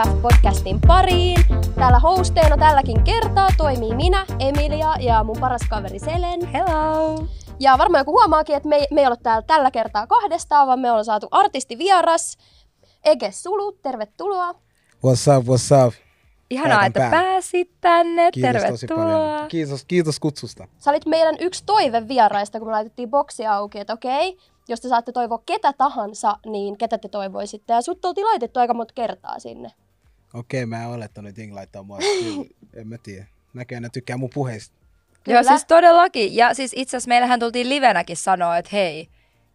BFF-podcastin 0.00 0.78
pariin. 0.86 1.44
Täällä 1.74 1.98
hosteena 1.98 2.56
tälläkin 2.56 3.04
kertaa 3.04 3.48
toimii 3.56 3.94
minä, 3.94 4.26
Emilia 4.38 4.94
ja 5.00 5.24
mun 5.24 5.36
paras 5.40 5.60
kaveri 5.70 5.98
Selen. 5.98 6.46
Hello! 6.46 7.26
Ja 7.60 7.78
varmaan 7.78 8.00
joku 8.00 8.12
huomaakin, 8.12 8.56
että 8.56 8.68
me, 8.68 8.86
me 8.90 9.00
ei 9.00 9.06
ole 9.06 9.16
täällä 9.22 9.42
tällä 9.42 9.70
kertaa 9.70 10.06
kahdestaan, 10.06 10.66
vaan 10.66 10.78
me 10.80 10.90
ollaan 10.90 11.04
saatu 11.04 11.28
artisti 11.30 11.78
vieras. 11.78 12.38
Ege 13.04 13.32
Sulu, 13.32 13.72
tervetuloa. 13.72 14.52
What's 15.06 15.38
up, 15.38 15.46
what's 15.46 15.86
up? 15.86 15.94
Ihanaa, 16.50 16.78
Paikan 16.78 16.86
että 16.86 17.00
päällä. 17.00 17.16
pääsit 17.16 17.70
tänne. 17.80 18.30
Kiitos 18.32 18.62
tosi 18.62 18.86
Tervetuloa. 18.86 19.28
paljon. 19.28 19.48
Kiitos, 19.48 19.84
kiitos 19.84 20.20
kutsusta. 20.20 20.68
Sä 20.78 20.90
olit 20.90 21.06
meidän 21.06 21.36
yksi 21.40 21.62
toive 21.66 22.08
vieraista, 22.08 22.58
kun 22.58 22.68
me 22.68 22.72
laitettiin 22.72 23.10
boksi 23.10 23.46
auki, 23.46 23.78
että 23.78 23.92
okei, 23.92 24.38
jos 24.68 24.80
te 24.80 24.88
saatte 24.88 25.12
toivoa 25.12 25.42
ketä 25.46 25.72
tahansa, 25.72 26.36
niin 26.46 26.78
ketä 26.78 26.98
te 26.98 27.08
toivoisitte. 27.08 27.72
Ja 27.72 27.82
sut 27.82 28.04
oltiin 28.04 28.26
laitettu 28.26 28.60
aika 28.60 28.74
monta 28.74 28.94
kertaa 28.94 29.38
sinne. 29.38 29.70
Okei, 30.34 30.66
mä 30.66 30.82
en 30.82 30.88
olettanut, 30.88 31.28
että 31.28 31.40
jengi 31.40 31.54
laittaa 31.54 31.82
mua. 31.82 31.98
En 32.80 32.88
mä 32.88 32.98
tiedä. 32.98 33.26
Näköjään 33.54 33.82
ne 33.82 33.88
tykkää 33.92 34.16
mun 34.16 34.30
puheista. 34.34 34.76
Joo, 34.76 35.22
Kyllä. 35.24 35.42
siis 35.42 35.64
todellakin. 35.64 36.36
Ja 36.36 36.54
siis 36.54 36.72
itse 36.76 36.96
asiassa 36.96 37.08
meillähän 37.08 37.40
tultiin 37.40 37.68
livenäkin 37.68 38.16
sanoa, 38.16 38.56
että 38.56 38.70
hei, 38.72 39.08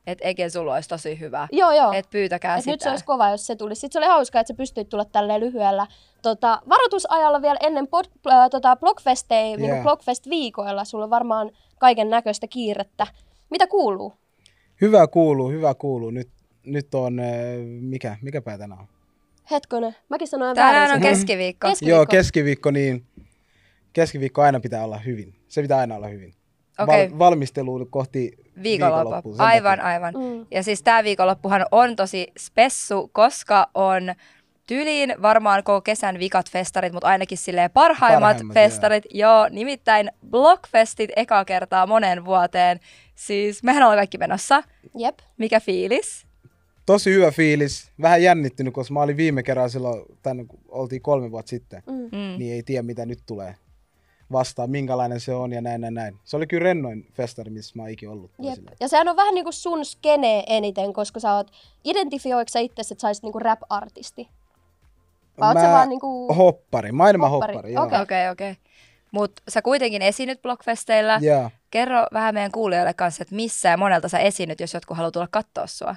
että 0.07 0.27
Ege 0.27 0.49
sulla 0.49 0.73
olisi 0.73 0.89
tosi 0.89 1.19
hyvä. 1.19 1.47
Joo, 1.51 1.71
joo. 1.71 1.91
Että 1.91 2.11
pyytäkää 2.11 2.55
Et 2.55 2.61
sitä. 2.61 2.71
nyt 2.71 2.81
se 2.81 2.89
olisi 2.89 3.05
kova, 3.05 3.29
jos 3.29 3.47
se 3.47 3.55
tulisi. 3.55 3.79
Sitten 3.79 3.93
se 4.01 4.05
oli 4.05 4.13
hauskaa, 4.13 4.41
että 4.41 4.53
sä 4.53 4.57
pystyit 4.57 4.89
tulla 4.89 5.05
tälleen 5.05 5.41
lyhyellä 5.41 5.87
tota, 6.21 6.61
varoitusajalla 6.69 7.41
vielä 7.41 7.59
ennen 7.61 7.87
pod, 7.87 8.05
äh, 8.27 8.49
tota, 8.49 8.75
blogfestei, 8.75 9.47
yeah. 9.47 9.59
niin 9.59 9.69
Joo. 9.69 9.83
blogfest-viikoilla. 9.83 10.85
Sulla 10.85 11.03
on 11.03 11.09
varmaan 11.09 11.51
kaiken 11.79 12.09
näköistä 12.09 12.47
kiirettä. 12.47 13.07
Mitä 13.49 13.67
kuuluu? 13.67 14.13
Hyvä 14.81 15.07
kuuluu, 15.07 15.49
hyvä 15.49 15.73
kuuluu. 15.73 16.09
Nyt, 16.09 16.29
nyt 16.65 16.95
on, 16.95 17.19
äh, 17.19 17.25
mikä, 17.81 18.17
mikä 18.21 18.41
päivä 18.41 18.57
tänään 18.57 18.81
on? 18.81 18.87
Hetkonen, 19.51 19.95
mäkin 20.09 20.27
sanoin 20.27 20.55
Tänään 20.55 20.75
väärin. 20.75 20.95
on 20.95 21.01
sen. 21.01 21.09
keskiviikko. 21.11 21.67
Keskiviikko. 21.67 21.95
Joo, 21.97 22.05
keskiviikko, 22.05 22.71
niin 22.71 23.05
keskiviikko 23.93 24.41
aina 24.41 24.59
pitää 24.59 24.83
olla 24.83 24.97
hyvin. 24.97 25.35
Se 25.47 25.61
pitää 25.61 25.77
aina 25.79 25.95
olla 25.95 26.07
hyvin. 26.07 26.33
Okei. 26.79 27.11
Val, 27.11 27.19
valmistelu 27.19 27.85
kohti 27.85 28.31
Viikonloppu. 28.63 29.31
sen 29.35 29.45
Aivan, 29.45 29.77
takia. 29.79 29.91
aivan. 29.93 30.13
Mm. 30.13 30.45
Ja 30.51 30.63
siis 30.63 30.83
tämä 30.83 31.03
viikonloppuhan 31.03 31.65
on 31.71 31.95
tosi 31.95 32.27
spessu, 32.39 33.09
koska 33.13 33.67
on 33.73 34.13
tyliin 34.67 35.13
varmaan 35.21 35.63
koko 35.63 35.81
kesän 35.81 36.19
vikat 36.19 36.49
festarit, 36.51 36.93
mutta 36.93 37.07
ainakin 37.07 37.37
silleen 37.37 37.71
parhaimmat, 37.71 38.21
Parhaimmat, 38.29 38.53
festarit. 38.53 39.03
Joo. 39.13 39.47
nimittäin 39.51 40.11
Blockfestit 40.29 41.09
eka 41.15 41.45
kertaa 41.45 41.87
monen 41.87 42.25
vuoteen. 42.25 42.79
Siis 43.15 43.63
mehän 43.63 43.83
ollaan 43.83 43.97
kaikki 43.97 44.17
menossa. 44.17 44.63
Jep. 44.97 45.19
Mikä 45.37 45.59
fiilis? 45.59 46.24
Tosi 46.85 47.13
hyvä 47.13 47.31
fiilis. 47.31 47.91
Vähän 48.01 48.23
jännittynyt, 48.23 48.73
koska 48.73 48.93
mä 48.93 49.01
olin 49.01 49.17
viime 49.17 49.43
kerran 49.43 49.69
silloin, 49.69 50.01
tänne 50.23 50.45
kun 50.45 50.59
oltiin 50.69 51.01
kolme 51.01 51.31
vuotta 51.31 51.49
sitten, 51.49 51.83
Mm. 51.87 51.93
Mm. 51.93 52.37
niin 52.37 52.53
ei 52.53 52.63
tiedä 52.63 52.83
mitä 52.83 53.05
nyt 53.05 53.19
tulee 53.25 53.55
vastaan, 54.31 54.69
minkälainen 54.69 55.19
se 55.19 55.33
on 55.33 55.51
ja 55.53 55.61
näin 55.61 55.81
näin 55.81 55.93
näin. 55.93 56.15
Se 56.23 56.37
oli 56.37 56.47
kyllä 56.47 56.63
rennoin 56.63 57.07
festari, 57.13 57.51
missä 57.51 57.73
mä 57.75 57.81
oon 57.83 57.89
ikinä 57.89 58.11
ollut. 58.11 58.31
Jep. 58.39 58.59
Ja 58.79 58.87
sehän 58.87 59.07
on 59.07 59.15
vähän 59.15 59.33
niinku 59.33 59.51
sun 59.51 59.85
skenee 59.85 60.43
eniten, 60.47 60.93
koska 60.93 61.19
sä 61.19 61.33
oot, 61.33 61.51
identifioiko 61.83 62.49
sä 62.49 62.59
itse, 62.59 62.81
että 62.81 63.01
sä 63.01 63.07
olisit 63.07 63.23
niinku 63.23 63.39
rap-artisti? 63.39 64.29
Vai 65.39 65.49
oot 65.49 65.63
sä 65.63 65.71
vaan 65.71 65.89
niinku... 65.89 66.33
Hoppari, 66.33 66.91
mä 66.91 67.03
oon 67.03 67.09
enemmän 67.09 67.29
Hoppari, 67.29 67.53
hoppari, 67.53 67.73
joo. 67.73 67.83
okei. 67.85 68.01
Okei, 68.01 68.29
okei. 68.29 68.51
Okay, 68.51 68.63
Mutta 69.11 69.41
sä 69.49 69.61
kuitenkin 69.61 70.01
esiinnyt 70.01 70.41
Blockfesteillä. 70.41 71.19
Joo. 71.21 71.51
Kerro 71.71 72.05
vähän 72.13 72.33
meidän 72.33 72.51
kuulijoille 72.51 72.93
kanssa, 72.93 73.21
että 73.21 73.35
missä 73.35 73.69
ja 73.69 73.77
monelta 73.77 74.09
sä 74.09 74.19
esiinnyt, 74.19 74.59
jos 74.59 74.73
jotkut 74.73 74.97
haluaa 74.97 75.11
tulla 75.11 75.27
katsoa 75.31 75.67
sua. 75.67 75.95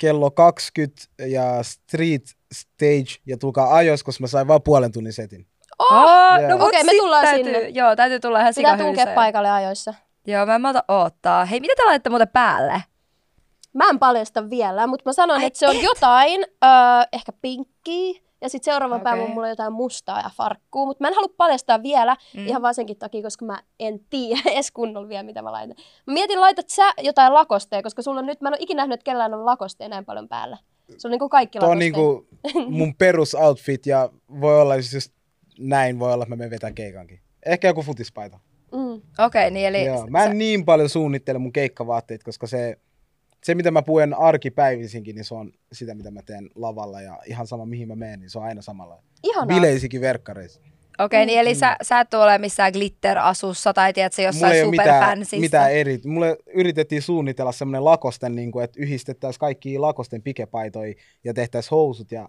Kello 0.00 0.30
20 0.30 1.02
ja 1.26 1.62
street 1.62 2.22
stage 2.54 3.20
ja 3.26 3.36
tulkaa 3.36 3.74
ajoissa, 3.74 4.04
koska 4.04 4.22
mä 4.22 4.26
sain 4.26 4.48
vaan 4.48 4.62
puolen 4.62 4.92
tunnin 4.92 5.12
setin. 5.12 5.46
Oh, 5.78 6.40
Joo. 6.40 6.48
no 6.48 6.58
mut 6.58 6.68
Okei, 6.68 6.84
me 6.84 6.90
sit 6.90 7.00
tullaan 7.00 7.24
täytyy, 7.24 7.44
sinne. 7.44 7.68
Joo, 7.68 7.96
täytyy 7.96 8.20
tulla 8.20 8.40
ihan 8.40 8.52
Pitää 8.56 8.78
tunkea 8.78 9.06
paikalle 9.06 9.50
ajoissa. 9.50 9.94
Joo, 10.26 10.46
mä 10.46 10.54
en 10.54 10.60
malta 10.60 10.84
oottaa. 10.88 11.44
Hei, 11.44 11.60
mitä 11.60 11.74
te 11.76 11.84
laitatte 11.84 12.10
muuten 12.10 12.28
päälle? 12.28 12.82
Mä 13.72 13.88
en 13.88 13.98
paljasta 13.98 14.50
vielä, 14.50 14.86
mutta 14.86 15.08
mä 15.08 15.12
sanon, 15.12 15.36
Ai 15.36 15.46
että 15.46 15.58
se 15.58 15.68
on 15.68 15.82
jotain, 15.82 16.40
öö, 16.64 16.70
ehkä 17.12 17.32
pinkkiä, 17.32 18.20
ja 18.40 18.48
sitten 18.48 18.72
seuraavan 18.72 19.00
Okei. 19.00 19.04
päivän 19.04 19.30
mulla 19.30 19.46
on 19.46 19.50
jotain 19.50 19.72
mustaa 19.72 20.20
ja 20.20 20.30
farkkuu, 20.36 20.86
mutta 20.86 21.04
mä 21.04 21.08
en 21.08 21.14
halua 21.14 21.34
paljastaa 21.36 21.82
vielä, 21.82 22.16
Mm. 22.36 22.46
ihan 22.46 22.62
vaan 22.62 22.74
senkin 22.74 22.96
takia, 22.98 23.22
koska 23.22 23.44
mä 23.44 23.62
en 23.80 24.00
tiedä 24.10 24.40
edes 24.52 24.70
kunnolla 24.70 25.08
vielä, 25.08 25.22
mitä 25.22 25.42
mä 25.42 25.52
laitan. 25.52 25.76
Mä 26.06 26.12
mietin, 26.14 26.40
laitat 26.40 26.68
sä 26.68 26.92
jotain 27.02 27.34
lakosteja, 27.34 27.82
koska 27.82 28.02
sulla 28.02 28.18
on 28.20 28.26
nyt, 28.26 28.40
mä 28.40 28.48
en 28.48 28.52
ole 28.54 28.58
ikinä 28.60 28.80
nähnyt, 28.82 28.94
että 28.94 29.04
kellään 29.04 29.34
on 29.34 29.46
lakosteja 29.46 29.88
näin 29.88 30.04
paljon 30.04 30.28
päällä. 30.28 30.58
Se 30.98 31.08
on 31.08 31.10
niinku 31.10 31.28
kaikki 31.28 31.58
Tuo 31.58 31.68
on 31.68 31.78
lakosteja. 31.78 31.92
niinku 32.52 32.70
mun 32.78 32.94
perusoutfit 32.94 33.86
ja 33.86 34.08
voi 34.40 34.60
olla 34.60 34.76
jos 34.76 34.94
just 34.94 35.12
näin, 35.58 35.98
voi 35.98 36.12
olla, 36.12 36.24
että 36.24 36.30
mä 36.30 36.36
menen 36.36 36.50
vetää 36.50 36.72
keikankin. 36.72 37.20
Ehkä 37.46 37.68
joku 37.68 37.82
futispaita. 37.82 38.38
Mm. 38.72 38.92
Okei, 38.92 39.02
okay, 39.26 39.50
niin 39.50 39.66
eli... 39.66 39.84
Joo. 39.84 40.06
Mä 40.06 40.22
en 40.24 40.28
sä- 40.30 40.34
niin 40.34 40.64
paljon 40.64 40.88
suunnittele 40.88 41.38
mun 41.38 41.52
keikkavaatteet, 41.52 42.22
koska 42.24 42.46
se, 42.46 42.78
se 43.44 43.54
mitä 43.54 43.70
mä 43.70 43.82
puen 43.82 44.14
arkipäivisinkin, 44.14 45.14
niin 45.14 45.24
se 45.24 45.34
on 45.34 45.52
sitä, 45.72 45.94
mitä 45.94 46.10
mä 46.10 46.22
teen 46.22 46.50
lavalla 46.54 47.00
ja 47.00 47.18
ihan 47.26 47.46
sama 47.46 47.66
mihin 47.66 47.88
mä 47.88 47.96
menen, 47.96 48.20
niin 48.20 48.30
se 48.30 48.38
on 48.38 48.44
aina 48.44 48.62
samalla. 48.62 49.02
Ihanaa. 49.22 49.56
Bileisikin 49.56 50.00
verkkareissa. 50.00 50.60
Okei, 50.98 51.26
niin 51.26 51.38
eli 51.40 51.52
Mm. 51.54 51.58
sä, 51.58 51.76
sä 51.82 52.00
et 52.00 52.14
ole 52.14 52.38
missään 52.38 52.72
glitter-asussa 52.72 53.72
tai 53.72 53.92
tiedätkö 53.92 54.22
jossain 54.22 54.44
Mulla 54.44 54.54
ei 54.54 54.62
ole 54.62 54.70
mitään, 54.70 55.18
mitään 55.40 55.72
eri. 55.72 56.00
Mulle 56.06 56.36
yritettiin 56.54 57.02
suunnitella 57.02 57.52
semmoinen 57.52 57.84
lakosten, 57.84 58.36
niin 58.36 58.52
kuin, 58.52 58.64
että 58.64 58.80
yhdistettäisiin 58.80 59.40
kaikki 59.40 59.78
lakosten 59.78 60.22
pikepaitoja 60.22 60.94
ja 61.24 61.34
tehtäisiin 61.34 61.70
housut. 61.70 62.12
Ja, 62.12 62.28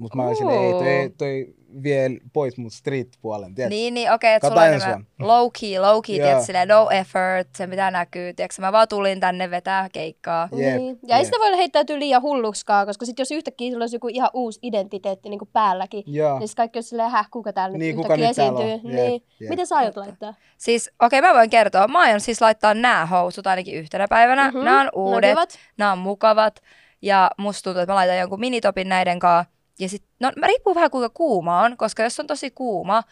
mutta 0.00 0.16
mä 0.16 0.24
olin 0.24 0.36
silleen, 0.36 0.60
ei, 0.60 0.72
toi, 0.72 1.10
toi 1.18 1.54
vie 1.82 2.10
pois 2.32 2.56
mun 2.56 2.70
street-puolen. 2.70 3.54
tiedätkö? 3.54 3.74
Niin, 3.74 3.94
niin 3.94 4.12
okei, 4.12 4.34
että 4.34 4.48
sulla 4.48 4.60
on 4.60 4.66
enemmän 4.66 5.06
low 5.18 5.48
key, 5.60 5.78
low 5.78 6.00
key, 6.06 6.16
Joo. 6.16 6.24
tiedätkö, 6.26 6.44
silleen 6.46 6.68
no 6.68 6.90
effort, 6.90 7.48
se 7.58 7.66
mitä 7.66 7.90
näkyy, 7.90 8.34
tiedätkö, 8.34 8.62
mä 8.62 8.72
vaan 8.72 8.88
tulin 8.88 9.20
tänne 9.20 9.50
vetää 9.50 9.88
keikkaa. 9.92 10.48
Jep, 10.52 10.76
niin. 10.76 10.98
Ja 11.06 11.16
ei 11.16 11.20
jep. 11.20 11.24
sitä 11.24 11.38
voi 11.38 11.56
heittäytyä 11.56 11.98
liian 11.98 12.22
hulluksikaan, 12.22 12.86
koska 12.86 13.06
sit 13.06 13.18
jos 13.18 13.30
yhtäkkiä 13.30 13.70
sulla 13.72 13.82
olisi 13.82 13.96
joku 13.96 14.08
ihan 14.08 14.30
uusi 14.34 14.58
identiteetti 14.62 15.28
niin 15.28 15.38
kuin 15.38 15.48
päälläkin, 15.52 16.02
Joo. 16.06 16.38
niin 16.38 16.48
sit 16.48 16.56
kaikki 16.56 16.78
on 16.78 16.82
silleen, 16.82 17.10
häh, 17.10 17.28
kuka 17.30 17.52
täällä 17.52 17.78
Niin, 17.78 17.96
nyt 17.96 18.02
kuka 18.02 18.14
yhtäkkiä 18.14 18.28
nyt 18.28 18.36
täällä 18.36 18.64
esiintyy. 18.64 18.90
on? 18.90 18.96
Jep, 18.96 19.08
Niin. 19.10 19.22
jep. 19.40 19.50
Miten 19.50 19.66
sä 19.66 19.76
aiot 19.76 19.96
laittaa? 19.96 20.34
Siis, 20.58 20.90
okei, 21.02 21.20
mä 21.22 21.34
voin 21.34 21.50
kertoa. 21.50 21.88
Mä 21.88 22.00
aion 22.00 22.20
siis 22.20 22.40
laittaa 22.40 22.74
nämä 22.74 23.06
housut 23.06 23.46
ainakin 23.46 23.74
yhtenä 23.74 24.06
päivänä. 24.08 24.48
Mhm, 24.50 24.58
Nämä 24.64 24.80
on 24.80 24.88
uudet, 24.94 25.38
nämä 25.78 25.92
on 25.92 25.98
mukavat. 25.98 26.60
Ja 27.02 27.30
musta 27.38 27.62
tuntuu, 27.64 27.82
että 27.82 27.92
mä 27.92 27.96
laitan 27.96 28.18
jonkun 28.18 28.40
minitopin 28.40 28.88
näiden 28.88 29.18
kanssa. 29.18 29.52
Ja 29.80 29.88
sit, 29.88 30.02
no 30.20 30.32
mä 30.36 30.46
riippuu 30.46 30.74
vähän 30.74 30.90
kuinka 30.90 31.10
kuuma 31.14 31.60
on, 31.60 31.76
koska 31.76 32.02
jos 32.02 32.20
on 32.20 32.26
tosi 32.26 32.50
kuuma, 32.50 33.02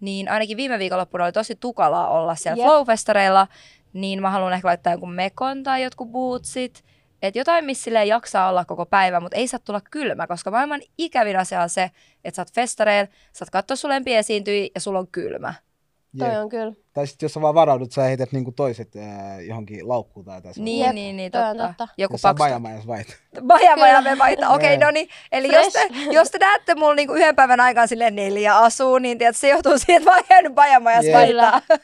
niin 0.00 0.28
ainakin 0.28 0.56
viime 0.56 0.78
viikonloppuna 0.78 1.24
oli 1.24 1.32
tosi 1.32 1.56
tukalaa 1.56 2.08
olla 2.08 2.34
siellä 2.34 2.62
Jep. 2.62 2.66
Flowfestareilla, 2.66 3.46
niin 3.92 4.22
mä 4.22 4.30
haluan 4.30 4.52
ehkä 4.52 4.68
laittaa 4.68 4.92
jonkun 4.92 5.12
mekon 5.12 5.62
tai 5.62 5.82
jotkut 5.82 6.08
bootsit. 6.08 6.84
Että 7.22 7.38
jotain, 7.38 7.64
missä 7.64 8.04
jaksaa 8.04 8.48
olla 8.48 8.64
koko 8.64 8.86
päivä, 8.86 9.20
mutta 9.20 9.36
ei 9.36 9.48
saa 9.48 9.60
tulla 9.64 9.80
kylmä, 9.90 10.26
koska 10.26 10.50
maailman 10.50 10.80
ikävin 10.98 11.38
asia 11.38 11.62
on 11.62 11.68
se, 11.68 11.90
että 12.24 12.36
sä 12.36 12.42
oot 12.42 12.52
festareilla, 12.52 13.12
saat 13.32 13.50
katsoa 13.50 13.76
sun 13.76 13.90
ja 14.74 14.80
sulla 14.80 14.98
on 14.98 15.08
kylmä. 15.08 15.54
Jep. 16.12 16.28
Toi 16.28 16.40
on 16.40 16.48
kyllä. 16.48 16.72
Tai 16.98 17.06
sitten 17.06 17.24
jos 17.26 17.32
sä 17.34 17.40
vaan 17.40 17.54
varaudut, 17.54 17.92
sä 17.92 18.02
heität 18.02 18.32
niinku 18.32 18.52
toiset 18.52 18.96
ää, 18.96 19.40
johonkin 19.40 19.88
laukkuun 19.88 20.24
tai 20.26 20.36
jotain. 20.36 20.54
Niin, 20.58 20.86
Jep, 20.86 20.94
niin, 20.94 21.16
niin, 21.16 21.30
on 21.36 21.56
totta. 21.56 21.66
totta. 21.68 21.88
Joku 21.98 22.14
Jos 22.14 22.20
sä 22.22 22.28
paksu. 22.28 22.38
bajamajas 22.38 22.86
vait. 22.86 23.16
Bajamaja 23.46 24.00
me 24.02 24.18
vaihtaa. 24.18 24.54
Okei, 24.54 24.74
Joo. 24.74 24.84
no 24.84 24.90
niin. 24.90 25.08
Eli 25.32 25.54
jos 25.54 25.72
te, 25.72 25.88
jos 26.10 26.30
te 26.30 26.38
näette 26.38 26.74
mulla 26.74 26.94
niinku 26.94 27.14
yhden 27.14 27.36
päivän 27.36 27.60
aikaan 27.60 27.88
silleen 27.88 28.14
neljä 28.16 28.56
asuu, 28.58 28.98
niin 28.98 29.18
tiedät, 29.18 29.36
se 29.36 29.48
johtuu 29.48 29.78
siitä, 29.78 29.92
että 29.96 30.10
mä 30.10 30.16
oon 30.16 30.24
jäänyt 30.30 30.54
bajamajas 30.54 31.04
Jep. 31.04 31.14
vaihtaa 31.14 31.60
Kyllä, 31.60 31.82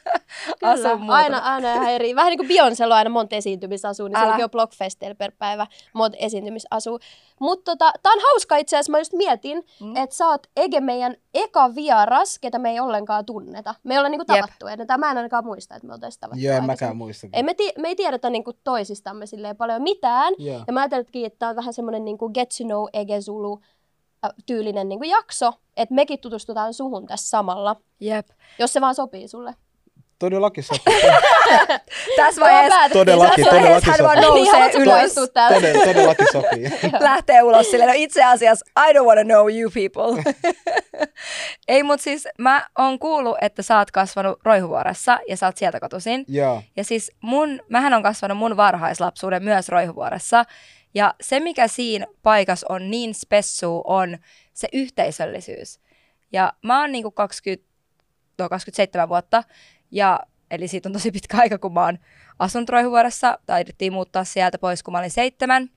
asun 0.73 0.99
muuta. 1.01 1.15
aina, 1.15 1.37
aina 1.37 1.73
ihan 1.73 1.89
eri. 1.89 2.15
Vähän 2.15 2.29
niin 2.29 2.39
kuin 2.47 2.49
Beyoncélla 2.49 2.85
on 2.85 2.91
aina 2.97 3.09
monta 3.09 3.35
esiintymisasua, 3.35 4.07
niin 4.09 4.17
Älä. 4.17 4.25
silläkin 4.25 4.43
on 4.43 4.51
Blockfesteillä 4.51 5.15
per 5.15 5.31
päivä 5.37 5.67
monta 5.93 6.17
esiintymisasua. 6.19 6.99
Mutta 7.39 7.71
tota, 7.71 7.91
tää 8.03 8.11
on 8.13 8.19
hauska 8.31 8.57
itse 8.57 8.75
asiassa, 8.75 8.91
mä 8.91 8.99
just 8.99 9.13
mietin, 9.13 9.63
Mm. 9.81 9.95
että 9.95 10.15
sä 10.15 10.27
oot 10.27 10.47
Ege 10.57 10.79
meidän 10.79 11.15
eka 11.33 11.75
vieras, 11.75 12.39
ketä 12.39 12.59
me 12.59 12.69
ei 12.71 12.79
ollenkaan 12.79 13.25
tunneta. 13.25 13.75
Me 13.83 13.93
ei 13.93 13.97
olla 13.97 14.09
niinku 14.09 14.25
Jep. 14.33 14.37
tavattu 14.45 14.67
ennen, 14.67 14.87
tai 14.87 14.97
mä 14.97 15.04
en 15.11 15.17
ainakaan 15.17 15.45
muista, 15.45 15.75
että 15.75 15.87
me 15.87 15.93
oltaisiin 15.93 16.19
tavattu 16.19 16.43
Joo, 16.43 16.57
en 16.57 16.65
mäkään 16.65 16.97
muista. 16.97 17.27
Ei 17.33 17.43
me, 17.43 17.53
ti- 17.53 17.73
me 17.77 17.87
ei 17.87 17.95
tiedetä 17.95 18.29
niinku 18.29 18.53
toisistamme 18.63 19.25
silleen 19.25 19.57
paljon 19.57 19.81
mitään. 19.81 20.33
Joo. 20.37 20.63
Ja 20.67 20.73
mä 20.73 20.79
ajattelinkin, 20.79 21.25
että 21.25 21.39
tää 21.39 21.49
on 21.49 21.55
vähän 21.55 21.73
semmoinen 21.73 22.05
niinku 22.05 22.29
get 22.29 22.49
to 22.57 22.63
know 22.63 22.85
Ege 22.93 23.21
Zulu 23.21 23.59
äh, 24.25 24.31
tyylinen 24.45 24.89
niinku 24.89 25.05
jakso, 25.05 25.51
että 25.77 25.95
mekin 25.95 26.19
tutustutaan 26.19 26.73
suhun 26.73 27.05
tässä 27.05 27.29
samalla, 27.29 27.75
Jep. 27.99 28.27
jos 28.59 28.73
se 28.73 28.81
vaan 28.81 28.95
sopii 28.95 29.27
sulle. 29.27 29.55
Todellakin 30.19 30.63
sopii. 30.63 31.01
Tässä 32.15 32.41
vaiheessa, 32.41 32.89
Todellakin, 32.93 33.45
tässä 33.45 33.61
vaiheessa 33.61 33.91
hän 33.91 33.99
vaan 34.03 34.17
todellakin 34.17 34.43
Niin, 34.43 34.51
nousee 34.53 34.59
haluatko 34.59 34.77
ylös. 34.81 34.99
poistua 34.99 35.27
täältä? 35.27 35.55
Tode, 35.55 35.73
todellakin 35.85 36.27
sopii. 36.31 36.71
lähtee 36.99 37.43
ulos 37.43 37.71
silleen, 37.71 37.87
no 37.89 37.93
itse 37.97 38.23
asiassa 38.23 38.65
I 38.89 38.93
don't 38.93 39.05
wanna 39.05 39.23
know 39.23 39.49
you 39.59 39.71
people. 39.73 40.33
Ei, 41.67 41.83
mutta 41.83 42.03
siis 42.03 42.27
mä 42.39 42.67
oon 42.77 42.99
kuullut, 42.99 43.37
että 43.41 43.61
sä 43.61 43.77
oot 43.77 43.91
kasvanut 43.91 44.39
Roihuvuoressa 44.43 45.19
ja 45.27 45.37
sä 45.37 45.45
oot 45.45 45.57
sieltä 45.57 45.79
kotoisin. 45.79 46.25
Joo. 46.27 46.61
Ja 46.75 46.83
siis 46.83 47.11
mun, 47.21 47.59
mähän 47.69 47.93
on 47.93 48.03
kasvanut 48.03 48.37
mun 48.37 48.57
varhaislapsuuden 48.57 49.43
myös 49.43 49.69
Roihuvuoressa. 49.69 50.43
Ja 50.93 51.13
se, 51.21 51.39
mikä 51.39 51.67
siinä 51.67 52.05
paikassa 52.23 52.65
on 52.69 52.91
niin 52.91 53.13
spessu, 53.15 53.81
on 53.85 54.17
se 54.53 54.67
yhteisöllisyys. 54.73 55.79
Ja 56.33 56.53
mä 56.63 56.81
oon 56.81 56.91
niinku 56.91 57.11
20, 57.11 57.67
no 58.39 58.49
27 58.49 59.09
vuotta, 59.09 59.43
ja, 59.91 60.19
eli 60.51 60.67
siitä 60.67 60.89
on 60.89 60.93
tosi 60.93 61.11
pitkä 61.11 61.37
aika, 61.37 61.57
kun 61.57 61.73
mä 61.73 61.85
oon 61.85 61.97
asunut 62.39 62.69
Roihuvuoressa, 62.69 63.39
taidettiin 63.45 63.93
muuttaa 63.93 64.23
sieltä 64.23 64.57
pois, 64.57 64.83
kun 64.83 64.91
mä 64.91 64.97
olin 64.99 65.11
seitsemän. 65.11 65.69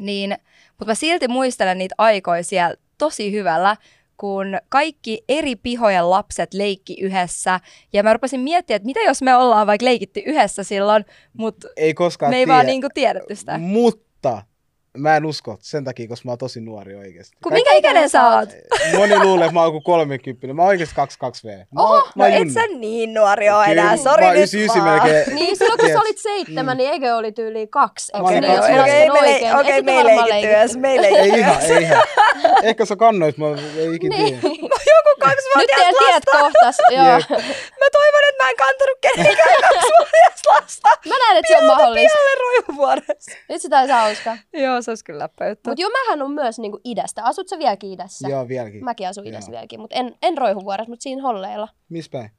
Niin, 0.00 0.36
mutta 0.68 0.84
mä 0.90 0.94
silti 0.94 1.28
muistelen 1.28 1.78
niitä 1.78 1.94
aikoja 1.98 2.44
siellä 2.44 2.76
tosi 2.98 3.32
hyvällä, 3.32 3.76
kun 4.16 4.46
kaikki 4.68 5.24
eri 5.28 5.56
pihojen 5.56 6.10
lapset 6.10 6.54
leikki 6.54 6.96
yhdessä. 7.00 7.60
Ja 7.92 8.02
mä 8.02 8.12
rupesin 8.12 8.40
miettimään, 8.40 8.76
että 8.76 8.86
mitä 8.86 9.00
jos 9.00 9.22
me 9.22 9.36
ollaan 9.36 9.66
vaikka 9.66 9.84
leikitty 9.84 10.22
yhdessä 10.26 10.62
silloin, 10.62 11.04
mutta 11.32 11.68
Ei 11.76 11.94
koskaan 11.94 12.30
me 12.30 12.36
ei 12.36 12.44
tiedä. 12.44 12.52
vaan 12.54 12.66
niinku 12.66 12.88
tiedetty 12.94 13.34
sitä. 13.34 13.58
Mutta 13.58 14.42
mä 14.98 15.16
en 15.16 15.26
usko 15.26 15.56
sen 15.60 15.84
takia, 15.84 16.08
koska 16.08 16.26
mä 16.28 16.32
oon 16.32 16.38
tosi 16.38 16.60
nuori 16.60 16.94
oikeesti. 16.94 17.36
Kun 17.42 17.52
minkä 17.52 17.70
ikäinen 17.72 18.08
sä 18.10 18.28
oot? 18.28 18.48
Moni 18.96 19.18
luulee, 19.18 19.44
että 19.46 19.54
mä 19.54 19.60
oon 19.60 19.68
joku 19.68 19.80
30. 19.80 20.46
Mä 20.54 20.62
oon 20.62 20.68
oikeesti 20.68 20.94
22V. 20.94 21.58
Mä, 21.74 21.82
Oho, 21.82 21.94
oon- 21.94 22.02
no 22.16 22.24
oon 22.24 22.32
et 22.32 22.50
sä 22.52 22.60
niin 22.78 23.14
nuori 23.14 23.48
oo 23.50 23.60
Kyllä, 23.64 23.72
enää, 23.82 23.96
sori 23.96 24.22
mä 24.22 24.28
oon 24.28 24.36
nyt 24.40 24.54
99 24.54 24.84
vaan. 24.84 25.02
melkein. 25.08 25.34
Niin, 25.38 25.56
silloin 25.56 25.78
kun 25.80 25.88
sä 25.88 26.00
olit 26.00 26.18
seitsemän, 26.18 26.76
niin 26.76 26.90
eikö 26.90 27.16
oli 27.16 27.32
tyyli 27.32 27.66
kaksi? 27.66 28.12
Eikö 28.14 28.26
Okei, 28.26 28.40
niin, 28.40 28.52
jos 28.52 28.64
okei, 28.64 28.76
mä 28.76 28.82
okei, 28.82 29.08
lasken 29.08 29.12
me 29.12 29.20
le- 29.22 29.34
oikein? 29.34 29.56
okei, 29.56 29.72
Ette 29.78 29.82
me 29.82 29.92
ei 29.98 30.04
leikitty 30.04 30.48
edes, 30.56 30.76
me 30.76 30.90
ei 30.92 31.00
leikitty 31.02 31.28
Ei 31.34 31.38
ihan, 31.40 31.62
ei 31.62 31.82
ihan. 31.82 32.02
Ehkä 32.62 32.84
sä 32.84 32.96
kannoit, 32.96 33.38
mä 33.38 33.46
ei 33.76 33.94
ikin 33.94 34.10
Niin. 34.10 34.40
tiedä. 34.40 34.56
Kaksi 35.22 35.48
Nyt 35.56 35.70
teidän 35.76 35.94
tiet 35.98 36.24
kohtas, 36.32 36.76
joo. 36.96 37.18
Mä 37.80 37.86
toivon, 37.98 38.22
että 38.28 38.44
mä 38.44 38.50
en 38.50 38.56
kantanut 38.56 38.98
kenenkään 39.00 39.56
kaksivuotias 39.60 40.40
lasta. 40.48 40.88
Mä 41.08 41.14
näen, 41.18 41.36
että 41.36 41.52
se 41.52 41.58
on 41.58 41.64
mahdollista. 41.66 42.18
Pihalle 42.18 42.34
roihuvuodessa. 42.44 43.32
Nyt 43.48 43.62
sitä 43.62 43.80
ei 43.80 43.88
saa 43.88 44.00
hauska. 44.00 44.36
Joo, 44.52 44.82
se 44.82 44.90
olisi 44.90 45.04
kyllä 45.04 45.18
läppä 45.22 45.48
juttu. 45.48 45.70
Mutta 45.70 45.82
joo, 45.82 45.90
mähän 45.90 46.22
on 46.22 46.30
myös 46.30 46.58
niinku 46.58 46.80
idästä. 46.84 47.24
Asut 47.24 47.48
sä 47.48 47.58
vieläkin 47.58 47.92
idässä? 47.92 48.28
Joo, 48.28 48.48
vieläkin. 48.48 48.84
Mäkin 48.84 49.08
asun 49.08 49.26
idässä 49.26 49.50
Joo. 49.50 49.52
vieläkin, 49.56 49.80
mutta 49.80 49.96
en, 49.96 50.14
en 50.22 50.38
roihuvuoressa, 50.38 50.90
mutta 50.90 51.02
siinä 51.02 51.22
holleilla. 51.22 51.68
Missä 51.88 52.10
päin? 52.10 52.30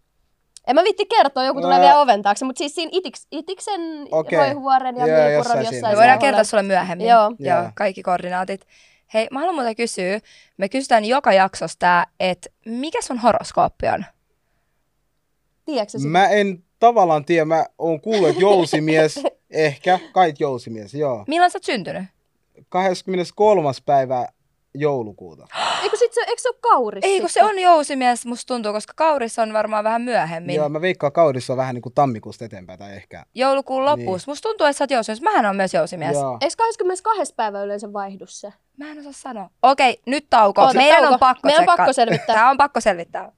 En 0.67 0.75
mä 0.75 0.83
vitti 0.83 1.05
kertoa, 1.05 1.43
joku 1.43 1.61
tulee 1.61 1.75
Ää. 1.77 1.81
vielä 1.81 1.99
oven 1.99 2.21
taakse, 2.21 2.45
mutta 2.45 2.57
siis 2.57 2.75
siinä 2.75 2.89
Itiks, 2.93 3.27
Itiksen, 3.31 3.81
Okei. 4.11 4.39
Roihuvuoren 4.39 4.95
ja 4.97 5.05
Vilpuron 5.05 5.33
jossain 5.33 5.59
jossain. 5.65 5.91
Joo. 5.91 5.99
voidaan 5.99 6.19
kertoa 6.19 6.43
sulle 6.43 6.63
myöhemmin. 6.63 7.07
Joo. 7.07 7.31
Joo, 7.39 7.61
Joo. 7.61 7.71
kaikki 7.75 8.03
koordinaatit. 8.03 8.67
Hei, 9.13 9.27
mä 9.31 9.39
haluan 9.39 9.55
muuten 9.55 9.75
kysyä, 9.75 10.19
me 10.57 10.69
kysytään 10.69 11.05
joka 11.05 11.33
jaksossa 11.33 11.79
tää, 11.79 12.05
että 12.19 12.49
mikä 12.65 13.01
sun 13.01 13.17
horoskooppi 13.17 13.87
on? 13.87 14.05
Tiedätkö? 15.65 15.97
Mä 15.99 16.27
en 16.27 16.63
tavallaan 16.79 17.25
tiedä, 17.25 17.45
mä 17.45 17.65
oon 17.77 18.01
kuullut, 18.01 18.29
että 18.29 18.41
jousimies, 18.41 19.19
ehkä, 19.49 19.99
kait 20.13 20.39
jousimies, 20.39 20.93
joo. 20.93 21.23
Milloin 21.27 21.51
sä 21.51 21.57
oot 21.57 21.63
syntynyt? 21.63 22.03
23. 22.69 23.69
päivä 23.85 24.27
joulukuuta. 24.75 25.47
Eikö, 25.83 25.97
sit 25.97 26.13
se, 26.13 26.21
eikö 26.21 26.41
se 26.41 26.49
ole 26.49 26.57
kauris? 26.61 27.03
Ei, 27.03 27.19
kun 27.19 27.29
se 27.29 27.43
on 27.43 27.59
jousimies, 27.59 28.25
musta 28.25 28.53
tuntuu, 28.53 28.73
koska 28.73 28.93
kauris 28.95 29.39
on 29.39 29.53
varmaan 29.53 29.83
vähän 29.83 30.01
myöhemmin. 30.01 30.55
Joo, 30.55 30.69
mä 30.69 30.81
veikkaan 30.81 31.13
kaudissa 31.13 31.53
on 31.53 31.57
vähän 31.57 31.75
niin 31.75 31.81
kuin 31.81 31.93
tammikuusta 31.93 32.45
eteenpäin 32.45 32.79
tai 32.79 32.93
ehkä. 32.95 33.25
Joulukuun 33.35 33.85
lopussa. 33.85 34.31
Musta 34.31 34.49
tuntuu, 34.49 34.67
että 34.67 34.77
sä 34.77 34.83
oot 34.83 34.91
jousimies. 34.91 35.21
Mähän 35.21 35.45
on 35.45 35.55
myös 35.55 35.73
jousimies. 35.73 36.13
Joo. 36.13 36.37
Eikö 36.41 36.55
22. 36.57 37.33
päivä 37.35 37.63
yleensä 37.63 37.93
vaihdu 37.93 38.25
se? 38.27 38.53
Mä 38.77 38.91
en 38.91 38.99
osaa 38.99 39.11
sanoa. 39.11 39.49
Okei, 39.61 40.01
nyt 40.05 40.27
tauko. 40.29 40.61
Oota, 40.61 40.73
Meidän 40.73 40.99
tauko. 40.99 41.13
on 41.13 41.19
pakko 41.19 41.47
Meidän 41.47 41.61
on 41.69 41.77
pakko 41.77 41.93
selvittää. 41.93 42.35
Tää 42.35 42.49
on 42.49 42.57
pakko 42.57 42.81
selvittää. 42.81 43.31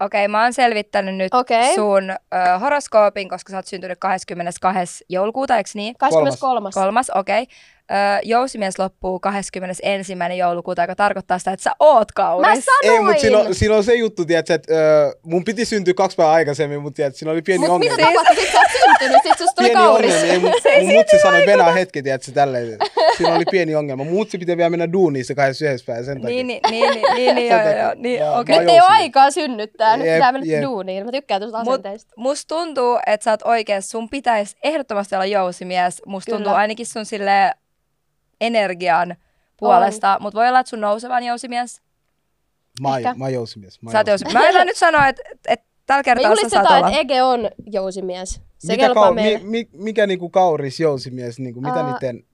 Okei, 0.00 0.28
mä 0.28 0.42
oon 0.42 0.52
selvittänyt 0.52 1.16
nyt 1.16 1.34
Okei. 1.34 1.74
sun 1.74 2.10
ö, 2.10 2.58
horoskoopin, 2.60 3.28
koska 3.28 3.50
sä 3.50 3.56
oot 3.56 3.66
syntynyt 3.66 3.98
22. 3.98 5.04
joulukuuta, 5.08 5.56
eikö 5.56 5.70
niin? 5.74 5.94
23. 5.98 6.70
Kolmas, 6.74 7.10
okei. 7.10 7.42
Ö, 7.42 7.81
jousimies 8.22 8.78
loppuu 8.78 9.20
21. 9.20 10.12
joulukuuta, 10.38 10.82
joka 10.82 10.94
tarkoittaa 10.96 11.38
sitä, 11.38 11.52
että 11.52 11.64
sä 11.64 11.70
oot 11.80 12.12
kauris. 12.12 12.48
Mä 12.48 12.54
sanoin! 12.54 12.98
Ei, 12.98 13.00
mutta 13.04 13.20
siinä 13.20 13.38
on, 13.38 13.54
siinä 13.54 13.74
on 13.76 13.84
se 13.84 13.94
juttu, 13.94 14.24
tiedätkö, 14.24 14.54
että 14.54 14.74
ö, 14.74 15.14
mun 15.22 15.44
piti 15.44 15.64
syntyä 15.64 15.94
kaksi 15.94 16.16
päivää 16.16 16.32
aikaisemmin, 16.32 16.82
mutta 16.82 16.96
tiedätkö, 16.96 17.18
siinä 17.18 17.32
oli 17.32 17.42
pieni 17.42 17.68
Mut 17.68 17.78
mitä 17.80 17.92
ongelma. 17.94 18.12
tapahtui, 18.12 18.44
sit 18.44 18.52
sä 18.52 18.58
oot 18.60 18.70
syntynyt, 18.84 19.22
sit 19.22 19.38
susta 19.38 19.54
tuli 19.56 19.68
Pieni 19.68 19.84
kauris. 19.84 20.14
ongelma. 20.14 20.32
Ei, 20.32 20.38
mun, 20.80 20.86
mun 20.86 20.94
mutsi 20.94 21.18
sanoi 21.18 21.46
venää 21.46 21.72
hetki, 21.72 22.02
tiedätkö, 22.02 22.32
tälleen. 22.32 22.78
Siinä 23.16 23.34
oli 23.34 23.44
pieni 23.50 23.74
ongelma. 23.74 24.04
Mun 24.04 24.12
mutsi 24.12 24.38
pitää 24.38 24.56
vielä 24.56 24.70
mennä 24.70 24.92
duuniin 24.92 25.24
se 25.24 25.34
21. 25.34 25.84
päivä 25.84 26.02
sen 26.02 26.20
takia. 26.20 26.44
Niin, 26.44 26.46
niin, 26.46 26.60
niin, 26.70 26.90
niin, 26.90 27.14
niin, 27.14 27.34
niin, 27.34 27.48
joo, 27.50 27.60
joo, 27.60 27.76
joo, 27.78 27.92
niin, 27.96 28.20
Joo, 28.20 28.38
okei. 28.40 28.58
Nyt 28.58 28.68
ei 28.68 28.74
ole 28.80 28.88
aikaa 28.88 29.30
synnyttää, 29.30 29.96
nyt 29.96 30.06
Jep, 30.06 30.14
pitää 30.16 30.32
mennä 30.32 30.46
jep. 30.52 30.62
duuniin. 30.62 31.04
Mä 31.04 31.12
tykkään 31.12 31.40
tuosta 31.40 31.58
Mut 31.64 31.68
asenteesta. 31.68 32.12
musta 32.16 32.54
tuntuu, 32.54 32.98
että 33.06 33.24
sä 33.24 33.30
oot 33.30 33.42
oikeas. 33.44 33.90
Sun 33.90 34.08
pitäisi 34.08 34.56
ehdottomasti 34.62 35.14
olla 35.14 35.26
jousimies. 35.26 36.02
Musta 36.06 36.32
tuntuu 36.32 36.52
ainakin 36.52 36.86
sun 36.86 37.06
sille 37.06 37.52
energian 38.46 39.16
puolesta. 39.58 40.16
Mutta 40.20 40.38
voi 40.40 40.48
olla, 40.48 40.60
että 40.60 40.70
sun 40.70 40.80
nousevan 40.80 41.24
jousimies. 41.24 41.82
Mä, 42.80 42.88
oon- 42.88 42.98
Ehkä. 42.98 43.14
mä 43.16 43.28
jousimies. 43.28 43.82
Mä 43.82 43.90
Sä 43.92 43.98
oot 43.98 44.06
jousimies. 44.06 44.34
jousimies. 44.34 44.54
Mä 44.54 44.60
en 44.60 44.66
nyt 44.66 44.76
sanoa, 44.76 45.08
että, 45.08 45.22
että 45.48 45.66
tällä 45.86 46.00
Me 46.00 46.04
kertaa 46.04 46.36
sä 46.36 46.48
saat 46.48 46.66
olla. 46.70 46.88
että 46.88 47.00
Ege 47.00 47.22
on 47.22 47.50
jousimies. 47.66 48.40
Se 48.58 48.72
Mitä 48.72 48.88
kau- 48.88 49.14
meille. 49.14 49.38
mi, 49.38 49.44
mi, 49.44 49.68
mikä 49.72 50.06
niinku 50.06 50.28
kauris 50.30 50.80
jousimies, 50.80 51.38
niinku, 51.38 51.60
mitä 51.60 51.74
Aa, 51.74 51.92
niiden... 51.92 52.24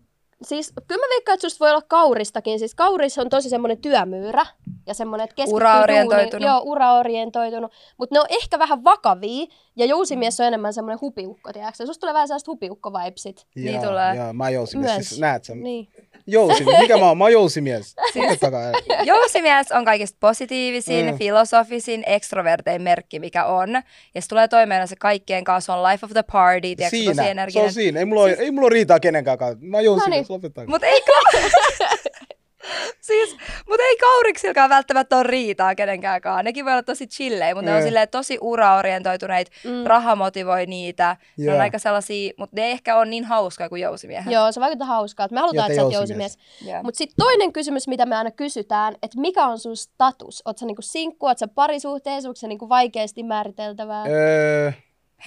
Siis 0.43 0.73
kyllä 0.89 1.01
mä 1.01 1.11
veikkaan, 1.15 1.35
että 1.35 1.49
susta 1.49 1.65
voi 1.65 1.71
olla 1.71 1.83
kauristakin. 1.89 2.59
Siis 2.59 2.75
kauris 2.75 3.19
on 3.19 3.29
tosi 3.29 3.49
semmoinen 3.49 3.79
työmyyrä 3.79 4.47
ja 4.87 4.95
semmoinen, 4.95 5.25
että 5.25 5.35
keskittyy 5.35 5.57
Uraorientoitunut. 5.57 6.47
Joo, 6.47 6.61
uraorientoitunut. 6.65 7.73
Mutta 7.99 8.15
ne 8.15 8.21
on 8.21 8.27
ehkä 8.31 8.59
vähän 8.59 8.85
vakavia 8.85 9.47
ja 9.77 9.87
jousimies 9.87 10.41
on 10.41 10.47
enemmän 10.47 10.73
semmoinen 10.75 11.01
hupiukko, 11.01 11.53
tiedätkö? 11.53 11.87
Susta 11.87 12.01
tulee 12.01 12.15
vähän 12.15 12.29
sellaista 12.29 12.51
hupiukko-vibesit. 12.51 13.47
Niin 13.55 13.81
tulee. 13.83 14.17
Joo, 14.17 14.33
mä 14.33 14.51
jousimies. 14.51 14.93
Myös. 14.93 15.09
Siis, 15.09 15.21
näet 15.21 15.45
sä? 15.45 15.55
Niin. 15.55 15.89
Jousimies. 16.31 16.79
Mikä 16.81 16.97
mä 16.97 17.07
oon? 17.09 17.19
Mä 17.19 17.25
oon 17.25 17.33
jousimies. 17.33 17.95
Opettakaa. 18.17 18.63
Jousimies 19.05 19.73
on 19.73 19.85
kaikista 19.85 20.17
positiivisin, 20.21 21.07
Mm. 21.07 21.19
filosofisin, 21.19 22.03
ekstrovertein 22.07 22.83
merkki, 22.83 23.19
mikä 23.21 23.45
on. 23.45 23.69
Ja 24.15 24.23
se 24.23 24.29
tulee 24.29 24.49
toimeen 24.49 24.89
se 24.89 24.97
kaikkien 24.97 25.45
kanssa, 25.45 25.75
on 25.75 25.83
life 25.93 26.07
of 26.07 26.13
the 26.13 26.23
party, 26.33 26.61
tiedätkö, 26.61 26.89
Siinä, 26.91 27.11
tosi 27.15 27.23
se 27.25 27.31
energinen. 27.31 27.65
on 27.65 27.73
siinä. 27.73 27.99
Ei 27.99 28.05
mulla, 28.05 28.27
siis... 28.27 28.39
ei 28.41 28.51
mulla 28.51 28.69
riitaa 28.69 29.01
kenenkään 29.01 29.39
kanssa. 29.39 29.59
Mä 29.65 29.77
oon 29.77 29.85
jousimies, 29.85 30.29
No 30.29 30.35
lopettakaa. 30.35 30.71
Mutta 30.71 30.87
ei, 30.87 31.01
siis, 33.01 33.37
mut 33.69 33.81
ei 33.81 33.97
kauriksilkaan 33.97 34.71
välttämättä 34.71 35.17
ole 35.17 35.23
riitaa 35.25 35.75
kenenkään. 35.75 36.21
Nekin 36.43 36.65
voi 36.65 36.73
olla 36.73 36.83
tosi 36.83 37.07
chillejä, 37.07 37.55
mutta 37.55 37.71
ne 37.71 37.77
on 37.77 37.83
silleen 37.83 38.09
tosi 38.09 38.39
uraorientoituneita, 38.41 39.51
Mm. 39.65 39.85
raha 39.87 40.17
motivoi 40.17 40.67
niitä. 40.67 41.17
Ne 41.39 41.55
on 41.55 41.61
aika 41.61 41.79
sellaisia, 41.79 42.33
mutta 42.39 42.57
ne 42.57 42.65
ei 42.65 42.71
ehkä 42.71 42.97
ole 42.97 43.07
niin 43.07 43.25
hauskaa 43.25 43.69
kuin 43.69 43.83
jousimiehet. 43.83 44.33
Joo, 44.33 44.53
se 44.53 44.61
vaikuttaa 44.61 44.87
hauskaa. 44.87 45.29
Me 45.31 45.41
halutaan, 45.41 45.67
että 45.71 45.77
sä 45.81 45.85
oot 45.85 45.93
jousimies. 45.93 46.39
jousimies. 46.39 46.73
Joo. 46.75 46.83
Mutta 46.83 46.99
sitten 46.99 47.17
toinen 47.19 47.53
kysymys, 47.53 47.89
mitä 47.89 48.07
me 48.07 48.17
aina 48.17 48.31
kysytään, 48.31 48.95
että 49.03 49.21
mikä 49.21 49.47
on 49.47 49.59
sun 49.59 49.77
status? 49.77 50.43
Oot 50.45 50.59
sä 50.59 50.67
niinku 50.67 50.83
sinkku, 50.83 51.27
oot 51.27 51.39
sä 51.39 51.49
parisuhteessa, 51.49 52.29
onko 52.29 52.37
se 52.37 52.49
niinku 52.49 52.69
vaikeasti 52.69 53.23
määriteltävää? 53.23 54.05
Öö, 54.09 54.73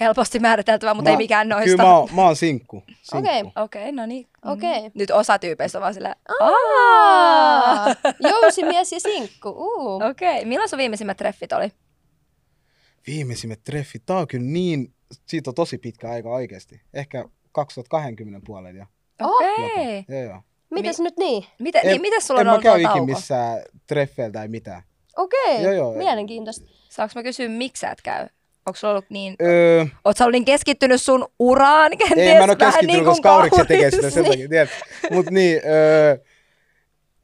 Helposti 0.00 0.38
määriteltävä, 0.38 0.94
mutta 0.94 1.10
mä- 1.10 1.12
ei 1.12 1.16
mikään 1.16 1.48
noista. 1.48 1.70
Kyllä 1.70 1.82
mä 1.82 1.96
oon, 1.96 2.08
mä 2.14 2.22
oon 2.22 2.36
sinkku. 2.36 2.82
sinkku. 2.86 3.18
Okei. 3.18 3.40
Okei, 3.40 3.82
okay, 3.82 3.92
no 3.92 4.06
niin. 4.06 4.28
Okei. 4.44 4.82
Mm. 4.88 4.92
Nyt 4.94 5.10
osa 5.10 5.38
tyypeistä 5.38 5.78
on 5.78 5.82
vaan 5.82 6.16
Aa, 6.40 7.86
jousimies 8.30 8.92
ja 8.92 9.00
sinkku. 9.00 9.48
Uh. 9.48 10.02
Okei, 10.02 10.36
okay. 10.36 10.44
milloin 10.44 10.68
sun 10.68 10.78
viimeisimmät 10.78 11.16
treffit 11.16 11.52
oli? 11.52 11.72
Viimeisimmät 13.06 13.64
treffit. 13.64 14.02
Tää 14.06 14.16
on 14.16 14.28
kyllä 14.28 14.44
niin... 14.46 14.94
Siitä 15.26 15.50
on 15.50 15.54
tosi 15.54 15.78
pitkä 15.78 16.10
aika 16.10 16.28
oikeasti. 16.30 16.80
Ehkä 16.94 17.24
2020 17.52 18.40
puolella 18.46 18.78
jo. 18.78 18.86
Oh. 19.20 19.34
Okei. 19.34 19.98
Okay. 19.98 20.16
Joo, 20.18 20.24
joo. 20.30 20.42
Mites 20.70 21.00
nyt 21.00 21.16
niin? 21.16 21.44
Miten, 21.58 21.80
En- 21.84 21.88
niin, 21.88 22.00
miten 22.00 22.22
sulla 22.22 22.40
en 22.40 22.46
on 22.46 22.50
mä 22.50 22.52
ollut 22.52 22.62
käy 22.62 22.72
tuo 22.72 22.78
ikin 22.80 22.88
tauko? 22.88 23.04
missään 23.06 23.62
treffeillä 23.86 24.32
tai 24.32 24.48
mitään. 24.48 24.82
Okei, 25.16 25.62
Joo, 25.62 25.72
joo. 25.72 25.94
mielenkiintoista. 25.94 26.66
Saanko 26.88 27.12
mä 27.14 27.22
kysyä, 27.22 27.48
miksi 27.48 27.80
sä 27.80 27.90
et 27.90 28.02
käy? 28.02 28.28
Onko 28.66 28.76
sulla 28.76 28.92
ollut 28.92 29.10
niin... 29.10 29.36
Öö, 29.42 29.84
Oot 30.04 30.16
sä 30.16 30.24
ollut 30.24 30.32
niin 30.32 30.44
keskittynyt 30.44 31.02
sun 31.02 31.26
uraan 31.38 31.90
kenties 31.98 32.28
ei, 32.28 32.38
mä 32.38 32.44
en 32.44 32.50
ole 32.50 32.56
keskittynyt, 32.56 32.96
niin 32.96 33.04
koska 33.04 33.28
kaurikset 33.28 33.68
tekee 33.68 33.90
sitä 33.90 34.10
sen 34.10 34.24
takia, 34.24 34.48
tiedät. 34.48 34.70
Mut 35.10 35.30
niin, 35.30 35.60
öö, 35.64 36.16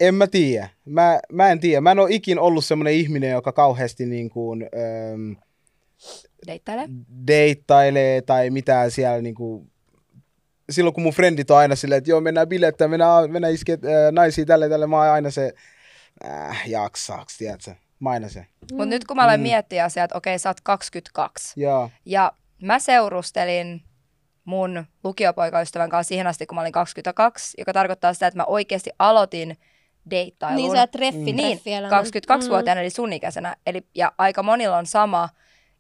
en 0.00 0.14
mä 0.14 0.26
tiedä. 0.26 0.68
Mä, 0.85 1.21
mä 1.33 1.50
en 1.50 1.61
tiedä. 1.61 1.80
Mä 1.80 1.90
en 1.90 1.99
ole 1.99 2.09
ikin 2.12 2.38
ollut 2.38 2.64
semmoinen 2.64 2.95
ihminen, 2.95 3.30
joka 3.30 3.52
kauheasti 3.52 4.07
niin 4.07 4.30
kuin, 4.30 4.62
öö, 4.62 5.16
Deittaile. 6.47 6.88
deittailee 7.26 8.23
tai 8.23 8.50
mitään 8.50 8.90
siellä 8.90 9.23
niin 9.23 9.35
kuin, 9.35 9.71
silloin 10.71 10.95
kun 10.95 11.02
mun 11.02 11.12
frendit 11.12 11.50
on 11.50 11.59
aina 11.59 11.76
silleen, 11.76 11.99
että 11.99 12.11
joo 12.11 12.21
mennään 12.21 12.49
bilettää, 12.49 12.88
mennään, 12.88 13.30
mennään 13.30 13.54
iskeet 13.54 13.85
äh, 13.85 13.90
naisia 14.12 14.45
tälle 14.45 14.68
tälle, 14.68 14.87
mä 14.87 14.97
oon 14.97 15.07
aina 15.09 15.30
se, 15.30 15.52
äh, 16.25 16.68
jaksaaks, 16.68 17.38
tiedätkö? 17.38 17.75
Mä 18.00 18.10
aina 18.10 18.28
se. 18.28 18.46
Mutta 18.72 18.86
nyt 18.86 19.04
kun 19.04 19.16
mä 19.16 19.22
aloin 19.24 19.40
Mm. 19.40 19.42
miettiä 19.42 19.84
asiaa, 19.84 20.04
että 20.04 20.16
okei, 20.18 20.38
sä 20.38 20.50
oot 20.50 20.60
22. 20.60 21.60
Joo. 21.60 21.90
Ja 22.04 22.32
mä 22.62 22.78
seurustelin 22.78 23.82
mun 24.44 24.84
lukiopoikaystävän 25.04 25.90
kanssa 25.90 26.08
siihen 26.08 26.26
asti, 26.26 26.46
kun 26.46 26.54
mä 26.54 26.60
olin 26.60 26.72
22, 26.72 27.54
joka 27.58 27.72
tarkoittaa 27.72 28.14
sitä, 28.14 28.26
että 28.26 28.36
mä 28.38 28.44
oikeasti 28.44 28.90
aloitin 28.98 29.56
deittailun. 30.10 30.56
Niin 30.56 30.72
sä 30.72 30.86
treffi, 30.86 31.32
niin, 31.32 31.36
treffi 31.36 31.72
elämän. 31.72 32.04
22-vuotiaana 32.04 32.80
eli 32.80 32.90
sun 32.90 33.12
ikäisenä. 33.12 33.56
Eli, 33.66 33.86
ja 33.94 34.12
aika 34.18 34.42
monilla 34.42 34.76
on 34.76 34.86
sama, 34.86 35.28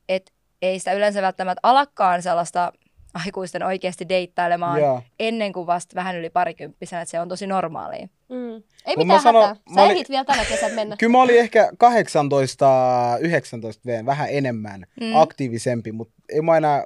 että 0.08 0.32
ei 0.62 0.78
sitä 0.78 0.92
yleensä 0.92 1.22
välttämättä 1.22 1.60
alakkaan 1.62 2.22
sellaista 2.22 2.72
aikuisten 3.14 3.62
oikeasti 3.62 4.08
deittailemaan 4.08 4.80
Joo. 4.80 5.02
ennen 5.20 5.52
kuin 5.52 5.66
vasta 5.66 5.94
vähän 5.94 6.16
yli 6.16 6.30
parikymppisenä, 6.30 7.02
että 7.02 7.10
se 7.10 7.20
on 7.20 7.28
tosi 7.28 7.46
normaalia. 7.46 8.08
Mm. 8.28 8.54
Ei 8.86 8.96
Mut 8.96 8.98
mitään 9.06 9.06
mä 9.06 9.18
sanon- 9.22 9.42
hätää. 9.42 9.54
Sä 9.54 9.74
mä 9.74 9.82
olin- 9.82 9.92
ehdit 9.92 10.08
vielä 10.08 10.24
tänä 10.24 10.44
kesänä 10.44 10.74
mennä. 10.74 10.96
Kyllä 11.00 11.12
mä 11.12 11.22
olin 11.22 11.38
ehkä 11.38 11.70
18-19 11.78 13.80
V, 13.86 14.06
vähän 14.06 14.28
enemmän 14.30 14.84
Mm. 15.00 15.16
aktiivisempi, 15.16 15.92
mutta 15.92 16.14
ei 16.32 16.40
mä 16.42 16.56
enää 16.56 16.84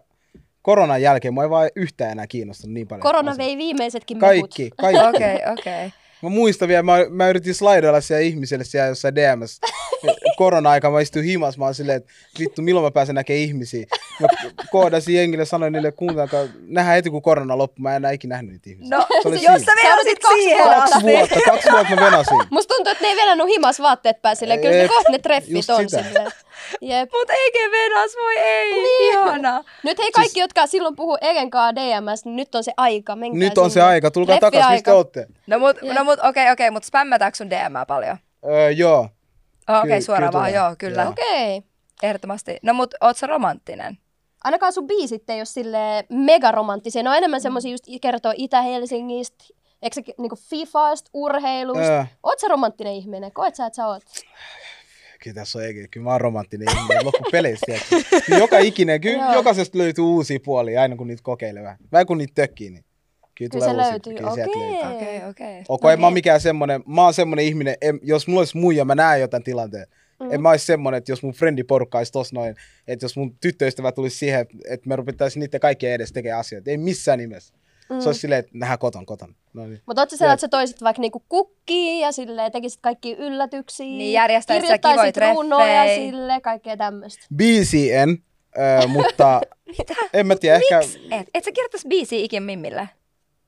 koronan 0.63 1.03
jälkeen, 1.03 1.35
mä 1.35 1.43
ei 1.43 1.51
vaan 1.51 1.71
yhtään 1.77 2.13
enää 2.13 2.27
kiinnostunut 2.27 2.75
niin 2.75 2.89
paljon. 2.89 3.03
Korona 3.03 3.35
vei 3.39 3.57
viimeisetkin 3.57 4.19
mehut. 4.19 4.41
Kaikki, 4.41 4.71
kaikki. 4.81 5.03
Okei, 5.07 5.35
okay, 5.37 5.53
okei. 5.53 5.87
Okay. 5.87 5.91
Mä 6.23 6.29
muistan 6.29 6.69
vielä, 6.69 6.83
mä, 6.83 6.97
mä 7.11 7.29
yritin 7.29 7.55
slaidoilla 7.55 8.01
siellä 8.01 8.21
ihmiselle 8.23 8.65
siellä 8.65 8.89
jossain 8.89 9.15
DMS. 9.15 9.61
Korona-aika 10.37 10.91
mä 10.91 11.01
istuin 11.01 11.25
himas, 11.25 11.59
mä 11.59 11.65
oon 11.65 11.75
silleen, 11.75 11.97
että 11.97 12.11
vittu, 12.39 12.63
milloin 12.63 12.85
mä 12.85 12.91
pääsen 12.91 13.15
näkemään 13.15 13.41
ihmisiä. 13.43 13.87
Mä 14.23 14.65
koodasin 14.71 15.15
jengille, 15.15 15.45
sanoin 15.45 15.73
niille, 15.73 15.93
kuuntelkaa, 15.93 16.41
nähdään 16.67 16.95
heti 16.97 17.11
kun 17.11 17.23
korona 17.23 17.59
loppuu, 17.59 17.83
mä 17.83 17.91
en 17.91 17.97
enää 17.97 18.11
ikinä 18.11 18.35
nähnyt 18.35 18.53
niitä 18.53 18.71
ihmisiä. 18.71 18.97
No, 18.97 19.07
Se 19.23 19.29
oli 19.29 19.43
jos 19.45 19.63
sä 19.63 19.73
venasit 19.83 20.19
kaksi 20.19 20.43
siihen 20.43 20.65
vuotta. 20.65 20.81
Kaksi 20.91 21.03
vuotta, 21.07 21.41
kaksi 21.51 21.71
vuotta 21.73 21.95
mä 21.97 22.03
venasin. 22.03 22.39
Musta 22.51 22.75
tuntuu, 22.75 22.93
että 22.93 23.05
ne 23.05 23.11
ei 23.11 23.17
venannut 23.17 23.49
himas 23.49 23.81
vaatteet 23.81 24.23
pääsille. 24.23 24.59
Kyllä 24.59 24.71
ne 24.83 24.89
kohta 24.89 25.11
ne 25.11 25.19
treffit 25.19 25.71
on 25.71 25.91
sitä. 25.91 26.03
silleen. 26.03 26.31
Jep. 26.81 27.11
Mut 27.13 27.31
eikä 27.31 27.59
venas, 27.73 28.11
voi 28.23 28.37
ei, 28.39 28.73
niin. 28.73 29.13
ihana. 29.13 29.65
Nyt 29.83 29.99
hei 29.99 30.13
kaikki, 30.13 30.41
jotka 30.41 30.67
silloin 30.67 30.97
puhuu 30.97 31.19
Egen 31.21 31.51
kanssa 31.51 31.75
DMS, 31.75 32.25
niin 32.25 32.37
nyt 32.37 32.55
on 32.55 32.65
se 32.65 32.73
aika. 32.77 33.17
Menkää 33.17 33.39
Nyt 33.39 33.59
on 33.59 33.71
se 33.71 33.75
sinne. 33.75 33.87
aika, 33.87 34.11
tulkaa 34.11 34.39
takas, 34.39 34.71
mistä 34.71 34.95
olette? 34.95 35.27
No 35.47 35.59
mut, 35.59 35.77
Jep. 35.83 35.95
no 35.97 36.05
mut 36.05 36.19
okei, 36.23 36.51
okei, 36.51 36.71
mut 36.71 36.85
spämmätäänkö 36.85 37.37
sun 37.37 37.51
DM 37.51 37.87
paljon? 37.89 38.17
Öö, 38.47 38.71
joo. 38.71 39.09
Oh, 39.69 39.77
okei, 39.79 39.83
Kyllä- 39.89 40.01
suoraan 40.01 40.33
vaan, 40.33 40.53
joo, 40.53 40.75
kyllä. 40.79 41.09
Okei. 41.09 41.57
Okay. 41.57 41.69
Ehdottomasti. 42.03 42.57
No 42.63 42.75
mut 42.75 42.95
oot 43.01 43.17
sä 43.17 43.27
romanttinen? 43.27 43.99
Ainakaan 44.45 44.73
sun 44.73 44.87
biisit 44.87 45.31
ei 45.31 45.39
ole 45.39 45.45
sille 45.45 46.05
megaromanttisia. 46.09 47.03
Ne 47.03 47.11
on 47.11 47.17
enemmän 47.17 47.41
semmosia 47.41 47.71
just 47.71 47.85
kertoo 48.03 48.33
Itä-Helsingistä, 48.37 49.45
eikö 49.83 49.95
se 49.95 50.03
niinku 50.19 50.37
Fifasta, 50.51 51.11
urheilusta. 51.15 51.83
Öö. 51.83 52.05
Oot 52.23 52.39
sä 52.39 52.49
romanttinen 52.49 52.93
ihminen? 52.93 53.33
Koet 53.33 53.55
sä, 53.55 53.67
että 53.67 53.77
sä 53.77 53.87
oot? 53.87 54.03
Kyllä 55.25 55.35
tässä 55.35 55.59
on 55.59 55.65
eikä, 55.65 55.89
kyllä 55.91 56.05
mä 56.05 56.11
oon 56.11 56.21
romanttinen 56.21 56.69
ihminen 56.79 57.05
loppupeleissä. 57.13 57.67
joka 58.39 58.59
ikinen, 58.59 59.01
kyllä 59.01 59.25
Joo. 59.25 59.33
jokaisesta 59.35 59.79
löytyy 59.79 60.05
uusia 60.05 60.39
puolia 60.45 60.83
aina 60.83 60.97
kun 60.97 61.07
niitä 61.07 61.23
kokeilee 61.23 61.63
vähän. 61.63 61.79
Vähän 61.93 62.07
kun 62.07 62.19
niitä 62.19 62.33
tökkii, 62.35 62.71
niin 62.71 62.85
kyllä, 63.35 63.51
Kyllä 63.51 63.51
tulee 63.51 63.69
se 63.69 63.75
uusia. 63.75 63.91
löytyy, 63.91 64.15
Kyllä 64.15 64.35
sieltä 64.35 64.51
okei. 64.51 64.73
löytyy. 64.73 64.97
Okei, 64.97 65.29
okei. 65.31 65.63
Ok, 65.69 65.85
en 65.93 66.01
mä 66.01 66.07
oon 66.07 66.13
mikään 66.13 66.41
semmonen, 66.41 66.83
mä 66.87 67.05
oon 67.05 67.15
semmonen 67.15 67.45
ihminen, 67.45 67.77
en, 67.81 68.01
jos 68.03 68.27
mulla 68.29 68.41
olisi 68.41 68.59
muija, 68.59 68.85
mä 68.85 68.95
näen 68.95 69.21
jotain 69.21 69.43
tilanteen. 69.43 69.87
Mm. 70.23 70.33
En 70.33 70.43
mä 70.43 70.51
olisi 70.51 70.67
semmonen, 70.67 70.99
että 70.99 71.13
jos 71.13 71.23
mun 71.23 71.33
friendiporukka 71.33 71.99
olisi 71.99 72.13
tossa 72.13 72.37
noin, 72.37 72.57
että 72.89 73.05
jos 73.05 73.17
mun 73.17 73.37
tyttöystävä 73.41 73.93
tulisi 73.93 74.19
siihen, 74.19 74.47
että 74.69 74.89
me 74.89 74.97
ruvettaisiin 74.97 75.41
niiden 75.41 75.61
kaikkien 75.61 75.93
edes 75.93 76.13
tekemään 76.13 76.41
asioita. 76.41 76.71
Ei 76.71 76.77
missään 76.79 77.19
nimessä. 77.19 77.55
Mm. 77.91 78.01
Se 78.01 78.09
olisi 78.09 78.21
silleen, 78.21 78.39
että 78.39 78.51
nähdään 78.55 78.79
koton, 78.79 79.07
koton. 79.07 79.35
No 79.53 79.67
niin. 79.67 79.83
Mutta 79.87 80.03
oot 80.03 80.11
sä 80.11 80.17
sellainen, 80.17 80.35
että 80.35 80.41
sä 80.41 80.49
toisit 80.49 80.83
vaikka 80.83 81.01
niinku 81.01 81.23
kukkiin 81.29 82.01
ja 82.01 82.13
sille 82.13 82.51
tekisit 82.51 82.81
kaikki 82.81 83.13
yllätyksiä. 83.13 83.87
Niin, 83.87 84.13
järjestäisit 84.13 84.69
sä 84.69 84.79
kirjoittaisit 84.79 85.15
kivoja 85.15 85.33
runoja 85.35 85.83
treffejä. 85.83 86.11
sille, 86.11 86.41
kaikkea 86.41 86.77
tämmöistä. 86.77 87.27
Biisi 87.37 87.93
en, 87.93 88.19
ö, 88.59 88.87
mutta 88.89 89.41
en 90.15 90.27
mä 90.27 90.37
tiedä, 90.37 90.57
ehkä, 90.57 90.81
Et, 91.11 91.29
et 91.35 91.45
sä 91.45 91.53
kirjoittaisi 91.53 91.89
biisiä 91.89 92.19
ikin 92.19 92.43
Mimmille? 92.43 92.89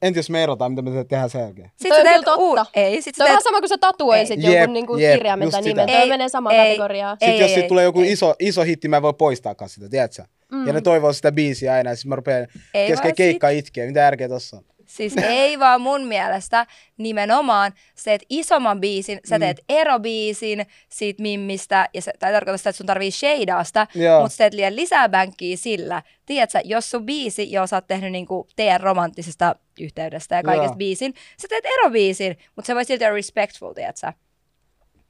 Entä 0.07 0.19
jos 0.19 0.31
me 0.31 0.43
erotaan, 0.43 0.73
mitä 0.73 0.83
me 0.83 1.05
tehdään 1.05 1.31
sen 1.31 1.41
jälkeen? 1.41 1.71
Sit 1.77 1.89
Toi 1.89 1.97
sä 1.97 2.03
on 2.03 2.07
teet 2.09 2.25
totta. 2.25 2.37
uu- 2.41 2.57
Ei, 2.75 3.03
sit 3.03 3.15
Se 3.15 3.23
on 3.23 3.27
teet... 3.27 3.29
vähän 3.33 3.43
sama 3.43 3.61
kuin 3.61 3.69
sä 3.69 3.79
tatuoisit 3.79 4.43
Jep, 4.43 4.53
jonkun 4.55 4.73
niinku 4.73 4.97
jep, 4.97 5.15
kirjaimen 5.15 5.51
tai 5.51 5.63
nimen. 5.63 5.87
Toi 5.87 5.97
Ei, 5.97 6.09
menee 6.09 6.29
samaan 6.29 6.55
ei. 6.57 6.67
kategoriaan. 6.67 7.17
Sitten 7.17 7.29
Ei, 7.35 7.41
jos 7.41 7.49
ei, 7.51 7.55
siitä 7.55 7.69
tulee 7.69 7.85
joku 7.85 8.01
ei. 8.01 8.13
iso, 8.13 8.35
iso 8.41 8.63
hitti, 8.63 8.89
mä 8.89 8.97
en 8.97 9.03
voi 9.03 9.15
poistaakaan 9.19 9.69
sitä, 9.69 9.89
tiedätkö? 9.89 10.23
Mm. 10.53 10.67
Ja 10.67 10.73
ne 10.73 10.81
toivoo 10.81 11.13
sitä 11.13 11.33
biisiä 11.33 11.73
aina, 11.75 11.91
ja 11.91 11.97
sitten 11.97 12.09
mä 12.09 12.17
rupean 12.17 12.47
Ei 12.75 12.87
kesken 12.87 13.15
keikkaa 13.15 13.51
itkeä. 13.51 13.87
Mitä 13.87 14.01
järkeä 14.01 14.29
tossa 14.29 14.57
on? 14.57 14.65
Siis 14.95 15.17
ei 15.17 15.59
vaan 15.59 15.81
mun 15.81 16.05
mielestä 16.07 16.67
nimenomaan 16.99 17.73
se, 17.95 18.15
että 18.15 18.27
isomman 18.31 18.81
biisin, 18.81 19.21
sä 19.29 19.39
teet 19.39 19.57
Mm. 19.57 19.65
erobiisin 19.69 20.67
siitä 20.89 21.23
mimmistä, 21.23 21.89
ja 21.95 22.03
se, 22.03 22.13
tai 22.19 22.33
tarkoittaa 22.33 22.57
sitä, 22.59 22.71
että 22.71 22.77
sun 22.77 22.87
tarvii 22.87 23.11
shadeaa 23.11 23.65
sitä, 23.65 23.87
Joo. 23.95 24.21
mutta 24.21 24.33
sä 24.33 24.39
teet 24.39 24.55
liian 24.55 24.77
lisää 24.77 25.09
bänkkiä 25.09 25.57
sillä. 25.57 26.03
Tiedätkö, 26.27 26.61
jos 26.65 26.91
sun 26.91 27.07
biisi, 27.07 27.53
jo 27.53 27.67
sä 27.67 27.77
oot 27.77 27.87
tehnyt 27.87 28.13
niinku 28.13 28.47
teidän 28.57 28.81
romanttisesta 28.81 29.57
yhteydestä 29.81 30.37
ja 30.37 30.43
kaikesta 30.43 30.67
Joo. 30.67 30.77
biisin, 30.77 31.15
sä 31.43 31.49
teet 31.49 31.65
erobiisin, 31.67 32.37
mutta 32.57 32.67
se 32.67 32.75
voi 32.75 32.85
silti 32.85 33.05
olla 33.05 33.15
respectful, 33.15 33.73
tiedätkö? 33.73 34.13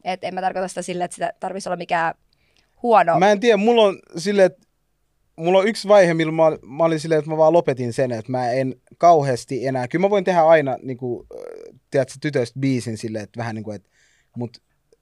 Et 0.04 0.24
en 0.24 0.34
mä 0.34 0.40
tarkoita 0.40 0.68
sitä 0.68 0.82
sillä, 0.82 1.04
että 1.04 1.14
sitä 1.14 1.32
tarvitsisi 1.40 1.68
olla 1.68 1.76
mikään 1.76 2.14
huono. 2.82 3.18
Mä 3.18 3.30
en 3.30 3.40
tiedä, 3.40 3.56
mulla 3.56 3.82
on 3.82 3.98
silleen, 4.16 4.46
että 4.46 4.66
mulla 5.36 5.58
on 5.58 5.68
yksi 5.68 5.88
vaihe, 5.88 6.14
milloin 6.14 6.34
mä, 6.36 6.76
mä 6.76 6.84
olin 6.84 7.00
silleen, 7.00 7.18
että 7.18 7.30
mä 7.30 7.36
vaan 7.36 7.52
lopetin 7.52 7.92
sen, 7.92 8.12
että 8.12 8.32
mä 8.32 8.50
en 8.50 8.74
kauheasti 8.98 9.66
enää, 9.66 9.88
kyllä 9.88 10.02
mä 10.04 10.10
voin 10.10 10.24
tehdä 10.24 10.42
aina, 10.42 10.76
niin 10.82 10.96
kuin, 10.96 11.26
tiedätkö, 11.90 12.14
tytöistä 12.20 12.60
biisin 12.60 12.98
silleen, 12.98 13.24
että 13.24 13.38
vähän 13.38 13.54
niin 13.54 13.64
kuin, 13.64 13.76
että, 13.76 13.88
mut 14.36 14.58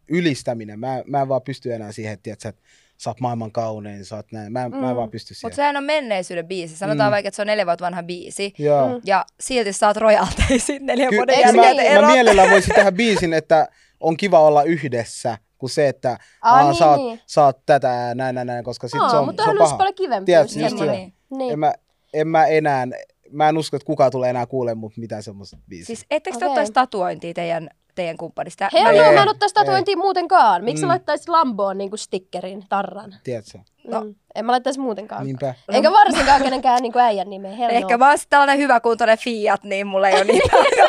ylistäminen, 0.09 0.81
mä, 0.81 1.03
mä 1.07 1.23
en 1.23 1.29
vaan 1.29 1.43
pysty 1.43 1.73
enää 1.75 1.93
siihen, 1.93 2.13
että, 2.13 2.23
tiedätkö, 2.23 2.49
että 2.49 2.63
sä 2.99 3.11
oot 3.11 3.21
maailman 3.21 3.53
kaunein, 3.53 4.05
sä 4.05 4.17
oot 4.17 4.33
näin, 4.33 4.53
mä, 4.53 4.65
en- 4.65 4.77
mä 4.77 4.91
en 4.91 4.97
vaan 4.97 5.11
pysty 5.11 5.35
siihen. 5.35 5.47
Mutta 5.47 5.57
sehän 5.57 5.77
on 5.77 5.85
menneisyyden 5.85 6.47
biisi. 6.47 6.77
Sanotaan 6.77 7.11
Mm. 7.11 7.13
vaikka, 7.13 7.29
että 7.29 7.37
se 7.37 7.43
on 7.43 7.47
neljä 7.47 7.67
vuotta 7.67 7.85
vanha 7.85 8.03
biisi. 8.03 8.53
Joo. 8.59 8.89
Mm. 8.89 9.01
Ja 9.07 9.27
silti 9.41 9.73
saat 9.73 9.97
rojalteja 9.97 10.47
sitten 10.59 10.87
neljän 10.87 11.11
Ky- 11.11 11.17
vuoden 11.17 11.41
jälkeen, 11.41 11.95
mä, 11.95 12.01
mä 12.07 12.13
mielellään 12.13 12.51
voisin 12.51 12.75
tehdä 12.75 12.93
biisin, 12.93 13.33
että 13.33 13.69
on 14.01 14.17
kiva 14.17 14.41
olla 14.41 14.63
yhdessä, 14.63 15.39
kuin 15.63 15.71
se, 15.71 15.89
että 15.89 16.19
Aa, 16.43 16.55
Aa, 16.55 16.63
niin, 16.63 16.75
sä, 16.75 16.87
oot, 16.91 16.97
niin. 16.97 17.21
sä 17.27 17.45
oot 17.45 17.59
tätä 17.67 17.89
ja 17.89 18.15
näin, 18.15 18.35
näin, 18.35 18.47
näin, 18.47 18.65
koska 18.65 18.89
sit 18.89 19.01
Aa, 19.01 19.09
se 19.09 19.17
on, 19.17 19.27
mutta 19.27 19.45
se 19.45 19.51
on 19.51 19.57
paha. 19.59 19.77
paljon 19.77 19.95
kivempi. 19.95 20.27
Tiedätkö, 20.27 20.53
just 20.53 20.61
just 20.63 20.79
semmoinen. 20.79 20.97
niin. 20.97 21.15
Niin. 21.39 21.53
En 21.53 21.59
mä, 21.59 21.73
en 22.15 22.29
mä 22.29 22.47
enää, 22.47 22.87
mä 23.31 23.49
en 23.49 23.59
usko, 23.59 23.77
että 23.77 23.87
kukaan 23.87 24.11
tulee 24.11 24.31
enää 24.31 24.47
kuulemaan 24.47 24.79
mut 24.79 24.97
mitään 24.97 25.23
semmoista 25.23 25.57
biisiä. 25.69 25.87
Siis 25.87 26.07
ettekö 26.11 26.39
te 26.39 26.45
Okei. 26.45 26.49
ottaisi 26.53 26.73
tatuointia 26.73 27.35
teidän, 27.35 27.71
teidän 27.95 28.17
kumppanista? 28.17 28.69
Hei, 28.73 28.83
Ei, 28.83 28.97
joo, 28.97 29.13
mä 29.13 29.23
en 29.23 29.29
ottaisi 29.29 29.55
tatuointia 29.55 29.97
muutenkaan. 29.97 30.65
Miksi 30.65 30.83
Mm. 30.83 30.87
sä 30.87 30.89
laittaisit 30.89 31.29
Lamboon 31.29 31.79
niinku 31.79 31.97
stickerin, 31.97 32.65
tarran? 32.69 33.15
Tiedätkö? 33.25 33.59
No. 33.89 34.01
Mm. 34.01 34.15
En 34.35 34.45
mä 34.45 34.53
laittaisi 34.53 34.81
muutenkaan. 34.81 35.27
Niinpä. 35.27 35.55
Eikä 35.73 35.93
varsinkaan 35.93 36.43
kenenkään 36.43 36.83
niinku 36.83 36.99
äijän 36.99 37.31
nimeä. 37.31 37.53
Hell 37.53 37.71
Ehkä 37.71 37.95
no. 37.95 37.99
mä 37.99 38.09
oon 38.09 38.19
sit 38.19 38.31
tällainen 38.31 38.59
hyvä 38.59 38.81
kuntoinen 38.81 39.19
Fiat, 39.19 39.65
niin 39.65 39.87
mulla 39.87 40.09
ei 40.09 40.15
ole 40.15 40.25
niin 40.25 40.43
paljon. 40.51 40.89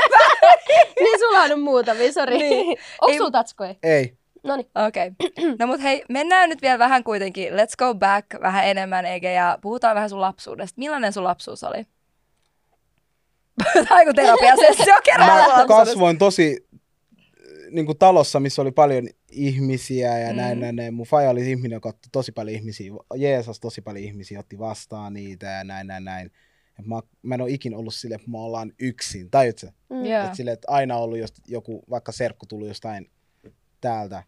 niin 1.00 1.20
sulla 1.20 1.40
on 1.54 1.60
muutamia, 1.60 2.14
sori. 2.14 2.38
Niin. 2.38 2.78
Onko 3.02 3.18
sulla 3.18 3.32
tatskoja? 3.32 3.76
Ei. 3.84 4.18
Noniin. 4.44 4.70
Okei. 4.88 5.08
Okay. 5.08 5.56
No 5.60 5.68
mut 5.68 5.84
hei, 5.84 6.04
mennään 6.10 6.50
nyt 6.50 6.62
vielä 6.62 6.80
vähän 6.80 7.04
kuitenkin. 7.04 7.54
Let's 7.54 7.76
go 7.78 7.96
back 7.96 8.28
vähän 8.42 8.66
enemmän, 8.66 9.06
eikä 9.06 9.32
ja 9.32 9.58
puhutaan 9.62 9.96
vähän 9.96 10.10
sun 10.10 10.22
lapsuudesta. 10.22 10.80
Millainen 10.80 11.14
sun 11.14 11.24
lapsuus 11.24 11.64
oli? 11.64 11.86
Tämä 13.74 14.02
on 14.08 14.16
terapiasessio 14.16 14.96
kerran 15.04 15.28
Mä 15.28 15.66
kasvoin 15.68 16.18
tosi 16.18 16.68
niin 17.72 17.86
kuin 17.86 17.98
talossa, 17.98 18.40
missä 18.40 18.62
oli 18.62 18.72
paljon 18.72 19.08
ihmisiä 19.32 20.20
ja 20.20 20.30
Mm. 20.30 20.36
näin, 20.38 20.60
näin, 20.60 20.76
näin. 20.76 20.94
Mun 20.94 21.06
faija 21.06 21.30
oli 21.30 21.50
ihminen, 21.50 21.76
joka 21.76 21.90
otti 21.90 22.10
tosi 22.12 22.32
paljon 22.32 22.56
ihmisiä, 22.56 22.92
Jeesus 23.16 23.60
tosi 23.60 23.82
paljon 23.82 24.06
ihmisiä, 24.06 24.40
otti 24.40 24.60
vastaan 24.60 25.14
niitä 25.14 25.46
ja 25.46 25.64
näin, 25.64 25.88
näin, 25.88 26.04
näin. 26.04 26.32
Et 26.80 26.86
mä, 26.86 27.02
mä 27.22 27.36
en 27.36 27.42
ole 27.42 27.52
ikin 27.52 27.76
ollut 27.76 27.94
sille, 27.94 28.16
että 28.16 28.32
me 28.32 28.38
ollaan 28.38 28.74
yksin, 28.80 29.30
tajutko? 29.32 29.68
Mm. 29.90 30.06
Joo. 30.06 30.26
Et 30.26 30.36
sille, 30.36 30.52
että 30.52 30.68
aina 30.72 30.98
ollut 30.98 31.20
just 31.20 31.36
joku, 31.48 31.84
vaikka 31.90 32.12
serkku 32.12 32.46
tullut 32.46 32.68
jostain 32.68 33.12
täältä, 33.82 34.24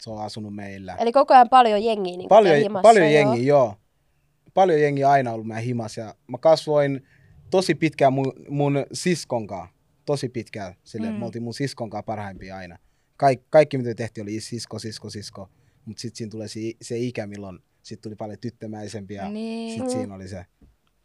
se 0.00 0.10
on 0.10 0.22
asunut 0.22 0.54
meillä. 0.54 0.94
Eli 1.00 1.12
koko 1.12 1.34
ajan 1.34 1.48
paljon 1.48 1.84
jengiä 1.84 2.16
niin 2.16 2.28
Paljon, 2.28 2.56
himassa, 2.56 2.82
paljon 2.82 3.04
joo. 3.04 3.12
jengiä, 3.12 3.42
joo. 3.44 3.74
Paljon 4.54 4.80
jengiä 4.80 5.10
aina 5.10 5.32
ollut 5.32 5.46
meidän 5.46 5.64
himas 5.64 5.96
ja 5.96 6.14
mä 6.26 6.38
kasvoin 6.38 7.06
tosi 7.50 7.74
pitkään 7.74 8.12
mun, 8.12 8.32
mun 8.48 8.86
siskon 8.92 9.46
kanssa. 9.46 9.76
Tosi 10.04 10.28
pitkään. 10.28 10.74
Sille, 10.84 11.10
Mm. 11.10 11.14
Me 11.14 11.24
oltiin 11.24 11.42
mun 11.42 11.54
siskon 11.54 11.90
kanssa 11.90 12.02
parhaimpia 12.02 12.56
aina. 12.56 12.78
Kaik, 13.16 13.40
kaikki 13.50 13.78
mitä 13.78 13.94
tehtiin 13.94 14.22
oli 14.22 14.40
sisko, 14.40 14.78
sisko, 14.78 15.10
sisko. 15.10 15.48
Mutta 15.84 16.00
sitten 16.00 16.16
siinä 16.16 16.30
tulee 16.30 16.48
se, 16.48 16.60
se 16.82 16.98
ikä, 16.98 17.26
milloin 17.26 17.58
sit 17.82 18.00
tuli 18.00 18.16
paljon 18.16 18.38
tyttömäisempiä. 18.38 19.22
Ja 19.22 19.28
Niin. 19.28 19.70
Sitten 19.72 19.90
siinä 19.90 20.14
oli 20.14 20.28
se. 20.28 20.46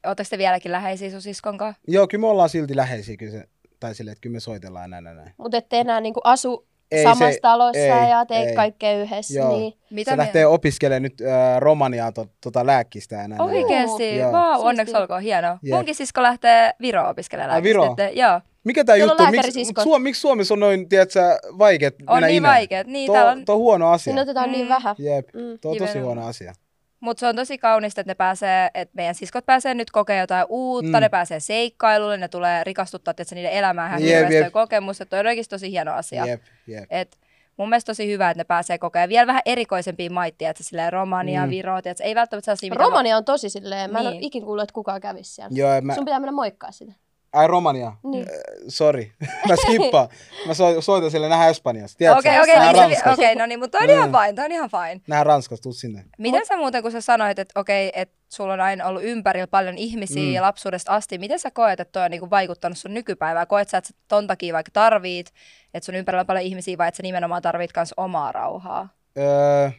Ootteko 0.07 0.27
te 0.29 0.37
vieläkin 0.37 0.71
läheisiä 0.71 1.11
sun 1.11 1.21
siskon 1.21 1.57
kanssa? 1.57 1.81
Joo, 1.87 2.07
kyllä 2.07 2.21
me 2.21 2.27
ollaan 2.27 2.49
silti 2.49 2.75
läheisiä. 2.75 3.17
Kyllä 3.17 3.31
se, 3.31 3.49
tai 3.79 3.95
silleen, 3.95 4.11
että 4.11 4.21
kyllä 4.21 4.33
me 4.33 4.39
soitellaan 4.39 4.89
näin, 4.89 5.03
näin, 5.03 5.17
näin. 5.17 5.33
Mutta 5.37 5.57
ette 5.57 5.79
enää 5.79 6.01
niinku 6.01 6.21
asu 6.23 6.67
Ei 6.91 7.03
samassa 7.03 7.31
se- 7.31 7.39
talossa 7.41 7.79
ei, 7.79 8.09
ja 8.09 8.25
tee 8.25 8.43
ei. 8.49 8.55
kaikkea 8.55 8.97
yhdessä. 9.01 9.39
Joo. 9.39 9.57
Niin. 9.57 9.73
Mitä 9.73 10.11
se 10.11 10.15
mieltä? 10.15 10.17
lähtee 10.17 10.45
opiskelemaan 10.45 11.01
nyt 11.03 11.21
äh, 11.21 11.59
Romaniaa 11.59 12.11
to, 12.11 12.25
tota 12.43 12.65
lääkkistä 12.65 13.15
ja 13.15 13.27
näin. 13.27 13.29
näin. 13.29 13.41
Oikeesti? 13.41 14.17
Joo. 14.17 14.31
Vau, 14.31 14.51
Siistiä. 14.53 14.69
onneksi 14.69 14.97
olkoon, 14.97 15.21
hienoa. 15.21 15.59
Jep. 15.63 15.75
Munkin 15.75 15.95
sisko 15.95 16.21
lähtee 16.23 16.71
Viroon 16.81 17.09
opiskelemaan 17.09 17.51
Ai, 17.55 17.63
Viroon? 17.63 17.95
lääkistä. 17.97 18.19
Joo, 18.21 18.41
Mikä 18.63 18.83
on 18.93 18.99
juttu? 18.99 19.23
Miksi, 19.31 19.65
Suom, 19.83 20.01
miksi 20.01 20.21
Suomessa 20.21 20.53
on 20.53 20.59
noin, 20.59 20.89
tiedätkö, 20.89 21.19
vaikeet 21.57 21.95
on 22.07 22.15
mennä 22.15 22.27
niin 22.27 22.37
imeen? 22.37 22.53
vaikeet. 22.53 22.87
Niin, 22.87 23.05
Tuo, 23.05 23.15
täällä 23.15 23.31
on... 23.31 23.45
tuo 23.45 23.55
on 23.55 23.59
huono 23.61 23.89
asia. 23.91 24.03
Siinä 24.03 24.21
otetaan 24.21 24.49
Mm. 24.49 24.53
niin 24.53 24.69
vähän. 24.69 24.95
Jep, 24.97 25.27
Mm. 25.33 25.59
tuo 25.61 25.71
on 25.71 25.77
tosi 25.77 25.99
huono 25.99 26.27
asia. 26.27 26.53
Mutta 27.01 27.19
se 27.19 27.27
on 27.27 27.35
tosi 27.35 27.57
kaunista, 27.57 28.01
että 28.01 28.09
ne 28.11 28.15
pääsee, 28.15 28.69
että 28.73 28.95
meidän 28.95 29.15
siskot 29.15 29.45
pääsee 29.45 29.73
nyt 29.73 29.91
kokea 29.91 30.19
jotain 30.19 30.45
uutta, 30.49 30.97
Mm. 30.97 31.01
ne 31.01 31.09
pääsee 31.09 31.39
seikkailulle, 31.39 32.17
ne 32.17 32.27
tulee 32.27 32.63
rikastuttaa 32.63 33.13
tietysti, 33.13 33.35
niiden 33.35 33.51
elämää 33.51 33.87
ihan 33.87 34.01
Jep, 34.01 34.09
hirveästi 34.09 34.41
toi 34.41 34.51
kokemus, 34.51 35.01
että 35.01 35.19
on 35.19 35.27
oikeasti 35.27 35.49
tosi 35.55 35.71
hieno 35.71 35.93
asia. 35.93 36.25
Jep, 36.25 36.41
jep. 36.67 36.83
Et 36.89 37.17
mun 37.57 37.69
mielestä 37.69 37.89
tosi 37.89 38.07
hyvä, 38.11 38.29
että 38.29 38.39
ne 38.39 38.43
pääsee 38.43 38.77
kokea 38.77 39.09
vielä 39.09 39.27
vähän 39.27 39.41
erikoisempiin 39.45 40.13
maittiin, 40.13 40.49
että 40.49 40.63
silleen 40.63 40.93
Romania, 40.93 41.45
Mm. 41.45 41.49
Viro, 41.49 41.77
että 41.77 42.03
ei 42.03 42.15
välttämättä 42.15 42.45
sellaisia, 42.55 42.85
Romania 42.85 43.17
on 43.17 43.25
tosi 43.25 43.49
silleen, 43.49 43.91
mä 43.91 43.99
en 43.99 44.05
ole 44.07 44.13
Niin. 44.15 44.23
ikin 44.23 44.43
kuullut, 44.43 44.63
että 44.63 44.73
kukaan 44.73 45.01
kävisi 45.01 45.33
siellä. 45.33 45.51
Joo, 45.53 45.81
mä, 45.81 45.95
Sun 45.95 46.05
pitää 46.05 46.19
mennä 46.19 46.31
moikkaa 46.31 46.71
sitä. 46.71 46.93
Ai 47.33 47.47
Romania. 47.47 47.93
Niin. 48.03 48.25
Sorry. 48.67 49.11
mä 49.49 49.55
skippaan. 49.55 50.07
Mä 50.47 50.53
so, 50.53 50.81
soitan 50.81 51.11
sille 51.11 51.29
nähdään 51.29 51.49
Espanjassa. 51.51 51.97
Tiedätkö? 51.97 52.19
Okei, 52.19 52.41
okei, 52.41 52.55
Nähdään 52.55 52.73
niin 52.89 52.97
se- 52.99 53.03
Ranskassa. 53.05 53.21
okei, 53.21 53.35
no 53.35 53.45
niin, 53.45 53.59
mutta 53.59 53.77
toi 53.77 53.87
on 53.87 53.93
ihan 53.93 54.09
Mm. 54.09 54.15
fine, 54.17 54.33
toi 54.33 54.45
on 54.45 54.51
ihan 54.51 54.69
fine. 54.69 55.01
Nähdään 55.07 55.25
Ranskassa, 55.25 55.63
tuu 55.63 55.73
sinne. 55.73 56.05
Miten 56.17 56.45
sä 56.45 56.57
muuten, 56.57 56.81
kun 56.83 56.91
sä 56.91 57.01
sanoit, 57.01 57.39
että 57.39 57.59
okei, 57.59 57.91
että 57.95 58.17
sulla 58.29 58.53
on 58.53 58.59
aina 58.61 58.85
ollut 58.87 59.03
ympärillä 59.03 59.47
paljon 59.47 59.77
ihmisiä 59.77 60.23
Mm. 60.23 60.31
ja 60.33 60.41
lapsuudesta 60.41 60.91
asti, 60.95 61.17
miten 61.17 61.39
sä 61.39 61.51
koet, 61.51 61.79
että 61.79 61.91
toi 61.91 62.05
on 62.05 62.11
niinku 62.11 62.29
vaikuttanut 62.29 62.77
sun 62.77 62.93
nykypäivään? 62.93 63.47
Koet 63.47 63.69
sä, 63.69 63.77
että 63.77 63.87
sä 63.87 63.93
ton 64.07 64.27
takia 64.27 64.53
vaikka 64.53 64.71
tarvit, 64.73 65.27
että 65.73 65.85
sun 65.85 65.95
ympärillä 65.95 66.19
on 66.21 66.27
paljon 66.27 66.45
ihmisiä, 66.45 66.77
vai 66.77 66.87
että 66.87 66.97
sä 66.97 67.03
nimenomaan 67.03 67.41
tarvit 67.41 67.71
kans 67.73 67.93
omaa 67.97 68.31
rauhaa? 68.31 68.89
Öö, 69.17 69.69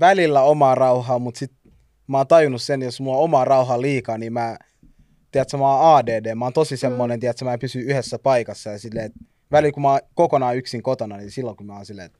välillä 0.00 0.42
omaa 0.42 0.74
rauhaa, 0.74 1.18
mutta 1.18 1.38
sit 1.38 1.52
mä 2.06 2.16
oon 2.16 2.26
tajunnut 2.26 2.62
sen, 2.62 2.82
jos 2.82 3.00
mulla 3.00 3.16
on 3.18 3.24
omaa 3.24 3.44
rauhaa 3.44 3.80
liikaa, 3.80 4.18
niin 4.18 4.32
mä, 4.32 4.56
tiedätkö, 5.30 5.56
mä 5.56 5.76
oon 5.76 5.96
ADD, 5.96 6.34
mä 6.34 6.44
oon 6.44 6.52
tosi 6.52 6.76
semmonen, 6.76 7.18
mm. 7.18 7.20
tiedätkö, 7.20 7.44
mä 7.44 7.52
en 7.52 7.58
pysy 7.58 7.80
yhdessä 7.80 8.18
paikassa 8.18 8.70
ja 8.70 8.78
silleen, 8.78 9.06
että 9.06 9.18
välillä 9.52 9.72
kun 9.72 9.82
mä 9.82 9.90
oon 9.90 10.00
kokonaan 10.14 10.56
yksin 10.56 10.82
kotona, 10.82 11.16
niin 11.16 11.30
silloin 11.30 11.56
kun 11.56 11.66
mä 11.66 11.76
oon 11.76 11.86
silleen, 11.86 12.06
että 12.06 12.18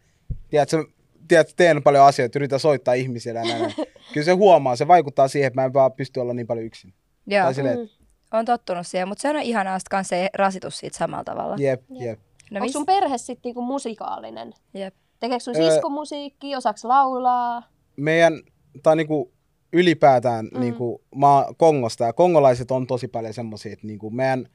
tiedätkö, 0.49 0.85
tiedätkö, 1.29 1.53
teen 1.57 1.83
paljon 1.83 2.05
asioita, 2.07 2.39
yritän 2.39 2.61
soittaa 2.61 2.95
ihmisille 2.95 3.39
ja 3.39 3.45
näin. 3.45 3.75
Kyllä 4.13 4.25
se 4.25 4.33
huomaa, 4.33 4.77
se 4.77 4.89
vaikuttaa 4.89 5.29
siihen, 5.29 5.47
että 5.47 5.61
mä 5.61 5.65
en 5.65 5.73
vaan 5.73 5.93
pysty 5.93 6.21
olla 6.21 6.35
niin 6.35 6.47
paljon 6.47 6.67
yksin. 6.67 6.95
Joo, 7.27 7.45
Tai 7.45 7.55
silleen, 7.55 7.79
Mm. 7.79 7.85
että 7.85 8.39
on 8.39 8.45
tottunut 8.45 8.87
siihen, 8.87 9.09
mutta 9.09 9.23
se 9.23 9.29
on 9.31 9.37
ihanaa, 9.43 9.77
että 9.77 9.91
kans 9.91 10.13
ei 10.13 10.29
rasitu 10.35 10.71
siitä 10.71 10.97
samalla 10.99 11.25
tavalla. 11.25 11.57
jep, 11.59 11.83
jep. 11.91 12.19
No, 12.51 12.57
Onko 12.57 12.65
mis- 12.65 12.73
sun 12.73 12.87
perhe 12.87 13.19
sitten 13.19 13.41
niinku 13.45 13.63
musikaalinen? 13.63 14.53
Jep. 14.75 14.95
Tekeekö 15.21 15.45
sun 15.45 15.57
Öö, 15.57 15.71
sisko 15.71 15.89
musiikkia, 15.89 16.59
osaaks 16.59 16.85
laulaa? 16.85 17.63
Meidän, 17.97 18.41
on 18.87 18.97
niinku 18.97 19.33
ylipäätään, 19.73 20.45
Mm. 20.45 20.51
mm. 20.55 20.61
niinku, 20.61 21.03
mä 21.17 21.35
oon 21.37 21.57
Kongosta 21.57 22.05
ja 22.05 22.13
kongolaiset 22.13 22.71
on 22.71 22.87
tosi 22.87 23.09
paljon 23.09 23.35
semmosia, 23.35 23.73
että 23.73 23.87
niinku 23.87 24.11
meidän 24.11 24.47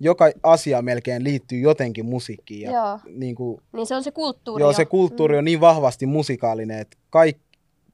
joka 0.00 0.30
asia 0.42 0.82
melkein 0.82 1.24
liittyy 1.24 1.58
jotenkin 1.60 2.06
musiikkiin. 2.06 2.62
Ja 2.62 2.72
Joo. 2.72 2.98
Niinku, 3.08 3.60
Niin 3.72 3.86
se 3.86 3.94
on 3.94 4.04
se 4.04 4.10
kulttuuri 4.10 4.62
Joo, 4.62 4.70
jo. 4.70 4.76
se 4.76 4.84
kulttuuri 4.84 5.38
on 5.38 5.44
niin 5.44 5.60
vahvasti 5.60 6.06
musikaalinen, 6.06 6.78
että 6.78 6.96
kaik, 7.10 7.38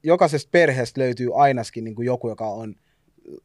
jokaisesta 0.02 0.48
perheestä 0.52 1.00
löytyy 1.00 1.30
ainakin 1.34 1.84
niin 1.84 1.94
kuin 1.94 2.06
joku, 2.06 2.28
joka 2.28 2.46
on 2.48 2.74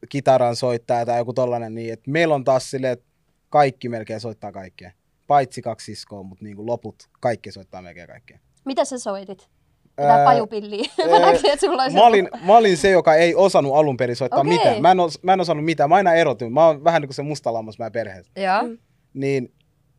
kitaran 0.09 0.55
soittaja 0.55 1.05
tai 1.05 1.17
joku 1.17 1.33
tollanen. 1.33 1.75
Niin, 1.75 1.93
että 1.93 2.11
meillä 2.11 2.35
on 2.35 2.43
taas 2.43 2.71
silleen, 2.71 2.93
että 2.93 3.05
kaikki 3.49 3.89
melkein 3.89 4.19
soittaa 4.19 4.51
kaikkea. 4.51 4.91
Paitsi 5.27 5.61
kaksi 5.61 5.85
siskoa, 5.95 6.23
mutta 6.23 6.43
niin 6.45 6.55
kuin 6.55 6.65
loput 6.65 6.95
kaikki 7.19 7.51
soittaa 7.51 7.81
melkein 7.81 8.07
kaikkea. 8.07 8.39
Mitä 8.65 8.85
sä 8.85 8.99
soitit? 8.99 9.49
Tää 9.95 10.17
Ää, 10.17 10.25
pajupilliä. 10.25 10.89
Mä 11.09 11.13
ää, 11.13 11.19
näkin, 11.19 11.51
että 11.51 11.65
sulla 11.65 11.89
Mä 11.89 12.05
olin, 12.05 12.29
mä 12.45 12.57
olin 12.57 12.77
se, 12.77 12.89
joka 12.89 13.15
ei 13.15 13.35
osannut 13.35 13.75
alun 13.75 13.97
perin 13.97 14.15
soittaa 14.15 14.39
Okei. 14.39 14.57
mitään. 14.57 14.81
Mä 14.81 14.91
en, 14.91 14.99
os, 14.99 15.23
mä 15.23 15.33
en 15.33 15.41
osannut 15.41 15.65
mitään. 15.65 15.89
Mä 15.89 15.95
aina 15.95 16.13
erotin. 16.13 16.53
Mä 16.53 16.65
oon 16.65 16.83
vähän 16.83 17.01
niin 17.01 17.07
kuin 17.07 17.15
se 17.15 17.21
musta 17.21 17.53
lammas 17.53 17.79
mä 17.79 17.91
perheessä. 17.91 18.31
Joo. 18.35 18.63
Mm. 18.63 18.77
niin 19.13 19.53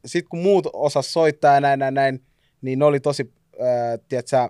sitten 0.07 0.29
kun 0.29 0.39
muut 0.39 0.67
osas 0.73 1.13
soittaa 1.13 1.55
ja 1.55 1.61
näin, 1.61 1.79
näin, 1.79 1.95
näin, 1.95 2.21
niin 2.63 2.79
ne 2.79 2.85
oli 2.85 3.01
tosi, 3.01 3.33
äh, 3.61 4.01
tiedätkö, 4.09 4.49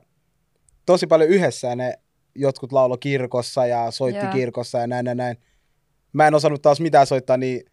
tosi 0.86 1.06
paljon 1.06 1.30
yhdessä 1.30 1.68
ja 1.68 1.76
ne 1.76 1.98
jotkut 2.34 2.72
laulo 2.72 2.96
kirkossa 2.96 3.66
ja 3.66 3.90
soitti 3.90 4.24
Joo. 4.24 4.32
kirkossa 4.32 4.78
ja 4.78 4.86
näin, 4.86 5.04
näin, 5.04 5.16
näin. 5.16 5.36
Mä 6.12 6.26
en 6.26 6.34
osannut 6.34 6.62
taas 6.62 6.80
mitään 6.80 7.06
soittaa, 7.06 7.36
niin 7.36 7.64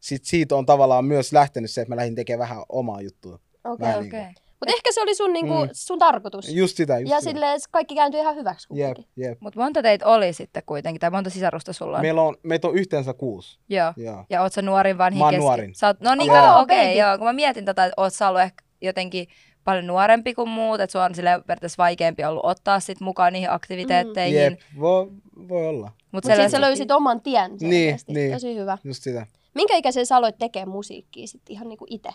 sit 0.00 0.24
siitä 0.24 0.56
on 0.56 0.66
tavallaan 0.66 1.04
myös 1.04 1.32
lähtenyt 1.32 1.70
se, 1.70 1.80
että 1.80 1.92
mä 1.94 1.96
lähdin 1.96 2.14
tekemään 2.14 2.48
vähän 2.48 2.64
omaa 2.68 3.00
juttua. 3.00 3.38
Okei. 3.64 3.88
Okay. 3.88 4.02
niin 4.02 4.14
Okei. 4.14 4.45
Mutta 4.60 4.72
ehkä 4.76 4.92
se 4.92 5.00
oli 5.02 5.14
sun, 5.14 5.32
niinku, 5.32 5.54
Mm. 5.64 5.68
sun 5.72 5.98
tarkoitus. 5.98 6.48
Just 6.52 6.76
sitä, 6.76 6.98
just 6.98 7.10
ja 7.10 7.20
sitä. 7.20 7.30
silleen 7.30 7.60
kaikki 7.70 7.94
kääntyi 7.94 8.20
ihan 8.20 8.36
hyväksi 8.36 8.68
kuitenkin. 8.68 9.04
jep. 9.16 9.40
Mutta 9.40 9.60
monta 9.60 9.82
teitä 9.82 10.06
oli 10.06 10.32
sitten 10.32 10.62
kuitenkin, 10.66 11.00
tai 11.00 11.10
monta 11.10 11.30
sisarusta 11.30 11.72
sulla 11.72 11.96
on? 11.96 12.02
Meillä 12.02 12.22
on, 12.22 12.36
meitä 12.42 12.68
on 12.68 12.74
yhteensä 12.74 13.14
kuusi. 13.14 13.58
Joo. 13.68 13.92
Joo. 13.96 14.24
Ja 14.30 14.42
oot 14.42 14.52
sä 14.52 14.62
nuorin 14.62 14.98
vanhin 14.98 15.18
Mä 15.18 15.24
oon 15.24 15.30
keski- 15.34 15.40
nuorin. 15.42 15.74
Sä 15.74 15.86
oot, 15.86 16.00
no 16.00 16.14
niin, 16.14 16.30
okei, 16.60 16.86
baby. 16.86 16.98
joo. 16.98 17.18
Kun 17.18 17.26
mä 17.26 17.32
mietin 17.32 17.64
tätä, 17.64 17.84
että 17.84 17.94
oot 18.02 18.14
sä 18.14 18.28
ollut 18.28 18.40
ehkä 18.42 18.64
jotenkin 18.82 19.28
paljon 19.64 19.86
nuorempi 19.86 20.34
kuin 20.34 20.48
muut, 20.48 20.80
että 20.80 20.92
sua 20.92 21.04
on 21.04 21.14
sille 21.14 21.30
periaatteessa 21.46 21.82
vaikeampi 21.82 22.24
ollut 22.24 22.44
ottaa 22.44 22.80
sit 22.80 23.00
mukaan 23.00 23.32
niihin 23.32 23.50
aktiviteetteihin. 23.50 24.40
Jep, 24.40 24.60
voi, 24.80 25.06
voi 25.48 25.66
olla. 25.66 25.86
Mutta 25.86 26.06
Mutta 26.12 26.28
sitten 26.28 26.50
sä 26.50 26.60
löysit 26.60 26.90
oman 26.90 27.20
tien 27.20 27.56
Niin, 27.60 27.98
niin. 28.08 28.32
Tosi 28.32 28.54
hyvä. 28.56 28.78
Just 28.84 29.02
sitä. 29.02 29.26
Minkä 29.54 29.76
ikäisen 29.76 30.06
sä 30.06 30.16
aloit 30.16 30.38
tekemään 30.38 30.68
musiikkia 30.68 31.26
sitten 31.26 31.52
ihan 31.54 31.68
niinku 31.68 31.86
itse? 31.90 32.08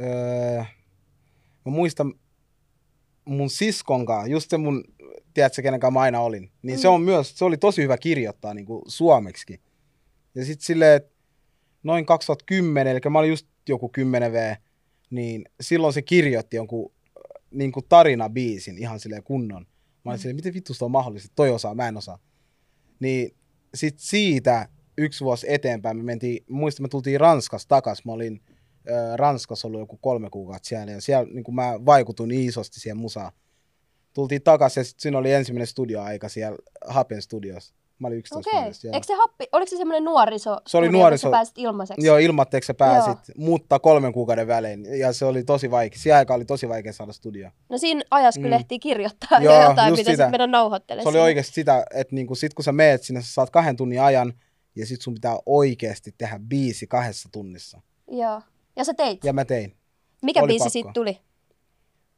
öö, 0.00 0.62
mä 1.66 1.72
muistan 1.72 2.14
mun 3.24 3.50
siskon 3.50 4.06
kanssa, 4.06 4.30
just 4.30 4.50
se 4.50 4.56
mun, 4.58 4.84
tiedätkö, 5.34 5.62
kenen 5.62 5.80
kanssa 5.80 5.90
mä 5.94 6.00
aina 6.00 6.20
olin, 6.20 6.50
niin 6.62 6.78
se 6.78 6.88
Mm. 6.88 6.94
on 6.94 7.02
myös, 7.02 7.38
se 7.38 7.44
oli 7.44 7.56
tosi 7.56 7.82
hyvä 7.82 7.98
kirjoittaa 7.98 8.54
niin 8.54 8.66
kuin 8.66 8.82
suomeksi. 8.86 9.60
Ja 10.34 10.44
sitten 10.44 10.64
silleen, 10.66 10.96
että 10.96 11.14
noin 11.82 12.06
2010, 12.06 12.90
eli 12.92 13.00
mä 13.10 13.18
olin 13.18 13.30
just 13.30 13.46
joku 13.68 13.88
10 13.88 14.32
V, 14.32 14.54
niin 15.10 15.44
silloin 15.60 15.92
se 15.92 16.02
kirjoitti 16.02 16.56
jonkun 16.56 16.92
niin 17.50 17.72
kuin 17.72 17.86
tarinabiisin 17.88 18.78
ihan 18.78 19.00
silleen 19.00 19.22
kunnon. 19.22 19.66
Mä 20.04 20.10
olin 20.10 20.18
silleen, 20.18 20.36
miten 20.36 20.54
vittusta 20.54 20.84
on 20.84 20.90
mahdollista, 20.90 21.32
toi 21.36 21.50
osaa, 21.50 21.74
mä 21.74 21.88
en 21.88 21.96
osaa. 21.96 22.18
Niin 23.00 23.34
sit 23.74 23.98
siitä 23.98 24.68
yksi 24.98 25.24
vuosi 25.24 25.46
eteenpäin 25.52 25.96
me 25.96 26.02
mentiin, 26.02 26.44
muistan 26.48 26.84
me 26.84 26.88
tultiin 26.88 27.20
Ranskasta 27.20 27.68
takas, 27.68 28.04
mä 28.04 28.12
olin 28.12 28.40
Ranskassa 29.16 29.68
ollut 29.68 29.80
joku 29.80 29.96
kolme 29.96 30.30
kuukautta 30.30 30.68
siellä 30.68 30.92
ja 30.92 31.00
siellä 31.00 31.26
niin 31.32 31.44
kuin 31.44 31.54
mä 31.54 31.74
vaikutuin 31.86 32.28
niin 32.28 32.48
isosti 32.48 32.80
siihen 32.80 32.96
musaan. 32.96 33.32
Tultiin 34.14 34.42
takaisin 34.42 34.80
ja 34.80 34.84
sit 34.84 35.00
siinä 35.00 35.18
oli 35.18 35.32
ensimmäinen 35.32 35.66
studioaika 35.66 36.28
siellä 36.28 36.58
Hapen 36.86 37.22
studiossa. 37.22 37.74
Mä 37.98 38.08
olin 38.08 38.18
11 38.18 38.50
Okei. 38.50 38.60
vuodesta. 38.60 38.86
joo. 38.86 38.94
Eikö 38.94 39.06
se 39.06 39.14
happi, 39.14 39.44
oliko 39.52 39.70
se 39.70 39.76
semmoinen 39.76 40.04
nuoriso? 40.04 40.56
Se 40.66 40.76
oli 40.78 40.88
nuoriso- 40.88 41.22
Sä 41.22 41.30
pääsit 41.30 41.58
ilmaiseksi? 41.58 42.06
Joo, 42.06 42.18
ilmatteeksi 42.18 42.66
sä 42.66 42.74
pääsit, 42.74 43.18
Joo. 43.28 43.34
mutta 43.48 43.78
kolmen 43.78 44.12
kuukauden 44.12 44.46
välein. 44.46 44.98
Ja 44.98 45.12
se 45.12 45.24
oli 45.24 45.44
tosi 45.44 45.70
vaikea. 45.70 45.98
Siihen 45.98 46.16
aikaan 46.18 46.36
oli 46.36 46.44
tosi 46.44 46.68
vaikea 46.68 46.92
saada 46.92 47.12
studio. 47.12 47.50
No 47.68 47.78
siinä 47.78 48.02
ajassa 48.10 48.40
kyllä 48.40 48.56
Mm. 48.56 48.60
ehtii 48.60 48.78
kirjoittaa 48.78 49.38
Joo, 49.40 49.54
ja 49.54 49.62
jotain, 49.62 49.92
mitä 49.92 50.10
sitten 50.10 50.30
mennä 50.30 50.46
nauhoittelemaan. 50.46 51.02
Se 51.12 51.18
oli 51.18 51.24
oikeasti 51.24 51.52
sitä, 51.52 51.84
että 51.94 52.14
niinku 52.14 52.34
sit 52.34 52.54
kun 52.54 52.64
sä 52.64 52.72
meet 52.72 53.02
sinne, 53.02 53.22
sä 53.22 53.32
saat 53.34 53.50
kahden 53.50 53.76
tunnin 53.76 54.00
ajan 54.02 54.32
ja 54.76 54.86
sit 54.86 55.00
sun 55.02 55.14
pitää 55.14 55.36
oikeasti 55.46 56.14
tehdä 56.18 56.40
biisi 56.48 56.86
kahdessa 56.86 57.28
tunnissa. 57.32 57.80
Joo. 58.10 58.42
Ja 58.76 58.84
sä 58.84 58.94
teit. 58.94 59.24
Ja 59.24 59.32
mä 59.32 59.44
tein. 59.44 59.76
Mikä 60.22 60.40
oli 60.40 60.46
biisi 60.48 60.58
pakko. 60.58 60.70
siitä 60.70 60.90
tuli? 60.94 61.18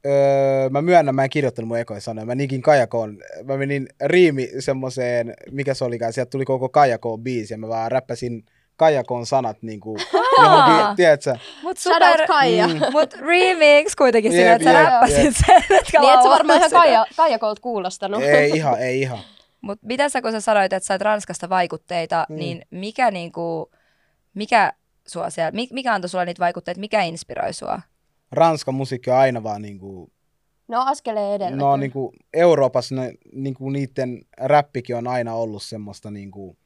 Öö, 0.07 0.69
mä 0.71 0.83
myönnän, 0.83 1.15
mä 1.15 1.25
en 1.25 1.31
kirjoittanut 1.31 1.69
mun 1.69 1.79
ekoja 1.79 2.01
sanoja. 2.01 2.27
Mä 2.27 2.35
nikin 2.35 2.63
Kajakoon. 2.63 3.19
Mä 3.45 3.57
menin 3.57 3.89
riimi 4.05 4.49
semmoseen, 4.59 5.35
mikä 5.51 5.75
se 5.75 5.85
olikaan, 5.85 6.13
sieltä 6.13 6.31
tuli 6.31 6.45
koko 6.45 6.69
Kajakoon 6.69 7.21
biisi 7.21 7.55
ja 7.55 7.59
mä 7.59 7.69
vaan 7.69 7.93
räppäsin 7.93 8.45
Kajakoon 8.77 9.27
sanat 9.27 9.63
niinku 9.63 9.97
johonkin, 10.43 10.97
tiedätkö? 10.97 11.37
Mut 11.63 11.79
Shout 11.79 11.95
super, 11.97 12.21
out 12.21 12.27
Kaija. 12.27 12.69
Mm. 12.69 12.81
Mut 12.93 13.15
remix 13.15 13.95
kuitenkin 13.99 14.33
Jep, 14.33 14.41
sillä, 14.41 14.53
että 14.55 14.73
sä 14.73 14.79
jep, 14.81 14.91
räppäsit 14.91 15.25
jep. 15.25 15.35
sen, 15.47 15.79
etkä 15.79 16.01
Niin 16.01 16.15
et 16.15 16.23
sä 16.23 16.29
varmaan 16.29 16.59
ihan. 16.59 16.71
Kaija, 16.71 17.07
Kaijakolta 17.17 17.61
kuulostanut. 17.61 18.23
Ei 18.23 18.51
ihan, 18.51 18.79
ei 18.83 19.01
ihan. 19.01 19.19
Mut 19.61 19.79
mitä 19.83 20.09
sä, 20.09 20.23
kun 20.23 20.33
sä 20.33 20.41
sanoit, 20.41 20.73
että 20.73 20.87
sait 20.87 21.03
Ranskasta 21.03 21.49
vaikutteita, 21.49 22.27
Mm. 22.29 22.37
niin 22.37 22.63
mikä 22.71 23.11
niinku, 23.11 23.71
mikä 24.35 24.73
sua 25.09 25.31
siellä, 25.31 25.51
mi- 25.51 25.69
mikä 25.73 25.95
antoi 25.95 26.09
sulle 26.09 26.25
niitä 26.25 26.41
vaikutteita, 26.41 26.81
mikä 26.81 27.03
inspiroi 27.03 27.53
sua? 27.53 27.81
Ranskan 28.33 28.75
musiikki 28.75 29.11
on 29.11 29.17
aina 29.17 29.43
vaan 29.43 29.63
niinku, 29.63 30.13
No 30.69 30.81
askeleen 30.87 31.35
edellä. 31.35 31.57
no 31.57 31.77
niinku 31.77 32.13
Euroopassa 32.33 32.95
ne, 32.95 33.13
niinku 33.33 33.71
niiden 33.71 34.21
räppikin 34.39 34.97
on 34.97 35.07
aina 35.09 35.35
ollut 35.35 35.63
semmoista 35.63 36.11
niinku, 36.11 36.57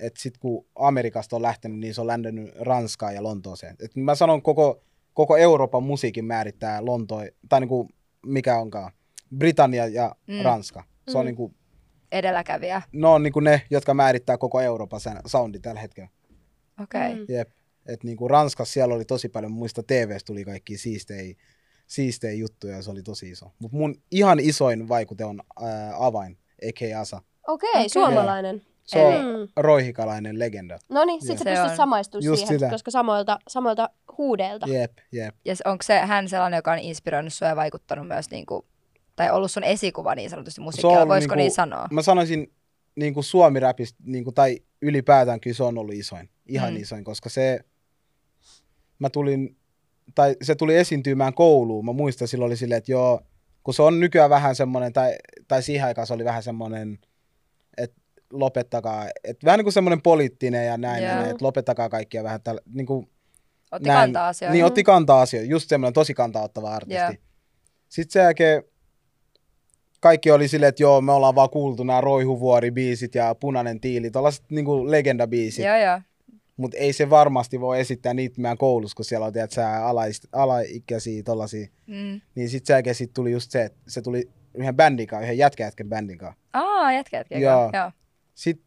että 0.00 0.22
sit 0.22 0.38
kun 0.38 0.66
Amerikasta 0.78 1.36
on 1.36 1.42
lähtenyt, 1.42 1.78
niin 1.78 1.94
se 1.94 2.00
on 2.00 2.06
lähtenyt 2.06 2.50
Ranskaan 2.60 3.14
ja 3.14 3.22
Lontooseen. 3.22 3.76
Et 3.84 3.96
mä 3.96 4.14
sanon 4.14 4.42
koko, 4.42 4.82
koko 5.14 5.36
Euroopan 5.36 5.82
musiikin 5.82 6.24
määrittää 6.24 6.84
Lonto, 6.84 7.16
tai 7.48 7.60
niinku, 7.60 7.88
mikä 8.26 8.58
onkaan, 8.58 8.92
Britannia 9.36 9.86
ja 9.86 10.14
Mm. 10.26 10.42
Ranska. 10.42 10.84
Se 11.08 11.18
on 11.18 11.24
Mm. 11.24 11.26
niinku, 11.26 11.54
Edelläkävijä. 12.12 12.82
ne 12.92 13.06
on 13.08 13.22
niinku 13.22 13.40
ne, 13.40 13.62
jotka 13.70 13.94
määrittää 13.94 14.38
koko 14.38 14.60
Euroopan 14.60 15.00
soundi 15.26 15.60
tällä 15.60 15.80
hetkellä. 15.80 16.08
Okei. 16.82 17.00
Okay. 17.12 17.14
Mm. 17.14 17.24
Jep. 17.28 17.48
Et 17.88 18.04
niinku 18.04 18.28
Ranskassa 18.28 18.72
siellä 18.72 18.94
oli 18.94 19.04
tosi 19.04 19.28
paljon, 19.28 19.52
muista 19.52 19.82
TVstä 19.82 20.26
tuli 20.26 20.44
kaikki 20.44 20.78
siistejä, 20.78 21.34
siistejä 21.86 22.32
juttuja 22.32 22.76
ja 22.76 22.82
se 22.82 22.90
oli 22.90 23.02
tosi 23.02 23.30
iso. 23.30 23.52
Mutta 23.58 23.76
mun 23.76 23.94
ihan 24.10 24.40
isoin 24.40 24.88
vaikute 24.88 25.24
on 25.24 25.40
ää, 25.62 25.92
Avain, 25.98 26.38
a.k.a. 26.68 27.00
Asa. 27.00 27.22
Okei, 27.46 27.70
Okei. 27.70 27.88
suomalainen. 27.88 28.62
Se 28.84 28.98
on 29.02 29.14
Mm. 29.14 29.48
roihikalainen 29.56 30.38
legenda. 30.38 30.78
No 30.88 31.04
niin, 31.04 31.20
sit 31.20 31.28
Joo. 31.28 31.36
sä 31.38 31.44
Se 31.44 31.60
pystyt 31.62 31.76
samaistumaan 31.76 32.24
Just 32.24 32.38
siihen, 32.40 32.58
sitä. 32.58 32.70
koska 32.70 32.90
samoilta, 32.90 33.38
samoilta 33.48 33.90
huudeilta. 34.18 34.66
Jep, 34.68 34.92
jep. 35.12 35.34
Ja 35.44 35.54
onko 35.64 35.82
se 35.82 35.98
hän 35.98 36.28
sellainen, 36.28 36.58
joka 36.58 36.72
on 36.72 36.78
inspiroinut 36.78 37.32
sua 37.32 37.48
ja 37.48 37.56
vaikuttanut 37.56 38.08
myös, 38.08 38.30
niinku, 38.30 38.66
tai 39.16 39.30
ollut 39.30 39.50
sun 39.50 39.64
esikuva 39.64 40.14
niin 40.14 40.30
sanotusti 40.30 40.60
musiikkia, 40.60 41.08
voisiko 41.08 41.34
niinku- 41.34 41.34
niin 41.34 41.50
sanoa? 41.50 41.88
Mä 41.90 42.02
sanoisin 42.02 42.52
niinku 42.96 43.22
suomi-räpistä, 43.22 43.98
niinku, 44.04 44.32
tai 44.32 44.58
ylipäätään 44.82 45.40
kyllä 45.40 45.54
se 45.56 45.62
on 45.62 45.78
ollut 45.78 45.94
isoin. 45.94 46.30
Ihan 46.46 46.74
mm. 46.74 46.80
isoin, 46.80 47.04
koska 47.04 47.28
se, 47.28 47.60
mä 48.98 49.10
tulin, 49.10 49.56
tai 50.14 50.36
se 50.42 50.54
tuli 50.54 50.76
esiintymään 50.76 51.34
kouluun. 51.34 51.84
Mä 51.84 51.92
muistan 51.92 52.28
silloin 52.28 52.46
oli 52.48 52.56
silleen, 52.56 52.78
että 52.78 52.92
joo, 52.92 53.20
kun 53.62 53.74
se 53.74 53.82
on 53.82 54.00
nykyään 54.00 54.30
vähän 54.30 54.54
semmoinen, 54.54 54.92
tai, 54.92 55.16
tai 55.48 55.62
siihen 55.62 55.86
aikaan 55.86 56.06
se 56.06 56.14
oli 56.14 56.24
vähän 56.24 56.42
semmoinen, 56.42 56.98
että 57.76 58.00
lopettakaa, 58.32 59.06
että 59.24 59.44
vähän 59.44 59.58
niin 59.58 59.64
kuin 59.64 59.72
semmoinen 59.72 60.02
poliittinen 60.02 60.66
ja 60.66 60.76
näin, 60.76 61.02
yeah. 61.02 61.28
että 61.28 61.44
lopettakaa 61.44 61.88
kaikkia 61.88 62.24
vähän 62.24 62.42
tällä, 62.42 62.60
niin 62.74 62.86
kuin 62.86 63.10
Otti 63.72 63.88
näin, 63.88 63.98
kantaa 63.98 64.28
asioihin. 64.28 64.52
Niin, 64.52 64.64
otti 64.64 64.84
kantaa 64.84 65.20
asioihin, 65.20 65.50
just 65.50 65.68
semmoinen 65.68 65.94
tosi 65.94 66.14
kantaa 66.14 66.42
ottava 66.42 66.74
artisti. 66.74 67.02
Joo. 67.02 67.12
Sitten 67.88 68.12
sen 68.12 68.22
jälkeen 68.22 68.62
kaikki 70.00 70.30
oli 70.30 70.48
silleen, 70.48 70.68
että 70.68 70.82
joo, 70.82 71.00
me 71.00 71.12
ollaan 71.12 71.34
vaan 71.34 71.50
kuultu 71.50 71.84
nämä 71.84 72.00
Roihuvuori-biisit 72.00 73.14
ja 73.14 73.34
Punainen 73.34 73.80
tiili, 73.80 74.10
tällaiset 74.10 74.44
niinku 74.50 74.90
legendabiisit. 74.90 75.64
Joo, 75.64 75.76
joo. 75.76 76.00
Mutta 76.58 76.76
ei 76.76 76.92
se 76.92 77.10
varmasti 77.10 77.60
voi 77.60 77.80
esittää 77.80 78.14
niitä 78.14 78.40
meidän 78.40 78.58
koulussa, 78.58 78.96
kun 78.96 79.04
siellä 79.04 79.26
on 79.26 79.32
tiedät, 79.32 79.50
sä, 79.50 79.86
alais, 79.86 80.28
alaikäisiä 80.32 81.22
tollasia. 81.22 81.66
Mm. 81.86 82.20
Niin 82.34 82.48
sitten 82.48 82.66
sen 82.66 82.74
jälkeen 82.74 82.94
sit 82.94 83.12
tuli 83.14 83.32
just 83.32 83.50
se, 83.50 83.64
että 83.64 83.78
se 83.88 84.02
tuli 84.02 84.30
yhden 84.54 84.76
bändin 84.76 85.06
kanssa, 85.06 85.22
yhden 85.22 85.38
jätkäjätkän 85.38 85.88
bändin 85.88 86.18
kanssa. 86.18 86.40
Aa, 86.52 86.92
jätkä, 86.92 87.16
jätkä. 87.16 87.38
Joo. 87.38 87.72
Sitten 88.34 88.66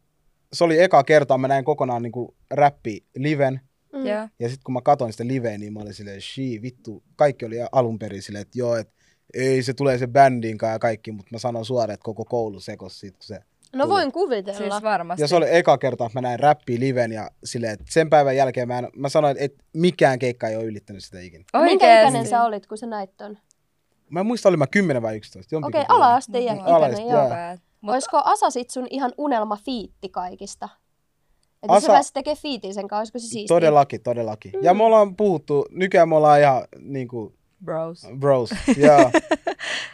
se 0.52 0.64
oli 0.64 0.82
eka 0.82 1.04
kerta, 1.04 1.38
mä 1.38 1.48
näin 1.48 1.64
kokonaan 1.64 2.02
niinku 2.02 2.34
räppi 2.50 3.04
liven. 3.16 3.60
Mm. 3.92 4.06
Joo. 4.06 4.28
Ja 4.38 4.48
sitten 4.48 4.64
kun 4.64 4.72
mä 4.72 4.80
katsoin 4.80 5.12
sitä 5.12 5.26
liveä, 5.26 5.58
niin 5.58 5.72
mä 5.72 5.80
olin 5.80 5.94
silleen, 5.94 6.20
shii, 6.20 6.62
vittu. 6.62 7.02
Kaikki 7.16 7.44
oli 7.44 7.56
alun 7.72 7.98
perin 7.98 8.22
silleen, 8.22 8.42
että 8.42 8.58
joo, 8.58 8.76
että 8.76 8.94
ei 9.34 9.62
se 9.62 9.74
tulee 9.74 9.98
se 9.98 10.06
bändin 10.06 10.58
kanssa 10.58 10.72
ja 10.72 10.78
kaikki, 10.78 11.12
mutta 11.12 11.28
mä 11.32 11.38
sanon 11.38 11.64
suoraan, 11.64 11.94
että 11.94 12.04
koko 12.04 12.24
koulu 12.24 12.60
sekos 12.60 13.00
siitä, 13.00 13.18
kun 13.18 13.26
se 13.26 13.40
No 13.74 13.88
voin 13.88 14.12
kuvitella. 14.12 14.58
Siis 14.58 14.82
varmasti. 14.82 15.22
Ja 15.22 15.28
se 15.28 15.36
oli 15.36 15.46
eka 15.48 15.78
kerta, 15.78 16.06
että 16.06 16.18
mä 16.18 16.28
näin 16.28 16.40
räppi 16.40 16.80
liven 16.80 17.12
ja 17.12 17.30
silleen, 17.44 17.72
että 17.72 17.84
sen 17.88 18.10
päivän 18.10 18.36
jälkeen 18.36 18.68
mä, 18.68 18.78
en, 18.78 18.88
mä 18.96 19.08
sanoin, 19.08 19.36
että 19.38 19.64
mikään 19.72 20.18
keikka 20.18 20.48
ei 20.48 20.56
ole 20.56 20.64
ylittänyt 20.64 21.04
sitä 21.04 21.20
ikinä. 21.20 21.44
Minkä 21.62 22.00
ikäinen 22.00 22.26
sä 22.26 22.44
olit, 22.44 22.66
kun 22.66 22.78
sä 22.78 22.86
näit 22.86 23.16
ton? 23.16 23.38
Mä 24.10 24.20
en 24.20 24.26
muista, 24.26 24.48
olin 24.48 24.58
mä 24.58 24.66
10 24.66 25.02
vai 25.02 25.16
11. 25.16 25.54
jompikumpi 25.54 25.78
Okei, 25.78 25.94
oli. 25.94 25.96
ala-asteen 26.02 26.44
Joo. 26.44 26.54
ikäinen, 26.54 26.74
Ala-aste, 26.74 27.00
joo. 27.02 27.10
joo. 27.10 27.24
Hyvä. 27.24 27.58
Mut, 27.80 27.92
Olisiko 27.94 28.22
Asa 28.24 28.50
sit 28.50 28.70
sun 28.70 28.86
ihan 28.90 29.12
unelma 29.18 29.56
fiitti 29.56 30.08
kaikista? 30.08 30.68
Että 31.62 31.66
jos 31.74 31.76
Asa- 31.76 31.86
sä 31.86 31.92
pääsit 31.92 32.14
tekemään 32.14 32.36
fiitin 32.42 32.74
sen 32.74 32.88
kanssa, 32.88 33.00
olisiko 33.00 33.18
se 33.18 33.26
siistiä? 33.26 33.54
Todellakin, 33.56 34.02
todellakin. 34.02 34.52
Ja 34.62 34.74
me 34.74 34.84
ollaan 34.84 35.16
puhuttu, 35.16 35.66
nykyään 35.70 36.08
me 36.08 36.16
ollaan 36.16 36.40
ihan 36.40 36.64
niinku 36.78 37.34
bros. 37.64 38.06
bros. 38.18 38.50
Joo, 38.76 39.10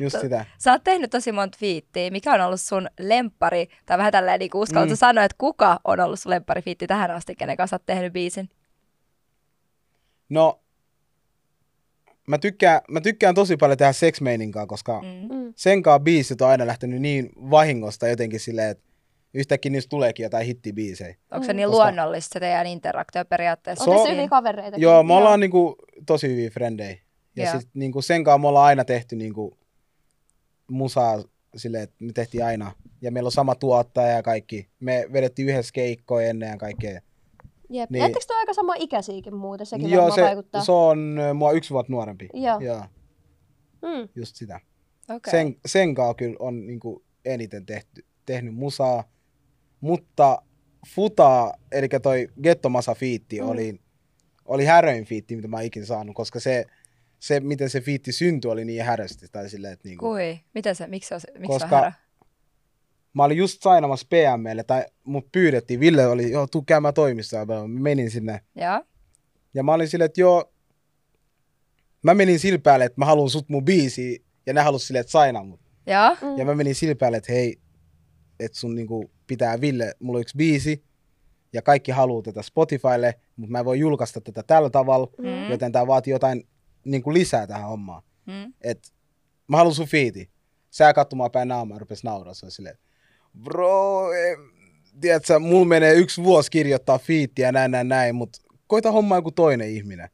just 0.00 0.20
sitä. 0.20 0.44
Sä 0.58 0.72
oot 0.72 0.84
tehnyt 0.84 1.10
tosi 1.10 1.32
monta 1.32 1.58
fiittiä. 1.60 2.10
Mikä 2.10 2.32
on 2.34 2.40
ollut 2.40 2.60
sun 2.60 2.88
lempari, 3.00 3.68
tai 3.86 3.98
vähän 3.98 4.12
tälleen 4.12 4.38
niin 4.38 4.50
uskallatko 4.54 4.92
Mm. 4.94 4.96
sanoa, 4.98 5.24
että 5.24 5.34
kuka 5.38 5.80
on 5.84 6.00
ollut 6.00 6.20
sun 6.20 6.30
lempari 6.30 6.62
fiitti 6.62 6.86
tähän 6.86 7.10
asti, 7.10 7.34
kenen 7.36 7.56
kanssa 7.56 7.74
oot 7.74 7.86
tehnyt 7.86 8.12
biisin? 8.12 8.48
No, 10.28 10.60
mä 12.28 12.38
tykkään, 12.38 12.80
mä 12.90 13.00
tykkään 13.00 13.34
tosi 13.34 13.56
paljon 13.56 13.78
tehdä 13.78 13.92
Sex 13.92 14.20
koska 14.66 15.00
Mm. 15.02 15.34
Mm. 15.36 15.52
sen 15.56 15.82
kanssa 15.82 16.00
biisit 16.00 16.40
on 16.42 16.48
aina 16.48 16.66
lähtenyt 16.66 17.00
niin 17.00 17.30
vahingosta 17.50 18.08
jotenkin 18.08 18.40
silleen, 18.40 18.70
että 18.70 18.84
yhtäkkiä 19.34 19.72
niistä 19.72 19.88
tuleekin 19.88 20.22
jotain 20.24 20.46
hittibiisejä. 20.46 21.14
Onko 21.30 21.46
se 21.46 21.52
Mm. 21.52 21.56
niin 21.56 21.68
Koska- 21.68 21.84
luonnollista 21.84 22.32
se 22.32 22.40
teidän 22.40 22.66
interaktio 22.66 23.24
periaatteessa? 23.24 23.84
Se 23.84 23.90
On 23.90 23.96
on- 23.96 24.02
tässä 24.02 24.14
hyviä 24.14 24.28
kavereita. 24.28 24.76
Joo, 24.76 25.02
me 25.02 25.14
ollaan 25.14 25.40
niinku 25.40 25.76
tosi 26.06 26.28
hyviä 26.28 26.50
frendejä. 26.50 26.96
Ja 27.38 27.50
Joo. 27.50 27.60
sit 27.60 27.70
niinku 27.74 28.02
sen 28.02 28.24
kanssa 28.24 28.38
me 28.38 28.48
ollaan 28.48 28.66
aina 28.66 28.84
tehty 28.84 29.16
niinku 29.16 29.58
musaa 30.70 31.22
silleen, 31.56 31.82
että 31.82 31.96
me 32.04 32.12
tehtiin 32.12 32.44
aina. 32.44 32.72
Ja 33.02 33.12
meillä 33.12 33.26
on 33.28 33.32
sama 33.32 33.54
tuottaja 33.54 34.08
ja 34.08 34.22
kaikki. 34.22 34.68
Me 34.80 35.06
vedettiin 35.12 35.48
yhdessä 35.48 35.72
keikkoja 35.72 36.28
ennen 36.28 36.48
ja 36.48 36.56
kaikkea. 36.56 36.90
Jep. 36.90 37.02
Niin. 37.70 37.86
Niin. 37.90 38.04
Ettekö 38.04 38.24
te 38.26 38.32
ole 38.32 38.38
aika 38.38 38.52
sama 38.54 38.74
ikäisiäkin 38.74 39.36
muuten? 39.36 39.66
Sekin 39.66 39.90
Joo, 39.90 39.96
varmaan 40.02 40.14
se, 40.14 40.22
vaikuttaa. 40.22 40.64
se 40.64 40.72
on 40.72 41.16
mua 41.34 41.52
yksi 41.52 41.70
vuotta 41.70 41.92
nuorempi. 41.92 42.28
Joo. 42.34 42.60
Joo, 42.60 42.82
Mm. 43.82 44.08
just 44.14 44.36
sitä. 44.36 44.60
Okay. 45.10 45.30
Sen, 45.30 45.56
sen 45.66 45.94
kanssa 45.94 46.14
kyllä 46.14 46.36
on 46.38 46.66
niinku 46.66 47.04
eniten 47.24 47.66
tehty, 47.66 48.04
tehnyt 48.26 48.54
musaa. 48.54 49.04
Mutta 49.80 50.42
Futa, 50.88 51.52
eli 51.72 51.88
toi 52.02 52.28
Gettomasa 52.42 52.94
fiitti, 52.94 53.38
Mm. 53.40 53.44
mm. 53.44 53.50
oli, 53.50 53.80
oli 54.44 54.64
häröin 54.64 55.04
fiitti, 55.04 55.36
mitä 55.36 55.48
mä 55.48 55.56
oon 55.56 55.64
ikinä 55.64 55.86
saanut, 55.86 56.16
koska 56.16 56.40
se, 56.40 56.64
se, 57.18 57.40
miten 57.40 57.70
se 57.70 57.80
fiitti 57.80 58.12
syntyi, 58.12 58.50
oli 58.50 58.64
niin 58.64 58.84
härösti. 58.84 59.26
Tai 59.32 59.48
silleen, 59.50 59.72
että 59.72 59.88
niinku, 59.88 60.04
Kui? 60.06 60.40
Miten 60.54 60.74
se, 60.74 60.86
miksi 60.86 61.08
se 61.08 61.14
on, 61.14 61.20
miksi 61.38 61.46
Koska- 61.48 61.68
se 61.68 61.74
on 61.74 61.80
härä? 61.80 61.92
mä 63.12 63.24
olin 63.24 63.36
just 63.38 63.62
sainamassa 63.62 64.06
PMlle, 64.10 64.64
tai 64.64 64.84
mut 65.04 65.32
pyydettiin, 65.32 65.80
Ville 65.80 66.06
oli, 66.06 66.30
joo, 66.30 66.46
tuu 66.46 66.62
käymään 66.62 66.94
toimistoon, 66.94 67.46
mä 67.48 67.68
menin 67.68 68.10
sinne. 68.10 68.40
Joo. 68.54 68.82
Ja 69.54 69.62
mä 69.62 69.74
olin 69.74 69.88
silleen, 69.88 70.06
että 70.06 70.20
joo, 70.20 70.52
mä 72.02 72.14
menin 72.14 72.38
sillä 72.38 72.58
päälle, 72.58 72.84
että 72.84 73.00
mä 73.00 73.04
haluan 73.04 73.30
sut 73.30 73.48
mun 73.48 73.64
biisiin, 73.64 74.24
ja 74.46 74.54
ne 74.54 74.60
halus 74.60 74.86
silleen, 74.86 75.00
että 75.00 75.10
sainaa 75.10 75.44
mut. 75.44 75.60
Joo. 75.86 76.16
Mm. 76.32 76.38
Ja 76.38 76.44
mä 76.44 76.54
menin 76.54 76.74
sillä 76.74 76.94
päälle, 76.94 77.16
että 77.16 77.32
hei, 77.32 77.58
että 78.40 78.58
sun 78.58 78.74
niinku 78.74 79.10
pitää 79.26 79.60
Ville, 79.60 79.94
mulla 80.00 80.16
on 80.16 80.20
yksi 80.20 80.36
biisi, 80.36 80.84
ja 81.52 81.62
kaikki 81.62 81.90
haluaa 81.92 82.22
tätä 82.22 82.42
Spotifylle, 82.42 83.14
mutta 83.36 83.52
mä 83.52 83.58
en 83.58 83.64
voi 83.64 83.78
julkaista 83.78 84.20
tätä 84.20 84.42
tällä 84.42 84.70
tavalla, 84.70 85.06
Mm. 85.18 85.50
joten 85.50 85.72
tää 85.72 85.86
vaatii 85.86 86.10
jotain 86.10 86.46
niinku 86.90 87.12
lisää 87.12 87.46
tähän 87.46 87.68
hommaan. 87.68 88.02
Mm. 88.26 88.52
Et 88.60 88.92
mä 89.48 89.56
haluan 89.56 89.74
sun 89.74 89.86
fiiti. 89.86 90.30
Sä 90.70 90.92
katsomaan 90.92 91.30
päin 91.30 91.48
naamaa 91.48 91.74
ja 91.74 91.78
rupes 91.78 92.04
nauraa. 92.04 92.34
Se 92.34 92.46
on 92.46 92.52
silleen, 92.52 92.78
bro, 93.42 94.12
em, 94.12 94.38
tiedätkö, 95.00 95.38
mulla 95.38 95.64
menee 95.64 95.94
yksi 95.94 96.24
vuosi 96.24 96.50
kirjoittaa 96.50 96.98
fiittiä 96.98 97.52
näin, 97.52 97.70
näin, 97.70 97.88
näin, 97.88 98.14
mutta 98.14 98.38
koita 98.66 98.92
hommaa 98.92 99.18
joku 99.18 99.30
toinen 99.30 99.70
ihminen. 99.70 100.08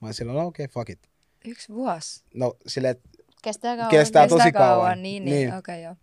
Mä 0.00 0.06
olin 0.06 0.14
silleen, 0.14 0.38
no 0.38 0.46
okei, 0.46 0.64
okay, 0.64 0.72
fuck 0.72 0.90
it. 0.90 1.10
Yksi 1.44 1.72
vuosi. 1.72 2.24
No 2.34 2.54
silleen, 2.66 2.92
että 2.92 3.10
Kestää 3.42 3.76
kauan. 3.76 3.90
Kestää 3.90 4.28
tosi 4.28 4.52
kauan. 4.52 5.02
Niin, 5.02 5.24
niin. 5.24 5.34
Niin. 5.34 5.48
Okei, 5.48 5.58
okay, 5.58 5.80
joo. 5.80 5.94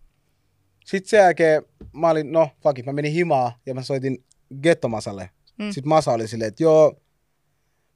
Sitten 0.84 1.08
sen 1.08 1.18
jälkeen 1.18 1.62
mä 1.92 2.10
olin, 2.10 2.32
no 2.32 2.50
fuck 2.62 2.78
it, 2.78 2.86
mä 2.86 2.92
menin 2.92 3.12
himaa 3.12 3.58
ja 3.66 3.74
mä 3.74 3.82
soitin 3.82 4.24
Gettomasalle. 4.62 5.30
Mm. 5.58 5.70
Sitten 5.70 5.88
Masa 5.88 6.12
oli 6.12 6.28
silleen, 6.28 6.48
että 6.48 6.62
joo, 6.62 7.00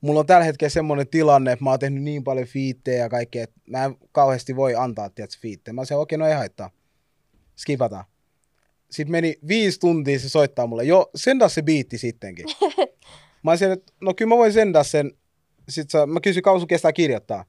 mulla 0.02 0.20
on 0.20 0.26
tällä 0.26 0.44
hetkellä 0.44 0.70
semmoinen 0.70 1.08
tilanne, 1.08 1.52
että 1.52 1.64
mä 1.64 1.70
oon 1.70 1.78
tehnyt 1.78 2.02
niin 2.02 2.24
paljon 2.24 2.46
fiittejä 2.46 2.98
ja 2.98 3.08
kaikkea, 3.08 3.44
että 3.44 3.60
mä 3.66 3.84
en 3.84 3.96
kauheasti 4.12 4.56
voi 4.56 4.74
antaa, 4.74 5.10
tiedätkö, 5.10 5.38
fiittejä. 5.40 5.72
Mä 5.72 5.84
sanoin, 5.84 6.02
okei, 6.02 6.18
no 6.18 6.26
ei 6.26 6.34
haittaa. 6.34 6.70
Skipataan. 7.56 8.04
Sitten 8.90 9.12
meni 9.12 9.38
viisi 9.48 9.80
tuntia 9.80 10.18
se 10.18 10.28
soittaa 10.28 10.66
mulle, 10.66 10.84
joo, 10.84 11.10
sendaa 11.14 11.48
se 11.48 11.62
biitti 11.62 11.98
sittenkin. 11.98 12.46
mä 13.42 13.50
olisin, 13.50 13.72
että 13.72 13.92
no 14.00 14.14
kyllä 14.14 14.28
mä 14.28 14.36
voin 14.36 14.52
sendaa 14.52 14.84
sen. 14.84 15.12
Sitten 15.68 16.08
mä 16.08 16.20
kysyin, 16.20 16.42
kauan 16.42 16.66
kestää 16.66 16.92
kirjoittaa. 16.92 17.44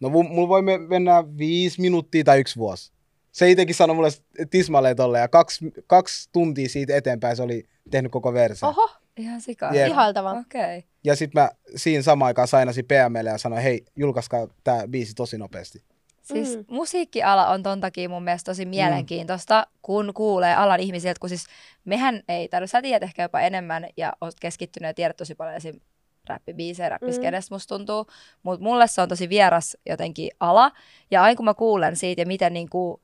No 0.00 0.08
mu- 0.08 0.28
mulla 0.28 0.48
voi 0.48 0.62
me- 0.62 0.78
mennä 0.78 1.24
viisi 1.38 1.80
minuuttia 1.80 2.24
tai 2.24 2.40
yksi 2.40 2.56
vuosi. 2.56 2.92
Se 3.32 3.50
itsekin 3.50 3.74
sanoi 3.74 3.96
mulle 3.96 4.08
tismalleen 4.50 4.96
tolle 4.96 5.18
ja 5.18 5.28
kaksi, 5.28 5.72
kaksi 5.86 6.28
tuntia 6.32 6.68
siitä 6.68 6.96
eteenpäin 6.96 7.36
se 7.36 7.42
oli 7.42 7.68
tehnyt 7.90 8.12
koko 8.12 8.32
versen. 8.32 8.68
Oho, 8.68 8.90
Ihan 9.16 9.40
sikaa. 9.40 9.74
Jep. 9.74 9.88
ihailtavaa. 9.88 10.32
Okei. 10.32 10.78
Okay. 10.78 10.82
Ja 11.04 11.16
sitten 11.16 11.42
mä 11.42 11.50
siinä 11.76 12.02
samaan 12.02 12.26
aikaan 12.26 12.48
sainasin 12.48 12.84
PMlle 12.84 13.30
ja 13.30 13.38
sanoin, 13.38 13.62
hei, 13.62 13.84
julkaiskaa 13.96 14.48
tää 14.64 14.88
biisi 14.88 15.14
tosi 15.14 15.38
nopeasti. 15.38 15.82
Siis 16.22 16.56
Mm. 16.56 16.58
mm. 16.58 16.64
musiikkiala 16.68 17.46
on 17.46 17.62
ton 17.62 17.80
takia 17.80 18.08
mun 18.08 18.22
mielestä 18.24 18.50
tosi 18.50 18.64
mielenkiintoista, 18.64 19.66
kun 19.82 20.14
kuulee 20.14 20.54
alan 20.54 20.80
ihmisiltä, 20.80 21.20
kun 21.20 21.28
siis 21.28 21.44
mehän 21.84 22.22
ei, 22.28 22.48
no 22.60 22.66
sä 22.66 22.82
tiedät 22.82 23.02
ehkä 23.02 23.22
jopa 23.22 23.40
enemmän 23.40 23.86
ja 23.96 24.12
oot 24.20 24.34
keskittynyt 24.40 24.88
ja 24.88 24.94
tiedät 24.94 25.16
tosi 25.16 25.34
paljon 25.34 25.56
esim. 25.56 25.80
räppibiisejä, 26.28 26.88
räppiskenestä 26.88 27.54
musta 27.54 27.76
tuntuu, 27.76 28.06
mutta 28.42 28.64
mulle 28.64 28.86
se 28.86 29.02
on 29.02 29.08
tosi 29.08 29.28
vieras 29.28 29.76
jotenkin 29.86 30.30
ala, 30.40 30.72
ja 31.10 31.22
aina 31.22 31.36
kun 31.36 31.44
mä 31.44 31.54
kuulen 31.54 31.96
siitä 31.96 32.22
ja 32.22 32.26
miten 32.26 32.52
niinku 32.52 33.02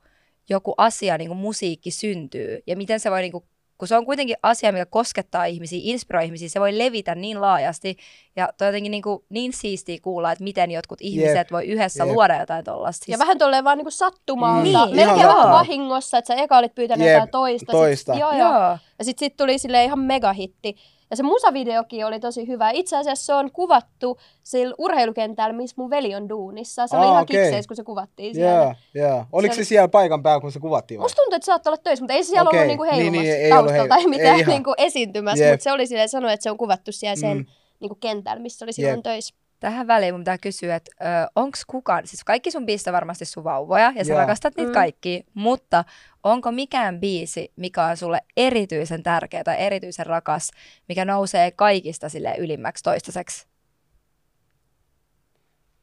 joku 0.49 0.73
asia, 0.77 1.17
niinku 1.17 1.35
musiikki 1.35 1.91
syntyy, 1.91 2.59
ja 2.67 2.77
miten 2.77 2.99
se 2.99 3.11
voi 3.11 3.21
niinku 3.21 3.43
kun 3.79 3.87
se 3.87 3.97
on 3.97 4.05
kuitenkin 4.05 4.37
asia, 4.43 4.71
mikä 4.71 4.85
koskettaa 4.85 5.45
ihmisiä, 5.45 5.79
inspiroi 5.83 6.25
ihmisiä, 6.25 6.49
se 6.49 6.59
voi 6.59 6.77
levitä 6.77 7.15
niin 7.15 7.41
laajasti. 7.41 7.97
Ja 8.35 8.49
toi 8.57 8.67
jotenkin 8.67 8.91
niin, 8.91 9.01
kuin, 9.01 9.23
niin 9.29 9.53
siistiä 9.53 9.97
kuulla, 10.01 10.31
että 10.31 10.43
miten 10.43 10.71
jotkut 10.71 11.01
ihmiset 11.01 11.35
Jep. 11.35 11.51
voi 11.51 11.65
yhdessä 11.65 12.03
Jep. 12.03 12.13
luoda 12.13 12.39
jotain 12.39 12.65
tollasta. 12.65 13.05
Ja 13.07 13.19
vähän 13.19 13.37
tolleen 13.37 13.63
vaan 13.63 13.77
niinku 13.77 13.91
sattumalta. 13.91 14.85
Niin, 14.85 14.95
Melkein 14.95 15.27
vähän 15.27 15.51
vahingossa, 15.51 16.17
että 16.17 16.27
sä 16.27 16.41
eka 16.41 16.57
olit 16.57 16.75
pyytänyt 16.75 17.07
Jep, 17.07 17.13
jotain 17.13 17.29
toista. 17.29 17.71
toista. 17.71 18.13
Sit, 18.13 18.19
joo, 18.19 18.31
joo. 18.31 18.53
Joo. 18.53 18.77
Ja 18.99 19.05
sitten 19.05 19.25
sit 19.25 19.37
tuli 19.37 19.59
sille 19.59 19.83
ihan 19.83 19.99
megahitti. 19.99 20.75
Ja 21.09 21.15
se 21.15 21.23
musavideokin 21.23 22.05
oli 22.05 22.19
tosi 22.19 22.47
hyvä. 22.47 22.69
Itse 22.71 22.97
asiassa 22.97 23.25
se 23.25 23.33
on 23.33 23.51
kuvattu 23.51 24.17
sillä 24.43 24.75
urheilukentällä, 24.77 25.53
missä 25.53 25.73
mun 25.77 25.89
veli 25.89 26.15
on 26.15 26.29
duunissa. 26.29 26.87
Se 26.87 26.95
oli 26.97 27.05
Aa, 27.05 27.11
ihan 27.11 27.23
okei. 27.23 27.43
kikseis, 27.43 27.67
kun 27.67 27.75
se 27.75 27.83
kuvattiin 27.83 28.35
siellä. 28.35 28.75
Joo, 28.93 29.07
joo. 29.07 29.25
Oliko 29.31 29.53
Se 29.53 29.55
se, 29.55 29.59
oli- 29.61 29.65
siellä 29.65 29.87
paikan 29.87 30.23
päällä, 30.23 30.41
kun 30.41 30.51
se 30.51 30.59
kuvattiin 30.59 30.99
vai? 30.99 31.05
Musta 31.05 31.15
tuntuu, 31.21 31.35
että 31.35 31.45
saattoi 31.45 31.71
olla 31.71 31.81
töissä, 31.83 32.03
mutta 32.03 32.13
ei 32.13 32.23
se 32.23 32.29
siellä 32.29 32.49
Okei, 32.49 32.59
ollut 32.59 32.67
niinku 32.67 32.83
niin, 32.83 32.93
heilumassa 32.95 33.21
niin, 33.21 33.35
ei 33.43 33.49
taustalla 33.49 33.77
ollut 33.77 33.89
tai 33.89 34.07
mitään 34.07 34.39
ei 34.39 34.45
niinku 34.45 34.73
esiintymässä. 34.77 35.43
Jep. 35.43 35.53
Mutta 35.53 35.63
se 35.63 35.71
oli 35.71 35.87
silleen 35.87 36.09
sanoa, 36.09 36.31
että 36.31 36.43
se 36.43 36.51
on 36.51 36.57
kuvattu 36.57 36.91
siellä 36.91 37.15
sen 37.15 37.37
Mm. 37.37 37.45
niinku 37.79 37.95
kentällä, 37.95 38.41
missä 38.41 38.65
oli 38.65 38.73
silloin 38.73 38.95
Jep. 38.97 39.03
töissä. 39.03 39.35
Tähän 39.59 39.87
väliin 39.87 40.13
mun 40.13 40.21
pitää 40.21 40.37
kysyä, 40.37 40.75
että 40.75 40.91
onko 41.35 41.57
kukaan, 41.67 42.07
siis 42.07 42.23
kaikki 42.23 42.51
sun 42.51 42.65
biisit 42.65 42.87
on 42.87 42.93
varmasti 42.93 43.25
sun 43.25 43.43
vauvoja 43.43 43.93
ja 43.95 44.05
sä 44.05 44.11
Joo. 44.11 44.19
rakastat 44.19 44.55
niitä 44.57 44.69
Mm. 44.69 44.73
kaikki, 44.73 45.23
mutta 45.33 45.83
onko 46.23 46.51
mikään 46.51 46.99
biisi, 46.99 47.51
mikä 47.55 47.85
on 47.85 47.97
sulle 47.97 48.21
erityisen 48.37 49.03
tärkeä 49.03 49.43
tai 49.43 49.55
erityisen 49.59 50.05
rakas, 50.05 50.51
mikä 50.89 51.05
nousee 51.05 51.51
kaikista 51.51 52.09
sille 52.09 52.35
ylimmäksi 52.37 52.83
toistaiseksi? 52.83 53.47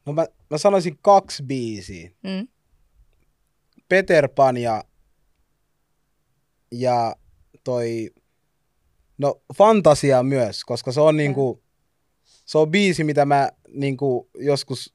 No 0.05 0.13
mä, 0.13 0.25
mä 0.49 0.57
sanoisin 0.57 0.97
kaksi 1.01 1.43
biisiä. 1.43 2.09
Mm? 2.23 2.47
Peter 3.89 4.27
Pan 4.29 4.57
ja, 4.57 4.83
ja 6.71 7.15
toi, 7.63 8.09
no 9.17 9.41
Fantasia 9.57 10.23
myös, 10.23 10.65
koska 10.65 10.91
se 10.91 11.01
on 11.01 11.17
niinku, 11.17 11.63
se 12.47 12.57
on 12.57 12.71
biisi, 12.71 13.03
mitä 13.03 13.25
mä 13.25 13.51
niinku 13.73 14.29
joskus, 14.35 14.93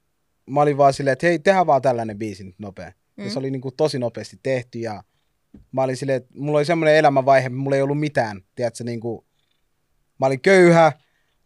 mä 0.51 0.61
olin 0.61 0.77
vaan 0.77 0.93
silleen, 0.93 1.13
että 1.13 1.27
hei, 1.27 1.39
tehdään 1.39 1.67
vaan 1.67 1.83
tällainen 1.83 2.19
biisi 2.19 2.45
nyt 2.45 2.59
nopea. 2.59 2.93
Mm. 3.17 3.25
Ja 3.25 3.31
se 3.31 3.39
oli 3.39 3.51
niinku 3.51 3.71
tosi 3.71 3.99
nopeasti 3.99 4.39
tehty 4.43 4.79
ja 4.79 5.03
mä 5.73 5.83
olin 5.83 5.97
silleen, 5.97 6.17
että 6.17 6.31
mulla 6.39 6.59
oli 6.59 6.65
semmoinen 6.65 6.97
elämänvaihe, 6.97 7.49
mulla 7.49 7.77
ei 7.77 7.83
ollut 7.83 8.01
mitään, 8.01 8.41
tiedätkö, 8.55 8.85
niinku, 8.85 9.25
mä 10.21 10.27
olin 10.27 10.41
köyhä, 10.41 10.93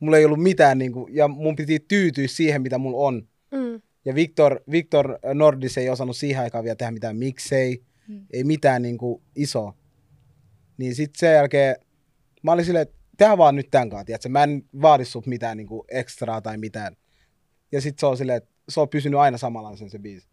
mulla 0.00 0.18
ei 0.18 0.24
ollut 0.24 0.42
mitään, 0.42 0.78
niinku, 0.78 1.08
ja 1.10 1.28
mun 1.28 1.56
piti 1.56 1.80
tyytyä 1.80 2.26
siihen, 2.28 2.62
mitä 2.62 2.78
mulla 2.78 2.98
on. 2.98 3.28
Mm. 3.52 3.82
Ja 4.04 4.14
Victor, 4.14 4.60
Victor 4.70 5.18
Nordis 5.34 5.78
ei 5.78 5.90
osannut 5.90 6.16
siihen 6.16 6.42
aikaan 6.42 6.64
vielä 6.64 6.76
tehdä 6.76 6.92
mitään 6.92 7.16
miksei, 7.16 7.82
Mm. 8.08 8.26
ei 8.32 8.44
mitään 8.44 8.82
niinku 8.82 9.22
isoa. 9.36 9.74
Niin 10.78 10.94
sitten 10.94 11.18
sen 11.18 11.32
jälkeen 11.34 11.76
mä 12.42 12.52
olin 12.52 12.64
silleen, 12.64 12.82
että 12.82 12.95
tehdään 13.16 13.38
vaan 13.38 13.56
nyt 13.56 13.66
tämän 13.70 13.90
kanssa, 13.90 14.04
tiedätkö? 14.04 14.28
Mä 14.28 14.42
en 14.42 14.62
vaadi 14.82 15.04
sut 15.04 15.26
mitään 15.26 15.56
niinku 15.56 15.84
ekstraa 15.90 16.40
tai 16.40 16.56
mitään. 16.56 16.96
Ja 17.72 17.80
sitten 17.80 18.00
se 18.00 18.06
on 18.06 18.16
silleen, 18.16 18.36
että 18.36 18.50
se 18.68 18.80
on 18.80 18.88
pysynyt 18.88 19.20
aina 19.20 19.38
samanlaisen 19.38 19.90
se 19.90 19.98
biisi. 19.98 20.28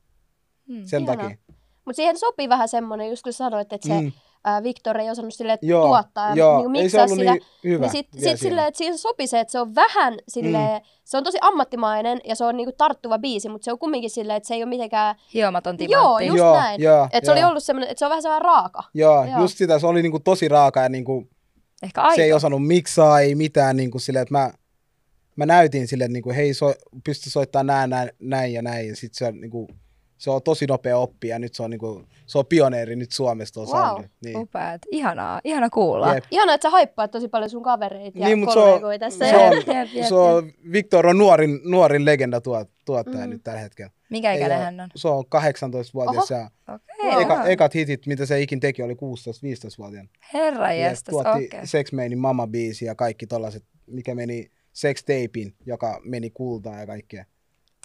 Mm. 0.67 0.86
Sen 0.86 1.04
Ihanaa. 1.04 1.24
takia. 1.24 1.38
Mutta 1.86 1.96
siihen 1.96 2.17
sopii 2.17 2.50
vähän 2.50 2.69
semmoinen, 2.69 3.10
just 3.10 3.24
kun 3.24 3.34
sanoit, 3.34 3.74
että 3.74 3.88
se 3.88 4.02
Mm. 4.02 4.12
ää, 4.43 4.63
Victor 4.63 4.98
ei 5.00 5.10
osannut 5.10 5.34
sille 5.34 5.58
Joo, 5.62 5.88
tuottaa 5.88 6.30
ja 6.30 6.36
joo, 6.36 6.58
niinku 6.58 6.78
se 6.78 6.82
miksaa 6.84 7.08
sitä. 7.08 7.22
niin 7.32 7.41
hyvä 7.63 7.86
niin 7.86 7.91
sit, 7.91 8.08
sit 8.17 8.39
silleen, 8.39 8.67
että 8.67 8.78
siihen 8.78 8.98
sopii 8.98 9.28
se, 9.28 9.39
että 9.39 9.52
se 9.52 9.60
on 9.60 9.76
vähän 9.76 10.13
silleen, 10.28 10.82
mm. 10.82 10.88
se 11.04 11.17
on 11.17 11.24
tosi 11.24 11.38
ammattimainen 11.41 12.19
ja 12.24 12.36
se 12.36 12.46
on 12.46 12.58
niinku 12.58 12.74
tarttuva 12.78 13.19
biisi, 13.19 13.50
mutta 13.50 13.65
se 13.65 13.72
on 13.72 13.80
kumminkin 13.80 14.10
silleen, 14.10 14.38
että 14.38 14.48
se 14.48 14.54
ei 14.54 14.63
ole 14.63 14.69
mitenkään, 14.69 15.15
Hiomaton 15.34 15.76
Joo, 15.80 15.89
timantti. 16.17 16.26
just 16.26 16.38
Joo, 16.38 16.58
näin. 16.58 16.82
joo, 16.82 17.08
että 17.13 17.26
se 17.26 17.32
oli 17.32 17.39
joo. 17.39 17.50
ollut 17.50 17.63
semmoinen, 17.63 17.89
että 17.89 18.00
se 18.00 18.06
on 18.06 18.10
vähän 18.10 18.22
sellainen 18.22 18.46
raaka. 18.46 18.84
Joo, 18.93 19.26
Joo. 19.26 19.39
just 19.39 19.58
sitä, 19.58 19.80
se 19.80 19.88
oli 19.88 20.02
niinku 20.02 20.19
tosi 20.19 20.48
raaka 20.48 20.80
ja 20.82 20.89
niinku, 20.89 21.28
Ehkä 21.84 22.02
aito. 22.02 22.15
se 22.15 22.24
ei 22.24 22.34
osannut 22.34 22.67
miksaa, 22.67 23.19
ei 23.19 23.36
mitään 23.36 23.78
niinku 23.78 24.00
silleen, 24.00 24.24
että 24.24 24.34
mä, 24.34 24.54
mä 25.36 25.46
näytin 25.46 25.88
sille, 25.88 26.04
että 26.04 26.13
niinku, 26.13 26.32
hei, 26.32 26.54
so, 26.54 26.76
pysty 27.04 27.30
soittamaan 27.30 27.67
näin, 27.67 27.89
näin, 27.89 28.10
näin 28.19 28.54
ja 28.54 28.62
näin, 28.62 28.88
ja 28.88 28.96
sit 28.96 29.13
se 29.13 29.26
on 29.26 29.41
niinku, 29.41 29.67
se 30.23 30.29
on 30.31 30.43
tosi 30.43 30.65
nopea 30.65 30.97
oppi 30.97 31.27
ja 31.27 31.39
nyt 31.39 31.53
se 31.53 31.63
on, 31.63 31.69
niinku, 31.69 32.03
se 32.25 32.38
on 32.38 32.45
pioneeri 32.45 32.95
nyt 32.95 33.12
Suomessa 33.12 33.53
tuolla 33.53 33.71
Wow. 33.75 33.86
soundilla. 33.88 34.09
Niin. 34.23 34.38
Upeat. 34.38 34.81
Ihanaa. 34.91 35.41
Ihana 35.43 35.69
kuulla. 35.69 36.15
Jep. 36.15 36.23
Ihanaa, 36.31 36.55
että 36.55 36.65
sä 36.65 36.69
haippaat 36.71 37.12
tosi 37.12 37.27
paljon 37.27 37.49
sun 37.49 37.63
kavereita 37.63 38.19
ja 38.19 38.27
Niin, 38.27 38.39
se 38.53 38.59
on- 38.59 38.65
kollegoita 38.65 39.05
tässä. 39.05 39.29
Se 39.29 39.38
on, 39.38 39.55
Jep, 39.57 39.67
jep, 39.67 39.88
jep, 39.93 40.05
se 40.07 40.15
on, 40.15 40.51
Victor 40.71 41.07
on 41.07 41.17
nuorin, 41.17 41.59
nuorin 41.63 42.05
legenda 42.05 42.41
tuot, 42.41 42.69
tuottaja 42.86 43.25
Mm. 43.25 43.29
nyt 43.29 43.43
tällä 43.43 43.59
hetkellä. 43.59 43.91
Mikä 44.09 44.33
ikäinen 44.33 44.57
hän 44.59 44.79
on? 44.79 44.89
Se 44.95 45.07
on 45.07 45.23
18-vuotias 45.25 46.29
ja 46.31 46.49
Okei. 46.75 47.12
Wow. 47.12 47.21
eka, 47.21 47.45
ekat 47.45 47.75
hitit, 47.75 48.07
mitä 48.07 48.25
se 48.25 48.41
ikin 48.41 48.59
teki, 48.59 48.83
oli 48.83 48.95
16-15-vuotiaana. 48.95 50.09
Herra 50.33 50.73
Ja 50.73 50.89
jestas, 50.89 51.03
tuotti 51.12 51.45
okei. 51.45 51.67
Sex 51.67 51.91
Mainin 51.91 52.19
Mama-biisi 52.19 52.86
ja 52.86 52.95
kaikki 52.95 53.27
tollaset, 53.27 53.63
mikä 53.88 54.15
meni 54.15 54.51
Sex 54.73 55.01
Tapein, 55.03 55.55
joka 55.65 56.01
meni 56.05 56.29
kultaan 56.29 56.79
ja 56.79 56.86
kaikkea. 56.88 57.25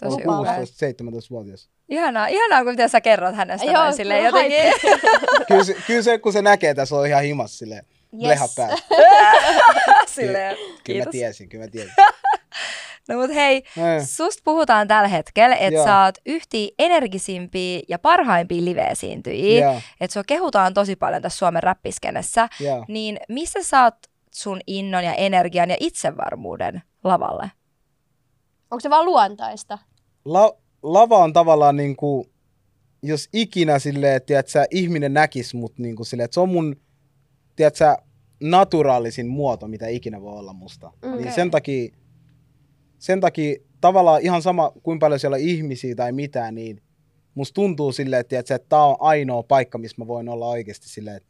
Tosi 0.03 0.15
On 0.15 0.21
Lupaavaa. 0.21 0.41
upea. 0.41 0.65
16-17-vuotias. 0.65 1.69
Ihanaa, 1.89 2.27
ihanaa, 2.27 2.63
kun 2.63 2.73
miten 2.73 2.89
sä 2.89 3.01
kerrot 3.01 3.35
hänestä 3.35 3.67
Joo, 3.67 3.81
noin 3.83 3.93
silleen 3.93 4.25
kyllä 4.33 4.43
jotenkin. 4.45 4.91
Kyllä 5.47 5.63
se, 5.63 5.75
kyllä 5.87 6.01
se, 6.01 6.17
kun 6.17 6.33
se 6.33 6.41
näkee 6.41 6.73
tässä, 6.73 6.95
on 6.95 7.07
ihan 7.07 7.23
himas 7.23 7.57
silleen. 7.59 7.85
Yes. 8.13 8.21
Leha 8.27 8.47
päässä. 8.55 8.85
silleen, 10.15 10.55
Kyllä 10.55 10.69
mä 10.69 10.81
kiitos. 10.83 11.11
tiesin, 11.11 11.49
kyllä 11.49 11.63
mä 11.65 11.71
tiesin. 11.71 11.93
No 13.09 13.15
mut 13.17 13.33
hei, 13.35 13.55
Eh, 13.57 14.07
susta 14.07 14.41
puhutaan 14.45 14.87
tällä 14.87 15.07
hetkellä, 15.07 15.55
että 15.55 15.83
sä 15.83 16.03
oot 16.03 16.15
yhti 16.25 16.73
energisimpiä 16.79 17.79
ja 17.87 17.99
parhaimpia 17.99 18.65
live-esiintyjiä. 18.65 19.81
Että 20.01 20.13
sua 20.13 20.23
kehutaan 20.27 20.73
tosi 20.73 20.95
paljon 20.95 21.21
tässä 21.21 21.37
Suomen 21.37 21.63
räppiskenessä. 21.63 22.49
Niin 22.87 23.19
missä 23.29 23.63
sä 23.63 23.83
oot 23.83 23.95
sun 24.31 24.59
innon 24.67 25.03
ja 25.03 25.13
energian 25.13 25.69
ja 25.69 25.77
itsevarmuuden 25.79 26.81
lavalle? 27.03 27.51
Onko 28.71 28.79
se 28.79 28.89
vaan 28.89 29.05
luontaista? 29.05 29.77
La, 30.25 30.53
lava 30.83 31.17
on 31.17 31.33
tavallaan 31.33 31.75
niinku, 31.75 32.25
jos 33.03 33.29
ikinä 33.33 33.79
silleen, 33.79 34.15
että 34.15 34.27
tiedät, 34.27 34.47
sä, 34.47 34.65
ihminen 34.71 35.13
näkis 35.13 35.53
mut 35.53 35.79
niinku 35.79 36.03
silleen, 36.03 36.25
että 36.25 36.33
se 36.33 36.39
on 36.39 36.49
mun, 36.49 36.75
tiedät, 37.55 37.75
sä, 37.75 37.97
naturaalisin 38.43 39.27
muoto, 39.27 39.67
mitä 39.67 39.87
ikinä 39.87 40.21
voi 40.21 40.39
olla 40.39 40.53
musta. 40.53 40.91
Mm. 41.05 41.11
Niin 41.11 41.33
sen 41.33 41.51
takia, 41.51 41.95
sen 42.97 43.21
takia 43.21 43.55
tavallaan 43.81 44.21
ihan 44.21 44.41
sama, 44.41 44.71
kuinka 44.83 45.03
paljon 45.03 45.19
siellä 45.19 45.35
on 45.35 45.41
ihmisiä 45.41 45.95
tai 45.95 46.11
mitään, 46.11 46.55
niin 46.55 46.81
musta 47.35 47.53
tuntuu 47.53 47.91
silleen, 47.91 48.19
että, 48.19 48.29
tiedät, 48.29 48.47
sä, 48.47 48.55
että 48.55 48.69
tää 48.69 48.83
on 48.83 48.95
ainoa 48.99 49.43
paikka, 49.43 49.77
missä 49.77 49.95
mä 49.97 50.07
voin 50.07 50.29
olla 50.29 50.47
oikeasti 50.47 50.89
silleen, 50.89 51.17
että 51.17 51.29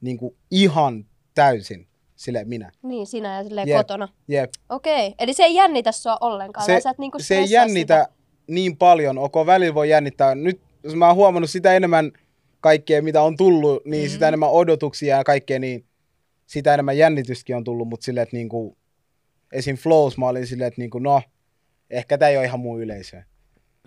niinku 0.00 0.36
ihan 0.50 1.06
täysin 1.34 1.88
silleen 2.16 2.48
minä. 2.48 2.72
Niin, 2.82 3.06
sinä 3.06 3.36
ja 3.36 3.44
silleen 3.44 3.68
Jep. 3.68 3.76
kotona. 3.76 4.08
Jep. 4.28 4.50
Okei, 4.68 5.14
eli 5.18 5.34
se 5.34 5.42
ei 5.42 5.54
jännitä 5.54 5.92
sua 5.92 6.18
ollenkaan, 6.20 6.66
Se- 6.66 6.80
sä 6.80 6.90
et 6.90 6.98
niinku 6.98 7.18
se 7.18 7.38
ei 7.38 7.50
jännitä 7.50 8.02
Sitä. 8.02 8.13
Niin 8.46 8.76
paljon, 8.76 9.18
ok, 9.18 9.34
välillä 9.46 9.74
voi 9.74 9.90
jännittää. 9.90 10.34
Nyt 10.34 10.60
mä 10.96 11.06
oon 11.06 11.16
huomannut 11.16 11.50
sitä 11.50 11.72
enemmän 11.74 12.12
kaikkea, 12.60 13.02
mitä 13.02 13.22
on 13.22 13.36
tullut, 13.36 13.84
niin 13.84 14.02
Mhm. 14.02 14.10
mm. 14.10 14.12
sitä 14.12 14.28
enemmän 14.28 14.50
odotuksia 14.50 15.16
ja 15.16 15.24
kaikkea, 15.24 15.58
niin 15.58 15.84
sitä 16.46 16.74
enemmän 16.74 16.98
jännitystäkin 16.98 17.56
on 17.56 17.64
tullut, 17.64 17.88
mutta 17.88 18.04
silleen, 18.04 18.22
että 18.22 18.36
niinku, 18.36 18.76
esim. 19.52 19.76
Flows 19.76 20.18
mä 20.18 20.28
olin 20.28 20.46
silleen, 20.46 20.68
että 20.68 20.80
niinku, 20.80 20.98
no, 20.98 21.22
ehkä 21.90 22.18
tää 22.18 22.28
ei 22.28 22.36
ole 22.36 22.44
ihan 22.44 22.60
mun 22.60 22.82
yleisö. 22.82 23.22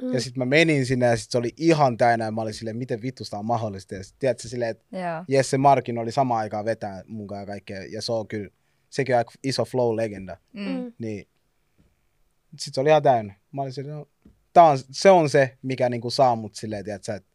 Mm. 0.01 0.13
Ja 0.13 0.21
sitten 0.21 0.39
mä 0.41 0.45
menin 0.45 0.85
sinne 0.85 1.05
ja 1.05 1.17
sit 1.17 1.31
se 1.31 1.37
oli 1.37 1.49
ihan 1.57 1.97
täynnä 1.97 2.25
ja 2.25 2.31
mä 2.31 2.41
olin 2.41 2.53
silleen, 2.53 2.77
miten 2.77 3.01
vittu 3.01 3.23
sitä 3.25 3.37
on 3.37 3.45
mahdollista. 3.45 3.95
Ja 3.95 4.03
sit, 4.03 4.15
tiedätkö, 4.19 4.47
silleen, 4.47 4.71
että 4.71 4.83
Joo. 4.91 5.23
Jesse 5.27 5.57
Markin 5.57 5.97
oli 5.97 6.11
samaan 6.11 6.39
aikaan 6.39 6.65
vetää 6.65 7.03
mun 7.07 7.27
kanssa 7.27 7.41
ja 7.41 7.45
kaikkea. 7.45 7.83
Ja 7.91 8.01
se 8.01 8.11
on 8.11 8.27
kyllä, 8.27 8.49
sekin 8.89 9.15
on 9.15 9.17
aika 9.17 9.31
iso 9.43 9.63
flow-legenda 9.65 10.37
Mm. 10.53 10.93
Niin 10.97 11.27
sit 12.59 12.73
se 12.73 12.81
oli 12.81 12.89
ihan 12.89 13.03
täynnä. 13.03 13.33
Mä 13.51 13.61
olin 13.61 13.73
silleen, 13.73 13.97
no, 13.97 14.07
tää 14.57 14.63
on, 14.65 14.77
se 14.91 15.09
on 15.09 15.29
se, 15.29 15.57
mikä 15.61 15.89
niinku 15.89 16.09
saa 16.09 16.35
mut 16.35 16.55
silleen, 16.55 16.85
tiedätkö, 16.85 17.13
että 17.13 17.29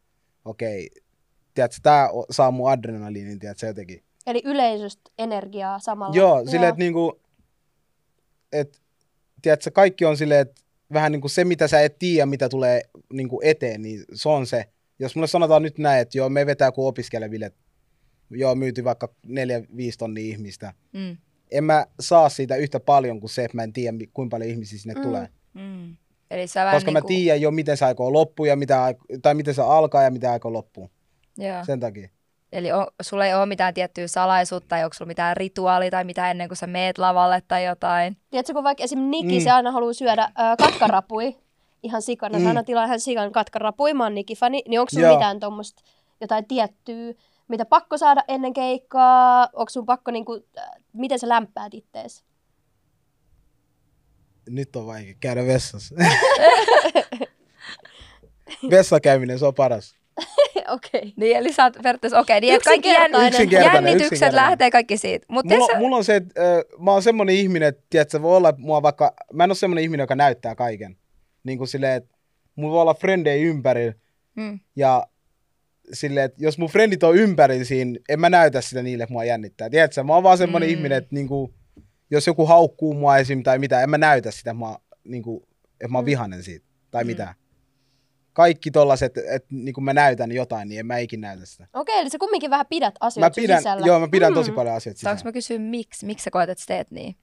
okei, 0.45 0.91
tiedätkö, 1.55 1.77
tää 1.83 2.09
saa 2.31 2.51
mun 2.51 2.71
adrenaliinin, 2.71 3.39
tiedätkö, 3.39 3.67
jotenkin. 3.67 4.03
Eli 4.27 4.43
yleisöstä 4.45 5.11
energiaa 5.19 5.79
samalla. 5.79 6.17
Joo, 6.17 6.47
silleen, 6.47 6.69
että 6.69 6.79
niinku, 6.79 7.21
et, 8.53 8.83
tiedätkö, 9.43 9.71
kaikki 9.71 10.05
on 10.05 10.17
silleen, 10.17 10.41
että 10.41 10.63
vähän 10.93 11.13
niinku 11.13 11.29
se, 11.29 11.45
mitä 11.45 11.69
sä 11.69 11.81
et 11.81 11.99
tiedä, 11.99 12.27
mitä 12.27 12.49
tulee 12.49 12.83
niinku 13.13 13.41
eteen, 13.45 13.83
niin 13.83 14.05
se 14.15 14.29
on 14.29 14.47
se. 14.47 14.69
Jos 14.99 15.17
mulle 15.17 15.27
sanotaan 15.27 15.63
nyt 15.63 15.79
näin, 15.79 16.01
että 16.01 16.19
joo, 16.19 16.29
me 16.29 16.47
vetää 16.47 16.73
kuin 16.73 16.87
opiskeleville, 16.87 17.47
että 17.47 17.61
joo, 18.31 18.55
myyty 18.55 18.85
vaikka 18.85 19.15
neljä, 19.27 19.63
viisi 19.77 19.99
tonnia 19.99 20.25
ihmistä. 20.25 20.75
Mm. 20.93 21.17
En 21.51 21.65
mä 21.65 21.87
saa 22.01 22.29
siitä 22.29 22.57
yhtä 22.57 22.81
paljon 22.81 23.21
kuin 23.21 23.31
se, 23.31 23.45
että 23.45 23.57
mä 23.57 23.63
en 23.63 23.73
tiedä, 23.73 23.99
kuinka 24.13 24.35
paljon 24.35 24.51
ihmisiä 24.51 24.79
sinne 24.79 24.95
Mm. 24.95 25.03
tulee. 25.03 25.29
Mm. 25.55 25.97
Eli 26.33 26.47
sä 26.47 26.61
vähän 26.61 26.75
Koska 26.77 26.91
mä 26.91 26.99
niinku- 26.99 27.09
tiedän 27.09 27.41
jo, 27.41 27.51
miten 27.51 27.77
se 27.77 27.85
aikoo 27.85 28.13
loppua 28.13 28.47
ja 28.47 28.57
mitä, 28.57 28.95
tai 29.23 29.35
miten 29.35 29.55
se 29.55 29.63
alkaa 29.63 30.03
ja 30.03 30.11
mitä 30.11 30.33
aikoo 30.33 30.53
loppua. 30.53 30.89
Joo. 31.39 31.65
Sen 31.65 31.81
takia. 31.81 32.09
Eli 32.53 32.73
on, 32.73 32.87
sulla 33.03 33.27
ei 33.27 33.35
ole 33.35 33.47
mitään 33.47 33.75
tiettyä 33.75 34.07
salaisuutta 34.07 34.69
tai 34.69 34.85
onko 34.85 34.95
sulla 34.95 35.09
mitään 35.09 35.37
rituaalia 35.37 35.91
tai 35.91 36.05
mitään 36.05 36.31
ennen 36.31 36.49
kuin 36.49 36.57
sä 36.57 36.67
meet 36.67 36.99
lavalle 36.99 37.43
tai 37.49 37.65
jotain? 37.65 38.17
Tiedätkö, 38.31 38.53
kun 38.55 38.65
vaikka 38.65 38.85
esim. 38.85 38.99
Niki, 38.99 39.39
Mm. 39.39 39.45
se 39.45 39.51
aina 39.51 39.71
haluaa 39.73 39.93
syödä 39.93 40.23
äh, 40.23 40.57
katkarapui, 40.59 41.37
ihan 41.83 42.03
sikana, 42.03 42.39
Mm. 42.39 42.47
aina 42.47 42.63
tilaa 42.63 42.85
ihan 42.85 43.01
sikan 43.01 43.33
katkarapui, 43.33 43.95
mä 43.95 44.05
oon 44.05 44.15
Niki-fani, 44.15 44.63
niin 44.69 44.81
onko 44.81 44.91
sulla 44.91 45.07
Joo. 45.07 45.15
mitään 45.17 45.41
tuommoista 45.41 45.83
jotain 46.21 46.45
tiettyä, 46.45 47.13
mitä 47.49 47.65
pakko 47.65 47.99
saada 47.99 48.25
ennen 48.29 48.53
keikkaa, 48.53 49.49
onko 49.53 49.71
sun 49.71 49.87
pakko 49.87 50.11
niinku, 50.11 50.41
äh, 50.59 50.65
miten 50.93 51.19
sä 51.19 51.29
lämpäät 51.29 51.75
ittees? 51.75 52.25
Nyt 54.51 54.77
on 54.77 54.87
vaikea 54.87 55.15
käydä 55.21 55.47
vessassa. 55.47 55.95
Vessakäyminen, 58.71 59.39
se 59.39 59.47
on 59.47 59.55
paras. 59.55 59.97
Okei. 60.69 61.01
Okay. 61.01 61.13
Niin, 61.17 61.37
eli 61.37 61.53
sä 61.53 61.65
oot 61.65 61.75
periaatteessa, 61.83 62.19
okei, 62.19 62.41
niin 62.41 62.55
että 62.55 62.71
kaikki 62.71 62.89
jännitykset 62.89 63.41
yksinkertainen. 64.01 64.35
lähtee 64.37 64.71
kaikki 64.71 64.97
siitä. 64.97 65.27
Mutta 65.29 65.55
Mulla, 65.55 65.79
mulla 65.79 65.97
on 65.97 66.05
se, 66.05 66.17
että 66.17 66.57
äh, 66.57 66.63
mä 66.85 66.93
oon 66.93 67.03
semmonen 67.03 67.35
ihminen, 67.35 67.69
että 67.69 67.83
tiedätkö, 67.91 68.23
voi 68.23 68.37
olla 68.37 68.55
mua 68.59 68.83
vaikka, 68.83 69.15
mä 69.33 69.45
en 69.45 69.51
ole 69.51 69.57
semmonen 69.57 69.85
ihminen, 69.85 70.03
joka 70.03 70.15
näyttää 70.15 70.55
kaiken. 70.55 70.97
Niin 71.45 71.59
kuin 71.59 71.69
silleen, 71.69 71.97
että 71.97 72.17
mulla 72.57 72.73
voi 72.73 72.81
olla 72.83 72.95
frendejä 72.95 73.49
ympärillä 73.49 73.95
mm. 74.35 74.61
ja 74.77 75.07
silleen, 75.93 76.25
että 76.25 76.45
jos 76.45 76.59
mun 76.59 76.69
frendit 76.69 77.03
on 77.03 77.17
ympärillä 77.17 77.65
siinä, 77.65 77.99
en 78.09 78.21
mä 78.21 78.31
näytä 78.31 78.61
sitä 78.61 78.83
niille, 78.83 79.05
että 79.05 79.13
mua 79.13 79.25
jännittää. 79.25 79.71
Tiedätkö, 79.71 80.03
mä 80.03 80.15
oon 80.15 80.23
vaan 80.23 80.39
semmonen 80.39 80.69
Mm. 80.69 80.75
ihminen, 80.75 80.99
että 80.99 81.15
niinku, 81.15 81.55
jos 82.13 82.27
joku 82.27 82.47
haukkuu 82.47 82.95
mua 82.95 83.19
esim. 83.19 83.43
tai 83.43 83.59
mitä, 83.59 83.83
en 83.83 83.91
mä 83.91 83.99
näytä 83.99 84.31
sitä, 84.31 84.51
että 84.51 84.65
mä, 84.65 84.77
niinku, 85.05 85.49
että 85.81 85.89
mä 85.89 85.99
oon 85.99 86.05
Mm. 86.05 86.07
vihanen 86.07 86.43
siitä 86.43 86.67
tai 86.91 87.05
Mm. 87.05 87.07
mitään. 87.07 87.35
Kaikki 88.33 88.71
tollaset, 88.71 89.19
että 89.19 89.49
niinku 89.51 89.81
mä 89.81 89.93
näytän 89.93 90.33
jotain, 90.33 90.69
niin 90.69 90.79
en 90.81 90.87
mä 90.87 90.99
ikin 90.99 91.21
näytä 91.21 91.47
sitä. 91.47 91.67
Okei, 91.73 91.99
eli 92.01 92.11
sä 92.11 92.19
kumminkin 92.19 92.51
vähän 92.51 92.67
pidät 92.67 92.95
asioita 93.01 93.35
pidän, 93.41 93.59
sisällä. 93.59 93.87
joo, 93.87 94.01
mä 94.01 94.09
pidän 94.09 94.35
tosi 94.35 94.51
Mm. 94.51 94.55
paljon 94.55 94.75
asioita 94.75 95.01
Saanko 95.01 95.19
sisällä. 95.19 95.29
mä 95.29 95.33
kysyä, 95.33 95.59
miksi? 95.59 96.07
Miksi 96.07 96.25
sä 96.25 96.31
koet, 96.31 96.51
että 96.51 96.63
sä 96.63 96.67
teet 96.67 96.91
niin? 96.91 97.17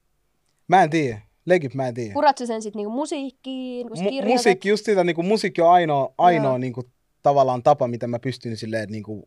Mä 0.67 0.83
en 0.83 0.89
tiedä. 0.89 1.21
Legit 1.45 1.73
mä 1.73 1.87
en 1.87 1.93
tiedä. 1.93 2.13
Purat 2.13 2.37
sä 2.37 2.45
sen 2.45 2.61
sitten 2.61 2.77
niinku 2.79 2.91
musiikkiin, 2.91 3.87
kun 3.89 3.97
Mu- 3.97 4.25
musiikki, 4.25 4.69
just 4.69 4.85
sitä, 4.85 5.03
niinku, 5.03 5.23
musiikki 5.23 5.61
on 5.61 5.69
ainoa, 5.71 6.13
ainoa 6.17 6.57
niinku, 6.57 6.83
tavallaan 7.21 7.63
tapa, 7.63 7.87
mitä 7.87 8.07
mä 8.07 8.19
pystyn 8.19 8.57
silleen 8.57 8.89
niin 8.89 9.03
kuin 9.03 9.23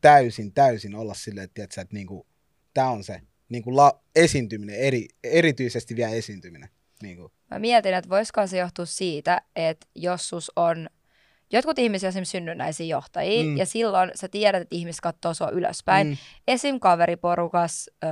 täysin, 0.00 0.52
täysin 0.52 0.94
olla 0.94 1.14
silleen, 1.14 1.44
että, 1.44 1.54
tiedätkö, 1.54 1.80
että 1.80 1.94
niin 1.94 2.06
kuin, 2.06 2.26
tää 2.74 2.90
on 2.90 3.04
se 3.04 3.20
niin 3.50 3.62
kuin 3.62 3.76
la, 3.76 4.00
esiintyminen, 4.16 4.76
eri, 4.76 5.08
erityisesti 5.24 5.96
vielä 5.96 6.10
esiintyminen. 6.10 6.68
Niin 7.02 7.16
kuin. 7.16 7.32
Mä 7.50 7.58
mietin, 7.58 7.94
että 7.94 8.10
voisiko 8.10 8.46
se 8.46 8.58
johtua 8.58 8.86
siitä, 8.86 9.42
että 9.56 9.86
jos 9.94 10.28
sus 10.28 10.52
on 10.56 10.88
jotkut 11.52 11.78
ihmiset 11.78 12.08
esimerkiksi 12.08 12.30
synnynnäisiä 12.30 12.86
johtajia, 12.86 13.42
Mm. 13.44 13.56
ja 13.56 13.66
silloin 13.66 14.10
sä 14.14 14.28
tiedät, 14.28 14.62
että 14.62 14.76
ihmiset 14.76 15.00
katsoo 15.00 15.34
sua 15.34 15.50
ylöspäin. 15.50 16.06
Mm. 16.06 16.10
Mm. 16.10 16.16
Esim. 16.48 16.80
kaveriporukas, 16.80 17.90
ö, 18.04 18.08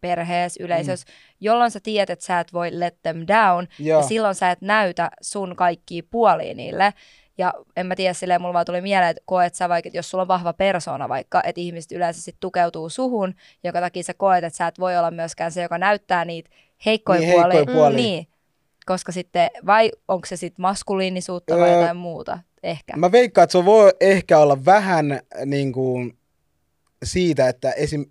perheessä, 0.00 0.64
yleisössä, 0.64 1.06
mm. 1.08 1.36
jolloin 1.40 1.70
sä 1.70 1.80
tiedät, 1.80 2.10
että 2.10 2.24
sä 2.24 2.40
et 2.40 2.52
voi 2.52 2.70
let 2.72 3.02
them 3.02 3.16
down, 3.16 3.66
Joo. 3.78 4.00
ja 4.00 4.06
silloin 4.06 4.34
sä 4.34 4.50
et 4.50 4.60
näytä 4.60 5.10
sun 5.20 5.56
kaikkia 5.56 6.02
puolia 6.10 6.54
niille. 6.54 6.94
Ja 7.38 7.54
en 7.76 7.86
mä 7.86 7.96
tiedä, 7.96 8.12
silleen 8.14 8.40
mulla 8.40 8.54
vaan 8.54 8.66
tuli 8.66 8.80
mieleen, 8.80 9.10
että 9.10 9.22
koet 9.26 9.54
sä 9.54 9.68
vaikka, 9.68 9.88
että 9.88 9.98
jos 9.98 10.10
sulla 10.10 10.22
on 10.22 10.28
vahva 10.28 10.52
persona 10.52 11.08
vaikka, 11.08 11.42
että 11.44 11.60
ihmiset 11.60 11.92
yleensä 11.92 12.22
sit 12.22 12.36
tukeutuu 12.40 12.88
suhun, 12.88 13.34
joka 13.64 13.80
takia 13.80 14.02
sä 14.02 14.14
koet, 14.14 14.44
että 14.44 14.56
sä 14.56 14.66
et 14.66 14.78
voi 14.78 14.96
olla 14.98 15.10
myöskään 15.10 15.52
se, 15.52 15.62
joka 15.62 15.78
näyttää 15.78 16.24
niitä 16.24 16.50
heikkoja 16.86 17.20
Niin, 17.20 17.32
puolia. 17.32 17.52
heikkoja 17.56 17.76
puolia. 17.76 17.96
Niin, 17.96 18.26
koska 18.86 19.12
sitten, 19.12 19.50
vai 19.66 19.90
onko 20.08 20.26
se 20.26 20.36
sitten 20.36 20.62
maskuliinisuutta 20.62 21.56
vai 21.58 21.68
Öö, 21.70 21.80
jotain 21.80 21.96
muuta? 21.96 22.38
Ehkä. 22.62 22.96
Mä 22.96 23.12
veikkaan, 23.12 23.42
että 23.44 23.52
se 23.58 23.64
voi 23.64 23.92
ehkä 24.00 24.38
olla 24.38 24.64
vähän 24.64 25.20
niin 25.46 25.72
kuin 25.72 26.18
siitä, 27.04 27.48
että 27.48 27.72
esim. 27.72 28.04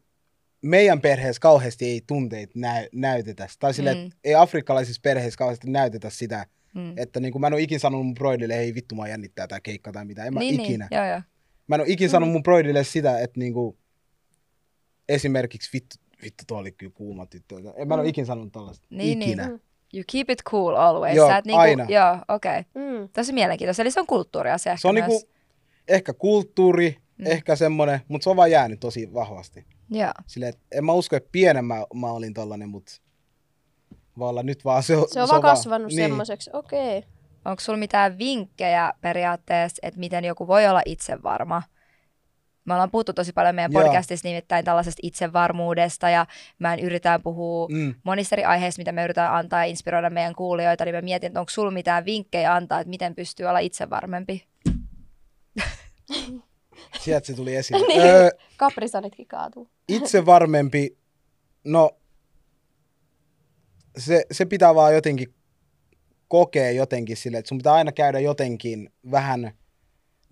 meidän 0.62 1.02
perheessä 1.02 1.40
kauheasti 1.40 1.86
ei 1.86 2.02
tunteita 2.08 2.54
näy, 2.56 2.88
näytetä. 2.94 3.48
Tai 3.60 3.74
silleen, 3.74 3.98
Mm. 3.98 4.10
ei 4.24 4.36
afrikkalaisissa 4.36 5.00
perheissä 5.04 5.38
kauheasti 5.38 5.70
näytetä 5.70 6.10
sitä, 6.10 6.46
Mm. 6.76 6.94
että 6.98 7.20
niin 7.20 7.32
kuin 7.32 7.42
mä 7.42 7.48
en 7.48 7.54
ole 7.54 7.62
ikin 7.62 7.80
sanonut 7.80 8.06
mun 8.06 8.14
broidille, 8.16 8.56
hei 8.56 8.76
vittu 8.76 8.96
mä 8.96 9.08
jännittää 9.08 9.48
tää 9.48 9.60
keikka 9.60 9.92
tai 9.92 10.06
mitä. 10.06 10.26
En 10.26 10.34
mä 10.34 10.40
niin, 10.40 10.60
ikinä. 10.62 10.88
Niin, 10.92 10.98
joo, 10.98 11.06
joo. 11.08 11.22
Mä 11.68 11.76
en 11.76 11.82
ole 11.82 11.90
ikin 11.90 12.10
sanonut 12.10 12.34
mun 12.34 12.44
broidille 12.44 12.84
sitä, 12.84 13.20
että 13.20 13.40
niin 13.40 13.54
kuin, 13.54 13.78
esimerkiksi 15.10 15.70
vittu, 15.74 15.96
vittu 16.24 16.44
tuo 16.48 16.58
oli 16.58 16.72
kyllä 16.72 16.92
kuuma 16.96 17.26
tyttö. 17.26 17.56
En 17.76 17.88
mä 17.88 17.94
en 17.94 18.00
ole 18.00 18.08
ikin 18.10 18.26
sanonut 18.26 18.54
tällaista. 18.54 18.88
Niin, 18.90 19.20
niin. 19.20 19.30
ikinä. 19.30 19.48
Mm. 19.48 19.60
You 19.94 20.04
keep 20.12 20.30
it 20.30 20.44
cool 20.44 20.76
always. 20.76 21.16
Joo, 21.16 21.28
Sä 21.28 21.38
et 21.38 21.46
niinku, 21.46 21.60
aina. 21.60 21.86
Joo, 21.90 22.18
okei. 22.28 22.60
Okay. 22.60 22.84
Mm. 23.02 23.10
Tosi 23.14 23.34
mielenkiintoista. 23.34 23.82
Eli 23.82 23.92
se 23.92 24.00
on 24.00 24.08
kulttuuriasia 24.08 24.72
ehkä 24.72 24.82
Se 24.82 24.88
on 24.88 24.96
myös. 24.96 25.08
niinku, 25.08 25.30
ehkä 25.88 26.14
kulttuuri, 26.14 26.96
Mm. 27.18 27.24
mm. 27.26 27.32
ehkä 27.32 27.56
semmonen, 27.56 28.00
mutta 28.08 28.24
se 28.24 28.30
on 28.30 28.36
vaan 28.36 28.52
jäänyt 28.52 28.80
tosi 28.80 29.14
vahvasti. 29.14 29.66
Joo. 29.90 30.12
Silleen, 30.28 30.50
et 30.50 30.60
en 30.72 30.86
mä 30.86 30.94
usko, 30.94 31.16
että 31.16 31.30
pienen 31.32 31.66
mä, 31.66 31.76
mä 31.94 32.12
olin 32.12 32.34
tollanen, 32.34 32.70
mutta 32.70 32.92
voi 34.20 34.30
olla 34.30 34.44
nyt 34.44 34.66
vaan 34.66 34.84
se 34.84 34.98
on, 34.98 35.08
Se 35.10 35.22
on 35.22 35.30
vaan 35.30 35.42
kasvanut 35.42 35.88
niin. 35.88 35.98
semmoiseksi. 35.98 36.50
Okei. 36.54 36.98
Okay. 36.98 37.10
Onko 37.46 37.60
sulla 37.60 37.80
mitään 37.80 38.18
vinkkejä 38.18 38.94
periaatteessa, 39.02 39.80
että 39.82 40.00
miten 40.00 40.26
joku 40.26 40.48
voi 40.48 40.68
olla 40.68 40.82
itsevarma? 40.86 41.64
Me 42.66 42.74
ollaan 42.74 42.92
puhuttu 42.92 43.14
tosi 43.14 43.34
paljon 43.34 43.56
meidän 43.56 43.72
Joo. 43.72 43.84
podcastissa 43.84 44.28
nimittäin 44.28 44.66
tällaisesta 44.66 45.00
itsevarmuudesta 45.04 46.10
ja 46.10 46.26
mä 46.60 46.74
en 46.74 46.80
yritän 46.80 47.22
puhua 47.22 47.68
mm. 47.72 47.96
Monista 48.04 48.36
eri 48.36 48.44
aiheista, 48.44 48.80
mitä 48.80 48.92
me 48.92 49.04
yritetään 49.04 49.34
antaa 49.34 49.60
ja 49.60 49.66
inspiroida 49.66 50.10
meidän 50.10 50.36
kuulijoita, 50.36 50.86
niin 50.86 50.96
mä 50.96 51.02
mietin, 51.02 51.28
että 51.28 51.40
onko 51.40 51.50
sulla 51.50 51.72
mitään 51.72 52.06
vinkkejä 52.06 52.54
antaa, 52.54 52.80
että 52.80 52.90
miten 52.90 53.16
pystyy 53.16 53.46
olla 53.46 53.60
itsevarmempi? 53.60 54.48
Sieltä 57.00 57.28
se 57.28 57.34
tuli 57.34 57.56
esiin. 57.56 57.82
Niin. 57.88 58.02
öö, 58.02 58.30
Kaprisanitkin 58.58 59.28
kaatuu. 59.28 59.70
itse 59.88 60.26
varmempi, 60.26 60.98
no 61.64 61.92
se, 63.98 64.26
se 64.32 64.46
pitää 64.46 64.76
vaan 64.76 64.94
jotenkin 64.96 65.34
kokea 66.28 66.72
jotenkin 66.72 67.18
sille, 67.18 67.38
että 67.38 67.50
sun 67.50 67.58
pitää 67.58 67.74
aina 67.74 67.92
käydä 67.92 68.20
jotenkin 68.20 68.90
vähän 69.12 69.52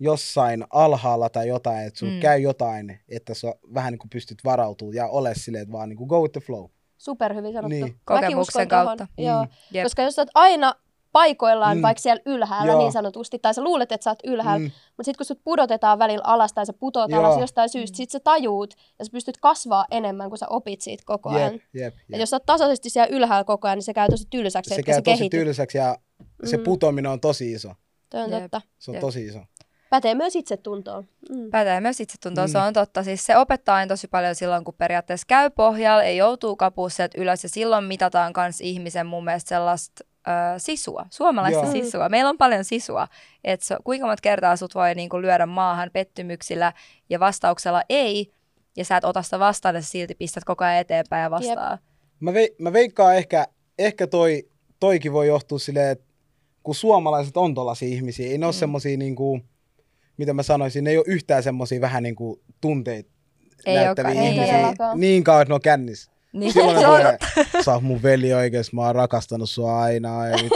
jossain 0.00 0.64
alhaalla 0.70 1.28
tai 1.30 1.48
jotain, 1.48 1.86
että 1.86 1.98
sun 1.98 2.08
Mm. 2.08 2.20
käy 2.20 2.38
jotain, 2.38 3.00
että 3.08 3.34
sä 3.34 3.54
vähän 3.74 3.92
niin 3.92 3.98
kuin 3.98 4.10
pystyt 4.10 4.38
varautumaan 4.44 4.94
ja 4.94 5.08
ole 5.08 5.34
silleen, 5.34 5.62
että 5.62 5.72
vaan 5.72 5.88
niin 5.88 5.96
kuin 5.96 6.08
go 6.08 6.20
with 6.20 6.32
the 6.32 6.40
flow. 6.40 6.64
Super 6.98 7.34
hyvin 7.34 7.52
sanottu. 7.52 7.68
Niin. 7.68 8.00
Kokemuksen 8.04 8.68
tohon. 8.68 8.86
kautta. 8.86 9.06
Joo. 9.18 9.44
Mm. 9.44 9.50
Jep. 9.72 9.84
Koska 9.84 10.02
jos 10.02 10.14
sä 10.14 10.22
oot 10.22 10.28
aina 10.34 10.74
paikoillaan, 11.14 11.76
Mm. 11.78 11.82
vaikka 11.82 12.00
siellä 12.00 12.22
ylhäällä 12.26 12.72
Joo. 12.72 12.78
niin 12.80 12.92
sanotusti, 12.92 13.38
tai 13.38 13.54
sä 13.54 13.62
luulet, 13.62 13.92
että 13.92 14.04
sä 14.04 14.10
oot 14.10 14.18
ylhäällä, 14.24 14.58
Mm. 14.66 14.72
mutta 14.86 15.02
sitten 15.02 15.16
kun 15.18 15.26
sut 15.26 15.40
pudotetaan 15.44 15.98
välillä 15.98 16.24
alas 16.24 16.52
tai 16.52 16.66
sä 16.66 16.72
putoat 16.72 17.10
Joo. 17.10 17.20
alas 17.24 17.40
jostain 17.40 17.68
syystä, 17.68 17.96
sit 17.96 18.10
sä 18.10 18.20
tajuut 18.20 18.74
ja 18.98 19.04
sä 19.04 19.10
pystyt 19.12 19.36
kasvaa 19.40 19.86
enemmän, 19.90 20.28
kun 20.28 20.38
sä 20.38 20.46
opit 20.48 20.80
siitä 20.80 21.02
koko 21.06 21.28
ajan. 21.30 21.52
Jep, 21.52 21.62
jep, 21.74 21.94
jep. 22.08 22.20
jos 22.20 22.30
sä 22.30 22.36
oot 22.36 22.46
tasaisesti 22.46 22.90
siellä 22.90 23.16
ylhäällä 23.16 23.44
koko 23.44 23.68
ajan, 23.68 23.76
niin 23.76 23.82
se 23.84 23.94
käy 23.94 24.08
tosi 24.10 24.26
tylsäksi, 24.30 24.68
Se 24.68 24.74
etkä 24.74 24.92
käy 24.92 24.94
sä 24.98 25.02
tosi 25.02 25.28
tylsäksi 25.28 25.78
ja 25.78 25.98
se 26.44 26.56
Mm. 26.56 26.64
putoaminen 26.64 27.10
on 27.12 27.20
tosi 27.20 27.52
iso. 27.52 27.72
Toi 28.10 28.22
on 28.22 28.30
Jep. 28.30 28.42
totta. 28.42 28.60
Se 28.78 28.90
on 28.90 28.94
Jep. 28.94 29.00
tosi 29.00 29.26
iso. 29.26 29.38
Pätee 29.90 30.14
myös 30.14 30.36
itsetuntoon. 30.36 31.08
Mm. 31.30 31.50
Pätee 31.50 31.80
myös 31.80 32.00
itsetuntoa, 32.00 32.46
mm. 32.46 32.50
se 32.52 32.58
Mm. 32.58 32.64
on 32.64 32.72
totta. 32.72 33.02
Siis 33.02 33.26
se 33.26 33.36
opettaa 33.36 33.76
aina 33.76 33.88
tosi 33.88 34.08
paljon 34.08 34.34
silloin, 34.34 34.64
kun 34.64 34.74
periaatteessa 34.78 35.24
käy 35.28 35.50
pohjalla, 35.50 36.02
ei 36.02 36.16
joutuu 36.16 36.56
kapua 36.56 36.88
sieltä 36.88 37.20
ylös 37.20 37.42
ja 37.42 37.48
silloin 37.48 37.84
mitataan 37.84 38.32
myös 38.36 38.60
ihmisen 38.60 39.06
mun 39.06 39.24
mielestä 39.24 39.48
sellaista 39.48 40.04
sisua, 40.58 41.06
suomalaista 41.10 41.62
Joo. 41.64 41.72
sisua. 41.72 42.08
Meillä 42.08 42.30
on 42.30 42.38
paljon 42.38 42.64
sisua, 42.64 43.08
että 43.44 43.66
so, 43.66 43.76
kuinka 43.84 44.06
monta 44.06 44.20
kertaa 44.20 44.56
sut 44.56 44.74
voi 44.74 44.94
niinku 44.94 45.22
lyödä 45.22 45.46
maahan 45.46 45.90
pettymyksillä 45.92 46.72
ja 47.10 47.20
vastauksella 47.20 47.82
ei, 47.88 48.32
ja 48.76 48.84
sä 48.84 48.96
et 48.96 49.04
ota 49.04 49.22
sitä 49.22 49.38
vastaan 49.38 49.74
ja 49.74 49.82
sä 49.82 49.88
silti 49.88 50.14
pistät 50.14 50.44
koko 50.44 50.64
ajan 50.64 50.80
eteenpäin 50.80 51.22
ja 51.22 51.30
vastaa. 51.30 51.78
Mä, 52.20 52.32
vei, 52.34 52.54
mä 52.58 52.72
veikkaan 52.72 53.16
ehkä, 53.16 53.46
ehkä 53.78 54.06
toi, 54.06 54.48
toikin 54.80 55.12
voi 55.12 55.26
johtua 55.28 55.58
silleen, 55.58 55.90
että 55.90 56.04
kun 56.62 56.74
suomalaiset 56.74 57.36
on 57.36 57.54
tollaisia 57.54 57.88
ihmisiä, 57.88 58.30
ei 58.30 58.38
ne 58.38 58.46
ole 58.46 58.52
Mm. 58.52 58.56
mm. 58.56 58.58
semmosia 58.58 58.96
niinku, 58.96 59.40
mitä 60.16 60.32
mä 60.34 60.42
sanoisin, 60.42 60.84
ne 60.84 60.90
ei 60.90 60.96
ole 60.96 61.04
yhtään 61.08 61.42
semmosia 61.42 61.80
vähän 61.80 62.02
niinku 62.02 62.40
tunteita 62.60 63.10
Ei 63.66 63.74
näyttäviä 63.76 64.08
olekaan, 64.10 64.26
ei, 64.26 64.32
ihmisiä. 64.34 64.54
todellakaan. 64.54 65.00
niin 65.00 65.24
kauan, 65.24 65.42
että 65.42 65.50
ne 65.50 65.54
on 65.54 65.60
kännissä. 65.60 66.10
Niin, 66.34 66.52
Silloin 66.52 66.76
se 66.78 66.82
ne 66.86 66.88
on 67.58 67.64
sä 67.64 67.72
oot 67.72 67.82
mun 67.82 68.02
veli 68.02 68.34
oikeesti, 68.34 68.76
mä 68.76 68.82
oon 68.82 68.94
rakastanut 68.94 69.50
sua 69.50 69.80
aina. 69.82 70.26
Ja 70.28 70.36
nyt, 70.42 70.52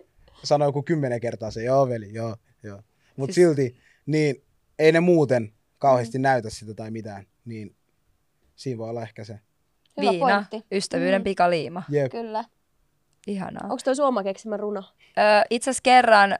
sanoo 0.44 0.68
joku 0.68 0.82
kymmenen 0.82 1.20
kertaa 1.20 1.50
se, 1.50 1.62
joo 1.62 1.88
veli, 1.88 2.12
joo, 2.14 2.36
joo. 2.62 2.82
Mut 3.16 3.26
Siis- 3.32 3.34
siis... 3.34 3.46
silti, 3.46 3.76
niin 4.06 4.44
ei 4.78 4.92
ne 4.92 5.00
muuten 5.00 5.52
kauheasti 5.78 6.18
mm. 6.18 6.22
näytä 6.22 6.50
sitä 6.50 6.74
tai 6.74 6.90
mitään. 6.90 7.26
Niin 7.44 7.76
siinä 8.56 8.78
voi 8.78 8.88
olla 8.90 9.02
ehkä 9.02 9.24
se. 9.24 9.40
Hyvä 10.00 10.10
viina, 10.10 10.26
pointti. 10.50 10.76
ystävyyden 10.76 11.20
Mm. 11.20 11.24
pikaliima. 11.24 11.82
Jep. 11.88 12.10
Kyllä. 12.12 12.44
Ihanaa. 13.26 13.62
Onko 13.64 13.80
toi 13.84 13.96
Suoma 13.96 14.22
keksimä 14.22 14.56
runo? 14.56 14.82
Öö, 15.18 15.24
itse 15.50 15.70
asiassa 15.70 15.82
kerran, 15.82 16.32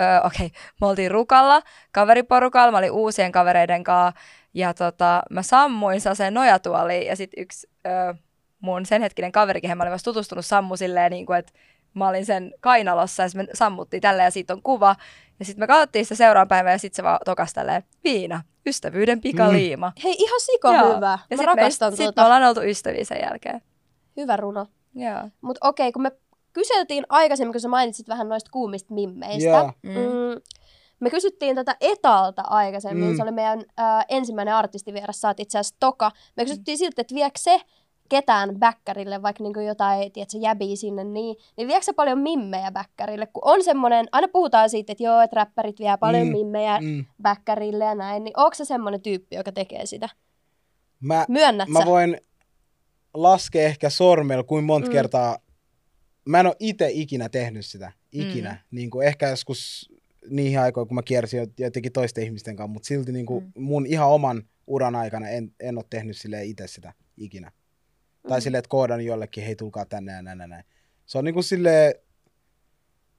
öö, 0.00 0.20
okei, 0.24 0.46
okay, 0.46 0.58
me 0.80 0.86
oltiin 0.86 1.10
Rukalla, 1.10 1.62
kaveriporukalla, 1.92 2.72
mä 2.72 2.78
olin 2.78 2.90
uusien 2.92 3.32
kavereiden 3.32 3.84
kanssa, 3.84 4.20
ja 4.54 4.74
tota, 4.74 5.22
mä 5.30 5.42
sammuin 5.42 6.00
sen 6.14 6.34
nojatuoliin, 6.34 7.06
ja 7.06 7.16
sitten 7.16 7.42
yksi 7.42 7.68
öö, 7.86 8.14
mun 8.60 8.86
sen 8.86 9.02
hetkinen 9.02 9.32
kaveri, 9.32 9.60
kehen 9.60 9.78
mä 9.78 9.82
olin 9.84 9.92
vasta 9.92 10.10
tutustunut, 10.10 10.46
sammu 10.46 10.76
silleen, 10.76 11.10
niin 11.12 11.26
kuin, 11.26 11.38
että 11.38 11.52
mä 11.94 12.08
olin 12.08 12.26
sen 12.26 12.54
kainalossa, 12.60 13.22
ja 13.22 13.28
sit 13.28 13.36
me 13.36 13.46
sammuttiin 13.54 14.00
tälleen, 14.00 14.24
ja 14.24 14.30
siitä 14.30 14.52
on 14.52 14.62
kuva, 14.62 14.96
ja 15.38 15.44
sitten 15.44 15.62
me 15.62 15.66
katsottiin 15.66 16.04
sitä 16.04 16.14
seuraavan 16.14 16.48
päivän, 16.48 16.72
ja 16.72 16.78
sitten 16.78 16.96
se 16.96 17.02
vaan 17.02 17.18
tokas 17.24 17.52
tälleen, 17.52 17.82
viina, 18.04 18.42
ystävyyden 18.66 19.20
pikaliima. 19.20 19.92
Hei, 20.04 20.14
ihan 20.18 20.40
sika 20.40 20.74
Joo. 20.74 20.96
hyvä. 20.96 21.18
Ja 21.30 21.36
Mä 21.36 21.42
sit 21.42 21.46
rakastan 21.46 21.92
me, 21.92 21.96
sit 21.96 22.04
tuota. 22.04 22.22
me 22.22 22.26
ollaan 22.26 22.42
oltu 22.42 22.62
ystäviä 22.62 23.04
sen 23.04 23.20
jälkeen. 23.22 23.62
Hyvä 24.16 24.36
runo. 24.36 24.66
Joo. 24.94 25.28
Mutta 25.40 25.68
okei, 25.68 25.92
kun 25.92 26.02
me 26.02 26.12
kyseltiin 26.52 27.04
aikaisemmin, 27.08 27.52
kun 27.52 27.60
sä 27.60 27.68
mainitsit 27.68 28.08
vähän 28.08 28.28
noista 28.28 28.50
kuumista 28.50 28.94
mimmeistä. 28.94 29.48
Joo. 29.48 29.72
Mm. 29.82 29.90
Mm. 29.90 30.40
Me 31.00 31.10
kysyttiin 31.10 31.56
tätä 31.56 31.76
Etalta 31.80 32.42
aikaisemmin, 32.46 33.04
mm. 33.04 33.10
Mm. 33.10 33.16
se 33.16 33.22
oli 33.22 33.32
meidän 33.32 33.58
äh, 33.80 34.04
ensimmäinen 34.08 34.54
artistivieras, 34.54 35.20
sä 35.20 35.28
oot 35.28 35.40
itse 35.40 35.58
asiassa 35.58 35.76
Toka. 35.80 36.10
Me 36.36 36.44
kysyttiin 36.44 36.78
siltä, 36.78 37.00
että 37.00 37.14
viekö 37.14 37.38
se 37.38 37.60
ketään 38.08 38.58
bäkkärille, 38.58 39.22
vaikka 39.22 39.42
niinku 39.44 39.60
jotain, 39.60 40.12
tiedätkö, 40.12 40.38
jäbiä 40.40 40.76
sinne, 40.76 41.04
niin, 41.04 41.36
niin 41.56 41.68
viekö 41.68 41.84
se 41.84 41.92
paljon 41.92 42.18
mimmejä 42.18 42.70
bäkkärille? 42.72 43.26
Kun 43.26 43.42
on 43.44 43.64
semmoinen, 43.64 44.08
aina 44.12 44.28
puhutaan 44.28 44.70
siitä, 44.70 44.92
että 44.92 45.04
joo, 45.04 45.20
että 45.20 45.36
räppärit 45.36 45.78
vie 45.78 45.96
paljon 46.00 46.22
mm. 46.26 46.28
Mm, 46.28 46.36
mimmejä 46.36 46.78
mm. 46.80 47.04
Bäkkärille 47.22 47.84
ja 47.84 47.94
näin, 47.94 48.24
niin 48.24 48.34
onko 48.36 48.54
se 48.54 48.64
semmoinen 48.64 49.00
tyyppi, 49.00 49.36
joka 49.36 49.52
tekee 49.52 49.86
sitä? 49.86 50.08
Mä, 51.00 51.24
Myönnät 51.28 51.68
mä 51.68 51.78
sä? 51.78 51.86
voin 51.86 52.20
laskea 53.14 53.66
ehkä 53.66 53.90
sormella, 53.90 54.42
kuin 54.42 54.64
monta 54.64 54.88
Mm. 54.88 54.92
kertaa. 54.92 55.38
Mä 56.24 56.40
en 56.40 56.46
ole 56.46 56.56
itse 56.58 56.88
ikinä 56.92 57.28
tehnyt 57.28 57.66
sitä. 57.66 57.92
Ikinä. 58.12 58.50
Mm. 58.52 58.76
Niin 58.76 58.90
kuin 58.90 59.06
ehkä 59.06 59.28
joskus 59.28 59.92
niihin 60.30 60.60
aikoihin, 60.60 60.88
kun 60.88 60.94
mä 60.94 61.02
kiersin 61.02 61.38
jo- 61.40 61.46
jotenkin 61.58 61.92
toisten 61.92 62.24
ihmisten 62.24 62.56
kanssa, 62.56 62.72
mutta 62.72 62.86
silti 62.86 63.12
niin 63.12 63.26
kuin 63.26 63.44
Mm. 63.44 63.62
mun 63.62 63.86
ihan 63.86 64.08
oman 64.08 64.42
uran 64.66 64.94
aikana 64.96 65.28
en, 65.28 65.52
en 65.60 65.78
ole 65.78 65.84
tehnyt 65.90 66.16
sille 66.16 66.44
itse 66.44 66.66
sitä 66.66 66.92
ikinä. 67.16 67.52
Mm. 68.28 68.32
Tai 68.32 68.40
silleen, 68.42 68.58
että 68.58 68.68
koodan 68.68 69.04
jollekin, 69.04 69.44
hei 69.44 69.56
tulkaa 69.56 69.84
tänne 69.84 70.12
ja 70.12 70.22
näin, 70.22 70.38
näin. 70.38 70.64
Se 71.06 71.18
on 71.18 71.24
niin 71.24 71.34
kuin 71.34 71.44
silleen, 71.44 71.94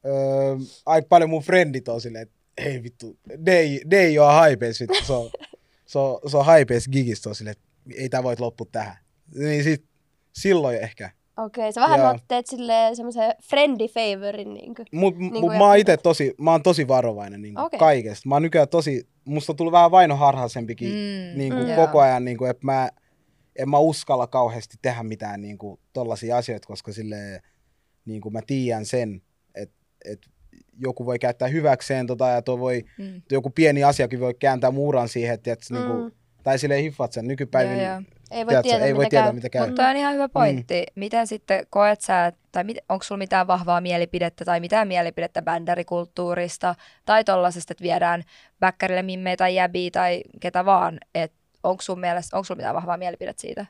öö, 0.06 0.56
aika 0.86 1.06
paljon 1.10 1.30
mun 1.30 1.42
frendit 1.44 1.88
on 1.88 2.02
silleen, 2.02 2.22
että 2.22 2.36
hei 2.64 2.84
vittu, 2.84 3.18
ne 3.38 3.52
ei, 3.52 3.82
ne 3.86 3.98
ei 3.98 4.20
ole 4.20 4.32
haipeis 4.34 4.80
vittu, 4.80 5.06
se 5.06 5.14
on, 5.14 5.30
se 5.86 6.00
on, 6.00 6.20
se 6.30 6.38
on 6.38 6.46
haipeis 6.46 6.88
gigistä, 6.90 7.30
on 7.30 7.36
silleen, 7.36 7.52
että 7.58 8.02
ei 8.02 8.10
tää 8.10 8.24
voit 8.24 8.40
loppu 8.40 8.66
tähän. 8.66 8.96
Niin 9.36 9.64
sit, 9.64 9.84
silloin 10.34 10.78
ehkä 10.78 11.10
Okei, 11.38 11.74
sä 11.74 11.82
vähän 11.82 12.16
oot- 12.16 12.22
teet 12.28 12.48
silleen 12.48 12.96
semmoisen 12.96 13.34
friendly 13.44 13.88
favorin 13.88 14.54
niinku. 14.54 14.84
Mut, 14.92 15.18
Niin 15.18 15.32
mut 15.34 15.42
kuin 15.42 15.58
mä 15.58 15.64
oon 15.68 15.78
jotkut. 15.78 15.94
itse 15.94 16.04
tosi, 16.04 16.34
mä 16.38 16.52
oon 16.52 16.64
tosi 16.64 16.88
varovainen 16.88 17.42
niin 17.42 17.60
okay. 17.60 17.80
kaikesta. 17.80 18.30
Mä 18.30 18.36
oon 18.36 18.42
nykyään 18.42 18.68
tosi, 18.70 19.08
musta 19.26 19.52
on 19.52 19.56
tullut 19.58 19.72
vähän 19.72 19.92
vainoharhaisempikin 19.92 20.88
Mm, 20.90 21.38
niin 21.40 21.54
kuin 21.54 21.68
Mm. 21.68 21.76
koko 21.76 22.00
ajan, 22.02 22.26
niin 22.26 22.38
kuin, 22.38 22.52
että 22.52 22.66
mä, 22.66 22.90
en 23.60 23.70
mä 23.70 23.80
uskalla 23.80 24.28
kauheasti 24.28 24.78
tehdä 24.82 25.04
mitään 25.04 25.42
niin 25.42 25.58
kuin, 25.58 25.80
tollaisia 25.94 26.38
asioita, 26.38 26.68
koska 26.68 26.92
sille 26.92 27.42
niin 28.06 28.22
kuin 28.22 28.34
mä 28.34 28.40
tiedän 28.48 28.86
sen, 28.86 29.22
että, 29.56 29.76
että 30.06 30.28
joku 30.78 31.06
voi 31.06 31.20
käyttää 31.20 31.48
hyväkseen 31.48 32.08
tota, 32.08 32.28
ja 32.28 32.42
toi 32.42 32.60
voi, 32.60 32.84
Mm. 32.98 33.22
joku 33.32 33.50
pieni 33.50 33.84
asiakin 33.84 34.20
voi 34.20 34.34
kääntää 34.34 34.72
muuran 34.72 35.10
siihen, 35.10 35.34
että, 35.34 35.54
että 35.54 35.74
niin 35.74 35.88
kuin, 35.88 36.04
Mm. 36.04 36.12
tai 36.44 36.60
silleen 36.60 36.84
hiffat 36.84 37.14
sen. 37.14 37.26
Joo, 37.26 37.62
joo. 37.62 38.02
Ei 38.32 38.46
voi 38.46 38.52
tiedätkö, 38.52 38.70
tietää, 38.70 38.88
ei 38.88 38.96
voi 38.96 39.04
mitä 39.04 39.10
tietää, 39.10 39.34
mitä 39.34 39.50
käy. 39.50 39.68
Mutta 39.68 39.88
on 39.88 39.98
ihan 39.98 40.14
hyvä 40.14 40.30
pointti. 40.30 40.80
Mm. 40.82 41.00
Miten 41.00 41.28
sitten 41.28 41.66
koet 41.70 42.02
sä, 42.02 42.34
tai 42.52 42.64
mit, 42.64 42.78
onko 42.90 43.04
sulla 43.04 43.20
mitään 43.20 43.48
vahvaa 43.48 43.82
mielipidettä 43.82 44.46
tai 44.46 44.60
mitään 44.60 44.88
mielipidettä 44.88 45.42
bändärikulttuurista 45.42 46.76
tai 47.06 47.24
tollasesta, 47.24 47.74
että 47.74 47.84
viedään 47.84 48.24
bäkkärille 48.60 49.02
mimmejä 49.04 49.38
tai 49.38 49.56
jäbiä 49.56 49.90
tai 49.92 50.22
ketä 50.40 50.66
vaan, 50.66 50.98
että 51.16 51.39
onko 51.64 51.82
sun 51.82 52.00
mielestä, 52.00 52.38
onko 52.38 52.44
sulla 52.44 52.58
mitään 52.58 52.76
vahvaa 52.76 52.98
mielipidettä 52.98 53.42
siitä? 53.42 53.66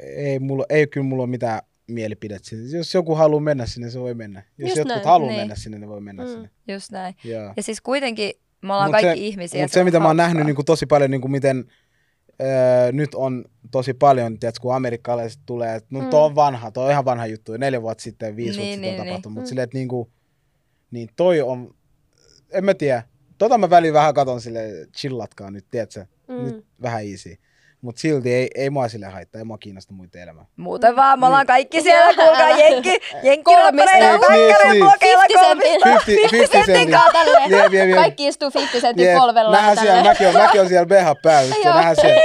Ei, 0.00 0.38
mulla, 0.38 0.64
ei 0.68 0.86
kyllä 0.86 1.06
mulla 1.06 1.22
ole 1.22 1.30
mitään 1.30 1.60
mielipidettä 1.86 2.48
sinne. 2.48 2.78
Jos 2.78 2.94
joku 2.94 3.14
haluaa 3.14 3.40
mennä 3.40 3.66
sinne, 3.66 3.90
se 3.90 4.00
voi 4.00 4.14
mennä. 4.14 4.42
Jos 4.58 4.66
Just 4.68 4.76
jotkut 4.76 4.94
näin, 4.96 5.04
haluaa 5.06 5.30
niin. 5.30 5.40
mennä 5.40 5.54
sinne, 5.54 5.78
ne 5.78 5.88
voi 5.88 6.00
mennä 6.00 6.24
Mm. 6.24 6.28
sinne. 6.30 6.50
Just 6.68 6.90
näin. 6.92 7.14
Joo. 7.24 7.52
Ja 7.56 7.62
siis 7.62 7.80
kuitenkin 7.80 8.32
me 8.62 8.72
ollaan 8.72 8.90
Mut 8.90 9.00
kaikki 9.00 9.20
se- 9.20 9.26
ihmisiä. 9.26 9.62
Mutta 9.62 9.74
se, 9.74 9.84
mitä 9.84 10.00
mä 10.00 10.06
oon 10.06 10.16
nähnyt 10.16 10.46
niin 10.46 10.56
kuin 10.56 10.66
tosi 10.66 10.86
paljon, 10.86 11.10
niin 11.10 11.20
kuin 11.20 11.30
miten 11.30 11.64
öö, 12.42 12.92
nyt 12.92 13.14
on 13.14 13.44
tosi 13.70 13.94
paljon, 13.94 14.38
tiedätkö, 14.38 14.60
kun 14.62 14.74
amerikkalaiset 14.74 15.40
tulee, 15.46 15.74
että 15.76 15.88
no 15.90 16.00
Mm. 16.00 16.10
toi 16.10 16.22
on 16.24 16.34
vanha, 16.34 16.70
toi 16.70 16.84
on 16.84 16.90
ihan 16.90 17.04
vanha 17.04 17.26
juttu, 17.26 17.56
neljä 17.56 17.82
vuotta 17.82 18.02
sitten, 18.02 18.36
viisi 18.36 18.58
Niin, 18.58 18.68
vuotta 18.68 18.80
niin, 18.80 18.90
sitten 18.90 19.00
on 19.00 19.06
niin. 19.06 19.12
tapahtunut, 19.12 19.34
mutta 19.34 19.46
Mm. 19.46 19.48
silleen, 19.48 19.64
että 19.64 19.78
niin, 19.78 19.88
kuin, 19.88 20.10
niin 20.90 21.08
toi 21.16 21.40
on, 21.42 21.74
en 22.52 22.64
mä 22.64 22.74
tiedä, 22.74 23.02
tota 23.38 23.58
mä 23.58 23.70
väliin 23.70 23.94
vähän 23.94 24.14
katon 24.14 24.40
sille 24.40 24.68
chillatkaa 24.96 25.50
nyt, 25.50 25.66
tiedätkö, 25.70 26.06
Mm. 26.28 26.44
nyt 26.44 26.64
vähän 26.82 27.02
easy. 27.10 27.36
Mutta 27.80 28.00
silti 28.00 28.32
ei, 28.34 28.50
ei 28.54 28.70
mua 28.70 28.88
sille 28.88 29.06
haittaa, 29.06 29.38
ei 29.38 29.44
mua 29.44 29.58
kiinnosta 29.58 29.92
muiden 29.92 30.22
elämää. 30.22 30.44
Muuten 30.56 30.96
vaan, 30.96 31.20
me 31.20 31.26
ollaan 31.26 31.46
kaikki 31.46 31.82
siellä, 31.82 32.14
kuulkaa 32.14 32.50
jenkki, 32.58 32.98
jenkkiräppäreiden 33.22 34.10
Niin, 34.10 34.20
bäkkäreiden 34.20 34.70
niin. 34.70 34.84
blokeilla 34.84 35.22
50 35.22 35.44
kolmista. 35.44 35.88
sentin, 35.88 36.16
50 36.16 36.32
50 36.32 36.52
sentin 36.56 36.74
sentin. 36.76 36.90
kaa 36.90 37.12
tälleen. 37.12 37.94
Kaikki 37.96 38.26
istuu 38.26 38.50
50 38.54 38.80
sentin 38.80 39.18
polvella. 39.18 39.50
nähdään 39.56 39.76
siellä, 39.78 40.02
mäkin 40.02 40.28
on, 40.28 40.34
mäkin 40.34 40.60
on 40.60 40.68
siellä 40.68 40.86
BH 40.86 41.22
päällä, 41.22 41.54
nähdään 41.64 41.96
siellä. 41.96 42.20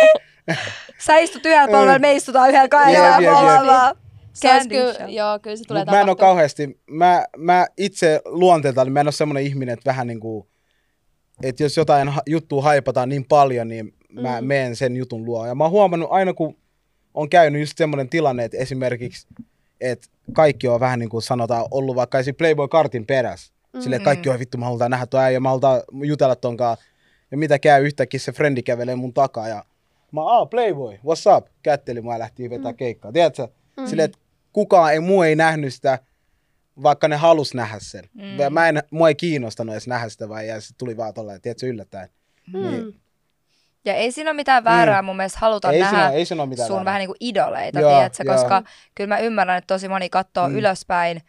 Sä 1.06 1.18
istut 1.18 1.46
yhdellä 1.46 1.68
polvella, 1.68 2.00
me 2.00 2.14
istutaan 2.16 2.50
yhdellä 2.50 2.68
kahdella 2.68 3.96
Se 4.34 4.52
olisi 4.54 4.70
candy 4.70 4.76
kyllä, 4.76 4.94
shop. 4.94 5.10
joo, 5.10 5.40
kyllä 5.40 5.56
se 5.56 5.64
tulee 5.68 5.82
Mut 5.86 5.92
mä 5.92 6.02
en 6.02 6.10
ole 6.10 6.16
kauheasti, 6.16 6.80
mä, 6.88 7.26
mä 7.38 7.68
itse 7.78 8.22
luonteelta, 8.26 8.84
niin 8.84 8.94
mä 8.94 9.00
en 9.00 9.08
ole 9.08 9.12
semmoinen 9.12 9.44
ihminen, 9.44 9.74
että 9.74 9.90
vähän 9.90 10.08
niin 10.08 10.20
kuin, 10.20 10.48
että 11.44 11.64
jos 11.64 11.78
jotain 11.78 12.14
juttua 12.28 12.62
haipataan 12.62 13.10
niin 13.10 13.26
paljon, 13.26 13.68
niin 13.68 13.94
mä 14.14 14.42
Mm. 14.42 14.48
menen 14.48 14.76
sen 14.76 14.96
jutun 14.96 15.26
luo. 15.26 15.48
Ja 15.48 15.56
mä 15.56 15.64
oon 15.64 15.72
huomannut 15.72 16.10
aina, 16.12 16.34
kun 16.34 16.58
on 17.14 17.30
käynyt 17.30 17.62
just 17.62 17.78
semmoinen 17.78 18.10
tilanne, 18.10 18.44
että 18.44 18.58
esimerkiksi, 18.58 19.28
että 19.82 20.08
kaikki 20.34 20.68
on 20.68 20.80
vähän 20.80 21.00
niin 21.00 21.10
kuin 21.10 21.22
sanotaan 21.22 21.66
ollut 21.72 21.96
vaikka. 21.96 22.18
Playboy-kartin 22.38 23.06
perässä. 23.06 23.54
Mm. 23.74 23.82
Silleen, 23.82 23.98
että 23.98 24.06
kaikki 24.06 24.30
on 24.30 24.40
vittu, 24.40 24.58
mä 24.58 24.66
halutaan 24.66 24.92
nähdä 24.92 25.06
tuo 25.06 25.20
äijä, 25.20 25.40
mä 25.40 25.50
halutaan 25.50 25.82
jutella 26.04 26.36
tonkaan. 26.36 26.78
Ja 27.32 27.38
mitä 27.38 27.60
käy, 27.60 27.86
yhtäkkiä 27.86 28.20
se 28.20 28.32
frendi 28.32 28.64
kävelee 28.64 28.96
mun 28.96 29.14
takaa 29.14 29.48
ja 29.48 29.66
mä 30.12 30.22
oon 30.22 30.50
Playboy, 30.50 30.94
what's 30.96 31.38
up? 31.38 31.48
Kätteli 31.64 32.02
ja 32.12 32.20
lähti 32.20 32.50
vetää 32.50 32.72
Mm. 32.72 32.78
keikkaa. 32.78 33.12
Tiedätkö? 33.12 33.48
Mm. 33.78 33.88
Silleen, 33.88 34.06
että 34.06 34.18
kukaan 34.54 34.94
ei, 34.94 35.00
muu 35.00 35.22
ei 35.22 35.36
nähnyt 35.36 35.74
sitä, 35.74 36.00
vaikka 36.84 37.08
ne 37.08 37.16
halus 37.16 37.54
nähdä 37.54 37.78
sen. 37.80 38.04
Mm. 38.14 38.24
Mm. 38.24 38.54
Mä 38.54 38.70
en, 38.70 38.84
mua 38.92 39.08
ei 39.08 39.16
kiinnostanut 39.16 39.74
edes 39.74 39.88
nähdä 39.88 40.10
sitä, 40.10 40.30
vaan 40.30 40.48
ja 40.48 40.62
se 40.62 40.74
tuli 40.78 40.98
vaan 40.98 41.14
tolleen, 41.14 41.42
tiedätkö, 41.42 41.68
yllättäen. 41.68 42.10
Niin, 42.54 42.84
Mm. 42.84 42.94
Ja 43.86 43.94
ei 43.94 44.12
siinä 44.12 44.30
ole 44.30 44.36
mitään 44.36 44.64
väärää 44.64 45.02
mun 45.02 45.18
mielestä 45.18 45.40
haluta 45.40 45.72
ei, 45.72 45.80
nähdä 45.80 45.98
siinä, 45.98 46.10
ei 46.10 46.26
siinä 46.26 46.44
sun 46.44 46.58
väärää. 46.58 46.86
vähän 46.86 47.00
niin 47.00 47.08
kuin 47.08 47.18
idoleita, 47.20 47.80
Joo, 47.80 47.92
tiedätkö? 47.92 48.24
joo. 48.26 48.36
Koska 48.36 48.64
kyllä 48.96 49.08
mä 49.16 49.20
ymmärrän, 49.20 49.58
että 49.58 49.74
tosi 49.74 49.88
moni 49.88 50.10
katsoo 50.10 50.48
Mm. 50.50 50.56
ylöspäin 50.56 51.22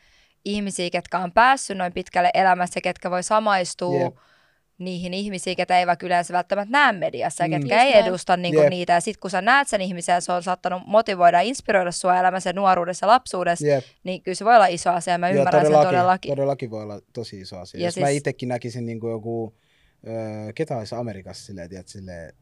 ihmisiä, 0.44 0.90
ketkä 0.90 1.18
on 1.18 1.32
päässyt 1.32 1.78
noin 1.78 1.92
pitkälle 1.92 2.30
elämässä, 2.34 2.80
ketkä 2.80 3.10
voi 3.10 3.22
samaistua 3.22 4.00
Jep. 4.04 4.14
Niihin 4.84 5.14
ihmisiin, 5.14 5.56
ketä 5.56 5.78
ei 5.78 5.86
vaikka 5.86 6.06
yleensä 6.06 6.32
välttämättä 6.32 6.72
näe 6.72 6.92
mediassa 6.92 7.44
ja 7.44 7.48
Mm. 7.48 7.52
ketkä 7.60 7.74
Just 7.74 7.84
ei 7.86 7.92
näin. 7.92 8.06
edusta 8.06 8.36
niinku 8.36 8.60
Jep. 8.60 8.70
niitä. 8.70 8.92
Ja 8.92 9.00
sit 9.00 9.16
kun 9.16 9.30
sä 9.30 9.40
näet 9.42 9.68
sen 9.68 9.80
ihmisen 9.80 10.12
ja 10.12 10.20
se 10.20 10.32
on 10.32 10.42
saattanut 10.42 10.82
motivoida 10.86 11.38
ja 11.38 11.42
inspiroida 11.48 11.92
sua 11.92 12.18
elämässä 12.18 12.50
ja 12.50 12.54
nuoruudessa 12.54 13.06
ja 13.06 13.08
lapsuudessa, 13.08 13.66
Jep. 13.66 13.84
niin 14.04 14.22
kyllä 14.22 14.34
se 14.36 14.44
voi 14.44 14.54
olla 14.54 14.66
iso 14.66 14.90
asia. 14.90 15.18
Mä 15.18 15.30
ymmärrän 15.30 15.66
sen 15.66 15.72
todellakin. 15.72 16.30
Todellakin 16.30 16.70
voi 16.70 16.82
olla 16.82 17.00
tosi 17.12 17.40
iso 17.40 17.58
asia. 17.58 17.78
Ja 17.78 17.82
Ja 17.82 17.86
Jos 17.86 17.94
siis... 17.94 18.04
mä 18.04 18.08
itsekin 18.10 18.48
näkisin 18.48 18.86
niin 18.86 19.00
kuin 19.00 19.10
joku, 19.10 19.54
öö, 20.08 20.52
ketä 20.54 20.76
olisi 20.78 20.94
Amerikassa 20.94 21.46
silleen, 21.46 21.68
tiedätkö, 21.68 21.90
silleen, 21.92 22.32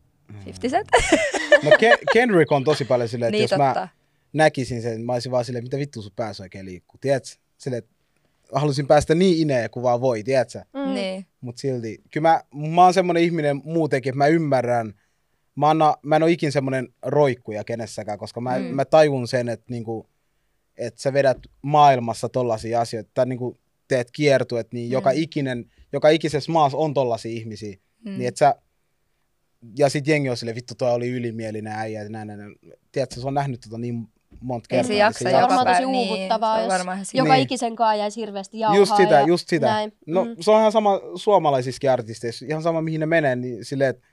50 0.46 0.68
Cent? 0.68 0.88
No 1.64 1.70
Ken- 1.70 1.98
Kendrick 2.12 2.52
on 2.52 2.64
tosi 2.64 2.84
paljon 2.84 3.08
silleen, 3.08 3.28
että 3.28 3.34
niin 3.36 3.42
jos 3.42 3.50
totta. 3.50 3.80
mä 3.80 3.88
näkisin 4.32 4.82
sen, 4.82 5.00
mä 5.00 5.12
olisin 5.12 5.32
vaan 5.32 5.44
silleen, 5.44 5.64
mitä 5.64 5.78
vittu 5.78 6.02
sun 6.02 6.12
päässä 6.16 6.42
oikein 6.42 6.66
liikkuu, 6.66 6.98
tiedätkö? 7.00 7.28
Silleen, 7.58 7.78
että 7.78 7.90
halusin 8.52 8.86
päästä 8.86 9.14
niin 9.14 9.38
ineen 9.38 9.70
kuin 9.70 9.82
vaan 9.82 10.00
voi, 10.00 10.22
tiedätkö? 10.22 10.62
Mm. 10.74 10.94
Niin. 10.94 11.26
Mut 11.40 11.58
silti, 11.58 11.98
kyllä 12.10 12.28
mä, 12.28 12.42
mä 12.74 12.84
oon 12.84 12.94
semmonen 12.94 13.22
ihminen 13.22 13.60
muutenkin, 13.64 14.10
että 14.10 14.18
mä 14.18 14.26
ymmärrän, 14.26 14.94
mä, 15.54 15.70
anna, 15.70 15.96
mä 16.02 16.16
en 16.16 16.22
ole 16.22 16.30
ikin 16.30 16.52
semmonen 16.52 16.88
roikkuja 17.02 17.64
kenessäkään, 17.64 18.18
koska 18.18 18.40
mä, 18.40 18.58
Mm. 18.58 18.64
mä 18.64 18.84
tajun 18.84 19.28
sen, 19.28 19.48
että 19.48 19.66
niinku, 19.68 20.06
että 20.76 21.02
sä 21.02 21.12
vedät 21.12 21.38
maailmassa 21.62 22.28
tollasia 22.28 22.80
asioita, 22.80 23.10
tai 23.14 23.26
niinku 23.26 23.58
teet 23.88 24.10
kiertuet, 24.10 24.72
niin 24.72 24.88
Mm. 24.88 24.92
joka 24.92 25.10
ikinen, 25.10 25.70
joka 25.92 26.08
ikisessä 26.08 26.52
maassa 26.52 26.78
on 26.78 26.94
tollasia 26.94 27.32
ihmisiä, 27.32 27.76
Mm. 28.04 28.10
niin 28.18 28.28
et 28.28 28.36
sä, 28.36 28.54
ja 29.78 29.88
sit 29.88 30.06
jengi 30.06 30.28
on 30.30 30.36
silleen, 30.36 30.56
vittu 30.56 30.74
toi 30.74 30.92
oli 30.92 31.08
ylimielinen 31.10 31.72
äijä, 31.72 32.02
ja 32.02 32.08
näin, 32.08 32.28
näin, 32.28 32.38
näin. 32.40 32.54
Tiedätkö, 32.92 33.20
se 33.20 33.26
on 33.26 33.34
nähnyt 33.34 33.60
tota 33.60 33.78
niin 33.78 34.08
monta 34.40 34.66
Ei 34.70 34.76
kertaa. 34.76 34.86
se 34.86 34.92
niin 34.92 34.98
jaksa 35.00 35.18
Se 35.18 35.24
on 35.28 35.32
joka 35.40 35.42
varmaan 35.42 35.66
tosi 35.66 35.76
päivä. 35.76 35.90
Niin, 35.92 36.10
uuvuttavaa, 36.12 36.56
se 36.56 36.62
on 36.62 36.70
jos 36.70 36.84
ihan 36.84 37.06
joka 37.14 37.34
Niin. 37.34 37.42
ikisen 37.42 37.76
kaa 37.76 37.94
jäisi 37.94 38.20
hirveästi 38.20 38.58
jauhaa. 38.58 38.76
Just 38.78 38.96
sitä, 38.96 39.14
ja 39.14 39.26
just 39.26 39.48
sitä. 39.48 39.66
Näin. 39.66 39.92
No 40.06 40.24
Mm. 40.24 40.36
se 40.40 40.50
on 40.50 40.60
ihan 40.60 40.72
sama 40.72 41.00
suomalaisissakin 41.14 41.90
artisteissa, 41.90 42.46
ihan 42.48 42.62
sama 42.62 42.82
mihin 42.82 43.00
ne 43.00 43.06
menee, 43.06 43.36
niin 43.36 43.64
silleen, 43.64 43.90
että 43.90 44.06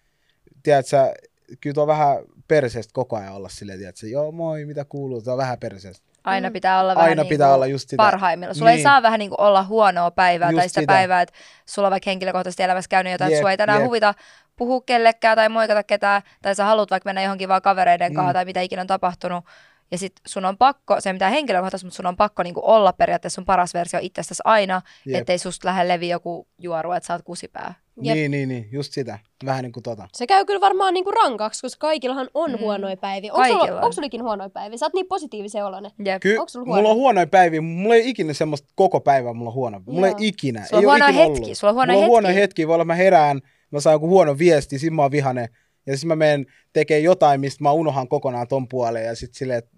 tiedät 0.64 0.86
sä, 0.86 1.14
kyllä 1.62 1.74
tuo 1.74 1.84
on 1.84 1.88
vähän 1.88 2.18
perseestä 2.48 2.92
koko 2.94 3.16
ajan 3.18 3.34
olla 3.34 3.50
silleen, 3.50 3.80
tiedät 3.80 3.96
sä, 3.98 4.08
joo 4.08 4.32
moi, 4.32 4.66
mitä 4.66 4.86
kuuluu, 4.86 5.22
tuo 5.22 5.34
on 5.34 5.38
vähän 5.38 5.58
perseestä. 5.60 6.08
Aina 6.24 6.50
Mm. 6.50 6.54
pitää 6.54 6.82
olla 6.82 6.96
vähän 6.96 7.10
Aina 7.10 7.24
niin 7.24 7.30
pitää 7.30 7.48
kuin 7.48 7.56
olla 7.56 7.66
just 7.68 7.90
sitä. 7.90 8.04
parhaimmilla. 8.04 8.54
Sulla 8.54 8.72
ei 8.72 8.78
Niin. 8.78 8.84
saa 8.84 9.02
vähän 9.04 9.20
niin 9.20 9.30
kuin 9.30 9.42
olla 9.42 9.64
huonoa 9.64 10.12
päivää 10.12 10.48
tai 10.48 10.56
Just 10.56 10.68
sitä 10.68 10.82
sitä. 10.82 10.94
päivää, 10.94 11.22
että 11.22 11.36
sulla 11.66 11.88
on 11.88 11.92
vaikka 11.92 12.10
henkilökohtaisesti 12.10 12.64
elämässä 12.64 12.90
käynyt 12.90 13.12
jotain, 13.12 13.32
että 13.32 13.42
sua 13.42 13.52
ei 13.52 13.58
tänään 13.58 13.80
jep. 13.80 13.86
huvita 13.88 14.14
puhua 14.56 14.82
kellekään 14.86 15.36
tai 15.36 15.50
moikata 15.50 15.84
ketään, 15.84 16.22
tai 16.42 16.56
sä 16.56 16.64
haluat 16.66 16.92
vaikka 16.92 17.08
mennä 17.08 17.22
johonkin 17.22 17.50
vaan 17.50 17.62
kavereiden 17.62 18.14
kanssa 18.14 18.30
Mm. 18.32 18.34
tai 18.34 18.46
mitä 18.46 18.62
ikinä 18.62 18.82
on 18.82 18.88
tapahtunut. 18.88 19.46
Ja 19.92 19.98
sit 19.98 20.14
sun 20.28 20.46
on 20.46 20.58
pakko, 20.58 21.02
se 21.02 21.10
ei 21.10 21.14
mitään 21.14 21.32
henkilökohtaisesti, 21.32 21.86
mutta 21.86 21.96
sun 21.96 22.06
on 22.06 22.18
pakko 22.18 22.44
niinku 22.44 22.62
olla 22.64 22.94
periaatteessa 22.94 23.36
sun 23.36 23.46
paras 23.46 23.74
versio 23.74 24.00
itsestäsi 24.04 24.42
aina, 24.46 24.82
Jep. 25.06 25.22
ettei 25.22 25.38
susta 25.38 25.68
lähde 25.68 25.88
levi 25.88 26.10
joku 26.10 26.48
juoru, 26.60 26.92
että 26.92 27.08
sä 27.08 27.14
oot 27.14 27.22
kusipää. 27.22 27.74
Jep. 28.02 28.16
Niin, 28.16 28.32
niin, 28.32 28.50
niin, 28.50 28.68
just 28.72 28.94
sitä. 28.94 29.20
Vähän 29.46 29.64
niin 29.64 29.72
kuin 29.72 29.84
tota. 29.84 30.08
Se 30.14 30.28
käy 30.28 30.46
kyllä 30.46 30.62
varmaan 30.62 30.94
niinku 30.94 31.12
rankaksi, 31.12 31.62
koska 31.62 31.80
kaikillahan 31.88 32.30
on 32.34 32.52
Mm. 32.52 32.58
huonoja 32.60 32.98
päiviä. 32.98 33.34
Onko 33.34 33.48
sulla, 33.48 33.64
on. 33.64 33.74
onko 33.74 33.92
sulla 33.92 34.06
ikinä 34.06 34.24
huonoja 34.24 34.50
päiviä? 34.50 34.78
Sä 34.78 34.86
oot 34.86 34.94
niin 34.94 35.08
positiivisen 35.08 35.66
oloinen. 35.66 35.92
Jep. 36.06 36.22
Kyllä, 36.22 36.44
sulla 36.48 36.66
mulla 36.66 36.90
on 36.90 36.96
huonoja? 36.96 37.28
päiviä, 37.28 37.62
mulla 37.62 37.96
ei 37.96 38.10
ikinä 38.10 38.34
semmoista 38.34 38.68
koko 38.76 39.00
päivää 39.00 39.34
mulla 39.34 39.50
on 39.50 39.54
huono. 39.56 39.82
Mulla 39.86 40.08
ei 40.08 40.12
Joo. 40.12 40.18
ikinä. 40.22 40.66
Sulla 40.66 40.94
on 40.94 41.02
ei 41.02 41.16
hetkiä, 41.16 41.26
ollut. 41.26 41.58
sulla 41.58 41.72
on 41.72 41.76
huonoja 41.76 41.96
mulla 41.96 42.06
on 42.06 42.10
huonoja 42.10 42.30
hetkiä. 42.34 42.42
hetkiä, 42.44 42.68
voi 42.68 42.74
olla 42.76 42.86
mä 42.86 42.96
herään, 42.96 43.42
mä 43.72 43.80
saan 43.80 43.94
joku 43.94 44.08
huono 44.08 44.38
viesti, 44.38 44.80
sit 44.80 44.94
mä 44.94 45.02
oon 45.02 45.12
vihanen. 45.12 45.50
Ja 45.88 45.98
sit 45.98 46.08
mä 46.08 46.16
menen 46.16 46.46
tekee 46.74 47.00
jotain, 47.00 47.40
mistä 47.42 47.64
mä 47.64 47.72
unohan 47.72 48.08
kokonaan 48.08 48.48
ton 48.48 48.68
puoleen 48.68 49.06
ja 49.06 49.16
sit 49.16 49.34
silleen, 49.34 49.58
että 49.60 49.72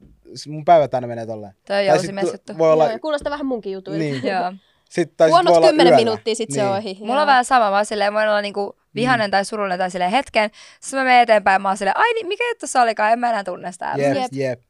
mun 0.47 0.66
päivät 0.66 0.93
aina 0.93 1.07
menee 1.07 1.26
tolleen. 1.26 1.53
Toi 1.68 1.89
on 1.89 1.99
sit 1.99 2.12
juttu. 2.34 2.57
voi 2.57 2.72
olla, 2.72 2.89
Joo, 2.89 2.99
kuulostaa 2.99 3.32
vähän 3.32 3.45
munkin 3.45 3.72
jutuilta. 3.74 3.99
Niin. 4.03 4.24
Joo. 4.34 4.53
sit, 4.89 5.18
tai 5.18 5.28
sit 5.28 5.34
Huonot 5.34 5.55
10 5.70 5.86
yöllä. 5.88 5.95
minuuttia, 5.97 6.36
sit 6.36 6.51
se 6.51 6.64
on 6.64 6.78
ohi. 6.78 6.97
Mulla 6.99 7.14
Joo. 7.14 7.22
on 7.22 7.28
vähän 7.28 7.45
sama, 7.45 7.70
mä 7.70 7.76
oon 7.76 7.86
silleen, 7.86 8.14
voin 8.14 8.28
olla 8.28 8.41
niinku 8.41 8.78
vihanen 8.95 9.32
tai 9.32 9.45
surullinen 9.45 9.80
tai 9.80 9.91
silleen 9.91 10.12
hetken. 10.12 10.49
Sitten 10.80 10.99
mä 10.99 11.03
menen 11.03 11.22
eteenpäin, 11.22 11.62
mä 11.62 11.68
oon 11.70 11.78
silleen, 11.78 11.97
ai 11.97 12.14
niin, 12.14 12.28
mikä 12.28 12.43
juttu 12.49 12.68
se 12.68 12.80
olikaan, 12.80 13.12
en 13.12 13.20
mä 13.20 13.30
enää 13.30 13.43
tunne 13.43 13.72
sitä. 13.72 13.93
Jep, 13.97 14.16
Jep. 14.18 14.32
jep. 14.32 14.62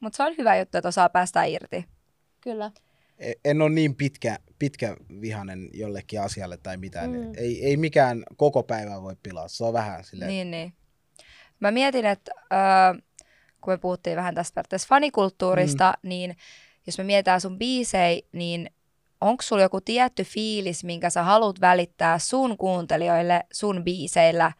Mutta 0.00 0.16
se 0.16 0.22
on 0.22 0.34
hyvä 0.38 0.56
juttu, 0.56 0.78
että 0.78 0.88
osaa 0.88 1.08
päästä 1.08 1.44
irti. 1.44 1.84
Kyllä. 2.40 2.70
E- 3.18 3.32
En 3.44 3.62
ole 3.62 3.70
niin 3.70 3.94
pitkä, 3.94 4.36
pitkä 4.58 4.96
vihanen 5.20 5.68
jollekin 5.72 6.20
asialle 6.20 6.56
tai 6.56 6.76
mitään. 6.76 7.10
Mm. 7.10 7.32
Ei, 7.36 7.64
ei 7.64 7.76
mikään 7.76 8.24
koko 8.36 8.62
päivää 8.62 9.02
voi 9.02 9.16
pilaa. 9.22 9.48
Se 9.48 9.64
on 9.64 9.72
vähän 9.72 10.04
silleen. 10.04 10.28
Niin, 10.28 10.50
niin. 10.50 10.72
Mä 11.60 11.70
mietin, 11.70 12.06
että 12.06 12.32
äh, 12.52 13.02
kun 13.60 13.72
me 13.72 13.78
puhuttiin 13.78 14.16
vähän 14.16 14.34
tästä 14.34 14.54
periaatteessa 14.54 14.88
fanikulttuurista, 14.88 15.94
mm. 16.02 16.08
niin 16.08 16.36
jos 16.86 16.98
me 16.98 17.04
mietitään 17.04 17.40
sun 17.40 17.58
biisei, 17.58 18.26
niin 18.32 18.70
onko 19.20 19.42
sulla 19.42 19.62
joku 19.62 19.80
tietty 19.80 20.24
fiilis, 20.24 20.84
minkä 20.84 21.10
sä 21.10 21.22
haluat 21.22 21.60
välittää 21.60 22.18
sun 22.18 22.58
kuuntelijoille 22.58 23.44
sun 23.52 23.84
biiseillä? 23.84 24.52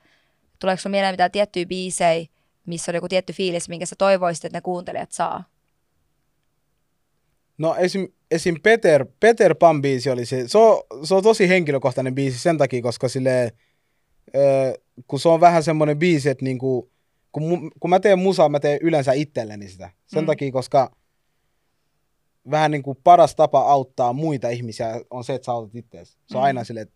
Tuleeko 0.58 0.80
sulla 0.80 0.90
mieleen 0.90 1.12
mitään 1.12 1.30
tiettyjä 1.30 1.66
biisejä, 1.66 2.26
missä 2.66 2.90
on 2.90 2.94
joku 2.94 3.08
tietty 3.08 3.32
fiilis, 3.32 3.68
minkä 3.68 3.86
sä 3.86 3.96
toivoisit, 3.98 4.44
että 4.44 4.58
ne 4.58 4.62
kuuntelijat 4.62 5.12
saa? 5.12 5.44
No 7.58 7.74
esim, 7.76 8.08
esim 8.30 8.56
Peter, 8.62 9.06
Peter 9.20 9.54
Pan 9.54 9.82
biisi 9.82 10.10
oli 10.10 10.26
se, 10.26 10.48
se 10.48 10.58
on, 10.58 10.82
se 11.04 11.14
on 11.14 11.22
tosi 11.22 11.48
henkilökohtainen 11.48 12.14
biisi 12.14 12.38
sen 12.38 12.58
takia, 12.58 12.82
koska 12.82 13.08
sille, 13.08 13.52
ö, 14.36 14.78
kun 15.06 15.20
se 15.20 15.28
on 15.28 15.40
vähän 15.40 15.62
semmoinen 15.62 15.98
biisi, 15.98 16.28
että 16.28 16.44
niinku, 16.44 16.90
kun, 17.32 17.42
mu, 17.48 17.70
kun 17.80 17.90
mä 17.90 18.00
teen 18.00 18.18
musaa, 18.18 18.48
mä 18.48 18.60
teen 18.60 18.78
yleensä 18.82 19.12
itselleni 19.12 19.68
sitä. 19.68 19.90
Sen 20.06 20.22
Mm. 20.22 20.26
takia, 20.26 20.52
koska 20.52 20.96
vähän 22.50 22.70
niin 22.70 22.82
kuin 22.82 22.98
paras 23.04 23.34
tapa 23.36 23.60
auttaa 23.60 24.12
muita 24.12 24.48
ihmisiä 24.48 25.00
on 25.10 25.24
se, 25.24 25.34
että 25.34 25.46
sä 25.46 25.52
autat 25.52 25.74
itseäsi. 25.74 26.12
Se 26.26 26.36
on 26.36 26.42
Mm. 26.42 26.44
aina 26.44 26.64
silleen, 26.64 26.88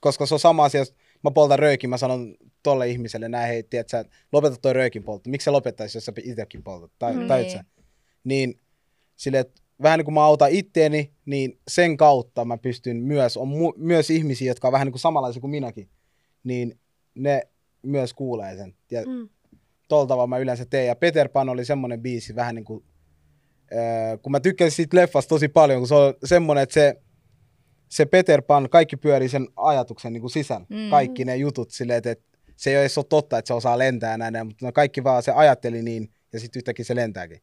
koska 0.00 0.26
se 0.26 0.34
on 0.34 0.40
sama 0.40 0.64
asia, 0.64 0.80
jos 0.80 0.94
mä 1.24 1.30
poltan 1.30 1.58
röökin, 1.58 1.90
mä 1.90 1.96
sanon 1.98 2.34
tolle 2.62 2.88
ihmiselle 2.88 3.28
näin, 3.28 3.48
hei, 3.48 3.62
tiedät 3.62 3.88
sä, 3.88 4.04
lopeta 4.32 4.56
toi 4.56 4.72
röökin 4.72 5.02
poltto. 5.04 5.30
Miksi 5.30 5.44
sä 5.44 5.52
lopettaisi, 5.52 5.96
jos 5.96 6.04
sä 6.04 6.12
itsekin 6.24 6.62
poltat? 6.62 6.90
Tai, 6.98 7.14
Mm. 7.16 7.26
tai 7.26 7.42
Niin. 7.44 7.60
Niin 8.24 8.60
sille, 9.16 9.38
että 9.38 9.62
vähän 9.82 9.98
niin 9.98 10.04
kuin 10.04 10.14
mä 10.14 10.24
autan 10.24 10.50
itteeni, 10.50 11.12
niin 11.26 11.58
sen 11.68 11.96
kautta 11.96 12.44
mä 12.44 12.58
pystyn 12.58 12.96
myös, 12.96 13.36
on 13.36 13.48
mu- 13.48 13.74
myös 13.76 14.10
ihmisiä, 14.10 14.50
jotka 14.50 14.68
on 14.68 14.72
vähän 14.72 14.86
niin 14.86 14.92
kuin 14.92 15.00
samanlaisia 15.00 15.40
kuin 15.40 15.50
minäkin, 15.50 15.88
niin 16.44 16.78
ne 17.14 17.42
myös 17.82 18.14
kuulee 18.14 18.56
sen. 18.56 18.74
Ja 18.90 19.02
Mm. 19.06 19.28
tavalla 19.88 20.26
mä 20.26 20.38
yleensä 20.38 20.64
teen. 20.64 20.86
Ja 20.86 20.96
Peter 20.96 21.28
Pan 21.28 21.48
oli 21.48 21.64
semmoinen 21.64 22.00
biisi 22.00 22.34
vähän 22.34 22.54
niin 22.54 22.64
kuin, 22.64 22.84
öö, 23.72 24.18
kun 24.18 24.32
mä 24.32 24.40
tykkäsin 24.40 24.76
siitä 24.76 24.96
leffasta 24.96 25.28
tosi 25.28 25.48
paljon, 25.48 25.80
kun 25.80 25.88
se 25.88 25.94
on 25.94 26.14
semmoinen, 26.24 26.62
että 26.62 26.74
se, 26.74 26.96
se 27.88 28.06
Peter 28.06 28.42
Pan, 28.42 28.70
kaikki 28.70 28.96
pyörii 28.96 29.28
sen 29.28 29.48
ajatuksen 29.56 30.12
niin 30.12 30.20
kuin 30.20 30.30
sisään. 30.30 30.66
Mm. 30.68 30.90
Kaikki 30.90 31.24
ne 31.24 31.36
jutut 31.36 31.70
silleen, 31.70 31.96
että, 31.98 32.10
että 32.10 32.24
se 32.56 32.70
ei 32.70 32.76
edes 32.76 32.98
ole 32.98 33.06
totta, 33.08 33.38
että 33.38 33.46
se 33.46 33.54
osaa 33.54 33.78
lentää 33.78 34.18
näin, 34.18 34.46
mutta 34.46 34.66
ne 34.66 34.72
kaikki 34.72 35.04
vaan 35.04 35.22
se 35.22 35.32
ajatteli 35.32 35.82
niin, 35.82 36.08
ja 36.32 36.40
sitten 36.40 36.60
yhtäkkiä 36.60 36.84
se 36.84 36.96
lentääkin. 36.96 37.40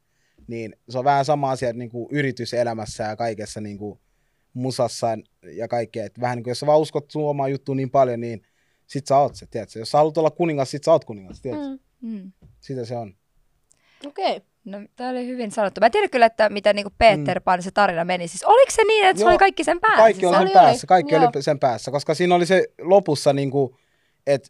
Niin 0.48 0.76
se 0.90 0.98
on 0.98 1.04
vähän 1.04 1.26
sama 1.26 1.52
asia 1.52 1.74
niin 1.74 1.90
kuin 1.90 2.08
yrityselämässä 2.12 3.04
ja 3.04 3.16
kaikessa 3.16 3.62
niin 3.62 3.78
kuin 3.78 4.00
musassa 4.54 5.08
ja 5.56 5.68
kaikkea. 5.68 6.06
Että 6.06 6.22
vähän 6.22 6.38
niin 6.38 6.44
kuin, 6.44 6.52
jos 6.52 6.60
sä 6.60 6.66
vaan 6.66 6.80
uskot 6.80 7.12
sun 7.12 7.30
omaa 7.30 7.48
juttuun 7.48 7.78
niin 7.78 7.92
paljon, 7.92 8.20
niin 8.20 8.42
sit 8.88 9.08
sä 9.08 9.18
oot 9.18 9.36
se, 9.36 9.46
tiedätkö? 9.46 9.80
Jos 9.80 9.92
sä 9.92 9.98
haluat 9.98 10.18
olla 10.18 10.32
kuningas, 10.32 10.72
sit 10.72 10.84
sä 10.84 10.92
oot 10.92 11.06
kuningas, 11.06 11.42
tiedätkö? 11.42 11.68
Mm. 11.68 11.80
Mm. 12.02 12.16
Mm. 12.18 12.32
Sitä 12.60 12.86
se 12.86 12.96
on. 12.96 13.16
Okei. 14.06 14.38
Okay. 14.38 14.48
No, 14.66 14.78
tämä 14.96 15.10
oli 15.10 15.28
hyvin 15.28 15.52
sanottu. 15.52 15.80
Mä 15.80 15.86
en 15.86 15.92
tiedä 15.92 16.08
kyllä, 16.08 16.26
että 16.26 16.50
miten 16.50 16.76
niinku 16.76 16.94
Peter 16.98 17.42
Pan 17.42 17.64
se 17.64 17.72
tarina 17.72 18.06
meni. 18.06 18.28
Siis 18.28 18.44
oliko 18.44 18.72
se 18.72 18.84
niin, 18.84 19.08
että 19.08 19.20
se 19.20 19.30
oli 19.30 19.38
kaikki 19.38 19.64
sen 19.64 19.80
päässä? 19.80 19.98
Kaikki 19.98 20.26
se 20.26 20.30
sen 20.30 20.40
oli, 20.40 20.50
päässä, 20.54 20.86
oli. 20.86 20.88
kaikki 20.88 21.16
Joo. 21.16 21.32
oli 21.36 21.44
sen 21.44 21.60
päässä, 21.60 21.92
koska 21.92 22.14
siinä 22.14 22.36
oli 22.36 22.46
se 22.46 22.68
lopussa 22.82 23.34
niin 23.34 23.52
kuin, 23.52 23.76
että 24.28 24.50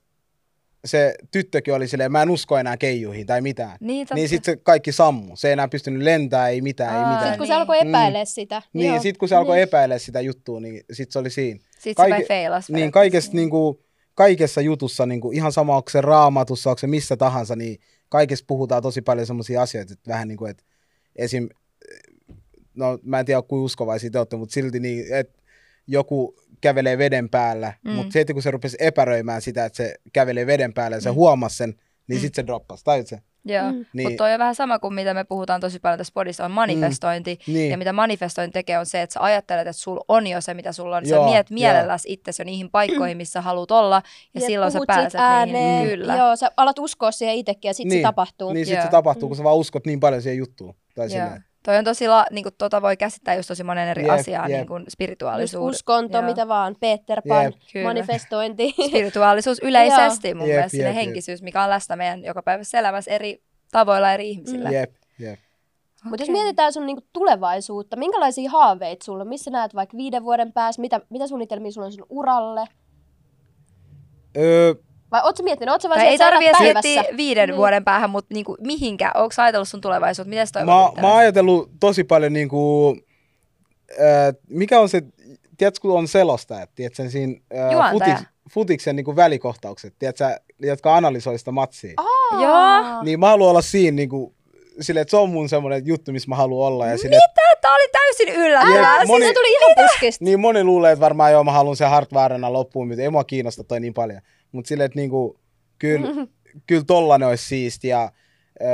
se 0.86 1.15
tyttökin 1.31 1.73
oli 1.73 1.88
silleen, 1.88 2.11
mä 2.11 2.21
en 2.21 2.29
usko 2.29 2.57
enää 2.57 2.77
keijuihin 2.77 3.25
tai 3.27 3.41
mitään. 3.41 3.77
Niin, 3.79 4.07
totta. 4.07 4.15
Niin 4.15 4.29
sitten 4.29 4.53
se 4.55 4.61
kaikki 4.63 4.91
sammu. 4.91 5.36
Se 5.36 5.47
ei 5.47 5.53
enää 5.53 5.67
pystynyt 5.67 6.01
lentämään, 6.01 6.51
ei 6.51 6.61
mitään, 6.61 6.95
Aa, 6.95 7.01
ei 7.01 7.05
mitään. 7.15 7.21
Sitten 7.23 7.38
kun 7.38 7.47
se 7.47 7.53
niin. 7.53 7.59
alkoi 7.59 7.79
epäilee 7.89 8.25
sitä. 8.25 8.61
Niin, 8.73 8.93
sitten 9.01 9.19
kun 9.19 9.29
se 9.29 9.36
alkoi 9.36 9.55
Niin. 9.55 9.63
epäillä 9.63 9.97
sitä 9.97 10.21
juttua, 10.21 10.59
niin 10.59 10.84
sitten 10.91 11.11
se 11.13 11.19
oli 11.19 11.29
siinä. 11.29 11.59
Sitten 11.79 12.05
Kaike- 12.05 12.09
se 12.09 12.15
vai 12.19 12.25
feilas. 12.27 12.69
Niin 12.69 12.91
kaikessa, 12.91 13.31
niin 13.34 13.49
kuin, 13.49 13.79
kaikessa 14.15 14.61
jutussa, 14.61 15.05
niin 15.05 15.21
kuin, 15.21 15.36
ihan 15.38 15.51
sama 15.51 15.75
onko 15.77 15.89
se 15.89 16.01
raamatussa, 16.01 16.69
onko 16.69 16.79
se 16.79 16.88
missä 16.88 17.17
tahansa, 17.17 17.55
niin 17.55 17.79
kaikessa 18.09 18.45
puhutaan 18.47 18.84
tosi 18.84 19.01
paljon 19.01 19.27
semmoisia 19.27 19.61
asioita, 19.61 19.93
että 19.93 20.11
vähän 20.11 20.27
niin 20.27 20.38
kuin, 20.38 20.51
että 20.51 20.63
esim. 21.15 21.49
No 22.75 22.99
mä 23.03 23.19
en 23.19 23.25
tiedä 23.25 23.41
kuinka 23.41 23.65
uskovaisia 23.65 24.09
te 24.11 24.17
olette, 24.17 24.36
mutta 24.38 24.53
silti 24.53 24.79
niin, 24.79 25.13
että 25.13 25.41
joku 25.88 26.36
kävelee 26.64 26.97
veden 26.97 27.30
päällä, 27.30 27.74
Mm. 27.84 27.89
mm. 27.91 27.95
mutta 27.95 28.11
heti 28.20 28.34
kun 28.34 28.41
se 28.41 28.51
rupesi 28.51 28.78
epäröimään 28.80 29.41
sitä, 29.41 29.66
että 29.66 29.78
se 29.78 29.95
kävelee 30.14 30.45
veden 30.47 30.74
päällä 30.74 30.97
ja 30.97 31.01
se 31.01 31.09
Mm. 31.09 31.14
mm. 31.14 31.16
huomasi 31.16 31.55
sen, 31.57 31.70
niin 31.70 31.78
Mm. 32.07 32.16
mm. 32.16 32.20
sitten 32.22 32.43
se 32.43 32.47
droppasi, 32.47 32.84
tajut 32.84 33.07
se? 33.07 33.20
Joo. 33.45 33.64
Mm. 33.72 33.72
Niin. 33.78 33.88
Niin, 33.93 34.07
Mutta 34.07 34.18
toi 34.24 34.34
on 34.34 34.39
vähän 34.39 34.55
sama 34.55 34.80
kuin 34.80 34.93
mitä 34.93 35.14
me 35.14 35.24
puhutaan 35.24 35.61
tosi 35.61 35.80
paljon 35.80 35.97
tässä 35.97 36.11
podissa, 36.14 36.45
on 36.45 36.51
manifestointi. 36.51 37.39
Mm. 37.47 37.53
niin. 37.53 37.72
Ja 37.72 37.78
mitä 37.78 37.93
manifestointi 37.93 38.53
tekee 38.53 38.78
on 38.80 38.86
se, 38.86 39.01
että 39.01 39.14
sä 39.14 39.20
ajattelet, 39.24 39.68
että 39.68 39.74
sulla 39.82 40.05
on 40.07 40.28
jo 40.28 40.41
se, 40.41 40.53
mitä 40.53 40.72
sulla 40.72 40.97
on. 40.97 41.09
Joo, 41.09 41.26
sä 41.26 41.32
miet 41.32 41.49
mielelläsi 41.49 42.14
itsesi 42.14 42.41
jo 42.41 42.45
niihin 42.45 42.70
paikkoihin, 42.72 43.18
missä 43.18 43.41
haluat 43.41 43.72
olla. 43.72 43.95
Ja, 44.34 44.41
Ja 44.41 44.47
silloin 44.47 44.72
sä 44.72 44.80
pääset 44.88 45.20
ääneen. 45.22 45.82
niihin. 45.82 45.99
Kyllä. 45.99 46.16
Joo, 46.18 46.36
sä 46.36 46.51
alat 46.57 46.80
uskoa 46.80 47.11
siihen 47.11 47.36
itsekin 47.36 47.70
ja 47.70 47.74
sitten 47.74 47.89
niin, 47.89 47.99
se 48.01 48.03
tapahtuu. 48.03 48.53
Niin 48.53 48.66
sitten 48.66 48.86
se 48.86 48.91
tapahtuu, 48.91 49.28
Mm. 49.28 49.30
kun 49.30 49.38
sä 49.38 49.43
vaan 49.43 49.55
uskot 49.57 49.86
niin 49.86 49.99
paljon 49.99 50.22
siihen 50.22 50.38
juttuun. 50.38 50.76
Tai 50.95 51.07
Joo. 51.18 51.28
Toi 51.64 51.78
on 51.78 51.84
tosi, 51.86 52.07
la, 52.07 52.26
niin 52.32 52.43
kuin, 52.43 52.55
tota 52.57 52.82
voi 52.82 52.97
käsittää 52.97 53.36
just 53.36 53.47
tosi 53.47 53.64
monen 53.64 53.88
eri 53.88 54.03
Jep, 54.03 54.11
asiaa, 54.11 54.47
jep. 54.47 54.57
niin 54.57 54.68
kuin 54.68 54.82
Just 54.82 54.89
spirituaalisuus. 54.91 55.76
uskonto, 55.76 56.18
Joo. 56.18 56.28
mitä 56.28 56.47
vaan, 56.47 56.76
Peter 56.80 57.22
Pan. 57.28 57.53
Kyllä. 57.74 57.88
manifestointi. 57.89 58.76
Spirituaalisuus 58.89 59.59
yleisesti 59.59 60.34
mun 60.34 60.47
Jep, 60.47 60.55
mielestä, 60.55 60.78
jep. 60.78 60.95
henkisyys, 60.95 61.41
mikä 61.41 61.64
on 61.64 61.70
läsnä 61.70 61.95
meidän 61.95 62.24
jokapäiväisessä 62.24 62.80
elämässä 62.80 63.11
eri 63.11 63.43
tavoilla 63.72 64.11
eri 64.14 64.30
ihmisillä. 64.30 64.70
Jep, 64.70 64.93
jep. 65.20 65.39
Mutta 66.03 66.22
jos 66.22 66.30
mietitään 66.30 66.74
sun 66.74 66.86
niinku 66.86 67.03
tulevaisuutta, 67.14 67.95
minkälaisia 67.95 68.49
haaveita 68.51 69.05
sulla 69.05 69.22
on? 69.22 69.28
Missä 69.28 69.51
näet 69.51 69.76
vaikka 69.76 69.97
viiden 69.97 70.24
vuoden 70.24 70.53
päässä? 70.53 70.82
Mitä, 70.82 71.01
mitä 71.09 71.28
suunnitelmia 71.28 71.72
sulla 71.72 71.86
on 71.88 71.93
sun 71.93 72.05
uralle? 72.09 72.66
Öö, 74.38 74.74
Vai 75.14 75.22
ootko 75.24 75.43
miettinyt? 75.43 75.72
Ootko 75.72 75.89
vaan 75.89 75.99
Tai 75.99 76.07
ei 76.07 76.18
se, 76.18 76.24
että 76.24 76.26
sä 76.26 76.32
tarvii 76.32 76.47
elät 76.47 76.84
miettiä 76.84 77.03
viiden 77.18 77.49
Niin. 77.49 77.57
vuoden 77.57 77.84
päähän, 77.84 78.09
mutta 78.09 78.34
niinku, 78.34 78.57
mihinkä? 78.61 79.11
Onko 79.16 79.34
ajatellut 79.38 79.68
sun 79.68 79.82
tulevaisuutta? 79.82 80.30
Miten 80.30 80.47
sä 80.47 80.59
mä, 80.59 80.66
toivot 80.66 81.01
mä 81.01 81.07
oon 81.07 81.18
ajatellut 81.18 81.70
tosi 81.80 82.03
paljon 82.03 82.34
niinku, 82.34 82.89
äh, 83.91 84.34
mikä 84.49 84.80
on 84.80 84.89
se, 84.89 85.01
tiedätkö 85.57 85.82
kun 85.82 85.97
on 85.97 86.07
selostajat, 86.07 86.70
tiedätkö 86.76 87.09
siinä 87.09 87.34
äh, 87.55 87.91
futiks, 87.91 88.22
futiksen 88.49 88.95
niinku 88.95 89.16
välikohtaukset, 89.16 89.93
tiedätkö, 89.99 90.26
jotka 90.59 90.95
analysoi 90.97 91.39
sitä 91.39 91.51
matsia. 91.51 91.93
Aa. 91.97 92.41
Joo. 92.41 93.03
Niin 93.03 93.20
mä 93.20 93.28
haluan 93.30 93.49
olla 93.49 93.61
siinä 93.61 93.95
niinku, 93.95 94.34
silleen, 94.82 95.01
että 95.01 95.09
se 95.09 95.18
on 95.18 95.30
mun 95.30 95.49
semmoinen 95.49 95.82
juttu, 95.86 96.11
missä 96.11 96.30
mä 96.30 96.36
haluan 96.36 96.68
olla. 96.68 96.88
Ja 96.88 96.97
sille, 96.97 97.16
Mitä? 97.16 97.43
Tää 97.61 97.74
oli 97.74 97.89
täysin 97.91 98.30
yllättävää. 98.41 98.97
Jep, 98.99 99.07
moni- 99.07 99.28
Se 99.28 99.34
tuli 99.34 99.51
ihan 99.51 99.88
puskista. 99.89 100.24
Niin 100.26 100.39
moni 100.39 100.64
luulee, 100.64 100.91
että 100.91 101.01
varmaan 101.03 101.32
joo, 101.32 101.43
mä 101.43 101.51
haluan 101.51 101.76
sen 101.76 101.89
Hartvaarena 101.89 102.53
loppuun, 102.53 102.88
mutta 102.88 103.01
ei 103.01 103.09
mua 103.09 103.24
kiinnosta 103.24 103.64
toi 103.64 103.80
niin 103.80 103.93
paljon. 103.93 104.22
Mutta 104.54 104.68
silleen, 104.70 104.86
että 104.86 104.99
niinku, 104.99 105.39
kyllä, 105.80 106.08
kyllä 106.68 106.84
tollanen 106.88 107.28
olisi 107.28 107.45
siisti 107.45 107.88
ja 107.88 108.12
ö, 108.62 108.66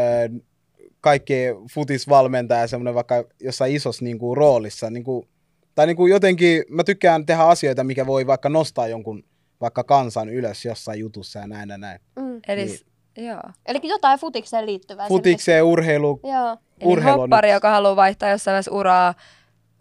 kaikki 1.02 1.34
futisvalmentaja 1.74 2.68
semmoinen 2.68 2.96
vaikka 2.96 3.24
jossain 3.42 3.76
isossa 3.76 4.06
niinku, 4.06 4.36
roolissa. 4.36 4.90
Niinku, 4.90 5.28
tai 5.76 5.86
niinku, 5.86 6.08
jotenkin 6.08 6.64
mä 6.70 6.84
tykkään 6.84 7.26
tehdä 7.26 7.44
asioita, 7.44 7.84
mikä 7.84 8.06
voi 8.06 8.28
vaikka 8.28 8.50
nostaa 8.50 8.88
jonkun 8.88 9.24
vaikka 9.62 9.84
kansan 9.84 10.30
ylös 10.30 10.66
jossain 10.66 11.00
jutussa 11.00 11.40
ja 11.40 11.48
näin 11.48 11.70
ja 11.70 11.78
näin. 11.78 12.00
Mm. 12.16 12.40
Eli, 12.48 12.66
Niin. 12.66 13.28
joo. 13.28 13.42
Eli 13.66 13.80
jotain 13.84 14.20
futikseen 14.20 14.66
liittyvää. 14.66 15.08
Futikseen, 15.08 15.64
urheilu. 15.64 16.20
Joo. 16.24 16.58
Eli 16.80 16.92
urheilu 16.92 17.14
on 17.14 17.20
hoppari, 17.22 17.52
joka 17.52 17.70
haluaa 17.70 17.96
vaihtaa 17.96 18.30
jossain 18.30 18.54
vaiheessa 18.54 18.72
uraa 18.72 19.14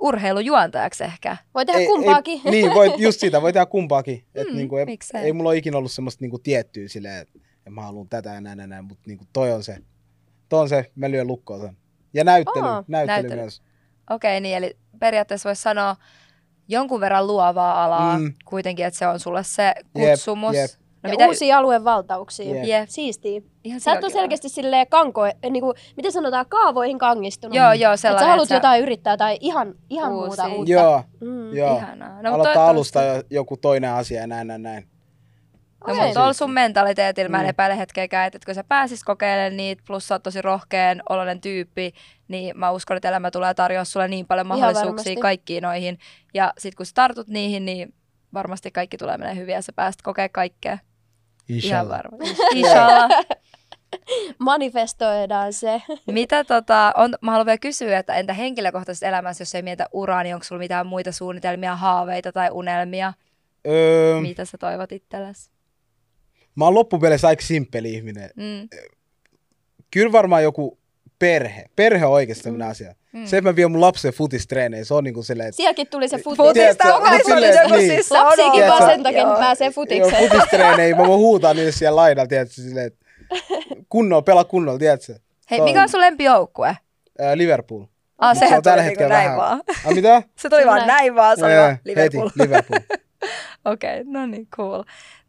urheilujuontajaksi 0.01 1.05
ehkä. 1.05 1.37
Voi 1.55 1.67
tehdä 1.67 1.87
kumpaakin. 1.87 2.41
Ei, 2.45 2.51
niin, 2.53 2.75
voi, 2.75 2.95
just 2.99 3.21
sitä, 3.21 3.43
voi 3.43 3.53
tehdä 3.53 3.67
kumpaakin. 3.67 4.25
Et 4.35 4.49
Mm, 4.49 4.57
niinku, 4.57 4.77
ei, 4.77 4.85
miksei. 4.87 5.21
ei 5.21 5.33
mulla 5.33 5.51
ole 5.51 5.57
ikinä 5.57 5.79
ollut 5.79 5.93
semmoista 5.93 6.25
niinku 6.25 6.39
tiettyä 6.39 6.89
silleen, 6.89 7.21
että 7.23 7.39
et 7.67 7.73
mä 7.73 7.83
haluan 7.83 8.09
tätä 8.09 8.31
ja 8.35 8.41
näin 8.41 8.59
ja 8.59 8.67
näin, 8.67 8.85
mutta 8.85 9.03
niinku 9.07 9.25
toi 9.33 9.53
on 9.53 9.63
se, 9.63 9.79
toi 10.49 10.61
on 10.61 10.69
se, 10.69 10.91
mä 10.95 11.11
lyön 11.11 11.27
lukkoon 11.27 11.61
sen. 11.61 11.77
Ja 12.15 12.25
näyttely, 12.25 12.67
Aa, 12.67 12.85
näyttely, 12.89 13.17
näyttely. 13.23 13.41
myös. 13.41 13.63
Okei, 14.11 14.41
niin 14.41 14.57
eli 14.57 14.77
periaatteessa 15.01 15.49
voisi 15.49 15.63
sanoa 15.63 15.97
jonkun 16.69 17.01
verran 17.01 17.27
luovaa 17.27 17.85
alaa, 17.85 18.19
Mm. 18.19 18.35
kuitenkin, 18.45 18.87
että 18.87 18.99
se 18.99 19.07
on 19.07 19.21
sulle 19.21 19.45
se 19.45 19.75
kutsumus. 19.93 20.57
jep. 20.57 20.71
No 20.71 20.88
ja 21.09 21.13
mitä, 21.13 21.27
uusia 21.27 21.59
aluevaltauksia. 21.59 22.55
Jep. 22.55 22.65
Jep. 22.65 22.89
Siistiä. 22.89 23.41
ihan 23.65 23.81
Sä 23.81 23.93
et 23.93 24.05
ole 24.05 24.13
selkeästi 24.13 24.49
silleen 24.49 24.87
kanko, 24.87 25.21
niinku, 25.51 25.75
miten 25.97 26.13
sanotaan, 26.13 26.47
kaavoihin 26.49 26.99
kangistunut. 26.99 27.55
Joo, 27.57 27.73
joo, 27.73 27.93
Että 27.93 28.01
sellainen. 28.01 28.27
sä 28.27 28.31
haluat 28.31 28.45
että 28.47 28.55
jotain 28.55 28.83
yrittää 28.83 29.17
tai 29.17 29.39
ihan, 29.41 29.75
ihan 29.91 30.13
Uusia. 30.13 30.27
muuta 30.27 30.49
uutta. 30.59 30.73
Joo, 30.73 31.03
Mm. 31.21 31.57
joo. 31.57 31.77
Ihanaa. 31.77 32.09
No, 32.09 32.15
Aloittaa 32.15 32.33
toivottavasti- 32.35 32.71
alusta 32.71 33.03
jo, 33.03 33.23
joku 33.31 33.57
toinen 33.57 33.91
asia 33.93 34.21
ja 34.21 34.27
näin, 34.27 34.47
näin, 34.47 34.63
näin. 34.63 34.89
No, 35.87 35.93
Okei. 35.93 36.05
mutta 36.05 36.15
tuolla 36.21 36.33
sun 36.33 36.51
mentaliteetillä 36.51 37.29
mä 37.29 37.37
en 37.39 37.45
Mm. 37.47 37.49
epäile 37.51 37.79
hetkeäkään, 37.79 38.27
että 38.27 38.39
kun 38.47 38.55
sä 38.55 38.65
pääsis 38.65 39.05
kokeilemaan 39.05 39.57
niitä, 39.57 39.83
plus 39.87 40.09
sä 40.09 40.15
oot 40.15 40.23
tosi 40.23 40.43
rohkeen 40.43 41.03
oloinen 41.09 41.41
tyyppi, 41.41 41.93
niin 42.29 42.59
mä 42.59 42.71
uskon, 42.71 42.97
että 42.97 43.09
elämä 43.09 43.31
tulee 43.31 43.55
tarjoa 43.55 43.85
sulle 43.85 44.09
niin 44.09 44.27
paljon 44.27 44.47
Ihan 44.47 44.59
mahdollisuuksia 44.59 45.11
varmasti. 45.11 45.17
kaikkiin 45.23 45.63
noihin. 45.63 45.99
Ja 46.35 46.53
sit 46.59 46.75
kun 46.75 46.87
sä 46.87 46.93
tartut 46.95 47.29
niihin, 47.29 47.65
niin 47.65 47.95
varmasti 48.35 48.71
kaikki 48.71 48.97
tulee 48.97 49.19
menee 49.19 49.37
hyvin 49.37 49.55
ja 49.55 49.63
sä 49.63 49.73
pääst 49.73 50.03
kokea 50.03 50.29
kaikkea. 50.29 50.79
Ihan 51.49 51.57
Inshallah. 51.57 52.01
Inshallah. 52.55 53.11
Manifestoidaan 54.39 55.53
se. 55.53 55.83
Mitä 56.07 56.45
tota, 56.45 56.93
on, 56.97 57.15
mä 57.21 57.31
haluan 57.31 57.47
vielä 57.47 57.59
kysyä, 57.59 57.99
että 57.99 58.15
entä 58.15 58.33
henkilökohtaisessa 58.33 59.07
elämässä, 59.07 59.43
jos 59.43 59.55
ei 59.55 59.63
mieta 59.63 59.87
uraa, 59.93 60.23
niin 60.23 60.35
onko 60.35 60.45
sulla 60.45 60.59
mitään 60.59 60.87
muita 60.87 61.13
suunnitelmia, 61.13 61.77
haaveita 61.77 62.33
tai 62.33 62.49
unelmia, 62.53 63.13
Öö, 63.67 64.21
mitä 64.21 64.45
sä 64.45 64.59
toivot 64.59 64.93
itsellesi? 64.93 65.51
mä 66.55 66.65
oon 66.65 66.75
loppupeleissä 66.75 67.29
aika 67.29 67.43
simppeli 67.43 67.95
ihminen. 67.95 68.31
Mm. 68.37 68.69
Kyllä 69.91 70.13
varmaan 70.13 70.43
joku 70.43 70.78
perhe. 71.19 71.64
Perhe 71.77 72.07
on 72.07 72.12
oikeasti 72.12 72.43
sellainen 72.43 72.66
Mm. 72.69 72.71
asia. 72.71 72.95
Mm. 73.12 73.27
Se, 73.27 73.37
että 73.39 73.51
mä 73.51 73.57
vien 73.57 73.71
mun 73.71 73.81
lapsen 73.81 74.12
futistreeneihin, 74.12 74.85
se 74.87 74.95
on 74.95 75.05
niinku 75.05 75.23
silleen, 75.23 75.49
että 75.49 75.57
Sielläkin 75.57 75.87
tuli 75.87 76.09
se 76.09 76.19
futis. 76.19 76.37
Futis, 76.37 76.53
Tiedätkö, 76.53 76.85
tää 76.85 76.97
on 76.97 77.03
kai 77.03 77.25
silleen, 77.25 77.57
joku 77.62 77.75
niin. 77.75 77.91
siis 77.91 78.09
Tiedätkö, 78.09 78.66
vaan 78.69 78.87
sen 78.91 79.03
takia, 79.03 79.21
että 79.23 79.33
joo. 79.33 79.39
pääsee 79.41 79.66
Joo, 79.66 79.73
futikseen. 79.73 80.31
futistreeneihin, 80.31 80.97
mä 80.97 81.07
voin 81.07 81.19
huutaa 81.21 81.55
niille 81.55 81.73
siellä 81.73 81.97
laidalla, 81.97 82.27
tiedätkö, 82.29 82.55
silleen, 82.55 82.87
että 82.87 83.07
kunnolla, 83.89 84.23
pelaa 84.23 84.45
kunnolla, 84.45 84.79
tiedätkö? 84.79 85.14
Hei, 85.51 85.61
mikä 85.61 85.83
on 85.83 85.89
sun 85.89 86.01
lempijoukkue? 86.01 86.77
Liverpool. 87.35 87.85
Ah, 88.19 88.35
Se 88.37 88.39
sehän 88.39 88.57
on 88.57 88.62
tällä 88.62 88.83
niinku 88.83 88.91
hetkellä 88.91 89.14
näin 89.14 89.25
vähän- 89.25 89.37
vaan. 89.39 89.61
Ah, 89.87 89.95
mitä? 89.95 90.23
Se 90.39 90.49
tuli 90.49 90.66
vaan 90.66 90.87
Näin. 90.87 91.14
vaan, 91.14 91.37
se 91.39 91.45
oli 91.45 91.53
Jee, 91.53 91.61
vaan 91.62 91.79
Liverpool. 91.85 92.29
Heti, 92.29 92.43
Liverpool. 92.43 92.81
Okei, 93.73 94.05
no 94.05 94.27
niin, 94.27 94.47
cool. 94.57 94.83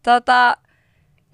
Tota, 0.04 0.58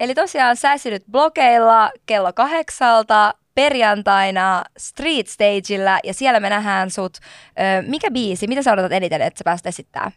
eli 0.00 0.14
tosiaan 0.14 0.56
sä 0.56 0.68
blogeilla 1.10 1.90
kello 2.06 2.32
kahdeksalta 2.32 3.34
perjantaina 3.56 4.64
Street 4.78 5.26
Stageillä 5.28 6.00
ja 6.04 6.14
siellä 6.14 6.40
me 6.40 6.50
nähdään 6.50 6.90
sut. 6.90 7.16
Ö, 7.18 7.82
mikä 7.88 8.10
biisi, 8.10 8.46
mitä 8.46 8.62
sä 8.62 8.72
odotat 8.72 8.92
eniten, 8.92 9.22
että 9.22 9.38
sä 9.38 9.44
pääset 9.44 9.66
esittää? 9.66 10.12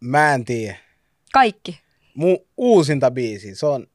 Mä 0.00 0.34
en 0.34 0.44
tiedä. 0.44 0.76
Kaikki. 1.32 1.80
Mun 2.14 2.38
uusinta 2.56 3.10
biisi, 3.10 3.54
se 3.54 3.66
on, 3.66 3.86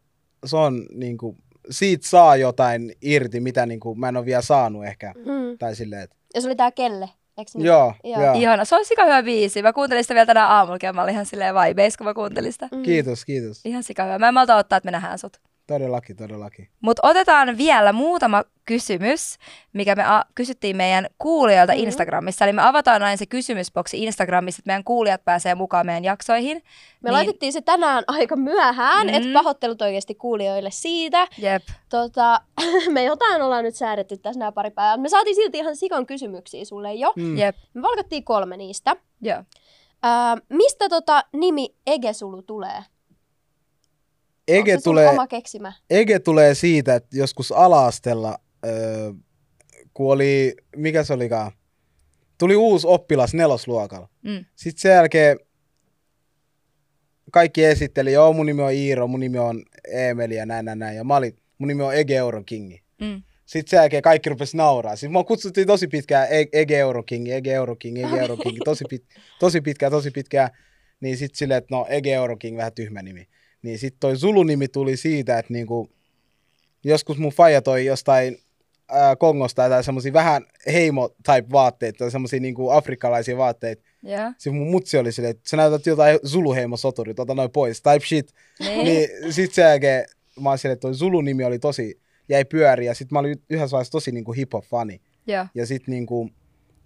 se 0.45 0.57
on 0.57 0.86
niinku, 0.93 1.36
siitä 1.70 2.07
saa 2.07 2.36
jotain 2.36 2.91
irti, 3.01 3.39
mitä 3.39 3.65
niinku, 3.65 3.95
mä 3.95 4.09
en 4.09 4.18
ole 4.18 4.26
vielä 4.26 4.41
saanut 4.41 4.86
ehkä. 4.86 5.13
Mm. 5.18 5.57
Tai 5.59 5.76
silleen, 5.76 6.01
että 6.01 6.15
Ja 6.36 6.41
se 6.41 6.47
oli 6.47 6.55
tää 6.55 6.72
Kelle, 6.72 7.09
eikö 7.38 7.51
niin? 7.53 7.65
joo, 7.65 7.93
Joo. 8.03 8.22
joo. 8.22 8.34
Ihana, 8.34 8.65
se 8.65 8.76
on 8.76 8.86
sika 8.86 9.03
hyvä 9.03 9.24
biisi. 9.24 9.61
Mä 9.61 9.74
kuuntelin 9.74 10.03
sitä 10.03 10.13
vielä 10.13 10.26
tänään 10.26 10.49
aamulla, 10.49 10.80
ja 10.84 10.93
mä 10.93 11.03
olin 11.03 11.13
ihan 11.13 11.26
silleen 11.26 11.55
vibeis, 11.55 11.97
kun 11.97 12.05
mä 12.07 12.13
kuuntelin 12.13 12.53
sitä. 12.53 12.68
Mm. 12.72 12.84
Kiitos, 12.84 13.26
kiitos. 13.26 13.61
Ihan 13.65 13.84
sika 13.84 14.03
hyvä. 14.03 14.20
Mä 14.20 14.28
en 14.28 14.34
malta 14.34 14.55
ottaa, 14.55 14.78
että 14.78 14.88
me 14.88 14.91
nähdään 14.91 15.20
sut. 15.20 15.38
Todellakin, 15.68 16.15
todellakin. 16.18 16.68
Mutta 16.82 17.07
otetaan 17.07 17.57
vielä 17.57 17.93
muutama 17.93 18.43
kysymys, 18.65 19.38
mikä 19.74 19.95
me 19.95 20.03
a- 20.03 20.24
kysyttiin 20.36 20.76
meidän 20.78 21.07
kuulijoilta 21.18 21.74
Mhm. 21.74 21.82
Instagramissa. 21.84 22.45
Eli 22.45 22.53
me 22.53 22.61
avataan 22.61 23.03
aina 23.03 23.18
se 23.18 23.26
kysymysboksi 23.26 24.03
Instagramissa, 24.03 24.59
että 24.59 24.70
meidän 24.70 24.84
kuulijat 24.84 25.26
pääsee 25.26 25.55
mukaan 25.55 25.86
meidän 25.86 26.03
jaksoihin. 26.03 26.57
Me 26.57 26.63
Niin- 27.09 27.13
laitettiin 27.13 27.53
se 27.53 27.61
tänään 27.61 28.03
aika 28.07 28.36
myöhään, 28.36 29.07
mm. 29.07 29.11
Mm. 29.11 29.18
että 29.18 29.30
pahoittelut 29.34 29.82
oikeasti 29.82 30.15
kuulijoille 30.15 30.72
siitä. 30.72 31.28
Jep. 31.38 31.63
Tota, 31.89 32.41
me 32.93 33.03
jotain 33.03 33.41
ollaan 33.41 33.63
nyt 33.63 33.76
säädetty 33.76 34.18
tässä 34.18 34.39
nämä 34.39 34.51
pari 34.51 34.72
päivää. 34.72 34.97
Me 34.97 35.09
saatiin 35.09 35.36
silti 35.36 35.57
ihan 35.57 35.76
sikan 35.76 36.05
kysymyksiä 36.05 36.65
sulle 36.65 36.93
jo. 36.93 37.13
Mm. 37.15 37.38
Jep. 37.38 37.55
Me 37.74 37.82
valkattiin 37.82 38.24
kolme 38.24 38.57
niistä. 38.57 38.95
Joo. 39.22 39.43
Ää, 40.03 40.38
mistä 40.49 40.89
tota 40.89 41.24
nimi 41.34 41.76
Egesulu 41.88 42.41
tulee? 42.41 42.84
Ege 44.48 44.72
Onko 44.74 44.82
tulee, 44.84 45.10
oma 45.10 45.28
keksimä? 45.28 45.74
Ege 45.89 46.20
tulee 46.20 46.56
siitä, 46.56 46.95
että 46.95 47.18
joskus 47.18 47.52
ala-astella, 47.52 48.39
öö, 48.66 49.14
kun 49.93 50.14
oli, 50.14 50.56
mikä 50.76 51.04
se 51.04 51.14
olikaan, 51.14 51.52
tuli 52.38 52.56
uusi 52.56 52.88
oppilas 52.88 53.34
nelosluokalla. 53.34 54.10
Mm. 54.24 54.45
Sitten 54.56 54.82
sen 54.82 54.91
jälkeen 54.91 55.39
kaikki 57.32 57.66
esitteli, 57.66 58.14
joo 58.14 58.34
mun 58.34 58.45
nimi 58.45 58.62
on 58.62 58.74
Iiro, 58.74 59.08
mun 59.08 59.20
nimi 59.20 59.38
on 59.38 59.64
Emeli 59.88 60.36
ja 60.36 60.45
näin, 60.45 60.66
näin, 60.66 60.80
näin. 60.80 60.98
Ja 60.98 61.04
mä 61.04 61.16
olin, 61.16 61.38
mun 61.58 61.68
nimi 61.68 61.84
on 61.84 61.95
Ege 61.95 62.16
Euron 62.16 62.45
Kingi. 62.45 62.82
Mm. 63.02 63.22
Sitten 63.45 63.70
sen 63.70 63.78
jälkeen 63.78 64.02
kaikki 64.02 64.30
rupesi 64.30 64.58
nauraa. 64.58 64.95
Siis 64.95 65.12
mua 65.12 65.24
kutsuttiin 65.24 65.68
tosi 65.68 65.88
pitkään 65.88 66.28
E- 66.30 66.60
Ege 66.62 66.80
Euro 66.80 67.04
King, 67.04 67.30
Ege 67.30 67.54
Euro 67.54 67.76
King, 67.76 67.98
Ege 67.98 68.20
Euro 68.20 68.38
King, 68.38 68.58
tosi, 68.66 68.86
pit, 68.89 69.04
tosi 69.39 69.62
pitkään, 69.62 69.91
tosi 69.91 70.12
pitkään. 70.12 70.50
Niin 71.00 71.18
sitten 71.18 71.38
silleen, 71.38 71.58
että 71.58 71.76
no 71.76 71.86
Ege 71.89 72.14
Euro 72.14 72.38
King, 72.38 72.58
vähän 72.58 72.74
tyhmä 72.74 73.02
nimi. 73.02 73.28
Niin 73.68 73.80
sitten 73.80 73.99
toi 73.99 74.15
Zulu-nimi 74.15 74.68
tuli 74.68 74.97
siitä, 74.97 75.39
että 75.39 75.53
niinku, 75.53 75.89
joskus 76.84 77.18
mun 77.18 77.32
faija 77.32 77.61
toi 77.61 77.86
jostain 77.86 78.38
ää, 78.89 79.15
Kongosta 79.15 79.70
tai 79.70 79.84
semmosia 79.84 80.13
vähän 80.13 80.45
heimo-type 80.68 81.51
vaatteita, 81.51 81.97
tai 81.97 82.11
semmosia 82.11 82.39
niinku 82.39 82.70
afrikkalaisia 82.70 83.38
vaatteita. 83.38 83.84
Joo. 84.03 84.32
Sitten 84.38 84.55
mun 84.55 84.72
mutsi 84.72 84.97
oli 84.97 85.11
silleen, 85.11 85.32
että 85.32 85.49
sä 85.49 85.57
näytät 85.57 85.86
jotain 85.86 86.20
Zulu-heimo-soturit, 86.26 87.20
ota 87.20 87.36
noin 87.36 87.51
pois, 87.51 87.82
type 87.82 88.05
shit. 88.05 88.34
Niin. 88.59 88.86
Niin 88.86 89.34
sit 89.34 89.53
sen 89.53 89.63
jälkeen 89.63 90.05
mä 90.39 90.49
oon 90.49 90.57
silleen, 90.57 90.74
että 90.74 90.82
toi 90.82 90.95
Zulu-nimi 90.95 91.43
oli 91.43 91.59
tosi, 91.59 91.99
jäi 92.30 92.45
pyöriä. 92.45 92.93
Sitten 92.93 93.15
mä 93.15 93.20
olin 93.20 93.41
yhdessä 93.49 93.72
vaiheessa 93.72 93.91
tosi 93.91 94.11
niinku 94.11 94.34
hip-hop-fani. 94.34 95.01
Joo. 95.28 95.45
Ja 95.55 95.65
sitten 95.65 95.91
niinku, 95.91 96.30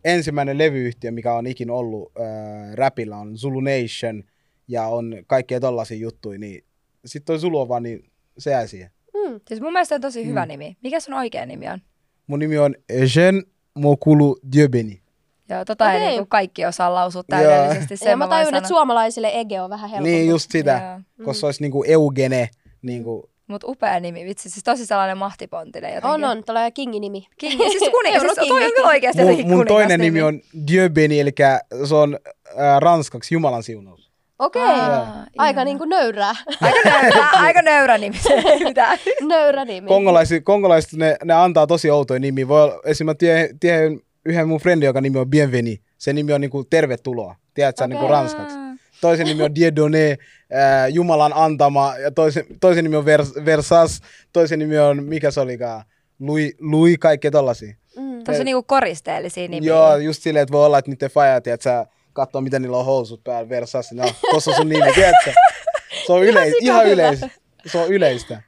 ensimmäinen 0.05 0.57
levyyhtiö, 0.57 1.11
mikä 1.11 1.33
on 1.33 1.47
ikin 1.47 1.69
ollut 1.69 2.11
äh, 2.19 2.73
rapilla, 2.73 3.17
on 3.17 3.37
Zulu 3.37 3.59
Nation. 3.59 4.23
Ja 4.67 4.85
on 4.85 5.23
kaikkea 5.27 5.59
tollasia 5.59 5.97
juttuja. 5.97 6.39
Niin 6.39 6.63
sitten 7.05 7.39
toi 7.41 7.67
vaan, 7.67 7.83
niin 7.83 8.11
se 8.37 8.51
jää 8.51 8.67
siihen. 8.67 8.91
Mm. 9.13 9.39
Siis 9.47 9.61
mun 9.61 9.73
mielestä 9.73 9.95
on 9.95 10.01
tosi 10.01 10.25
hyvä 10.25 10.45
Mm. 10.45 10.47
nimi. 10.47 10.77
Mikä 10.83 10.99
sun 10.99 11.13
oikea 11.13 11.45
nimi 11.45 11.69
on? 11.69 11.79
Mun 12.27 12.39
nimi 12.39 12.57
on 12.57 12.75
Jean 13.15 13.43
Mokulu 13.75 14.39
Diobeni. 14.55 15.01
Joo, 15.49 15.65
tota 15.65 15.85
okay. 15.85 15.97
ei 15.97 16.07
niinku 16.07 16.25
kaikki 16.25 16.65
osaa 16.65 16.93
lausua 16.93 17.23
täydellisesti. 17.23 17.97
Sen 17.97 18.09
Ja 18.09 18.17
mä 18.17 18.27
tajun, 18.27 18.55
että 18.55 18.67
suomalaisille 18.67 19.31
Ege 19.33 19.61
on 19.61 19.69
vähän 19.69 19.89
helpompi. 19.89 20.11
Niin 20.11 20.27
just 20.29 20.51
sitä. 20.51 20.99
Joo. 21.17 21.25
Koska 21.25 21.39
se 21.39 21.45
olisi 21.45 21.61
niinku 21.61 21.83
Eugene. 21.87 22.49
Niinku, 22.81 23.29
Mut 23.47 23.63
upea 23.63 23.99
nimi, 23.99 24.25
vitsi. 24.25 24.49
Siis 24.49 24.63
tosi 24.63 24.85
sellainen 24.85 25.17
mahtipontinen 25.17 25.95
jotenkin. 25.95 26.09
On, 26.09 26.23
on. 26.23 26.43
Tällä 26.43 26.71
Kingin 26.71 27.01
nimi. 27.01 27.27
King. 27.37 27.61
Siis 27.61 27.91
kuningas, 27.97 28.21
siis 28.21 28.47
toi 28.47 28.65
on 28.65 28.71
kyllä 28.75 28.87
oikeasti 28.87 29.23
mun, 29.23 29.57
mun 29.57 29.67
toinen 29.67 29.99
nimi 29.99 30.21
on 30.21 30.41
Diobeni, 30.67 31.19
eli 31.19 31.31
se 31.85 31.95
on 31.95 32.19
äh, 32.47 32.79
ranskaksi 32.79 33.35
Jumalan 33.35 33.63
siunaus. 33.63 34.10
Okei. 34.41 34.61
Aa, 34.61 35.25
Aika 35.37 35.61
ihana. 35.61 35.63
niinku 35.63 35.85
nöyrää. 35.85 36.35
Aika 36.61 36.79
nöyrä, 36.89 37.27
aika 37.33 37.61
nöyrä 37.61 37.97
nimi. 38.03 38.17
Nöyrä 39.21 39.65
nimi. 39.65 39.87
Kongolaiset, 39.87 40.43
kongolaiset 40.43 40.93
ne, 40.93 41.17
ne, 41.23 41.33
antaa 41.33 41.67
tosi 41.67 41.89
outoja 41.91 42.19
nimiä. 42.19 42.47
Voi 42.47 42.63
olla, 42.63 42.73
esimerkiksi 42.73 43.03
mä 43.03 43.13
tiedän, 43.13 43.59
tiedän 43.59 43.99
yhden 44.25 44.47
mun 44.47 44.59
friendi, 44.59 44.85
joka 44.85 45.01
nimi 45.01 45.19
on 45.19 45.29
Bienveni. 45.29 45.81
Se 45.97 46.13
nimi 46.13 46.33
on 46.33 46.41
niinku 46.41 46.63
tervetuloa. 46.63 47.35
Tiedätkö, 47.53 47.83
okay. 47.83 47.87
niinku 47.89 48.05
Okei. 48.05 48.11
ranskaksi. 48.17 48.55
Toisen 49.01 49.27
nimi 49.27 49.43
on 49.43 49.55
Dieudonné, 49.55 50.11
äh, 50.11 50.89
Jumalan 50.89 51.33
antama. 51.35 51.97
Ja 51.97 52.11
toisen, 52.11 52.45
toisen 52.59 52.83
nimi 52.83 52.95
on 52.95 53.05
Vers, 53.05 53.33
Versas. 53.45 54.01
Toisen 54.33 54.59
nimi 54.59 54.79
on, 54.79 55.03
mikä 55.03 55.31
se 55.31 55.41
olikaan, 55.41 55.83
Louis, 56.19 56.55
Louis 56.59 56.97
kaikkea 56.99 57.31
tollasia. 57.31 57.73
Mm. 57.97 58.23
Tosi 58.23 58.43
niinku 58.43 58.63
koristeellisia 58.63 59.47
nimiä. 59.47 59.67
Joo, 59.67 59.95
just 59.95 60.23
silleen, 60.23 60.43
että 60.43 60.53
voi 60.53 60.65
olla, 60.65 60.77
että 60.77 60.91
niiden 60.91 61.09
fajat, 61.09 61.47
että 61.47 61.63
sä 61.63 61.85
katsoo, 62.13 62.41
miten 62.41 62.61
niillä 62.61 62.77
on 62.77 62.85
housut 62.85 63.23
päällä, 63.23 63.49
Versas. 63.49 63.91
No, 63.91 64.03
tossa 64.31 64.51
on 64.51 64.57
sun 64.57 64.69
nimi, 64.69 64.93
tiedätkö? 64.93 65.33
Se 66.05 66.13
on 66.13 66.23
yleis, 66.23 66.53
ihan 66.61 66.87
yleistä. 66.87 67.29
Se 67.65 67.77
on 67.77 67.87
yleistä. 67.87 68.41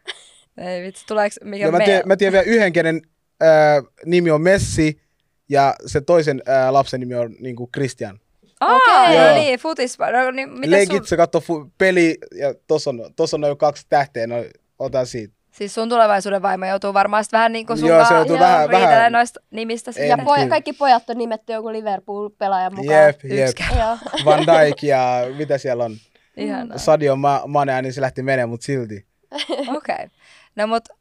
Ei 0.58 0.84
vitsi, 0.84 1.06
tuleeko 1.06 1.36
mikä 1.44 1.66
Ja 1.66 1.72
mä, 1.72 1.80
tiedän, 1.80 2.04
mä 2.06 2.16
tiedän 2.18 2.32
vielä 2.34 2.56
yhden, 2.58 2.74
kenen 2.74 3.02
äh, 3.44 3.84
nimi 4.06 4.32
on 4.32 4.42
Messi, 4.42 5.02
ja 5.50 5.76
se 5.86 6.02
toisen 6.02 6.42
äh, 6.50 6.72
lapsen 6.72 7.00
nimi 7.00 7.16
on 7.16 7.36
niinku 7.40 7.70
Christian. 7.74 8.20
Aa, 8.60 8.76
Okei. 8.76 9.18
no 9.18 9.26
Joo. 9.26 9.36
niin, 9.36 9.60
futis. 9.60 9.98
No, 10.00 10.32
niin, 10.32 10.50
mitä 10.50 10.72
Legit, 10.72 10.98
sun, 10.98 11.08
se 11.08 11.18
katsoo 11.18 11.42
fu- 11.42 11.70
peli, 11.78 12.18
ja 12.36 12.54
tossa 12.68 12.90
on, 12.90 13.14
tossa 13.16 13.38
on 13.38 13.42
noin 13.42 13.58
kaksi 13.58 13.86
tähteä, 13.90 14.28
no, 14.28 14.36
ota 14.80 15.06
siitä. 15.06 15.34
Siis 15.54 15.74
sun 15.76 15.90
tulevaisuuden 15.90 16.42
vaimo 16.42 16.66
joutuu 16.66 16.94
varmaan 16.94 17.26
vähän 17.32 17.52
niin 17.52 17.66
kuin 17.66 17.78
sun 17.80 17.90
Joo, 17.90 18.06
se 18.06 18.14
joutuu 18.14 18.40
vähän- 18.40 18.70
vähän- 18.72 19.12
noista 19.12 19.40
nimistä. 19.52 19.92
Ei, 19.98 20.10
Ja 20.10 20.16
sitten. 20.16 20.34
poj- 20.34 20.36
Kyllä. 20.38 20.50
kaikki 20.50 20.74
pojat 20.74 21.10
on 21.10 21.18
nimetty 21.18 21.54
joku 21.54 21.72
Liverpool-pelaajan 21.72 22.76
mukaan. 22.76 23.00
Jep, 23.06 23.24
jep. 23.24 23.58
Van 24.26 24.40
Dijk 24.48 24.84
ja 24.84 25.26
mitä 25.38 25.58
siellä 25.58 25.84
on. 25.86 25.96
Ihanaa. 26.38 26.78
Sadio 26.78 27.16
Ma- 27.16 27.44
Mane, 27.48 27.82
niin 27.82 27.94
se 27.94 28.02
lähti 28.02 28.24
menemään, 28.24 28.50
mutta 28.50 28.66
silti. 28.66 29.06
Okei. 29.50 29.96
Okay. 29.96 30.08
No 30.56 30.68
mut 30.68 30.84
ö, 30.90 30.92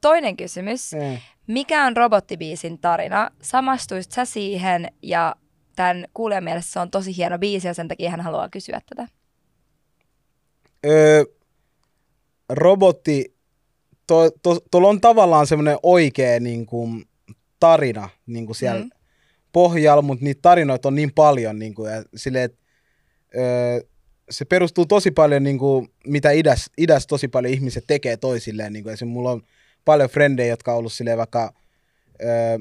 toinen 0.00 0.36
kysymys. 0.36 0.94
Eh. 0.94 1.22
Mikä 1.46 1.84
on 1.84 1.96
robottibiisin 1.96 2.78
tarina? 2.78 3.30
Samastuisit 3.42 4.12
sä 4.12 4.24
siihen 4.24 4.88
ja 5.02 5.34
tämän 5.76 6.04
kuulijan 6.14 6.44
mielestä 6.44 6.72
se 6.72 6.80
on 6.80 6.90
tosi 6.90 7.16
hieno 7.16 7.38
biisi 7.38 7.66
ja 7.68 7.74
sen 7.74 7.88
takia 7.88 8.10
hän 8.10 8.20
haluaa 8.20 8.48
kysyä 8.48 8.80
tätä. 8.88 9.08
Öö, 10.86 11.24
robotti, 12.48 13.35
to, 14.06 14.30
to, 14.42 14.60
tuolla 14.70 14.88
on 14.88 15.00
tavallaan 15.00 15.46
semmoinen 15.46 15.78
oikea 15.82 16.40
niin 16.40 16.66
kuin, 16.66 17.04
tarina 17.60 18.08
niin 18.26 18.46
kuin 18.46 18.56
siellä 18.56 18.82
Mm. 18.84 18.90
pohjalla, 19.52 20.02
mutta 20.02 20.24
niitä 20.24 20.42
tarinoita 20.42 20.88
on 20.88 20.94
niin 20.94 21.12
paljon. 21.14 21.58
Niin 21.58 21.74
kuin, 21.74 21.92
ja 21.92 22.04
sille, 22.16 22.42
et, 22.42 22.58
öö, 23.36 23.80
se 24.30 24.44
perustuu 24.44 24.86
tosi 24.86 25.10
paljon, 25.10 25.42
niin 25.42 25.58
kuin, 25.58 25.88
mitä 26.06 26.30
idäs, 26.30 26.70
idäs 26.78 27.06
tosi 27.06 27.28
paljon 27.28 27.54
ihmiset 27.54 27.84
tekee 27.86 28.16
toisilleen. 28.16 28.72
Niin 28.72 28.82
kuin, 28.82 28.92
esimerkiksi 28.92 29.14
mulla 29.14 29.30
on 29.30 29.42
paljon 29.84 30.10
frendejä, 30.10 30.48
jotka 30.48 30.72
on 30.72 30.78
ollut 30.78 30.92
silleen 30.92 31.18
vaikka, 31.18 31.52
öö, 32.22 32.58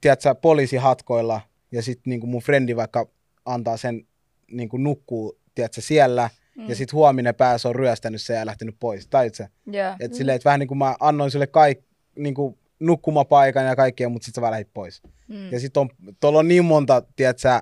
tiedätkö, 0.00 0.34
poliisihatkoilla, 0.34 1.40
ja 1.72 1.82
sitten 1.82 2.10
niin 2.10 2.28
mun 2.28 2.42
frendi 2.42 2.76
vaikka 2.76 3.08
antaa 3.44 3.76
sen 3.76 4.06
niin 4.50 4.68
kuin 4.68 4.82
nukkuu, 4.82 5.38
tiedätkö, 5.54 5.80
siellä, 5.80 6.30
Mm. 6.56 6.68
ja 6.68 6.76
sitten 6.76 6.96
huominen 6.96 7.34
päässä 7.34 7.68
on 7.68 7.74
ryöstänyt 7.74 8.22
sen 8.22 8.36
ja 8.36 8.46
lähtenyt 8.46 8.76
pois. 8.80 9.06
Taitse? 9.06 9.48
Joo. 9.66 9.94
Et 10.00 10.14
silleen, 10.14 10.36
että 10.36 10.44
vähän 10.44 10.60
niin 10.60 10.68
kuin 10.68 10.78
mä 10.78 10.96
annoin 11.00 11.30
sille 11.30 11.46
kaik, 11.46 11.80
niin 12.18 12.34
kuin 12.34 12.58
nukkumapaikan 12.80 13.66
ja 13.66 13.76
kaikkea, 13.76 14.08
mutta 14.08 14.24
sitten 14.24 14.40
sä 14.40 14.42
vaan 14.42 14.50
lähdit 14.50 14.74
pois. 14.74 15.02
Mm. 15.28 15.52
Ja 15.52 15.60
sitten 15.60 15.80
on, 15.80 15.90
tuolla 16.20 16.38
on 16.38 16.48
niin 16.48 16.64
monta, 16.64 17.02
tiedätkö, 17.16 17.60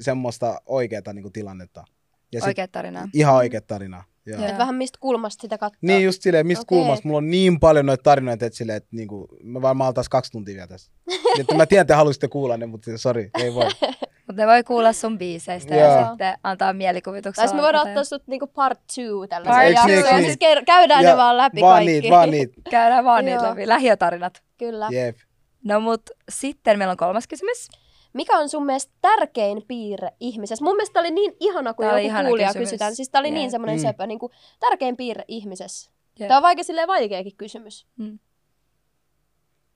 semmoista 0.00 0.60
oikeaa 0.66 1.12
niin 1.12 1.22
kuin 1.22 1.32
tilannetta. 1.32 1.84
Ja 2.32 2.40
sit 2.40 2.46
Oikea 2.46 2.68
tarina. 2.68 3.08
ihan 3.12 3.34
oikea 3.34 3.60
tarina. 3.60 4.04
Joo. 4.26 4.44
Et 4.44 4.58
vähän 4.58 4.74
mistä 4.74 4.98
kulmasta 5.00 5.42
sitä 5.42 5.58
katsoo. 5.58 5.78
Niin 5.82 6.04
just 6.04 6.22
silleen, 6.22 6.46
mistä 6.46 6.62
okay. 6.62 6.78
kulmasta. 6.78 7.08
Mulla 7.08 7.18
on 7.18 7.30
niin 7.30 7.60
paljon 7.60 7.86
noita 7.86 8.02
tarinoita, 8.02 8.46
että 8.46 8.56
silleen, 8.56 8.76
että 8.76 8.88
niinku, 8.92 9.28
mä 9.42 9.62
varmaan 9.62 9.88
oltais 9.88 10.08
kaksi 10.08 10.32
tuntia 10.32 10.54
vielä 10.54 10.66
tässä. 10.66 10.92
että 11.40 11.54
mä 11.54 11.66
tiedän, 11.66 11.82
että 11.82 11.94
te 11.94 11.96
haluaisitte 11.96 12.28
kuulla 12.28 12.56
ne, 12.56 12.66
mutta 12.66 12.98
sori, 12.98 13.30
ei 13.38 13.54
voi. 13.54 13.70
Mutta 14.26 14.42
ne 14.42 14.46
voi 14.46 14.64
kuulla 14.64 14.92
sun 14.92 15.18
biiseistä 15.18 15.74
ja 15.74 15.86
Joo. 15.86 16.08
sitten 16.08 16.38
antaa 16.42 16.72
mielikuvituksella. 16.72 17.48
Tai 17.48 17.56
me 17.56 17.62
voidaan 17.62 17.88
ottaa 17.88 18.04
sut 18.04 18.22
niinku 18.26 18.46
part 18.46 18.80
two 18.94 19.18
Part 19.18 19.30
tällaisen 19.30 19.74
two, 19.74 19.90
jaksoon. 19.94 20.20
Ja 20.20 20.24
siis 20.26 20.38
käydään 20.66 21.04
Ja 21.04 21.10
ne 21.10 21.16
vaan 21.16 21.36
läpi 21.36 21.60
vaan 21.60 21.74
kaikki. 21.76 21.92
niitä, 21.92 22.10
vaan 22.10 22.30
niitä. 22.30 22.52
ja 22.64 22.70
Käydään 22.70 23.04
vaan 23.04 23.24
niitä 23.24 23.42
läpi. 23.42 23.68
Lähiötarinat. 23.68 24.42
Kyllä. 24.58 24.88
Jep. 24.90 25.16
No 25.64 25.80
mut 25.80 26.02
sitten 26.28 26.78
meillä 26.78 26.90
on 26.92 26.96
kolmas 26.96 27.26
kysymys. 27.26 27.68
Mikä 28.12 28.38
on 28.38 28.48
sun 28.48 28.66
mielestä 28.66 28.92
tärkein 29.00 29.62
piirre 29.68 30.10
ihmisessä? 30.20 30.64
Mun 30.64 30.76
mielestä 30.76 31.00
oli 31.00 31.10
niin 31.10 31.36
ihana, 31.40 31.74
kun 31.74 31.84
Tää 31.84 31.92
oli 31.92 32.00
joku 32.02 32.06
ihana 32.08 32.28
kuulija 32.28 32.48
kysymys. 32.48 32.68
kysytään. 32.68 32.96
Siis 32.96 33.08
tää 33.10 33.18
oli 33.20 33.28
Jep. 33.28 33.34
niin 33.34 33.50
semmoinen 33.50 33.76
Mm. 33.76 33.82
söpö, 33.82 34.06
niin 34.06 34.18
kuin 34.18 34.32
tärkein 34.60 34.96
piirre 34.96 35.24
ihmisessä. 35.28 35.90
Jep. 36.18 36.28
Tää 36.28 36.36
on 36.36 36.42
vaikka 36.42 36.62
silleen 36.64 36.88
vaikeakin 36.88 37.36
kysymys. 37.36 37.86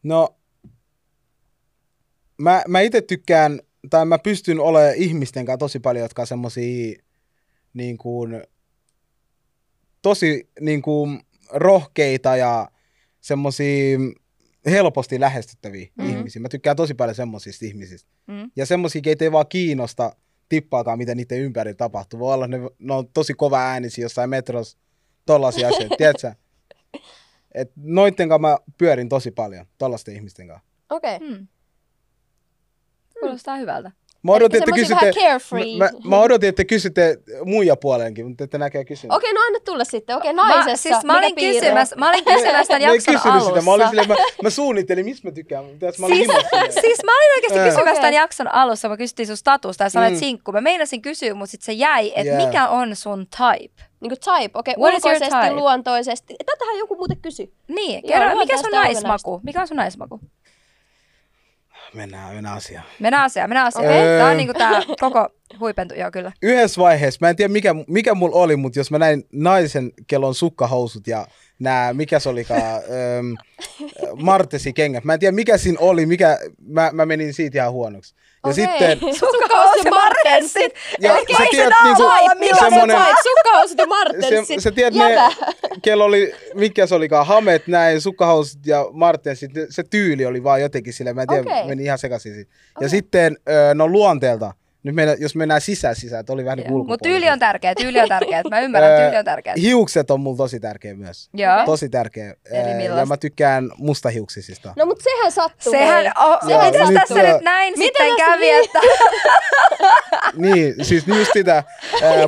No, 0.03 0.29
mä, 2.39 2.63
mä 2.69 2.81
itse 2.81 3.01
tykkään, 3.03 3.61
tai 3.91 4.05
mä 4.05 4.19
pystyn 4.19 4.61
olemaan 4.61 4.95
ihmisten 4.95 5.45
kanssa 5.47 5.59
tosi 5.59 5.81
paljon, 5.81 6.03
jotka 6.05 6.23
on 6.23 6.27
semmosia 6.27 6.99
niin 7.75 7.99
kuin, 7.99 8.43
tosi 10.03 10.49
niin 10.61 10.83
kuin, 10.83 11.21
rohkeita 11.53 12.37
ja 12.37 12.71
semmosia 13.21 13.99
helposti 14.67 15.21
lähestyttäviä 15.21 15.87
Mhm. 15.87 16.07
mm-hmm. 16.07 16.19
ihmisiä. 16.19 16.43
Mä 16.43 16.49
tykkään 16.49 16.77
tosi 16.77 16.95
paljon 16.95 17.15
semmosista 17.15 17.65
ihmisistä. 17.65 18.11
Mm. 18.27 18.51
Ja 18.57 18.67
semmosia, 18.67 19.01
keitä 19.01 19.25
ei 19.25 19.33
vaan 19.33 19.47
kiinnosta 19.49 20.17
tippaakaan, 20.49 20.99
mitä 20.99 21.15
niiden 21.15 21.41
ympärillä 21.41 21.77
tapahtuu. 21.77 22.21
Voi 22.21 22.35
olla, 22.35 22.47
ne, 22.47 22.59
ne 22.79 22.95
on 22.95 23.09
tosi 23.09 23.35
kova 23.35 23.59
äänisiä 23.59 24.05
jossain 24.05 24.31
metrossa, 24.31 24.79
tollasia 25.27 25.69
asioita, 25.69 25.97
tiedätkö? 25.97 26.33
Et 27.55 27.73
noitten 27.77 28.29
kanssa 28.29 28.49
mä 28.49 28.59
pyörin 28.79 29.09
tosi 29.09 29.31
paljon, 29.31 29.67
tollaisten 29.79 30.15
ihmisten 30.15 30.47
kanssa. 30.49 30.67
Okei. 30.91 31.17
Okay. 31.17 31.29
Hmm. 31.29 31.47
Kuulostaa 33.21 33.57
hyvältä. 33.57 33.91
Mä 34.23 34.33
odotin, 34.33 34.59
että 34.63 34.73
kysytte, 34.73 35.13
mä, 35.79 35.85
mä, 35.85 35.91
mä 36.05 36.21
odotin, 36.21 36.49
että 36.49 36.65
kysytte 36.65 37.19
muija 37.45 37.77
puolenkin, 37.77 38.27
mutta 38.29 38.45
ette 38.45 38.59
näkään 38.59 38.85
kysynyt. 38.87 39.17
Okei, 39.17 39.33
no 39.33 39.41
anna 39.47 39.59
tulla 39.65 39.85
sitten. 39.85 40.17
Okei, 40.17 40.33
naisessa. 40.33 40.71
Mä, 40.71 40.77
siis 40.77 41.05
mä 41.05 41.13
mikä 41.13 41.27
olin 41.27 41.35
piirre? 41.35 41.61
kysymässä, 41.61 41.97
mä 41.97 42.09
olin 42.09 42.25
kysymässä 42.35 42.69
tämän 42.69 42.83
jakson 42.83 43.33
alussa. 43.33 43.49
sitä, 43.51 43.63
mä, 43.63 43.71
olin 43.73 43.89
silleen, 43.89 44.09
mä, 44.09 44.15
mä 44.43 44.51
suunnittelin, 44.51 45.05
mistä 45.05 45.29
mä 45.29 45.33
tykkään. 45.33 45.65
Tiedätkö, 45.79 46.01
mä 46.03 46.07
olin 46.07 46.17
Siis, 46.17 46.75
siis 46.85 46.99
mä 47.05 47.13
olin 47.17 47.35
oikeasti 47.37 47.59
kysymässä 47.59 47.81
Okei. 47.81 47.95
tämän 47.95 48.15
jakson 48.15 48.55
alussa, 48.55 48.89
mä 48.89 48.97
kysyttiin 48.97 49.27
sun 49.27 49.37
statusta 49.37 49.85
ja 49.85 49.91
sä 49.91 50.01
olet 50.01 50.13
Mm. 50.13 50.19
sinkku. 50.19 50.53
Mä 50.53 50.61
meinasin 50.61 51.03
kysyä, 51.03 51.35
mutta 51.35 51.51
sitten 51.51 51.67
se 51.67 51.73
jäi, 51.73 52.13
että 52.17 52.33
Yeah. 52.33 52.47
mikä 52.47 52.69
on 52.69 52.97
sun 52.97 53.27
type? 53.27 53.83
Niin 54.01 54.11
kuin 54.11 54.19
type. 54.39 54.59
Okei, 54.59 54.75
What 54.79 54.93
your 54.93 54.95
ulkoisesti, 54.95 55.35
type? 55.41 55.53
luontoisesti. 55.53 56.37
Tätähän 56.47 56.79
joku 56.79 56.97
muuten 56.97 57.17
kysyi. 57.17 57.53
Niin, 57.69 58.03
kerro, 58.07 58.29
no 58.29 58.37
mikä 58.37 58.53
tästä 58.55 58.69
sun 58.69 58.79
naismaku? 58.79 59.41
Mikä 59.43 59.61
on 59.61 59.69
sun 59.69 59.77
naismaku? 59.77 60.21
Mennään, 61.95 62.35
mennään 62.35 62.57
asiaan. 62.57 62.85
Mennään 63.01 63.25
asiaan, 63.25 63.51
mennään 63.51 63.67
asiaan. 63.67 63.95
Öö. 63.95 64.25
on 64.25 64.37
niinku 64.37 64.55
tää 64.55 64.81
koko 65.01 65.29
huipentu, 65.61 65.95
joo 65.95 66.11
kyllä. 66.11 66.33
Yhdessä 66.43 66.81
vaiheessa, 66.81 67.19
mä 67.21 67.31
en 67.31 67.37
tiedä 67.37 67.53
mikä, 67.53 67.75
mikä 67.87 68.15
mulla 68.15 68.37
oli, 68.37 68.57
mutta 68.57 68.79
jos 68.79 68.91
mä 68.91 68.99
näin 68.99 69.25
naisen, 69.33 69.93
kello 70.07 70.29
on 70.29 70.35
sukkahousut 70.35 71.07
ja 71.07 71.27
nämä, 71.59 71.93
mikä 71.93 72.19
se 72.19 72.29
olikaan, 72.29 72.63
ähm, 72.63 73.33
Martesi 74.23 74.73
kengät. 74.73 75.05
Mä 75.05 75.15
en 75.15 75.21
tiedä 75.21 75.33
mikä 75.33 75.59
siinä 75.59 75.79
oli, 75.81 76.07
mikä, 76.07 76.39
mä, 76.67 76.91
mä 76.93 77.07
menin 77.07 77.35
siitä 77.35 77.59
ihan 77.59 77.73
huonoksi. 77.73 78.15
Ja 78.47 78.51
Okei. 78.51 78.67
sitten, 78.67 78.99
Sukkahousut 79.21 79.85
ja 79.85 79.91
martensit. 79.91 80.73
ja 81.01 81.13
Okei, 81.13 81.37
sä 81.37 81.43
se 81.43 81.49
tiedät, 81.51 81.75
niinku, 81.85 82.59
semmonen? 82.59 82.97
Sukkahousut 83.23 83.79
ja 83.79 83.87
martensit. 83.87 84.47
se, 84.47 84.61
sä 84.61 84.71
tiedät, 84.71 84.95
Jäbä. 84.95 85.29
ne, 85.29 85.35
kello 85.83 86.05
oli, 86.05 86.35
mikä 86.55 86.87
se 86.87 86.95
olikaan, 86.95 87.27
hamet, 87.27 87.67
näin, 87.67 88.01
sukkahousut 88.01 88.67
ja 88.67 88.87
martensit, 88.93 89.51
se 89.71 89.83
tyyli 89.83 90.27
oli 90.27 90.43
vaan 90.45 90.61
jotenkin 90.61 90.93
sille, 90.93 91.13
mä 91.13 91.23
en 91.23 91.29
tiedä, 91.29 91.43
Okei. 91.43 91.67
meni 91.67 91.85
ihan 91.85 91.99
sekaisin 91.99 92.35
siitä. 92.35 92.51
Ja 92.53 92.79
Okei. 92.79 92.89
sitten, 92.89 93.37
no 93.75 93.89
luonteelta, 93.89 94.53
nyt 94.83 94.95
meillä, 94.95 95.17
jos 95.19 95.35
mennään 95.35 95.61
sisään 95.61 95.97
sisään, 95.97 96.21
että 96.21 96.33
oli 96.33 96.45
vähän 96.45 96.59
niin 96.59 96.73
Mutta 96.73 97.03
tyyli 97.03 97.31
on 97.31 97.39
tärkeä, 97.39 97.75
tyyli 97.75 98.01
on 98.01 98.09
tärkeä. 98.09 98.43
Mä 98.51 98.61
ymmärrän, 98.61 99.01
tyyli 99.01 99.17
on 99.17 99.25
tärkeä. 99.25 99.55
Hiukset 99.61 100.11
on 100.11 100.21
mulla 100.21 100.37
tosi 100.37 100.61
tärkeä 100.61 100.95
myös. 100.95 101.29
Joo. 101.35 101.65
Tosi 101.65 101.89
tärkeä. 101.89 102.35
Eli 102.51 102.85
ja 102.85 103.07
mä 103.07 103.17
tykkään 103.17 103.71
mustahiuksisista. 103.77 104.73
No 104.77 104.87
mut 104.87 105.01
sehän 105.01 105.33
sattuu. 105.33 105.73
Sehän, 105.73 106.13
oh, 106.19 106.51
Joo, 106.51 106.65
mitäs 106.65 106.89
nyt 106.89 107.01
tässä 107.01 107.23
nyt 107.23 107.43
näin 107.43 107.75
Mitä 107.79 108.05
sitten 108.05 108.17
kävi, 108.17 108.41
niin? 108.41 108.65
että 108.65 108.79
niin, 110.47 110.75
siis 110.85 111.07
just 111.07 111.31
sitä. 111.33 111.65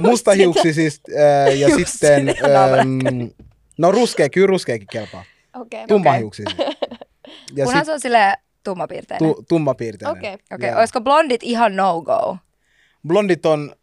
Mustahiuksisista 0.01 1.13
ja 1.57 1.69
Just 1.69 1.89
sitten... 1.89 2.27
no 3.79 3.93
ruskea, 3.93 4.29
kyllä 4.29 4.47
ruskeakin 4.47 4.87
kelpaa. 4.93 5.25
Okei. 5.57 5.87
Tummahiuksisista. 5.87 6.63
Ja 7.57 7.65
kunhan 7.65 7.85
sit 7.85 7.87
se 7.87 7.93
on 7.93 8.01
silleen 8.01 8.37
tummapiirteinen. 8.65 9.35
tu, 9.35 9.45
tummapiirteinen. 9.49 10.19
Okei. 10.19 10.37
Okei, 10.55 10.71
Joo. 10.71 10.79
olisiko 10.79 11.01
blondit 11.01 11.43
ihan 11.43 11.77
no-go? 11.77 12.37
Blondit 13.07 13.47
on, 13.47 13.75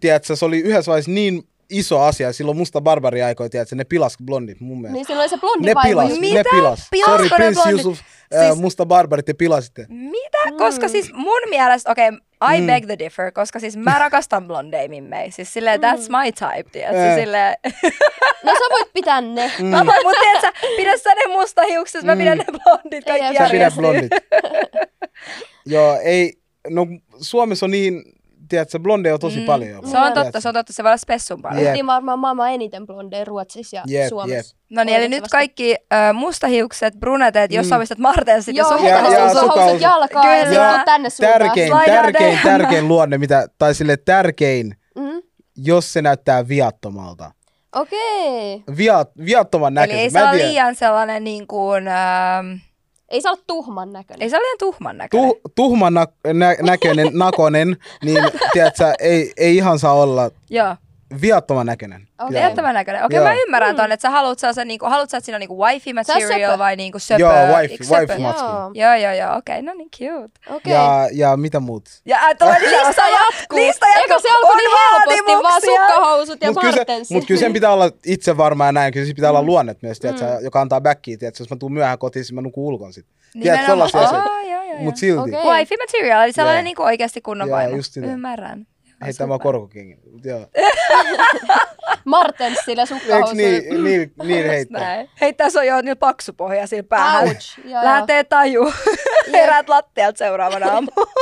tiedätkö, 0.00 0.36
se 0.36 0.44
oli 0.44 0.58
yhdessä 0.58 0.90
vaiheessa 0.90 1.10
niin 1.10 1.42
iso 1.70 2.00
asia. 2.00 2.32
Silloin 2.32 2.56
musta 2.56 2.80
barbari 2.80 3.22
aikoina, 3.22 3.48
tiedätkö, 3.50 3.76
ne 3.76 3.84
pilas 3.84 4.16
blondit 4.24 4.60
mun 4.60 4.80
mielestä. 4.80 4.94
Niin 4.94 5.06
silloin 5.06 5.28
se 5.30 5.38
blondi 5.38 5.66
ne 5.66 5.74
pilas, 5.82 6.08
just- 6.10 6.20
ne 6.20 6.28
Mitä? 6.28 6.50
pilas. 6.50 6.88
Pilasko 6.90 7.10
Sorry, 7.12 7.28
ne 7.28 7.36
Prince 7.36 7.62
blondit? 7.62 7.72
Yusuf, 7.86 7.98
Siis- 8.46 8.58
musta 8.58 8.86
barbari, 8.86 9.22
te 9.22 9.32
pilasitte. 9.32 9.86
Mitä? 9.88 10.38
Koska 10.58 10.88
siis 10.88 11.12
mun 11.12 11.42
mielestä, 11.50 11.90
okei, 11.90 12.08
okay, 12.08 12.20
I 12.54 12.60
Mm. 12.60 12.66
beg 12.66 12.86
the 12.86 12.98
differ, 12.98 13.32
koska 13.32 13.60
siis 13.60 13.76
mä 13.76 13.98
rakastan 14.04 14.46
blondeja 14.46 14.88
mimmei. 14.88 15.30
Siis 15.30 15.52
silleen, 15.52 15.80
that's 15.80 16.08
my 16.08 16.32
type, 16.32 16.70
tiedätkö? 16.72 16.98
Ää. 17.00 17.16
Silleen, 17.16 17.56
No 18.44 18.52
sä 18.52 18.64
voit 18.70 18.92
pitää 18.92 19.20
ne. 19.20 19.52
Mm. 19.58 19.66
mä 19.66 19.86
voin, 19.86 19.98
mut 20.04 20.16
tiedätkö, 20.20 20.60
pidä 20.76 20.96
sä 20.98 21.14
ne 21.14 21.22
mustahiukset, 21.32 22.04
mä 22.04 22.14
Mm. 22.14 22.18
pidän 22.18 22.38
ne 22.38 22.44
blondit 22.44 23.04
kaikki 23.04 23.26
Ei, 23.26 23.34
Sä 23.36 23.48
pidät 23.50 23.74
blondit. 23.74 24.12
Joo, 25.66 25.98
ei, 26.04 26.32
no 26.68 26.86
Suomessa 27.20 27.66
on 27.66 27.70
niin, 27.70 28.02
tiedätkö, 28.50 28.78
blondeja 28.78 29.14
on 29.14 29.20
tosi 29.20 29.40
Mm. 29.40 29.46
paljon. 29.46 29.70
jopa. 29.70 29.88
Se 29.88 29.98
on 29.98 30.12
totta, 30.12 30.40
se 30.40 30.48
on 30.48 30.54
totta, 30.54 30.72
se 30.72 30.82
voi 30.82 30.88
olla 30.88 30.96
spessumpaa. 30.96 31.54
Jep. 31.60 31.72
Niin 31.72 31.86
varmaan 31.86 32.18
maailman 32.18 32.52
eniten 32.52 32.86
blondeja 32.86 33.24
Ruotsissa 33.24 33.76
ja 33.76 33.82
Jep, 33.86 34.08
Suomessa. 34.08 34.56
No 34.70 34.84
niin, 34.84 34.96
eli 34.96 35.08
nyt 35.08 35.28
kaikki 35.28 35.76
äh, 35.92 36.14
mustahiukset, 36.14 36.94
brunetet, 37.00 37.52
jos 37.52 37.66
Mm. 37.70 37.76
omistat 37.76 37.98
martensit 37.98 38.56
ja 38.56 38.62
Joo, 38.62 38.70
sukka- 38.72 38.88
Ja- 38.88 38.96
ja, 39.00 39.10
ja 39.12 39.18
ja 39.18 39.34
sukkahousut 39.34 39.80
jalkaan 39.80 40.38
ja, 40.38 40.44
Kyllä. 40.46 40.68
sitten 40.68 40.84
tänne 40.84 41.10
suuntaan. 41.10 41.40
Tärkein, 41.40 41.72
tärkein, 41.86 42.38
tärkein 42.44 42.88
luonne, 42.88 43.18
mitä, 43.18 43.46
tai 43.58 43.74
sille 43.74 43.96
tärkein, 43.96 44.74
Mm. 44.96 45.22
jos 45.56 45.92
se 45.92 46.02
näyttää 46.02 46.48
viattomalta. 46.48 47.30
Okei. 47.76 48.62
Viat, 48.76 49.10
viattoman 49.24 49.78
Eli 49.78 49.86
näköisen. 49.86 50.22
ei 50.22 50.28
en 50.28 50.30
tiedä. 50.36 50.48
liian 50.48 50.74
sellainen 50.74 51.24
niin 51.24 51.46
kuin, 51.46 51.88
ähm, 51.88 52.52
Ei 53.10 53.20
saa 53.20 53.32
olla 53.32 53.42
tuhman 53.46 53.92
näköinen. 53.92 54.22
ei 54.22 54.30
saa 54.30 54.40
liian 54.40 54.58
tuhman 54.58 54.98
näköinen. 54.98 55.30
Tu, 55.30 55.50
tuhman 55.54 55.94
nä, 55.94 56.06
nä, 56.34 56.56
näköinen, 56.62 57.08
nakonen, 57.12 57.76
niin 58.04 58.24
tiedätkö, 58.52 58.92
ei, 59.00 59.32
ei 59.36 59.56
ihan 59.56 59.78
saa 59.78 59.92
olla 59.92 60.30
Joo, 60.50 60.76
viattoman 61.20 61.66
näköinen. 61.66 62.02
Okei. 62.18 62.28
Pitää 62.28 62.42
jättävän 62.42 62.74
näköinen. 62.74 63.04
Okei, 63.04 63.16
Joo. 63.16 63.24
mä 63.24 63.34
ymmärrän 63.46 63.70
Mm. 63.70 63.76
ton, 63.76 63.92
että 63.92 64.02
sä 64.02 64.10
haluat 64.10 64.38
sellaisen, 64.38 64.68
niin 64.68 64.78
kuin, 64.80 64.90
haluat 64.90 65.10
sä, 65.10 65.16
että 65.16 65.24
siinä 65.24 65.36
on 65.36 65.40
niin 65.40 65.48
kuin 65.48 65.58
wifi 65.58 65.92
material 65.92 66.58
vai 66.58 66.76
niin 66.76 66.92
kuin 66.92 67.00
söpö? 67.00 67.20
Joo, 67.20 67.32
wifi- 67.32 67.90
wifi 68.00 68.22
matsku. 68.22 68.46
Joo. 68.74 68.94
Joo, 68.94 69.12
joo, 69.14 69.36
okei, 69.36 69.62
no 69.62 69.74
niin 69.74 69.88
cute. 69.90 70.54
Okei. 70.56 70.72
Ja, 70.72 71.08
ja 71.12 71.36
mitä 71.36 71.60
muut? 71.60 71.88
Ja 72.04 72.16
äh, 72.16 72.24
Lista 72.60 73.02
jatkuu. 73.08 73.58
Lista 73.58 73.86
jatkuu. 73.86 74.02
Eikö 74.02 74.20
se 74.22 74.28
alkoi 74.30 74.56
niin 74.56 74.70
helposti, 75.16 75.42
vaan 75.42 75.60
sukkahousut 75.64 76.38
ja 76.42 76.52
mut 77.10 77.24
kyllä 77.26 77.40
sen 77.40 77.52
pitää 77.52 77.72
olla 77.72 77.90
itse 78.06 78.36
varma 78.36 78.66
ja 78.66 78.72
näin. 78.72 78.92
Kyllä 78.92 79.06
se 79.06 79.14
pitää 79.14 79.30
olla 79.30 79.42
luonnet 79.42 79.82
myös, 79.82 79.98
tiedätkö, 79.98 80.24
Mm. 80.26 80.44
joka 80.44 80.60
antaa 80.60 80.80
backia. 80.80 81.18
Tiedätkö, 81.18 81.42
jos 81.42 81.50
mä 81.50 81.56
tuun 81.56 81.72
myöhään 81.72 81.98
kotiin, 81.98 82.24
siis 82.24 82.32
mä 82.32 82.40
nukun 82.40 82.64
ulkon 82.64 82.92
sit. 82.92 83.06
Tiedätkö, 83.42 83.66
sellaisia 83.66 84.00
asioita. 84.00 84.28
joo, 84.28 84.40
joo, 84.52 84.62
joo. 84.62 84.78
Mut 84.80 84.96
silti. 84.96 85.36
Okei. 85.36 85.50
Wifi 85.52 85.76
material, 85.76 86.22
eli 86.22 86.32
sellainen 86.32 86.60
Joo. 86.60 86.64
niin 86.64 86.76
kuin 86.76 86.86
oikeasti 86.86 87.20
kunnon 87.20 87.48
Joo, 87.48 87.56
vaimo. 87.58 87.76
Ymmärrän. 88.12 88.66
Hei, 89.04 89.12
tämä 89.12 89.34
on 89.34 89.40
korkokengin. 89.40 89.98
Joo. 90.24 90.46
Martenssille 92.04 92.82
Eikö 92.82 92.94
sukkahousuille. 92.94 93.60
niin, 93.60 93.84
niin, 93.84 94.12
niin 94.22 94.46
heittää? 94.46 94.80
Näin. 94.80 95.10
Hei, 95.20 95.32
tässä 95.32 95.60
on 95.60 95.66
jo 95.66 95.76
niillä 95.76 95.96
paksupohja 95.96 96.66
sillä 96.66 96.82
päähän. 96.82 97.28
Ouch. 97.28 97.58
Joo, 97.64 97.84
Lähtee 97.84 98.24
taju. 98.24 98.72
Herät 99.32 99.68
lattialta 99.68 100.18
seuraavana 100.18 100.66
aamulla. 100.72 101.12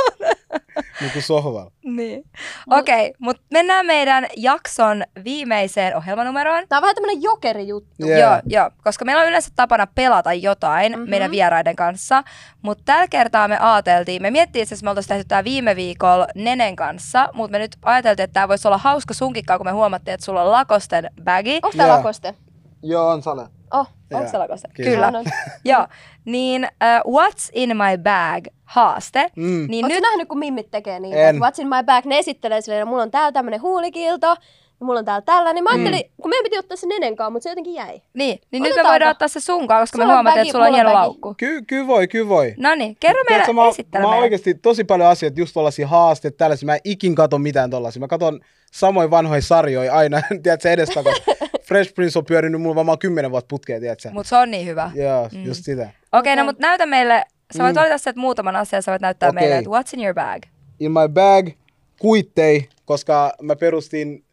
Niin 1.01 1.11
kuin 1.11 1.23
sohvalla. 1.23 1.71
niin. 1.83 2.23
Okei, 2.69 3.07
okay, 3.07 3.13
mutta 3.19 3.41
mennään 3.51 3.85
meidän 3.85 4.27
jakson 4.37 5.03
viimeiseen 5.23 5.95
ohjelmanumeroon. 5.97 6.63
Tää 6.69 6.77
on 6.77 6.81
vähän 6.81 6.95
tämmönen 6.95 7.21
jokerijuttu. 7.21 8.05
Yeah. 8.05 8.19
Joo, 8.19 8.41
joo, 8.45 8.71
koska 8.83 9.05
meillä 9.05 9.21
on 9.21 9.27
yleensä 9.27 9.49
tapana 9.55 9.87
pelata 9.95 10.33
jotain 10.33 10.91
Mhm. 10.91 10.99
mm-hmm. 10.99 11.09
meidän 11.09 11.31
vieraiden 11.31 11.75
kanssa, 11.75 12.23
mutta 12.61 12.83
tällä 12.85 13.07
kertaa 13.07 13.47
me 13.47 13.57
ajateltiin, 13.59 14.21
me 14.21 14.31
miettii 14.31 14.61
itse 14.61 14.73
asiassa, 14.73 14.83
me 14.83 14.89
oltaisiin 14.89 15.09
tehty 15.09 15.25
tämä 15.27 15.43
viime 15.43 15.75
viikolla 15.75 16.27
Nenen 16.35 16.75
kanssa, 16.75 17.29
mutta 17.33 17.51
me 17.51 17.59
nyt 17.59 17.75
ajateltiin, 17.83 18.23
että 18.23 18.33
tämä 18.33 18.47
voisi 18.47 18.67
olla 18.67 18.77
hauska 18.77 19.13
sunkikkaa, 19.13 19.57
kun 19.57 19.67
me 19.67 19.71
huomattiin, 19.71 20.13
että 20.13 20.25
sulla 20.25 20.41
on 20.43 20.51
Lakosten 20.51 21.09
bagi. 21.23 21.59
Onko 21.63 21.77
tää 21.77 21.87
Joo. 21.87 21.95
lakoste? 21.97 22.33
Joo, 22.83 23.07
on 23.09 23.21
sale. 23.21 23.47
Oh. 23.73 23.87
Onko 24.13 24.31
se 24.31 24.37
Lakosten? 24.37 24.71
Kyllä. 24.73 25.07
Kyllä. 25.11 25.23
Joo, 25.65 25.87
niin 26.31 26.67
uh, 27.05 27.21
What's 27.21 27.49
in 27.53 27.77
my 27.77 27.97
bag 28.03 28.45
haaste. 28.65 29.31
Mm. 29.35 29.65
Niin 29.69 29.85
Oletko 29.85 29.95
nyt, 29.95 30.03
nähnyt, 30.09 30.27
kun 30.27 30.39
mimmit 30.39 30.71
tekee 30.71 30.99
niitä? 30.99 31.17
En. 31.29 31.35
että 31.35 31.47
What's 31.47 31.61
in 31.61 31.67
my 31.67 31.83
bag? 31.85 32.05
Ne 32.05 32.17
esittelee 32.17 32.61
silleen, 32.61 32.87
mulla 32.87 33.03
on 33.03 33.11
täällä 33.11 33.31
tämmönen 33.31 33.61
huulikilto, 33.61 34.27
ja 34.27 34.85
mulla 34.85 34.99
on 34.99 35.05
täällä 35.05 35.21
tällä. 35.21 35.53
Niin 35.53 35.63
mä 35.63 35.69
ajattelin, 35.69 35.99
mm. 35.99 36.11
kun 36.21 36.29
meidän 36.29 36.43
piti 36.43 36.57
ottaa 36.57 36.77
se 36.77 36.87
nenenkaan, 36.87 37.31
mutta 37.31 37.43
se 37.43 37.49
jotenkin 37.49 37.73
jäi. 37.73 38.01
niin, 38.13 38.39
niin 38.51 38.63
nyt 38.63 38.75
me 38.75 38.83
voidaan 38.83 39.11
ottaa 39.11 39.27
se 39.27 39.39
sunkaan, 39.39 39.81
koska 39.81 39.97
me 39.97 40.03
Sulla 40.03 40.13
huomattiin, 40.13 40.39
bagi, 40.39 40.49
että 40.49 40.51
sulla 40.51 40.65
on 40.65 40.73
hieno 40.73 40.93
laukku. 40.93 41.33
Ky- 41.37 41.61
kyllä 41.61 41.87
voi, 41.87 42.07
kyllä 42.07 42.29
voi. 42.29 42.53
No 42.57 42.75
niin, 42.75 42.97
kerro 42.99 43.23
Tiedätkö, 43.27 43.53
meille, 43.53 43.67
mä, 43.67 43.69
esittele 43.69 44.01
mä 44.01 44.07
oon 44.07 44.13
meille. 44.13 44.23
oikeasti 44.23 44.53
tosi 44.53 44.83
paljon 44.83 45.09
asioita, 45.09 45.39
just 45.39 45.53
tuollaisia 45.53 45.87
haasteita, 45.87 46.37
tällaisia. 46.37 46.65
Mä 46.65 46.75
en 46.75 46.81
ikin 46.83 47.15
kato 47.15 47.37
mitään 47.39 47.69
tollaisia. 47.69 47.99
Mä 47.99 48.07
katon 48.07 48.39
samoin 48.71 49.11
vanhoja 49.11 49.41
sarjoja 49.41 49.93
aina, 49.93 50.21
tiedätkö, 50.43 50.71
edestakas. 50.71 51.21
Fresh 51.69 51.93
Prince 51.93 52.19
on 52.19 52.25
pyörinyt 52.25 52.61
mulla 52.61 52.75
varmaan 52.75 52.99
kymmenen 52.99 53.31
vuotta 53.31 53.47
putkeen, 53.49 53.81
tiedätkö? 53.81 54.09
Mutta 54.11 54.29
se 54.29 54.35
on 54.37 54.51
niin 54.51 54.65
hyvä. 54.65 54.91
Joo, 54.95 55.29
Mm. 55.33 55.45
just 55.45 55.63
sitä. 55.63 55.81
Okei, 55.81 55.93
okay, 56.19 56.35
no 56.35 56.43
mutta 56.43 56.67
näytä 56.67 56.85
meille 56.85 57.25
Sä 57.57 57.63
voit 57.63 57.75
Mm. 57.75 57.79
valita 57.79 57.97
sieltä 57.97 58.19
muutaman 58.19 58.55
asian, 58.55 58.83
sä 58.83 58.91
voit 58.91 59.01
näyttää 59.01 59.29
Okei. 59.29 59.41
meille, 59.41 59.57
että 59.57 59.69
what's 59.69 59.89
in 59.97 60.03
your 60.03 60.13
bag. 60.15 60.43
In 60.79 60.91
my 60.91 61.07
bag, 61.13 61.49
kuittei, 61.99 62.69
koska 62.85 63.33
mä 63.41 63.55
perustin 63.55 64.23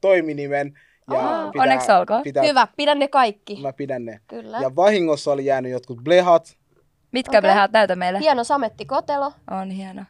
toiminimen. 0.00 0.78
Ja 1.10 1.18
Aa, 1.20 1.52
onneksi 1.58 1.92
olkoon. 1.92 2.22
Pitää, 2.22 2.42
Hyvä, 2.42 2.68
pidä 2.76 2.94
ne 2.94 3.08
kaikki. 3.08 3.58
Mä 3.62 3.72
pidän 3.72 4.04
ne. 4.04 4.20
Kyllä. 4.28 4.58
Ja 4.60 4.76
vahingossa 4.76 5.32
oli 5.32 5.44
jäänyt 5.44 5.72
jotkut 5.72 5.98
blehat, 6.04 6.56
Mitkä 7.12 7.38
okay. 7.38 7.68
näytä 7.72 7.96
meille? 7.96 8.20
Hieno 8.20 8.44
samettikotelo. 8.44 9.32
On 9.50 9.70
hieno. 9.70 10.02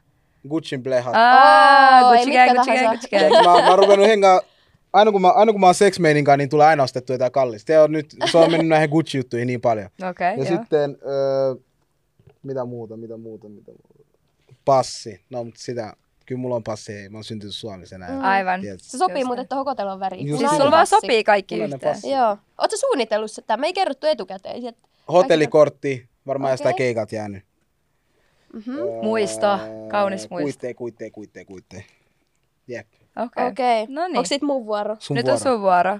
Gucciin 0.49 0.83
blehat. 0.83 1.15
Aa, 1.17 1.99
ei 2.15 2.25
Gucci 2.25 2.33
gang, 2.39 2.51
Gucci 2.59 2.71
gang. 2.71 2.91
Gucci 2.91 3.09
gang. 3.09 3.33
mä, 3.33 3.63
mä 3.63 3.69
oon 3.71 3.79
ruvennut 3.79 4.07
hengaa, 4.09 4.41
aina 4.95 5.13
kun 5.13 5.21
mä, 5.21 5.31
aina 5.31 5.53
kun 5.53 5.61
mä 5.61 5.67
oon 5.67 5.75
seksmeininkaan, 5.75 6.39
niin 6.39 6.49
tulee 6.49 6.67
aina 6.67 6.83
ostettu 6.83 7.13
jotain 7.13 7.33
kallista. 7.33 7.67
Se 7.67 7.79
on, 7.79 7.93
nyt, 7.93 8.17
se 8.31 8.39
on 8.39 8.51
mennyt 8.51 8.69
näihin 8.69 8.91
Gucci-juttuihin 8.91 9.47
niin 9.47 9.61
paljon. 9.61 9.87
Okei, 10.11 10.11
okay, 10.11 10.45
Ja 10.45 10.51
joo. 10.51 10.61
sitten, 10.61 10.97
öö, 11.07 11.55
mitä 12.43 12.65
muuta, 12.65 12.97
mitä 12.97 13.17
muuta, 13.17 13.49
mitä 13.49 13.71
muuta. 13.71 14.05
Passi. 14.65 15.21
No, 15.31 15.45
mutta 15.45 15.61
sitä, 15.61 15.93
kyllä 16.27 16.41
mulla 16.41 16.57
on 16.57 16.63
passi, 16.65 16.93
ei, 16.93 17.09
mä 17.09 17.17
oon 17.19 17.25
syntynyt 17.25 17.55
Suomessa 17.55 17.97
enää. 17.97 18.11
Mm. 18.11 18.25
Aivan. 18.25 18.61
Tiedätkö? 18.61 18.85
Se 18.87 18.99
sopii 18.99 19.21
Just 19.21 19.27
muuten 19.27 19.49
tuohon 19.49 19.65
kotelon 19.65 20.01
väriin. 20.01 20.27
Just 20.27 20.39
Siis 20.39 20.51
niin. 20.51 20.59
sulla 20.59 20.71
vaan 20.71 20.87
sopii 20.87 21.25
kaikki 21.25 21.55
Punainen 21.55 21.77
yhteen. 21.77 21.93
passi. 21.93 22.11
Joo. 22.11 22.39
Oletko 22.59 22.77
suunnitellut 22.77 23.31
sitä? 23.31 23.57
Me 23.57 23.67
ei 23.67 23.73
kerrottu 23.73 24.07
etukäteen. 24.07 24.67
Et... 24.67 24.77
Hotellikortti, 25.13 26.09
varmaan 26.27 26.49
Okei. 26.49 26.53
jostain 26.53 26.75
keikat 26.75 27.13
jäänyt. 27.13 27.43
Mm-hmm. 28.53 28.79
Öö, 28.79 29.03
Muisto, 29.03 29.59
kaunis 29.91 30.31
muisto. 30.31 30.45
Kuittei, 30.45 30.75
kuittei, 30.75 31.11
kuittei, 31.11 31.45
kuittei. 31.45 31.85
Jep, 32.69 32.87
Okei. 33.23 33.47
Okei. 33.49 33.87
No 33.89 34.07
niin. 34.07 34.17
Onko 34.17 34.27
sit 34.29 34.43
mun 34.43 34.67
vuoro? 34.67 34.97
sun 34.99 35.15
Nyt 35.15 35.25
vuoro. 35.27 35.35
on 35.35 35.41
sun 35.41 35.61
vuoro. 35.61 35.99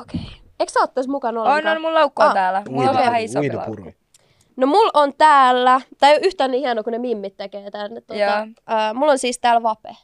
Okei. 0.00 0.20
Eikö 0.60 0.72
sä 0.72 0.80
oottais 0.80 1.08
mukana 1.08 1.40
On, 1.42 1.46
ollenkaan? 1.48 1.76
on, 1.76 1.82
mun 1.82 1.94
laukku 1.94 2.22
on 2.22 2.28
Ah, 2.28 2.34
täällä. 2.34 2.62
Mulla 2.70 2.90
on 2.90 2.96
vähän 2.96 3.20
isompi 3.20 3.52
laukku. 3.52 3.92
No 4.56 4.66
mulla 4.66 4.90
on 4.94 5.12
täällä, 5.18 5.80
tai 5.98 6.10
ei 6.10 6.16
ole 6.18 6.26
yhtään 6.26 6.50
niin 6.50 6.60
hieno 6.60 6.82
kuin 6.82 6.92
ne 6.92 6.98
mimmit 6.98 7.36
tekee 7.36 7.70
tänne. 7.70 8.00
Tuota, 8.00 8.42
uh, 8.42 8.94
mulla 8.98 9.12
on 9.12 9.18
siis 9.18 9.38
täällä 9.38 9.62
vape. 9.62 9.96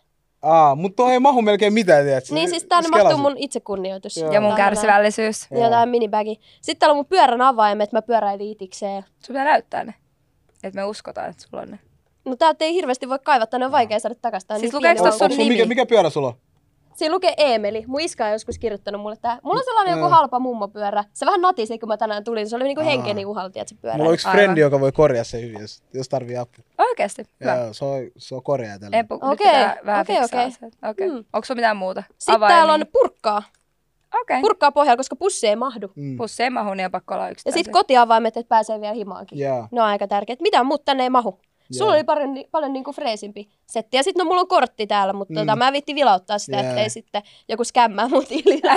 Aa, 0.43 0.75
mutta 0.75 0.97
toi 0.97 1.13
ei 1.13 1.19
mahu 1.19 1.43
melkein 1.43 1.73
mitään, 1.73 2.05
tiedätkö? 2.05 2.35
Niin 2.35 2.49
siis 2.51 2.65
tänne 2.65 2.89
mahtuu 2.89 3.19
mun 3.19 3.35
itsekunnioitus. 3.37 4.17
Joo. 4.17 4.33
Ja 4.33 4.41
mun 4.41 4.55
kärsivällisyys. 4.55 5.47
Ja 5.61 5.71
tää 5.71 5.87
minibägi. 5.87 6.41
Sitten 6.61 6.79
täällä 6.81 6.93
on 6.93 6.97
mun 6.97 7.07
pyörän 7.07 7.41
avaimet, 7.41 7.93
mä 7.93 8.03
pyöräilin 8.03 8.49
itikseen. 8.51 9.03
Sun 9.03 9.33
pitää 9.35 9.45
näyttää 9.45 9.85
ne. 9.85 9.95
Että 10.63 10.81
me 10.81 10.85
uskotaan, 10.85 11.31
että 11.31 11.43
sulla 11.43 11.63
on 11.63 11.69
ne. 11.69 11.79
No 12.25 12.37
täältä 12.37 12.65
ei 12.65 12.75
hirveästi 12.75 13.09
voi 13.09 13.19
kaivaa, 13.19 13.47
tänne 13.47 13.67
on 13.67 13.73
vaikea 13.73 13.99
saada 13.99 14.15
takaisin. 14.23 14.53
On 14.53 14.61
Siis 14.61 14.73
niin 14.73 14.77
lukeeko 14.79 15.03
laukku. 15.03 15.19
sun 15.19 15.31
sun, 15.31 15.39
mikä, 15.39 15.55
nimi? 15.63 15.69
mikä 15.69 15.87
pyörä 15.87 16.11
sulla 16.11 16.29
on? 16.29 16.35
Siinä 17.01 17.15
lukee 17.15 17.35
Eemeli. 17.37 17.85
Mun 17.87 18.01
iska 18.01 18.25
on 18.27 18.33
joskus 18.33 18.59
kirjoittanut 18.59 19.01
mulle 19.01 19.17
tää. 19.17 19.39
Mulla 19.43 19.59
on 19.59 19.65
sellainen 19.65 19.93
joku 19.93 20.05
Mm. 20.05 20.11
halpa 20.11 20.39
mummopyörä. 20.39 21.05
Se 21.13 21.27
vähän 21.27 21.41
natisi, 21.41 21.79
kun 21.79 21.89
mä 21.89 21.97
tänään 21.97 22.25
tulin. 22.25 22.49
Se 22.49 22.57
oli 22.57 22.65
niinku 22.65 22.85
henkeni 22.85 23.25
uhalti, 23.27 23.61
että 23.61 23.75
se 23.75 23.81
pyörä. 23.83 23.97
Mulla 23.97 24.09
on 24.09 24.15
yksi 24.15 24.29
frendi, 24.29 24.61
joka 24.61 24.81
voi 24.81 24.93
korjaa 24.93 25.25
se 25.25 25.41
hyvin, 25.43 25.61
jos, 25.61 25.83
jos 25.95 26.09
tarvii 26.09 26.37
apua. 26.37 26.65
Oikeesti? 26.79 27.25
Hyvä. 27.41 27.57
Joo, 27.57 27.73
se 27.73 27.85
on, 27.85 27.99
se 28.17 28.35
on 28.35 28.43
korjaa 28.43 28.79
tällä. 28.79 28.97
Nyt 28.97 29.07
Okei, 29.11 29.51
okei, 30.01 30.25
okei. 30.25 30.51
se. 30.51 30.67
Okei. 30.91 31.09
Mm. 31.11 31.25
Onko 31.33 31.45
sulla 31.45 31.59
mitään 31.59 31.77
muuta? 31.77 32.03
Sitten 32.19 32.41
täällä 32.49 32.73
on 32.73 32.85
purkkaa. 32.93 33.43
Okei. 34.23 34.41
Purkkaa 34.41 34.73
pohjalla, 34.73 34.97
koska 34.97 35.17
pussi 35.17 35.47
ei 35.49 35.57
mahdu. 35.57 35.93
Mm. 35.97 36.17
Pussi 36.17 36.43
ei 36.43 36.51
mahu, 36.51 36.75
niin 36.75 36.85
on 36.85 36.91
pakko 36.91 37.15
olla 37.15 37.29
yksi. 37.29 37.49
Ja 37.49 37.53
sitten 37.53 37.73
kotiavaimet, 37.73 38.37
että 38.37 38.49
pääsee 38.49 38.81
vielä 38.81 38.95
himaankin. 38.95 39.39
Jaa. 39.39 39.69
Ne 39.73 39.81
on 39.83 39.87
aika 39.89 40.09
tärkeät. 40.09 40.41
Mitä 40.41 40.65
muut 40.65 40.85
tänne 40.85 41.03
ei 41.03 41.11
mahu? 41.11 41.41
Sulla 41.79 41.93
oli 41.93 42.05
paljon, 42.05 42.31
paljon 42.51 42.73
niinku 42.73 42.93
freesimpi 42.93 43.51
setti. 43.67 43.97
Ja 43.97 44.03
sitten 44.03 44.25
no, 44.25 44.29
mulla 44.29 44.41
on 44.41 44.49
kortti 44.49 44.87
täällä, 44.87 45.13
mutta 45.13 45.35
Mm. 45.35 45.39
tota, 45.41 45.57
mä 45.57 45.73
vitti 45.73 45.95
vilauttaa 45.95 46.39
sitä, 46.39 46.57
Joo. 46.61 46.69
ettei 46.69 46.91
sitten 46.91 47.23
joku 47.49 47.65
skämmää 47.65 48.09
mun 48.09 48.27
tilillä. 48.27 48.75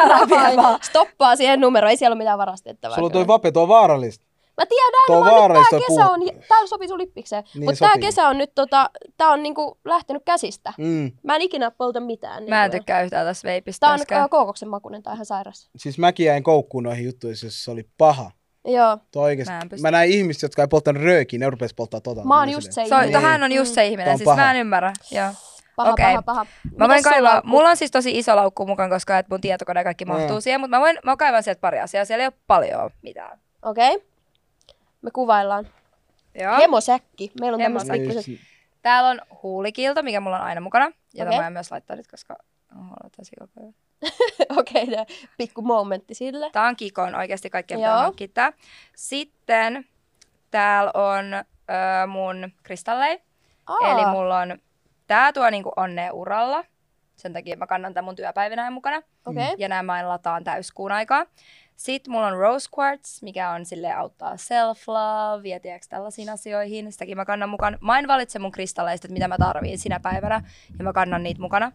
Vaan. 0.55 0.79
Stoppaa 0.81 1.35
siihen 1.35 1.61
numeroon, 1.61 1.89
ei 1.89 1.97
siellä 1.97 2.13
ole 2.13 2.17
mitään 2.17 2.37
varastettavaa. 2.39 2.95
Sulla 2.95 3.05
on 3.05 3.11
toi 3.11 3.27
vape, 3.27 3.51
tuo 3.51 3.63
on 3.63 3.67
vaarallista. 3.69 4.25
Mä 4.57 4.65
tiedän, 4.65 4.91
Tuo 5.07 5.15
on 5.17 5.25
vaan 5.25 5.51
nyt 5.51 5.67
tää 5.69 5.79
kesä 5.87 6.09
on, 6.09 6.19
tää 6.47 6.67
sopii 6.67 6.87
sun 6.87 6.97
lippikseen. 6.97 7.43
Niin 7.53 7.63
mutta 7.65 7.79
tää 7.79 7.97
kesä 7.97 8.27
on 8.27 8.37
nyt 8.37 8.51
tota, 8.55 8.89
tää 9.17 9.29
on 9.29 9.43
niinku 9.43 9.77
lähtenyt 9.85 10.23
käsistä. 10.25 10.73
Mm. 10.77 11.11
Mä 11.23 11.35
en 11.35 11.41
ikinä 11.41 11.71
polta 11.71 11.99
mitään. 11.99 12.43
Mä 12.49 12.65
en 12.65 12.71
tykkää 12.71 13.01
yhtään 13.01 13.25
tästä 13.25 13.47
veipistä 13.47 13.87
Tää 14.07 14.23
on 14.23 14.29
kookoksen 14.29 14.69
makunen, 14.69 15.03
tää 15.03 15.11
on 15.11 15.15
ihan 15.17 15.25
sairas. 15.25 15.69
Siis 15.75 15.97
mäkin 15.97 16.25
jäin 16.25 16.43
koukkuun 16.43 16.83
noihin 16.83 17.05
juttuihin, 17.05 17.37
jos 17.43 17.63
se 17.63 17.71
oli 17.71 17.85
paha. 17.97 18.31
Joo, 18.65 18.97
Tuo 19.11 19.23
oikeesti. 19.23 19.53
Mä 19.53 19.59
en 19.59 19.69
pysty. 19.69 19.81
Mä 19.81 19.91
näin 19.91 20.11
ihmiset, 20.11 20.41
jotka 20.41 20.61
ei 20.61 20.67
polttanut 20.67 21.03
röökiä, 21.03 21.39
ne 21.39 21.49
rupes 21.49 21.73
polttaa 21.73 22.01
tota. 22.01 22.23
Mä 22.23 22.39
oon 22.39 22.49
just 22.49 22.71
se 22.71 22.81
ihminen. 22.83 23.11
tähän 23.11 23.43
on 23.43 23.51
just 23.51 23.69
se 23.69 23.75
Tää 23.75 23.83
ihminen, 23.83 24.11
on 24.11 24.17
siis 24.17 24.25
paha. 24.25 24.41
mä 24.41 24.51
en 24.51 24.57
ymmärrä. 24.57 24.93
Joo. 25.11 25.27
paha, 25.75 25.91
Okei. 25.91 26.05
paha, 26.05 26.21
paha. 26.21 26.45
Mä 26.77 26.87
voin 26.87 27.03
kaivaa, 27.03 27.35
on? 27.37 27.41
mulla 27.45 27.69
on 27.69 27.77
siis 27.77 27.91
tosi 27.91 28.17
iso 28.17 28.35
laukku 28.35 28.65
mukaan, 28.65 28.89
koska 28.89 29.17
et 29.17 29.29
mun 29.29 29.41
tietokone 29.41 29.79
ja 29.79 29.83
kaikki 29.83 30.05
mahtuu 30.05 30.35
Mm. 30.37 30.41
siihen, 30.41 30.59
mutta 30.61 30.77
mä, 30.77 30.81
voin, 30.81 30.97
mä 31.03 31.17
kaivan 31.17 31.43
sieltä 31.43 31.59
pari 31.61 31.79
asiaa, 31.79 32.05
siellä 32.05 32.21
ei 32.23 32.27
ole 32.27 32.33
paljon 32.47 32.89
mitään. 33.01 33.39
Okei. 33.61 33.95
Okay. 33.95 34.07
Me 35.01 35.11
kuvaillaan. 35.11 35.67
Joo. 36.41 36.57
Hemosäkki. 36.57 37.31
Meillä 37.39 37.55
on 37.55 37.61
Hemosäkki. 37.61 37.89
tämmöiset 37.91 38.07
pikkuset. 38.07 38.25
Siis- 38.25 38.53
Täällä 38.81 39.09
on 39.09 39.21
huulikilto, 39.43 40.03
mikä 40.03 40.19
mulla 40.19 40.37
on 40.39 40.43
aina 40.45 40.61
mukana, 40.61 40.91
jota 41.13 41.29
Okei. 41.29 41.39
mä 41.39 41.47
en 41.47 41.53
myös 41.53 41.71
laittaa 41.71 41.95
nyt, 41.95 42.07
koska 42.07 42.35
on 42.79 43.09
tosi 43.17 43.31
koko 43.39 43.51
ajan. 43.59 43.73
Okei, 44.59 44.83
okay, 44.83 45.05
pikku 45.37 45.61
momentti 45.61 46.13
sille. 46.13 46.49
Tää 46.51 46.67
on 46.67 46.75
Kikon 46.75 47.15
oikeasti 47.15 47.49
hankkia 47.85 48.27
tää. 48.33 48.53
Sitten 48.95 49.85
täällä 50.51 50.91
on 50.93 51.33
ö, 51.33 52.07
mun 52.07 52.51
kristalleja. 52.63 53.17
Aa, 53.67 53.91
Eli 53.91 54.05
mulla 54.05 54.39
on, 54.39 54.57
tää 55.07 55.33
tuo 55.33 55.49
niinku 55.49 55.71
onnea 55.75 56.13
uralla. 56.13 56.63
Sen 57.15 57.33
takia 57.33 57.57
mä 57.57 57.67
kannan 57.67 57.93
tämän 57.93 58.05
mun 58.05 58.15
työpäivinä 58.15 58.71
mukana. 58.71 59.01
Okay. 59.25 59.55
Ja 59.57 59.67
nämä 59.67 59.83
mä 59.83 60.09
lataan 60.09 60.43
täyskuun 60.43 60.91
aikaa. 60.91 61.25
Sitten 61.75 62.11
mulla 62.11 62.27
on 62.27 62.37
Rose 62.37 62.69
Quartz, 62.77 63.21
mikä 63.21 63.49
on 63.49 63.65
sille 63.65 63.93
auttaa 63.93 64.33
self-love 64.33 65.47
ja 65.47 65.59
tiedätkö, 65.59 65.87
tällaisiin 65.89 66.29
asioihin. 66.29 66.91
Sitäkin 66.91 67.17
mä 67.17 67.25
kannan 67.25 67.49
mukaan. 67.49 67.77
Mä 67.81 67.99
en 67.99 68.07
valitse 68.07 68.39
mun 68.39 68.51
kristalleista, 68.51 69.07
että 69.07 69.13
mitä 69.13 69.27
mä 69.27 69.37
tarviin 69.37 69.79
sinä 69.79 69.99
päivänä. 69.99 70.41
Ja 70.77 70.83
mä 70.83 70.93
kannan 70.93 71.23
niitä 71.23 71.41
mukana. 71.41 71.71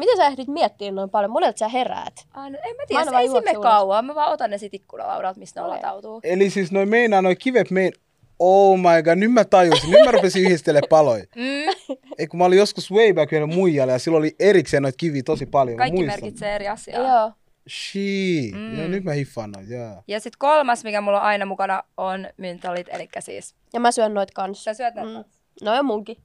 Miten 0.00 0.16
sä 0.16 0.26
ehdit 0.26 0.48
miettiä 0.48 0.92
noin 0.92 1.10
paljon? 1.10 1.30
Monelta 1.30 1.58
sä 1.58 1.68
heräät. 1.68 2.26
Ai, 2.32 2.50
no, 2.50 2.58
en 2.64 2.76
mä 2.76 2.82
Mä 2.82 2.86
tiedä, 2.88 3.04
vaan 3.10 3.22
ei 3.22 3.28
sinne 3.28 3.52
kauan. 3.62 4.04
Mä 4.04 4.14
vaan 4.14 4.32
otan 4.32 4.50
ne 4.50 4.58
sit 4.58 4.74
ikkunalaudalta, 4.74 5.38
mistä 5.40 5.60
ne 5.60 5.66
latautuu. 5.66 6.20
Eli 6.24 6.50
siis 6.50 6.72
noi 6.72 6.86
meinaa, 6.86 7.22
noi 7.22 7.36
kivet 7.36 7.70
mein... 7.70 7.92
Oh 8.38 8.78
my 8.78 9.02
god, 9.04 9.16
nyt 9.18 9.32
mä 9.32 9.44
tajusin. 9.44 9.90
Nyt 9.90 10.04
mä 10.04 10.10
rupesin 10.10 10.42
yhdistele 10.42 10.80
paloja. 10.90 11.24
Mm, 11.36 11.96
Ei 12.18 12.26
kun 12.26 12.38
mä 12.38 12.44
olin 12.44 12.58
joskus 12.58 12.90
way 12.90 13.12
back 13.12 13.32
vielä 13.32 13.46
muijalla 13.46 13.92
ja 13.92 13.98
silloin 13.98 14.20
oli 14.20 14.36
erikseen 14.40 14.82
noita 14.82 14.96
kiviä 14.96 15.22
tosi 15.22 15.46
paljon. 15.46 15.76
Mä 15.76 15.80
kaikki 15.82 15.96
muistan. 15.96 16.20
merkitsee 16.22 16.54
eri 16.54 16.68
asiaa. 16.68 17.08
Joo. 17.08 17.32
Shit. 17.68 18.52
Mm. 18.54 18.78
Joo, 18.78 18.88
nyt 18.88 19.04
mä 19.04 19.12
hiffaan 19.12 19.50
noita, 19.52 19.72
joo. 19.72 20.02
Ja 20.08 20.20
sitten 20.20 20.38
kolmas, 20.38 20.84
mikä 20.84 21.00
mulla 21.00 21.18
on 21.18 21.24
aina 21.24 21.46
mukana, 21.46 21.82
on 21.96 22.28
myntalit, 22.36 22.86
eli 22.90 23.08
siis 23.18 23.54
Ja 23.72 23.80
mä 23.80 23.90
syön 23.92 24.14
noit 24.14 24.30
kans. 24.30 24.64
sä 24.64 24.74
syöt. 24.74 24.94
Mm. 24.94 25.24
No 25.62 25.74
ja 25.74 25.82
munkin. 25.82 26.16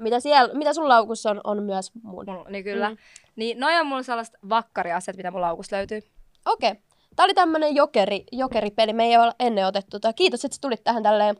Mitä, 0.00 0.20
siellä, 0.20 0.54
mitä 0.54 0.72
sun 0.74 0.88
laukussa 0.88 1.30
on, 1.30 1.40
on 1.44 1.62
myös 1.62 1.94
mun. 1.94 2.24
Mulla, 2.26 2.50
niin 2.50 2.64
kyllä. 2.64 2.90
Mm. 2.90 2.96
Niin 3.36 3.60
noi 3.60 3.80
on 3.80 3.86
mulla 3.86 4.02
sellaiset 4.02 4.34
vakkariasiat, 4.48 5.16
mitä 5.16 5.30
mun 5.30 5.40
laukusta 5.40 5.76
löytyy. 5.76 6.02
Okei. 6.46 6.70
Okay. 6.70 6.82
Tää 7.16 7.24
oli 7.24 7.34
tämmönen 7.34 7.74
jokeri, 7.74 8.24
jokeripeli. 8.32 8.92
Me 8.92 9.04
ei 9.04 9.16
ole 9.16 9.32
ennen 9.40 9.66
otettu. 9.66 10.00
Tää. 10.00 10.12
Kiitos, 10.12 10.44
että 10.44 10.54
sä 10.54 10.60
tulit 10.60 10.84
tähän 10.84 11.02
tälleen 11.02 11.36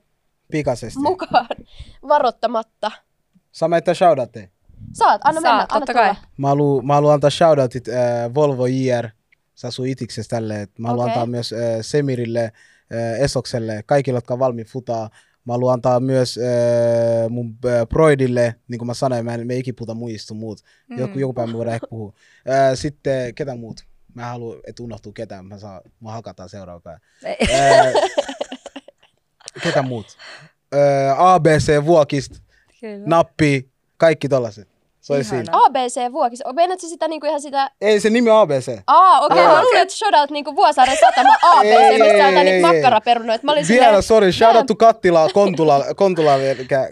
Pikaisesti. 0.51 1.01
mukaan 1.01 1.47
varoittamatta. 2.09 2.91
Saa 3.53 3.69
mä 3.69 3.77
että 3.77 3.95
shoutoutte. 3.95 4.51
Saat, 4.93 5.21
anna 5.25 5.41
Saat, 5.41 5.53
mennä, 5.53 5.67
anna 5.71 5.87
totta 5.87 5.95
kai. 5.95 6.15
Mä 6.37 6.49
haluan, 6.49 6.87
mä 6.87 6.95
haluan 6.95 7.15
antaa 7.15 7.31
shoutoutit 7.31 7.89
äh, 7.89 8.35
Volvo 8.35 8.67
JR. 8.67 9.09
Asuu 9.65 9.85
itiksessä 9.85 10.31
tälle. 10.31 10.69
Mä 10.79 10.89
haluan 10.89 11.05
Okei. 11.05 11.15
antaa 11.15 11.27
myös 11.27 11.53
äh, 11.53 11.59
Semirille, 11.81 12.43
äh, 12.45 13.21
Esokselle, 13.21 13.83
kaikille, 13.87 14.17
jotka 14.17 14.35
on 14.35 14.41
valmiit 14.41 14.69
futaa. 14.69 15.11
Mä 15.51 15.55
haluan 15.55 15.75
antaa 15.75 16.01
myös 16.01 16.39
äh, 16.39 17.31
mun 17.31 17.59
äh, 17.67 17.87
Broidille, 17.87 18.55
niin 18.69 18.79
kuin 18.79 18.87
mä 18.87 18.95
sanoin, 18.95 19.25
mä 19.25 19.35
en 19.35 19.47
me 19.47 19.55
ei 19.55 19.61
ikin 19.61 19.75
puhuta 19.75 19.95
muista 19.95 20.35
muut. 20.35 20.61
Mm. 20.89 20.99
Joku, 20.99 21.19
joku 21.19 21.33
päivä 21.33 21.53
me 21.53 21.57
voidaan 21.59 21.75
ehkä 21.75 21.87
puhua. 21.87 22.13
Äh, 22.49 22.71
sitten 22.75 23.35
ketä 23.35 23.57
muut? 23.57 23.85
Mä 24.15 24.23
en 24.23 24.29
halua, 24.29 24.57
että 24.67 24.83
unohtuu 24.83 25.13
ketään. 25.13 25.47
Mä 25.47 25.59
saan, 25.59 25.81
mä 26.01 26.11
hakataan 26.13 26.49
seuraava 26.49 26.81
päivä. 26.81 27.01
Äh, 27.55 27.93
ketä 29.63 29.83
muut? 29.83 30.07
Äh, 30.75 31.21
ABC, 31.21 31.85
Vuokist, 31.85 32.33
Kyllä. 32.81 33.07
Nappi, 33.07 33.71
kaikki 33.97 34.29
tollaset. 34.29 34.69
Se 35.11 35.17
oli 35.17 35.25
siinä. 35.25 35.53
ABC 35.53 36.13
vuokis. 36.13 36.43
Meinaat 36.53 36.81
sä 36.81 36.89
sitä 36.89 37.09
niinku 37.09 37.27
ihan 37.27 37.41
sitä... 37.41 37.71
Ei, 37.81 38.01
se 38.01 38.11
nimi 38.11 38.31
on 38.31 38.39
ABC. 38.39 38.79
Aa, 38.87 39.21
okei. 39.21 39.43
Okay. 39.43 39.55
Mä 39.55 39.63
luulin, 39.63 39.81
että 39.81 39.95
shoutout 39.95 40.31
niinku 40.31 40.57
Vuosaaren 40.57 40.97
satama 41.01 41.35
ABC, 41.43 41.67
Ei, 41.67 41.99
mistä 41.99 42.27
on 42.27 42.35
ei, 42.35 42.49
ei. 42.49 42.63
makkaraperunoit. 42.63 43.43
Mä 43.43 43.53
olin 43.53 43.69
Vielä, 43.69 43.85
silleen, 43.85 44.03
sorry, 44.03 44.33
shout 44.33 44.57
out 44.57 44.67
to 44.67 44.75
Kattila, 44.75 45.29
Kontula, 45.35 45.85
Kontula 45.97 46.39
mikä 46.59 46.91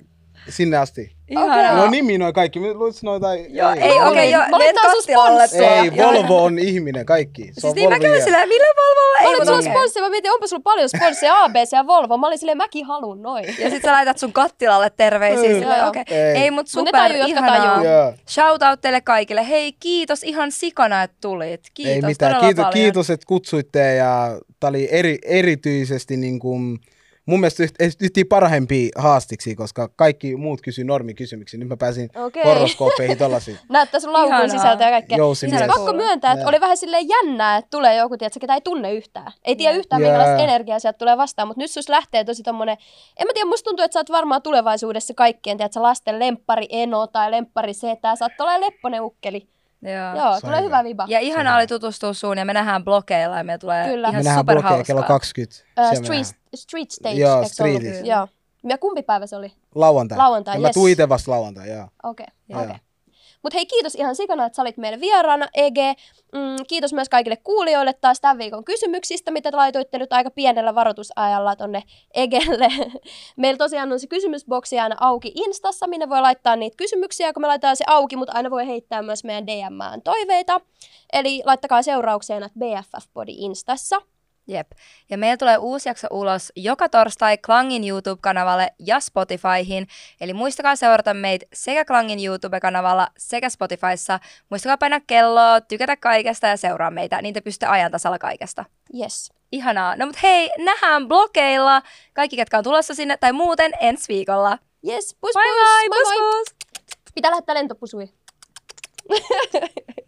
sinne 0.48 0.76
asti. 0.76 1.18
Ihana. 1.28 1.72
No 1.76 1.90
nimi 1.90 2.18
noin 2.18 2.34
kaikki, 2.34 2.60
luitko 2.60 3.00
noita? 3.02 3.34
Joo, 3.34 3.70
ei, 3.70 3.76
okei, 3.76 3.98
olin- 4.00 4.30
joo, 4.30 4.42
mä 4.42 4.58
kattilalle. 4.82 5.42
Ei. 5.52 5.96
Volvo 5.96 6.44
on 6.44 6.58
ihminen, 6.58 7.06
kaikki. 7.06 7.42
Se 7.44 7.52
Siis 7.52 7.64
on 7.64 7.72
niin 7.74 7.88
mä 7.88 7.94
Volvo 7.94 8.02
kävin 8.04 8.22
silleen, 8.22 8.48
millä 8.48 8.66
Volvolla 8.76 9.22
Mä 9.22 9.28
olin 9.28 9.46
sun 9.46 9.58
okei. 9.58 9.70
sponssi, 9.72 10.00
mä 10.00 10.08
mietin, 10.08 10.32
onpa 10.32 10.46
sulla 10.46 10.62
paljon 10.62 10.88
sponsseja 10.88 11.44
ABC 11.44 11.72
ja 11.72 11.86
Volvo. 11.86 12.18
Mä 12.18 12.26
olin 12.26 12.38
silleen, 12.38 12.56
mäkin 12.58 12.86
haluun 12.86 13.22
noin. 13.22 13.44
Ja 13.58 13.70
sit 13.70 13.82
sä 13.82 13.92
laitat 13.92 14.18
sun 14.18 14.32
kattilalle 14.32 14.90
terveisiä. 14.96 15.50
Mm. 15.50 15.58
silleen, 15.58 15.84
okei. 15.86 16.02
Ei. 16.10 16.36
Ei, 16.36 16.50
mut 16.50 16.58
Mut 16.58 16.68
super 16.68 16.92
tajuu, 16.92 17.16
jotka 17.16 17.28
ihanaa. 17.46 17.70
tajuu. 17.70 17.84
Joo. 17.84 18.12
Shout 18.28 18.62
out 18.62 18.80
teille 18.80 19.00
kaikille. 19.00 19.48
Hei, 19.48 19.72
kiitos 19.72 20.22
ihan 20.22 20.52
sikana, 20.52 21.02
että 21.02 21.16
tulit. 21.20 21.60
Kiitos 21.74 21.94
Ei 21.94 22.02
mitään, 22.02 22.30
todella 22.32 22.40
kiitos, 22.48 22.62
paljon. 22.64 22.72
kiitos, 22.72 23.10
että 23.10 23.26
kutsuitte 23.26 23.94
ja 23.94 24.38
tää 24.60 24.70
oli 24.70 24.88
eri, 24.90 25.18
erityisesti 25.24 26.16
niin 26.16 26.38
kuin 26.38 26.78
mun 27.28 27.40
mielestä 27.40 27.62
yht- 27.62 27.96
yhtiin 28.00 28.26
parhaimpia 28.26 28.88
haastiksi, 28.96 29.54
koska 29.56 29.88
kaikki 29.96 30.36
muut 30.36 30.60
kysyy 30.60 30.84
normikysymyksiä. 30.84 31.60
Nyt 31.60 31.68
mä 31.68 31.76
pääsin 31.76 32.10
Okei. 32.14 32.44
horoskooppeihin 32.44 33.18
tollaisiin. 33.18 33.58
Näyttää 33.68 34.00
sun 34.00 34.12
laukun 34.12 34.34
Ihanaa. 34.34 34.48
sisältöä 34.48 34.86
ja 34.86 34.90
kaikkea. 34.90 35.34
Siis 35.34 35.52
pakko 35.66 35.92
myöntää, 35.92 36.32
että 36.32 36.42
Joo. 36.42 36.48
oli 36.48 36.60
vähän 36.60 36.76
silleen 36.76 37.08
jännää, 37.08 37.56
että 37.56 37.70
tulee 37.70 37.96
joku, 37.96 38.16
tiedätkö, 38.16 38.40
ketä 38.40 38.54
ei 38.54 38.60
tunne 38.60 38.92
yhtään. 38.92 39.32
Ei 39.44 39.56
tiedä 39.56 39.72
Joo. 39.72 39.78
yhtään, 39.78 40.02
Jää. 40.02 40.10
minkälaista 40.10 40.42
energiaa 40.44 40.78
sieltä 40.78 40.98
tulee 40.98 41.16
vastaan, 41.16 41.48
mutta 41.48 41.60
nyt 41.60 41.70
sus 41.70 41.88
lähtee 41.88 42.24
tosi 42.24 42.42
tommonen, 42.42 42.76
en 43.18 43.26
mä 43.26 43.32
tiedä, 43.34 43.48
musta 43.48 43.64
tuntuu, 43.64 43.84
että 43.84 43.92
sä 43.92 44.00
oot 44.00 44.10
varmaan 44.10 44.42
tulevaisuudessa 44.42 45.14
kaikkien, 45.14 45.56
tiedätkö, 45.56 45.82
lasten 45.82 46.18
lemppari 46.18 46.66
eno 46.70 47.06
tai 47.06 47.30
lemppari 47.30 47.74
setä, 47.74 48.16
sä 48.16 48.24
oot 48.24 48.40
olla 48.40 48.60
lepponen 48.60 49.02
ukkeli. 49.02 49.48
Joo. 49.82 50.24
Joo, 50.24 50.40
tulee 50.40 50.62
hyvä. 50.62 50.84
viba. 50.84 51.04
Ja 51.08 51.20
ihanaa 51.20 51.56
oli 51.56 51.66
tutustua 51.66 52.12
suun 52.12 52.38
ja 52.38 52.44
me 52.44 52.52
nähdään 52.52 52.84
blogeilla 52.84 53.38
ja 53.38 53.44
me 53.44 53.58
tulee 53.58 53.88
Kyllä. 53.88 54.08
ihan 54.08 54.20
Me 54.20 54.24
nähdään 54.24 54.40
superhauskaa. 54.42 54.84
kello 54.84 55.02
20. 55.02 55.56
Ö, 55.56 55.64
Siellä 55.74 55.94
me 55.94 56.04
street, 56.24 56.26
street 56.54 56.90
stage, 56.90 57.14
Joo, 57.14 57.44
streetissä. 57.44 58.06
Joo. 58.06 58.28
Ja 58.68 58.78
kumpi 58.78 59.02
päivä 59.02 59.26
se 59.26 59.36
oli? 59.36 59.52
Lauantai. 59.74 60.18
Lauantai, 60.18 60.56
ja 60.56 60.60
mä 60.60 60.68
yes. 60.68 60.74
tuun 60.74 60.88
itse 60.90 61.08
vasta 61.08 61.30
lauantai, 61.30 61.70
joo. 61.70 61.88
Okei, 62.02 62.26
Joo. 62.48 62.62
okei. 62.62 62.76
Mutta 63.42 63.56
hei, 63.56 63.66
kiitos 63.66 63.94
ihan 63.94 64.16
sikana, 64.16 64.46
että 64.46 64.56
sä 64.56 64.62
olit 64.62 64.76
meidän 64.76 65.00
vieraana, 65.00 65.48
EG. 65.54 65.76
Mm, 66.32 66.64
kiitos 66.68 66.92
myös 66.92 67.08
kaikille 67.08 67.36
kuulijoille 67.36 67.92
taas 67.92 68.20
tämän 68.20 68.38
viikon 68.38 68.64
kysymyksistä, 68.64 69.30
mitä 69.30 69.50
te 69.50 69.56
laitoitte 69.56 69.98
nyt 69.98 70.12
aika 70.12 70.30
pienellä 70.30 70.74
varoitusajalla 70.74 71.56
tonne 71.56 71.82
EGelle. 72.14 72.68
Meillä 73.36 73.58
tosiaan 73.58 73.92
on 73.92 74.00
se 74.00 74.06
kysymysboksi 74.06 74.78
aina 74.78 74.96
auki 75.00 75.32
Instassa, 75.34 75.86
minne 75.86 76.08
voi 76.08 76.20
laittaa 76.20 76.56
niitä 76.56 76.76
kysymyksiä, 76.76 77.32
kun 77.32 77.40
me 77.40 77.46
laitetaan 77.46 77.76
se 77.76 77.84
auki, 77.86 78.16
mutta 78.16 78.32
aina 78.36 78.50
voi 78.50 78.66
heittää 78.66 79.02
myös 79.02 79.24
meidän 79.24 79.46
DMään 79.46 80.02
toiveita. 80.02 80.60
Eli 81.12 81.42
laittakaa 81.44 81.82
seuraukseen, 81.82 82.42
että 82.42 82.58
BFF 82.58 83.12
Body 83.14 83.32
Instassa. 83.36 84.02
Jep. 84.48 84.70
Ja 85.10 85.18
meillä 85.18 85.36
tulee 85.36 85.56
uusi 85.58 85.88
jakso 85.88 86.08
ulos 86.10 86.52
joka 86.56 86.88
torstai 86.88 87.38
Klangin 87.38 87.88
YouTube-kanavalle 87.88 88.70
ja 88.78 89.00
Spotifyhin. 89.00 89.86
Eli 90.20 90.34
muistakaa 90.34 90.76
seurata 90.76 91.14
meitä 91.14 91.46
sekä 91.52 91.84
Klangin 91.84 92.24
YouTube-kanavalla 92.26 93.08
sekä 93.18 93.48
Spotifyssa. 93.48 94.20
Muistakaa 94.50 94.76
painaa 94.78 95.00
kelloa, 95.06 95.60
tykätä 95.60 95.96
kaikesta 95.96 96.46
ja 96.46 96.56
seuraa 96.56 96.90
meitä, 96.90 97.22
niin 97.22 97.34
te 97.34 97.40
pystytte 97.40 97.66
ajan 97.66 97.90
tasalla 97.92 98.18
kaikesta. 98.18 98.64
Yes. 99.00 99.32
Ihanaa. 99.52 99.96
No 99.96 100.06
mut 100.06 100.22
hei, 100.22 100.50
nähdään 100.58 101.08
blogeilla. 101.08 101.82
Kaikki, 102.14 102.36
ketkä 102.36 102.58
on 102.58 102.64
tulossa 102.64 102.94
sinne 102.94 103.16
tai 103.16 103.32
muuten 103.32 103.72
ensi 103.80 104.04
viikolla. 104.08 104.58
Yes, 104.88 105.16
pus 105.20 105.32
Bye 105.34 105.42
pus. 105.42 105.54
bye, 105.54 105.88
pus 105.88 106.08
moi. 106.08 106.18
pus! 106.18 106.54
Pitää 107.14 107.30
lähettää 107.30 107.54
lentopusui. 107.54 108.08